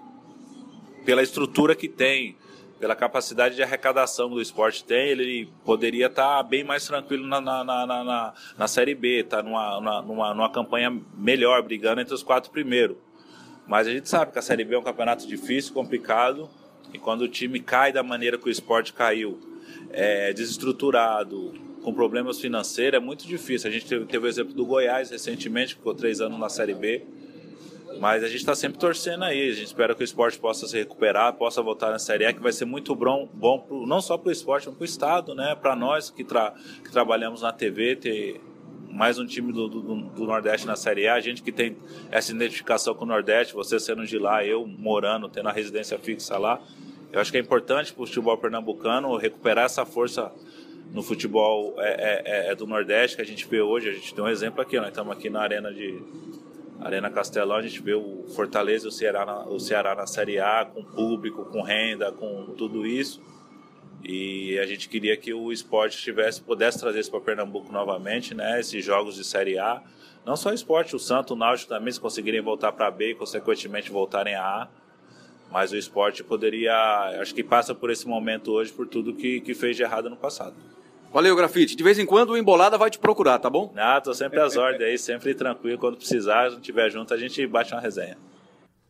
pela 1.05 1.21
estrutura 1.21 1.75
que 1.75 1.87
tem, 1.87 2.35
pela 2.79 2.95
capacidade 2.95 3.55
de 3.55 3.63
arrecadação 3.63 4.29
do 4.29 4.41
esporte 4.41 4.83
tem, 4.83 5.09
ele 5.09 5.49
poderia 5.63 6.07
estar 6.07 6.37
tá 6.37 6.43
bem 6.43 6.63
mais 6.63 6.85
tranquilo 6.85 7.25
na, 7.25 7.39
na, 7.39 7.63
na, 7.63 7.85
na, 7.85 8.33
na 8.57 8.67
Série 8.67 8.93
B, 8.93 9.23
tá 9.23 9.41
numa, 9.41 10.01
numa, 10.01 10.33
numa 10.33 10.51
campanha 10.51 10.95
melhor, 11.17 11.61
brigando 11.61 12.01
entre 12.01 12.13
os 12.13 12.23
quatro 12.23 12.51
primeiros. 12.51 12.97
Mas 13.67 13.87
a 13.87 13.91
gente 13.91 14.09
sabe 14.09 14.31
que 14.31 14.39
a 14.39 14.41
Série 14.41 14.63
B 14.63 14.75
é 14.75 14.79
um 14.79 14.83
campeonato 14.83 15.25
difícil, 15.25 15.73
complicado, 15.73 16.49
e 16.93 16.99
quando 16.99 17.21
o 17.21 17.27
time 17.27 17.59
cai 17.59 17.91
da 17.91 18.03
maneira 18.03 18.37
que 18.37 18.47
o 18.47 18.51
esporte 18.51 18.93
caiu, 18.93 19.39
é, 19.89 20.33
desestruturado, 20.33 21.53
com 21.81 21.93
problemas 21.93 22.39
financeiros, 22.39 22.97
é 22.97 22.99
muito 22.99 23.27
difícil. 23.27 23.69
A 23.69 23.73
gente 23.73 23.85
teve, 23.85 24.05
teve 24.05 24.25
o 24.25 24.27
exemplo 24.27 24.53
do 24.53 24.65
Goiás 24.65 25.11
recentemente, 25.11 25.75
ficou 25.75 25.93
três 25.93 26.19
anos 26.19 26.39
na 26.39 26.49
Série 26.49 26.73
B, 26.73 27.05
Mas 27.99 28.23
a 28.23 28.27
gente 28.27 28.37
está 28.37 28.55
sempre 28.55 28.77
torcendo 28.77 29.23
aí. 29.23 29.49
A 29.49 29.53
gente 29.53 29.67
espera 29.67 29.95
que 29.95 30.01
o 30.01 30.03
esporte 30.03 30.37
possa 30.37 30.67
se 30.67 30.77
recuperar, 30.77 31.33
possa 31.33 31.61
voltar 31.61 31.91
na 31.91 31.99
Série 31.99 32.25
A, 32.25 32.33
que 32.33 32.41
vai 32.41 32.51
ser 32.51 32.65
muito 32.65 32.95
bom, 32.95 33.29
bom 33.33 33.59
pro, 33.59 33.85
não 33.85 34.01
só 34.01 34.17
para 34.17 34.29
o 34.29 34.31
esporte, 34.31 34.67
mas 34.67 34.75
para 34.75 34.81
o 34.81 34.85
Estado, 34.85 35.35
né? 35.35 35.55
Para 35.55 35.75
nós 35.75 36.09
que, 36.09 36.23
tra 36.23 36.53
que 36.83 36.91
trabalhamos 36.91 37.41
na 37.41 37.51
TV, 37.51 37.95
ter 37.95 38.41
mais 38.89 39.19
um 39.19 39.25
time 39.25 39.51
do, 39.51 39.67
do, 39.67 39.81
do, 39.81 40.25
Nordeste 40.25 40.65
na 40.65 40.75
Série 40.75 41.07
A. 41.07 41.15
A 41.15 41.19
gente 41.19 41.43
que 41.43 41.51
tem 41.51 41.77
essa 42.09 42.31
identificação 42.31 42.95
com 42.95 43.03
o 43.03 43.07
Nordeste, 43.07 43.53
você 43.53 43.79
sendo 43.79 44.05
de 44.05 44.17
lá, 44.17 44.45
eu 44.45 44.65
morando, 44.65 45.27
tendo 45.27 45.49
a 45.49 45.51
residência 45.51 45.99
fixa 45.99 46.37
lá. 46.37 46.61
Eu 47.11 47.19
acho 47.19 47.31
que 47.31 47.37
é 47.37 47.41
importante 47.41 47.93
para 47.93 48.03
o 48.03 48.07
futebol 48.07 48.37
pernambucano 48.37 49.15
recuperar 49.17 49.65
essa 49.65 49.85
força 49.85 50.31
no 50.93 51.03
futebol 51.03 51.75
é, 51.77 52.47
é, 52.47 52.51
é, 52.51 52.55
do 52.55 52.65
Nordeste 52.65 53.17
que 53.17 53.21
a 53.21 53.25
gente 53.25 53.45
vê 53.47 53.61
hoje. 53.61 53.89
A 53.89 53.93
gente 53.93 54.13
tem 54.13 54.23
um 54.23 54.27
exemplo 54.29 54.61
aqui, 54.61 54.77
nós 54.77 54.87
estamos 54.87 55.11
aqui 55.11 55.29
na 55.29 55.41
Arena 55.41 55.73
de 55.73 56.01
Arena 56.79 57.09
Castelão, 57.09 57.55
a 57.55 57.61
gente 57.61 57.81
vê 57.81 57.93
o 57.93 58.25
Fortaleza 58.35 58.85
e 58.85 58.89
o 58.89 58.91
Ceará, 58.91 59.25
na, 59.25 59.45
o 59.45 59.59
Ceará 59.59 59.95
na 59.95 60.05
Série 60.05 60.39
A, 60.39 60.65
com 60.65 60.83
público, 60.83 61.45
com 61.45 61.61
renda, 61.61 62.11
com 62.11 62.53
tudo 62.57 62.85
isso. 62.85 63.21
E 64.03 64.59
a 64.59 64.65
gente 64.65 64.87
queria 64.87 65.17
que 65.17 65.33
o 65.33 65.51
esporte 65.51 65.97
tivesse, 65.97 66.41
pudesse 66.41 66.79
trazer 66.79 66.99
isso 66.99 67.09
para 67.09 67.21
Pernambuco 67.21 67.71
novamente, 67.71 68.35
né? 68.35 68.59
Esses 68.59 68.85
jogos 68.85 69.15
de 69.15 69.23
Série 69.23 69.57
A. 69.57 69.81
Não 70.25 70.35
só 70.35 70.49
o 70.49 70.53
esporte, 70.53 70.95
o 70.95 70.99
Santo, 70.99 71.33
o 71.33 71.35
Náutico 71.37 71.69
também, 71.69 71.91
se 71.91 71.99
conseguirem 71.99 72.41
voltar 72.41 72.71
para 72.71 72.91
B 72.91 73.11
e, 73.11 73.15
consequentemente, 73.15 73.89
voltarem 73.89 74.35
a 74.35 74.43
A. 74.43 74.67
Mas 75.51 75.71
o 75.71 75.77
esporte 75.77 76.23
poderia, 76.23 76.73
acho 77.21 77.33
que 77.33 77.43
passa 77.43 77.73
por 77.73 77.89
esse 77.89 78.07
momento 78.07 78.51
hoje, 78.51 78.71
por 78.71 78.87
tudo 78.87 79.13
que, 79.13 79.39
que 79.41 79.53
fez 79.53 79.75
de 79.75 79.83
errado 79.83 80.09
no 80.09 80.17
passado. 80.17 80.55
Valeu, 81.15 81.33
Grafite. 81.33 81.77
De 81.77 81.81
vez 81.81 81.97
em 81.97 82.05
quando 82.05 82.31
o 82.31 82.37
Embolada 82.37 82.77
vai 82.77 82.89
te 82.89 82.99
procurar, 82.99 83.39
tá 83.39 83.49
bom? 83.49 83.73
Ah, 83.77 84.01
tô 84.01 84.13
sempre 84.13 84.37
às 84.41 84.57
ordens 84.57 84.81
aí, 84.81 84.97
sempre 84.97 85.33
tranquilo. 85.33 85.77
Quando 85.77 85.95
precisar, 85.95 86.49
se 86.51 86.57
estiver 86.57 86.91
junto, 86.91 87.13
a 87.13 87.17
gente 87.17 87.47
bate 87.47 87.73
uma 87.73 87.79
resenha. 87.79 88.17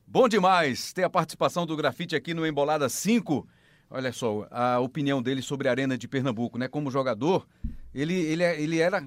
Bom 0.07 0.27
demais 0.27 0.91
ter 0.91 1.03
a 1.03 1.09
participação 1.09 1.67
do 1.67 1.77
Grafite 1.77 2.15
aqui 2.15 2.33
no 2.33 2.43
Embolada 2.43 2.89
5. 2.89 3.47
Olha 3.91 4.11
só, 4.11 4.47
a 4.49 4.79
opinião 4.79 5.21
dele 5.21 5.43
sobre 5.43 5.67
a 5.67 5.71
Arena 5.71 5.95
de 5.95 6.07
Pernambuco, 6.07 6.57
né? 6.57 6.67
Como 6.67 6.89
jogador, 6.89 7.45
ele, 7.93 8.15
ele, 8.15 8.41
é, 8.41 8.59
ele 8.59 8.79
era 8.79 9.05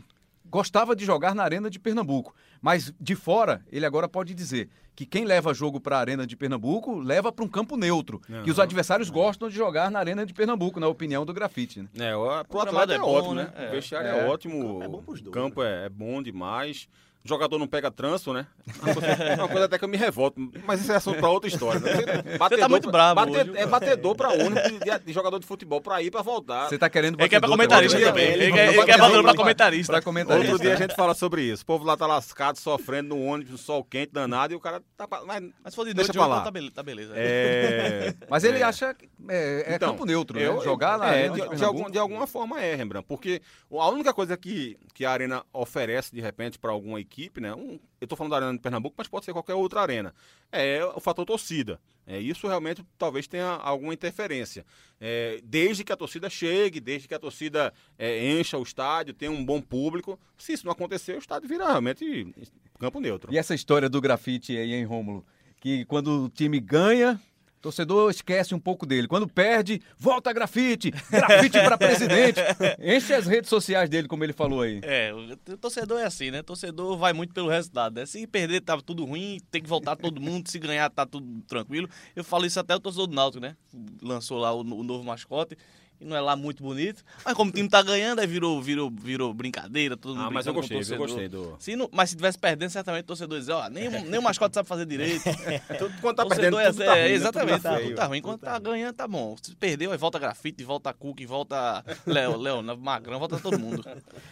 gostava 0.51 0.95
de 0.95 1.05
jogar 1.05 1.35
na 1.35 1.43
Arena 1.43 1.71
de 1.71 1.79
Pernambuco, 1.79 2.35
mas 2.61 2.93
de 3.01 3.15
fora 3.15 3.63
ele 3.71 3.87
agora 3.87 4.09
pode 4.09 4.35
dizer 4.35 4.69
que 4.95 5.07
quem 5.07 5.25
leva 5.25 5.55
jogo 5.55 5.81
para 5.81 5.97
a 5.97 6.01
Arena 6.01 6.27
de 6.27 6.37
Pernambuco 6.37 6.99
leva 6.99 7.31
para 7.31 7.45
um 7.45 7.49
campo 7.49 7.77
neutro, 7.77 8.21
uhum. 8.29 8.43
que 8.43 8.51
os 8.51 8.59
adversários 8.59 9.11
gostam 9.11 9.49
de 9.49 9.55
jogar 9.55 9.93
na 9.93 10.01
Arena 10.01 10.27
de 10.27 10.35
Pernambuco, 10.35 10.81
na 10.81 10.89
opinião 10.89 11.25
do 11.25 11.33
grafite. 11.33 11.83
Né? 11.83 11.89
É, 12.11 12.17
o, 12.17 12.45
pro 12.45 12.59
é, 12.61 12.95
é 12.95 12.99
bom, 12.99 13.07
ótimo, 13.07 13.35
né? 13.35 13.53
né? 13.57 13.69
O 13.69 13.71
vestiário 13.71 14.09
é, 14.09 14.19
é 14.19 14.29
ótimo, 14.29 14.83
é 14.83 14.89
o 14.89 15.31
campo 15.31 15.63
é, 15.63 15.87
é 15.87 15.89
bom 15.89 16.21
demais 16.21 16.89
o 17.25 17.29
jogador 17.29 17.59
não 17.59 17.67
pega 17.67 17.91
trânsito, 17.91 18.33
né? 18.33 18.47
Uma 18.81 18.95
coisa, 18.95 19.35
uma 19.35 19.49
coisa, 19.49 19.65
até 19.67 19.79
que 19.79 19.85
eu 19.85 19.89
me 19.89 19.97
revolto. 19.97 20.41
Mas 20.65 20.81
isso 20.81 20.93
é 20.93 20.97
assunto 20.97 21.19
para 21.19 21.29
outra 21.29 21.49
história. 21.49 21.81
Né? 21.81 21.93
Batedor, 22.39 22.49
Você 22.49 22.57
tá 22.57 22.69
muito 22.69 22.91
bravo 22.91 23.15
bate, 23.15 23.57
É 23.57 23.67
batedor 23.67 24.15
para 24.15 24.31
único 24.33 24.69
de, 24.69 24.99
de, 25.05 25.13
jogador 25.13 25.39
de 25.39 25.47
futebol 25.47 25.81
para 25.81 26.01
ir 26.03 26.11
para 26.11 26.23
voltar. 26.23 26.69
Você 26.69 26.79
tá 26.79 26.89
querendo 26.89 27.17
batedor. 27.17 27.25
Ele 27.25 27.31
quer 27.31 27.41
para 27.41 27.49
comentarista 27.49 28.01
também. 28.01 28.27
Ele, 28.29 28.53
quer, 28.53 28.73
ele 28.73 28.85
quer 28.85 28.99
batedor 28.99 29.23
para 29.23 29.35
comentarista. 29.35 29.93
Pra 29.93 30.03
comentarista. 30.03 30.53
Outro 30.53 30.65
dia 30.65 30.75
a 30.75 30.79
gente 30.79 30.95
fala 30.95 31.15
sobre 31.15 31.43
isso. 31.43 31.63
O 31.63 31.67
povo 31.67 31.85
lá 31.85 31.97
tá 31.97 32.07
lascado, 32.07 32.59
sofrendo 32.59 33.15
no 33.15 33.23
ônibus, 33.23 33.53
no 33.53 33.59
sol 33.59 33.85
quente, 33.85 34.13
danado, 34.13 34.53
e 34.53 34.57
o 34.57 34.61
cara 34.61 34.83
tá... 34.97 35.07
Mas, 35.27 35.43
mas 35.63 35.73
se 35.73 35.77
for 35.77 35.85
de 35.85 35.95
noite, 35.95 36.13
deixa 36.13 36.27
lá. 36.27 36.41
Tá 36.41 36.51
beleza. 36.51 36.75
Tá 36.75 36.83
beleza. 36.83 37.13
É... 37.17 38.15
Mas 38.29 38.45
ele 38.45 38.59
é. 38.59 38.63
acha 38.63 38.95
que 38.95 39.09
é, 39.29 39.73
é 39.73 39.75
então, 39.75 39.91
campo 39.91 40.05
neutro, 40.05 40.39
né? 40.39 40.45
Jogar 40.63 40.97
lá. 40.97 41.15
É, 41.15 41.29
de, 41.29 41.57
de, 41.57 41.65
algum, 41.65 41.91
de 41.91 41.99
alguma 41.99 42.27
forma 42.27 42.61
é, 42.61 42.75
Rembrandt. 42.75 43.07
Porque 43.07 43.41
a 43.71 43.89
única 43.89 44.13
coisa 44.13 44.37
que, 44.37 44.79
que 44.95 45.05
a 45.05 45.11
Arena 45.11 45.45
oferece, 45.53 46.15
de 46.15 46.21
repente, 46.21 46.59
para 46.59 46.71
alguma 46.71 47.01
equipe, 47.01 47.08
né? 47.41 47.55
Um, 47.55 47.79
eu 48.01 48.05
estou 48.05 48.17
falando 48.17 48.31
da 48.31 48.37
Arena 48.37 48.53
de 48.53 48.59
Pernambuco, 48.59 48.95
mas 48.97 49.09
pode 49.09 49.25
ser 49.25 49.33
qualquer 49.33 49.55
outra 49.55 49.81
arena. 49.81 50.15
É 50.53 50.85
o 50.85 51.01
fator 51.01 51.25
torcida. 51.25 51.81
É, 52.07 52.19
isso 52.19 52.47
realmente 52.47 52.85
talvez 52.97 53.27
tenha 53.27 53.49
alguma 53.49 53.93
interferência. 53.93 54.65
É, 55.01 55.41
desde 55.43 55.85
que 55.85 55.93
a 55.93 55.97
torcida 55.97 56.31
chegue, 56.31 56.81
desde 56.81 57.09
que 57.09 57.15
a 57.15 57.19
torcida 57.19 57.73
é, 57.99 58.33
encha 58.33 58.57
o 58.57 58.63
estádio, 58.63 59.15
tenha 59.15 59.31
um 59.31 59.45
bom 59.45 59.61
público. 59.61 60.19
Se 60.37 60.53
isso 60.53 60.65
não 60.65 60.73
acontecer, 60.73 61.17
o 61.17 61.19
estádio 61.19 61.49
vira 61.49 61.67
realmente 61.67 62.33
campo 62.79 63.01
neutro. 63.01 63.33
E 63.33 63.39
essa 63.39 63.55
história 63.55 63.89
do 63.89 64.01
grafite 64.01 64.57
aí, 64.57 64.75
hein, 64.75 64.85
Rômulo? 64.85 65.27
Que 65.61 65.85
quando 65.87 66.25
o 66.25 66.29
time 66.29 66.61
ganha, 66.61 67.21
Torcedor 67.61 68.11
esquece 68.11 68.55
um 68.55 68.59
pouco 68.59 68.87
dele. 68.87 69.09
Quando 69.09 69.27
perde, 69.29 69.81
volta 69.99 70.33
grafite, 70.33 70.91
grafite 71.11 71.59
para 71.59 71.77
presidente. 71.77 72.41
Enche 72.81 73.13
as 73.13 73.27
redes 73.27 73.51
sociais 73.51 73.89
dele, 73.91 74.07
como 74.07 74.25
ele 74.25 74.33
falou 74.33 74.63
aí. 74.63 74.81
É, 74.83 75.13
o 75.13 75.57
torcedor 75.57 76.01
é 76.01 76.05
assim, 76.05 76.31
né? 76.31 76.41
O 76.41 76.45
torcedor 76.45 76.97
vai 76.97 77.13
muito 77.13 77.35
pelo 77.35 77.49
resultado. 77.49 77.97
Né? 77.97 78.07
Se 78.07 78.27
perder, 78.27 78.61
tá 78.61 78.81
tudo 78.81 79.05
ruim, 79.05 79.41
tem 79.51 79.63
que 79.63 79.69
voltar 79.69 79.97
todo 79.97 80.21
mundo. 80.21 80.49
Se 80.49 80.59
ganhar, 80.59 80.89
tá 80.91 81.05
tudo 81.05 81.43
tranquilo. 81.49 81.89
Eu 82.15 82.25
falo 82.25 82.47
isso 82.47 82.61
até 82.61 82.75
o 82.75 82.81
torcedor 82.81 83.07
do 83.07 83.15
Náutico, 83.15 83.43
né? 83.43 83.57
Lançou 84.03 84.39
lá 84.39 84.53
o, 84.53 84.61
o 84.61 84.83
novo 84.83 85.05
mascote 85.05 85.57
e 86.01 86.05
não 86.05 86.17
é 86.17 86.21
lá 86.21 86.37
muito 86.37 86.63
bonito. 86.63 87.05
Mas 87.25 87.35
como 87.35 87.51
o 87.51 87.55
time 87.55 87.69
tá 87.69 87.83
ganhando, 87.83 88.21
aí 88.21 88.27
virou, 88.27 88.63
virou, 88.63 88.91
virou 88.91 89.35
brincadeira, 89.35 89.97
todo 89.97 90.15
mundo 90.15 90.29
Ah, 90.29 90.31
mas 90.31 90.47
eu 90.47 90.55
gostei, 90.55 90.79
eu 90.79 90.97
gostei 90.97 91.29
do... 91.29 91.57
Se 91.59 91.75
não, 91.75 91.89
mas 91.93 92.11
se 92.11 92.17
tivesse 92.17 92.39
perdendo, 92.39 92.71
certamente 92.71 93.05
o 93.05 93.07
torcedor 93.07 93.39
dizer, 93.39 93.53
ó, 93.53 93.69
nem, 93.69 93.91
nem 93.91 94.19
o 94.19 94.23
mascote 94.23 94.55
sabe 94.55 94.69
fazer 94.69 94.87
direito. 94.87 95.25
tudo, 95.79 95.95
quando 96.01 96.17
tá 96.17 96.27
perdendo, 96.27 96.59
é, 96.59 96.71
tudo 96.71 96.85
tá 96.85 96.93
ruim? 96.93 97.01
Exatamente, 97.01 97.57
tudo, 97.57 97.63
tá, 97.63 97.81
tudo 97.81 97.95
tá 97.95 98.07
ruim. 98.07 98.23
Quando 98.23 98.39
tá 98.39 98.59
ganhando, 98.59 98.95
tá 98.95 99.09
bom. 99.09 99.37
Se 99.43 99.55
perdeu, 99.57 99.91
aí 99.91 99.99
volta 99.99 100.19
grafite, 100.19 100.63
volta 100.63 100.93
Cook, 100.93 101.21
volta 101.27 101.85
Léo, 102.07 102.37
Léo, 102.37 102.63
Magrão, 102.79 103.19
volta 103.19 103.39
todo 103.39 103.59
mundo. 103.59 103.85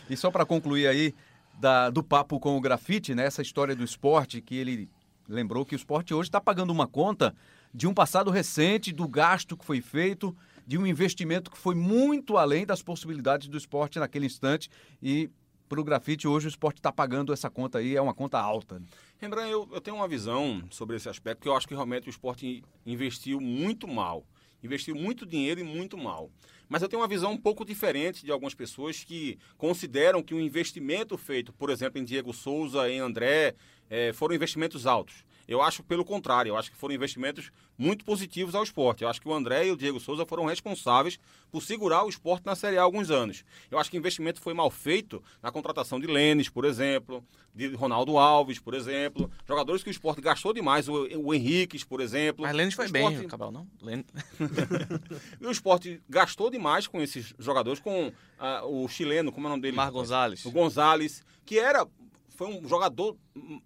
E 0.08 0.16
só 0.16 0.30
para 0.30 0.46
concluir 0.46 0.86
aí, 0.86 1.14
da, 1.58 1.90
do 1.90 2.02
papo 2.02 2.38
com 2.38 2.56
o 2.56 2.60
grafite, 2.60 3.14
né, 3.14 3.26
essa 3.26 3.42
história 3.42 3.74
do 3.74 3.82
esporte, 3.82 4.40
que 4.40 4.56
ele 4.56 4.88
lembrou 5.28 5.64
que 5.64 5.74
o 5.74 5.76
esporte 5.76 6.14
hoje 6.14 6.28
está 6.28 6.40
pagando 6.40 6.70
uma 6.70 6.86
conta 6.86 7.34
de 7.74 7.86
um 7.86 7.94
passado 7.94 8.30
recente, 8.30 8.92
do 8.92 9.08
gasto 9.08 9.56
que 9.56 9.64
foi 9.64 9.80
feito 9.80 10.36
de 10.66 10.76
um 10.76 10.86
investimento 10.86 11.50
que 11.50 11.56
foi 11.56 11.74
muito 11.74 12.36
além 12.36 12.66
das 12.66 12.82
possibilidades 12.82 13.48
do 13.48 13.56
esporte 13.56 13.98
naquele 13.98 14.26
instante 14.26 14.68
e 15.00 15.30
para 15.68 15.80
o 15.80 15.84
grafite 15.84 16.28
hoje 16.28 16.46
o 16.46 16.48
esporte 16.48 16.78
está 16.78 16.92
pagando 16.92 17.32
essa 17.32 17.50
conta 17.50 17.78
aí, 17.78 17.96
é 17.96 18.00
uma 18.00 18.14
conta 18.14 18.38
alta. 18.38 18.78
Né? 18.78 18.86
Rembrandt, 19.18 19.50
eu, 19.50 19.68
eu 19.72 19.80
tenho 19.80 19.96
uma 19.96 20.08
visão 20.08 20.62
sobre 20.70 20.96
esse 20.96 21.08
aspecto 21.08 21.42
que 21.42 21.48
eu 21.48 21.56
acho 21.56 21.66
que 21.66 21.74
realmente 21.74 22.08
o 22.08 22.10
esporte 22.10 22.62
investiu 22.84 23.40
muito 23.40 23.88
mal. 23.88 24.24
Investiu 24.62 24.94
muito 24.94 25.26
dinheiro 25.26 25.60
e 25.60 25.64
muito 25.64 25.96
mal. 25.96 26.30
Mas 26.68 26.82
eu 26.82 26.88
tenho 26.88 27.02
uma 27.02 27.08
visão 27.08 27.32
um 27.32 27.36
pouco 27.36 27.64
diferente 27.64 28.24
de 28.24 28.32
algumas 28.32 28.54
pessoas 28.54 29.04
que 29.04 29.38
consideram 29.56 30.22
que 30.22 30.34
o 30.34 30.40
investimento 30.40 31.16
feito, 31.16 31.52
por 31.52 31.70
exemplo, 31.70 32.00
em 32.00 32.04
Diego 32.04 32.32
Souza, 32.32 32.88
em 32.90 32.98
André, 32.98 33.54
é, 33.88 34.12
foram 34.12 34.34
investimentos 34.34 34.86
altos. 34.86 35.24
Eu 35.48 35.62
acho 35.62 35.82
pelo 35.82 36.04
contrário, 36.04 36.50
eu 36.50 36.56
acho 36.56 36.70
que 36.70 36.76
foram 36.76 36.94
investimentos 36.94 37.50
muito 37.78 38.04
positivos 38.04 38.54
ao 38.54 38.62
esporte. 38.62 39.02
Eu 39.02 39.08
acho 39.08 39.20
que 39.20 39.28
o 39.28 39.34
André 39.34 39.66
e 39.66 39.70
o 39.70 39.76
Diego 39.76 40.00
Souza 40.00 40.26
foram 40.26 40.44
responsáveis 40.44 41.18
por 41.50 41.62
segurar 41.62 42.04
o 42.04 42.08
esporte 42.08 42.44
na 42.46 42.56
Série 42.56 42.78
A 42.78 42.80
há 42.80 42.84
alguns 42.84 43.10
anos. 43.10 43.44
Eu 43.70 43.78
acho 43.78 43.90
que 43.90 43.96
o 43.96 43.98
investimento 43.98 44.40
foi 44.40 44.54
mal 44.54 44.70
feito 44.70 45.22
na 45.42 45.52
contratação 45.52 46.00
de 46.00 46.06
Lênis, 46.06 46.48
por 46.48 46.64
exemplo, 46.64 47.22
de 47.54 47.74
Ronaldo 47.74 48.18
Alves, 48.18 48.58
por 48.58 48.74
exemplo, 48.74 49.30
jogadores 49.46 49.82
que 49.82 49.88
o 49.88 49.92
esporte 49.92 50.20
gastou 50.20 50.52
demais, 50.52 50.88
o, 50.88 51.06
o 51.18 51.34
Henriques, 51.34 51.84
por 51.84 52.00
exemplo. 52.00 52.42
Mas 52.42 52.56
Lênis 52.56 52.74
foi 52.74 52.86
esporte... 52.86 53.18
bem, 53.18 53.28
Cabal, 53.28 53.52
não? 53.52 53.66
e 55.40 55.46
o 55.46 55.50
esporte 55.50 56.02
gastou 56.08 56.50
demais 56.50 56.86
com 56.86 57.00
esses 57.00 57.34
jogadores, 57.38 57.80
com 57.80 58.08
uh, 58.08 58.84
o 58.84 58.88
chileno, 58.88 59.30
como 59.30 59.46
é 59.46 59.48
o 59.48 59.50
nome 59.50 59.62
dele? 59.62 59.76
Mar 59.76 59.90
Gonzalez. 59.90 60.44
O 60.44 60.50
Gonzalez, 60.50 61.22
que 61.44 61.58
era 61.58 61.86
foi 62.30 62.48
um 62.48 62.68
jogador 62.68 63.16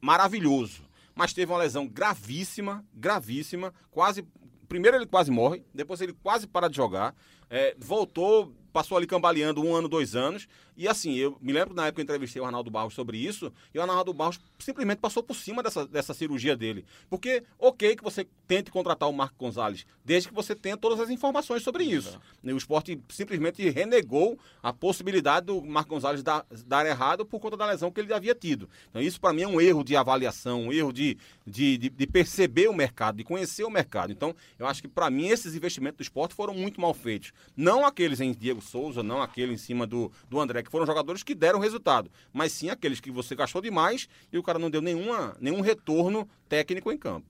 maravilhoso 0.01 0.90
mas 1.15 1.33
teve 1.33 1.53
uma 1.53 1.59
lesão 1.59 1.87
gravíssima, 1.87 2.85
gravíssima, 2.95 3.73
quase. 3.91 4.27
Primeiro 4.69 4.97
ele 4.97 5.07
quase 5.07 5.31
morre, 5.31 5.65
depois 5.75 6.01
ele 6.01 6.13
quase 6.13 6.47
para 6.47 6.69
de 6.69 6.77
jogar, 6.77 7.15
é, 7.49 7.75
voltou 7.79 8.55
passou 8.73 8.97
ali 8.97 9.07
cambaleando 9.07 9.63
um 9.63 9.75
ano, 9.75 9.89
dois 9.89 10.15
anos. 10.15 10.49
E 10.77 10.87
assim, 10.87 11.15
eu 11.15 11.37
me 11.41 11.53
lembro 11.53 11.75
na 11.75 11.87
época 11.87 11.97
que 11.97 12.01
eu 12.01 12.05
entrevistei 12.05 12.41
o 12.41 12.45
Arnaldo 12.45 12.71
Barros 12.71 12.95
sobre 12.95 13.19
isso, 13.19 13.53
e 13.75 13.79
o 13.79 13.81
Arnaldo 13.81 14.13
Barros 14.13 14.39
simplesmente 14.59 14.99
passou 14.99 15.23
por 15.23 15.35
cima 15.35 15.63
dessa, 15.63 15.87
dessa 15.87 16.15
cirurgia 16.15 16.57
dele. 16.57 16.85
Porque, 17.09 17.43
ok 17.59 17.97
que 17.97 18.05
você 18.05 18.27
tente 18.47 18.71
contratar 18.71 19.09
o 19.09 19.13
Marco 19.13 19.35
Gonzalez, 19.39 19.87
desde 20.05 20.29
que 20.29 20.35
você 20.35 20.55
tenha 20.55 20.77
todas 20.77 21.01
as 21.01 21.11
informações 21.11 21.63
sobre 21.63 21.85
isso. 21.85 22.21
E 22.43 22.53
o 22.53 22.57
esporte 22.57 23.01
simplesmente 23.09 23.69
renegou 23.71 24.39
a 24.63 24.73
possibilidade 24.73 25.47
do 25.47 25.63
Marco 25.63 25.91
Gonzalez 25.91 26.23
dar, 26.23 26.45
dar 26.67 26.87
errado 26.87 27.25
por 27.25 27.41
conta 27.41 27.57
da 27.57 27.67
lesão 27.67 27.91
que 27.91 28.01
ele 28.01 28.13
havia 28.13 28.35
tido. 28.35 28.69
Então, 28.91 29.03
isso 29.03 29.21
para 29.21 29.33
mim 29.33 29.43
é 29.43 29.49
um 29.49 29.61
erro 29.61 29.83
de 29.83 29.97
avaliação, 29.97 30.63
um 30.67 30.73
erro 30.73 30.93
de, 30.93 31.17
de, 31.47 31.79
de, 31.79 31.89
de 31.91 32.07
perceber 32.07 32.69
o 32.69 32.75
mercado, 32.75 33.17
de 33.17 33.25
conhecer 33.25 33.65
o 33.65 33.71
mercado. 33.71 34.13
Então, 34.13 34.35
eu 34.59 34.67
acho 34.67 34.83
que 34.83 34.89
para 34.89 35.11
mim 35.11 35.29
esses 35.29 35.55
investimentos 35.55 35.99
do 35.99 36.03
esporte 36.03 36.35
foram 36.35 36.55
muito 36.55 36.81
mal 36.81 36.95
feitos. 36.95 37.33
Não 37.57 37.85
aqueles 37.85 38.21
em 38.21 38.33
Diego 38.33 38.51
Diego 38.51 38.63
Souza, 38.63 39.03
não 39.03 39.23
aquele 39.23 39.55
em 39.55 39.57
cima 39.57 39.87
do, 39.87 40.13
do 40.29 40.39
André, 40.41 40.60
que 40.63 40.71
foram 40.71 40.87
jogadores 40.87 41.23
que 41.23 41.35
deram 41.35 41.59
resultado, 41.59 42.11
mas 42.33 42.53
sim 42.53 42.71
aqueles 42.71 43.01
que 43.01 43.11
você 43.11 43.35
gastou 43.35 43.61
demais 43.63 44.09
e 44.33 44.39
o 44.39 44.43
cara 44.43 44.59
não 44.59 44.71
deu 44.71 44.81
nenhuma, 44.83 45.37
nenhum 45.41 45.61
retorno 45.61 46.29
técnico 46.49 46.91
em 46.93 46.97
campo. 46.99 47.27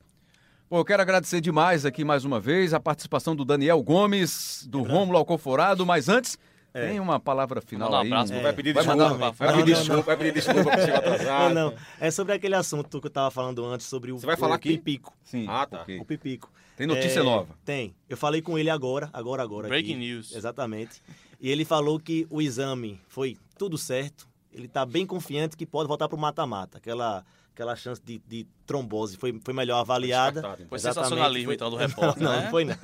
Bom, 0.69 0.79
eu 0.79 0.85
quero 0.85 1.03
agradecer 1.03 1.41
demais 1.41 1.85
aqui 1.85 2.05
mais 2.05 2.25
uma 2.25 2.39
vez 2.39 2.73
a 2.73 2.79
participação 2.79 3.35
do 3.35 3.45
Daniel 3.45 3.83
Gomes, 3.83 4.67
do 4.71 4.83
Rômulo 4.83 5.19
Alcoforado, 5.19 5.85
mas 5.85 6.09
antes 6.09 6.39
Tem 6.73 7.01
uma 7.01 7.19
palavra 7.19 7.61
final 7.61 7.91
um 7.91 7.97
aí. 7.97 8.07
abraço, 8.07 8.33
um- 8.33 8.41
Vai 8.43 8.53
pedir 8.53 8.73
Vai 8.73 8.85
desculpa, 8.85 9.09
mandar- 9.11 9.31
vai 9.33 9.49
Não, 9.49 9.57
pedir 9.59 9.75
desculpa, 9.75 10.03
vai 10.03 10.17
pedir 10.17 10.33
desculpa 10.35 10.63
porque 10.63 10.81
chegou 10.87 10.99
atrasado. 10.99 11.55
Não, 11.55 11.71
não. 11.73 11.77
É 11.99 12.11
sobre 12.13 12.33
aquele 12.33 12.55
assunto 12.55 13.01
que 13.01 13.07
eu 13.09 13.11
tava 13.11 13.29
falando 13.33 13.65
antes, 13.67 13.87
sobre 13.87 14.13
o, 14.13 14.19
Você 14.21 14.27
vai 14.27 14.37
o 14.37 14.39
falar 14.39 14.55
aqui? 14.55 14.77
Pipico. 14.79 15.13
Sim, 15.25 15.47
Ah, 15.49 15.67
tá. 15.67 15.83
ok. 15.83 15.99
O 15.99 16.05
Pipico. 16.05 16.49
Tem 16.77 16.87
notícia 16.87 17.19
É, 17.19 17.23
nova. 17.25 17.49
Tem. 17.65 17.93
Eu 18.09 18.17
falei 18.17 18.41
com 18.41 18.57
ele 18.57 18.71
agora, 18.71 19.11
agora, 19.13 19.43
agora. 19.43 19.67
Breaking 19.67 19.95
aqui. 19.95 19.99
news. 20.01 20.33
Exatamente. 20.33 21.03
E 21.41 21.49
ele 21.51 21.65
falou 21.65 21.99
que 21.99 22.27
o 22.31 22.41
exame 22.43 23.01
foi 23.09 23.37
tudo 23.57 23.79
certo. 23.79 24.29
Ele 24.53 24.69
tá 24.69 24.85
bem 24.85 25.07
confiante 25.07 25.57
que 25.57 25.65
pode 25.65 25.89
voltar 25.89 26.09
pro 26.09 26.19
mata-mata. 26.19 26.79
Aquela, 26.79 27.25
aquela 27.55 27.75
chance 27.77 28.01
de, 28.05 28.21
de 28.27 28.47
trombose 28.67 29.17
foi, 29.17 29.39
foi 29.45 29.55
melhor 29.55 29.79
avaliada. 29.81 30.41
Descartado, 30.43 30.63
então. 30.63 30.69
Foi 30.69 30.77
Exatamente, 30.79 31.05
sensacionalismo, 31.09 31.47
foi- 31.47 31.55
então, 31.55 31.71
do 31.71 31.77
repórter, 31.77 32.23
Não, 32.23 32.33
né? 32.33 32.43
não 32.45 32.51
foi 32.51 32.65
não. 32.65 32.77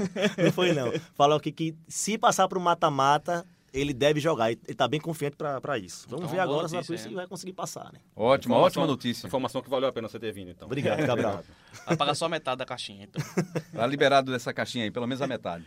Não 0.45 0.53
foi 0.53 0.73
não. 0.73 0.93
Falou 1.15 1.39
que, 1.41 1.51
que 1.53 1.75
se 1.89 2.17
passar 2.17 2.47
pro 2.49 2.61
mata-mata, 2.61 3.45
ele 3.79 3.93
deve 3.93 4.19
jogar. 4.21 4.51
Ele 4.51 4.59
tá 4.77 4.89
bem 4.89 5.01
confiante 5.01 5.37
pra 5.37 5.79
isso. 5.79 6.07
Vamos 6.09 6.25
Então, 6.27 6.35
ver 6.35 6.41
agora 6.41 6.69
se 6.69 6.75
notícia, 6.75 6.95
ele 6.95 7.09
hein? 7.11 7.15
vai 7.17 7.27
conseguir 7.27 7.53
passar, 7.53 7.93
né? 7.93 8.01
Ótima, 8.15 8.55
Informação- 8.55 8.83
ótima 8.83 8.87
notícia. 8.87 9.27
Informação 9.27 9.63
que 9.63 9.69
valeu 9.71 9.89
a 9.89 9.93
pena 9.93 10.09
você 10.09 10.19
ter 10.19 10.33
vindo, 10.33 10.51
então. 10.51 10.67
Obrigado, 10.67 11.05
Cabral. 11.07 11.43
Vai 11.87 11.97
pagar 11.97 12.15
só 12.15 12.29
metade 12.29 12.59
da 12.59 12.65
caixinha, 12.65 13.05
então. 13.05 13.23
Tá 13.73 13.87
liberado 13.87 14.33
dessa 14.33 14.53
caixinha 14.53 14.85
aí, 14.85 14.91
pelo 14.91 15.07
menos 15.07 15.21
a 15.23 15.27
metade. 15.27 15.65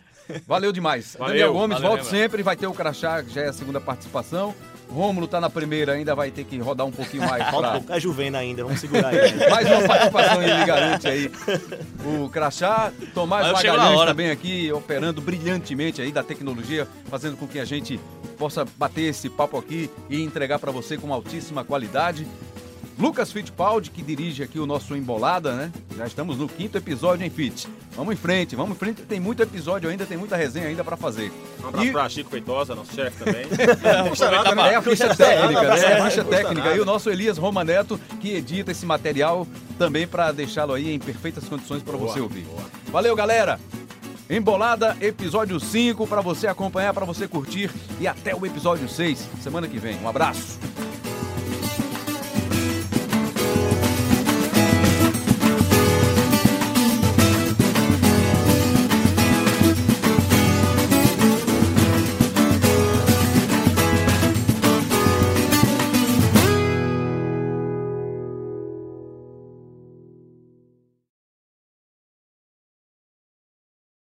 Valeu 0.48 0.72
demais. 0.72 1.16
Valeu. 1.18 1.34
Daniel 1.34 1.54
Gomes, 1.54 1.76
Valeu, 1.78 1.90
volta 1.90 2.04
meu 2.04 2.12
sempre, 2.12 2.44
vai 2.44 2.56
ter 2.56 2.68
o 2.68 2.74
Crachá, 2.74 3.24
que 3.24 3.30
já 3.32 3.42
é 3.42 3.48
a 3.50 3.54
segunda 3.54 3.80
participação. 3.80 4.56
Rômulo 4.92 5.28
tá 5.28 5.40
na 5.40 5.50
primeira, 5.50 5.94
ainda 5.94 6.16
vai 6.16 6.32
ter 6.32 6.44
que 6.44 6.58
rodar 6.58 6.86
um 6.86 6.92
pouquinho 6.92 7.28
mais 7.28 7.44
Falta 7.44 7.58
um 7.58 7.62
pra... 7.62 7.72
pouco. 7.72 7.94
É 7.94 8.00
Juvena 8.00 8.40
ainda, 8.40 8.64
vamos 8.64 8.80
segurar 8.80 9.10
aí. 9.10 9.32
né? 9.38 9.50
Mais 9.50 9.68
uma 9.68 9.88
participação 9.88 10.42
ele 10.42 10.66
garante 10.66 11.08
aí. 11.08 11.32
O 12.04 12.30
Crachá, 12.30 12.92
Tomás 13.14 13.48
Mas 13.48 13.64
Magalhães 13.64 13.98
hora. 13.98 14.12
também 14.12 14.32
aqui, 14.32 14.72
operando 14.72 15.22
brilhantemente 15.22 16.02
aí 16.02 16.12
da 16.12 16.24
tecnologia, 16.24 16.88
fazendo 17.10 17.38
com 17.38 17.48
que 17.48 17.60
a 17.60 17.66
gente 17.66 18.00
possa 18.38 18.66
bater 18.78 19.04
esse 19.04 19.30
papo 19.30 19.58
aqui 19.58 19.90
e 20.10 20.24
entregar 20.24 20.58
para 20.60 20.72
você 20.72 20.98
com 20.98 21.14
altíssima 21.14 21.64
qualidade. 21.64 22.26
Lucas 23.00 23.32
Fittipaldi, 23.32 23.92
que 23.92 24.02
dirige 24.02 24.44
aqui 24.44 24.60
o 24.60 24.66
nosso 24.66 24.94
Embolada, 24.94 25.54
né? 25.54 25.72
Já 25.96 26.06
estamos 26.06 26.38
no 26.38 26.50
quinto 26.50 26.78
episódio, 26.78 27.24
hein, 27.24 27.30
Fit? 27.30 27.66
Vamos 27.96 28.14
em 28.14 28.18
frente, 28.18 28.56
vamos 28.58 28.76
em 28.76 28.80
frente, 28.80 29.02
tem 29.04 29.22
muito 29.22 29.42
episódio 29.42 29.90
ainda, 29.90 30.06
tem 30.06 30.18
muita 30.18 30.36
resenha 30.36 30.68
ainda 30.68 30.84
para 30.84 30.98
fazer. 30.98 31.32
Um 31.64 31.68
abraço 31.70 31.88
E- 31.88 31.92
pra 31.94 32.10
Chico 32.10 32.30
Feitosa, 32.30 32.76
nosso 32.76 32.94
chefe 32.94 33.24
também. 33.24 33.46
Aproveitar 34.12 34.54
pra- 34.54 34.68
É 34.72 34.76
a 34.76 34.82
ficha 34.82 35.16
técnica, 35.16 35.62
né? 35.62 35.80
É, 35.80 36.00
A 36.02 36.06
ficha 36.10 36.24
não 36.24 36.30
técnica. 36.30 36.64
nada. 36.66 36.76
E 36.76 36.80
o 36.82 36.86
nosso 36.86 37.10
Elias 37.10 37.38
Roma 37.38 37.64
Neto, 37.64 37.98
que 38.20 38.34
edita 38.36 38.72
esse 38.72 38.86
material 38.86 39.48
também 39.78 40.06
para 40.06 40.34
deixá-lo 40.34 40.74
aí 40.74 40.94
em 40.94 41.00
perfeitas 41.00 41.46
condições 41.46 41.82
para 41.82 41.96
você 41.96 42.20
ouvir. 42.20 42.42
boa. 42.44 42.64
Valeu, 42.92 43.16
galera! 43.16 43.58
Embolada, 44.30 44.96
episódio 45.00 45.58
5, 45.60 46.06
para 46.06 46.20
você 46.22 46.48
acompanhar, 46.48 46.94
para 46.94 47.06
você 47.06 47.28
curtir. 47.30 47.72
E 48.00 48.08
até 48.08 48.36
o 48.36 48.46
episódio 48.46 48.88
6, 48.90 49.26
semana 49.42 49.68
que 49.70 49.80
vem. 49.80 49.98
Um 50.04 50.08
abraço! 50.10 50.60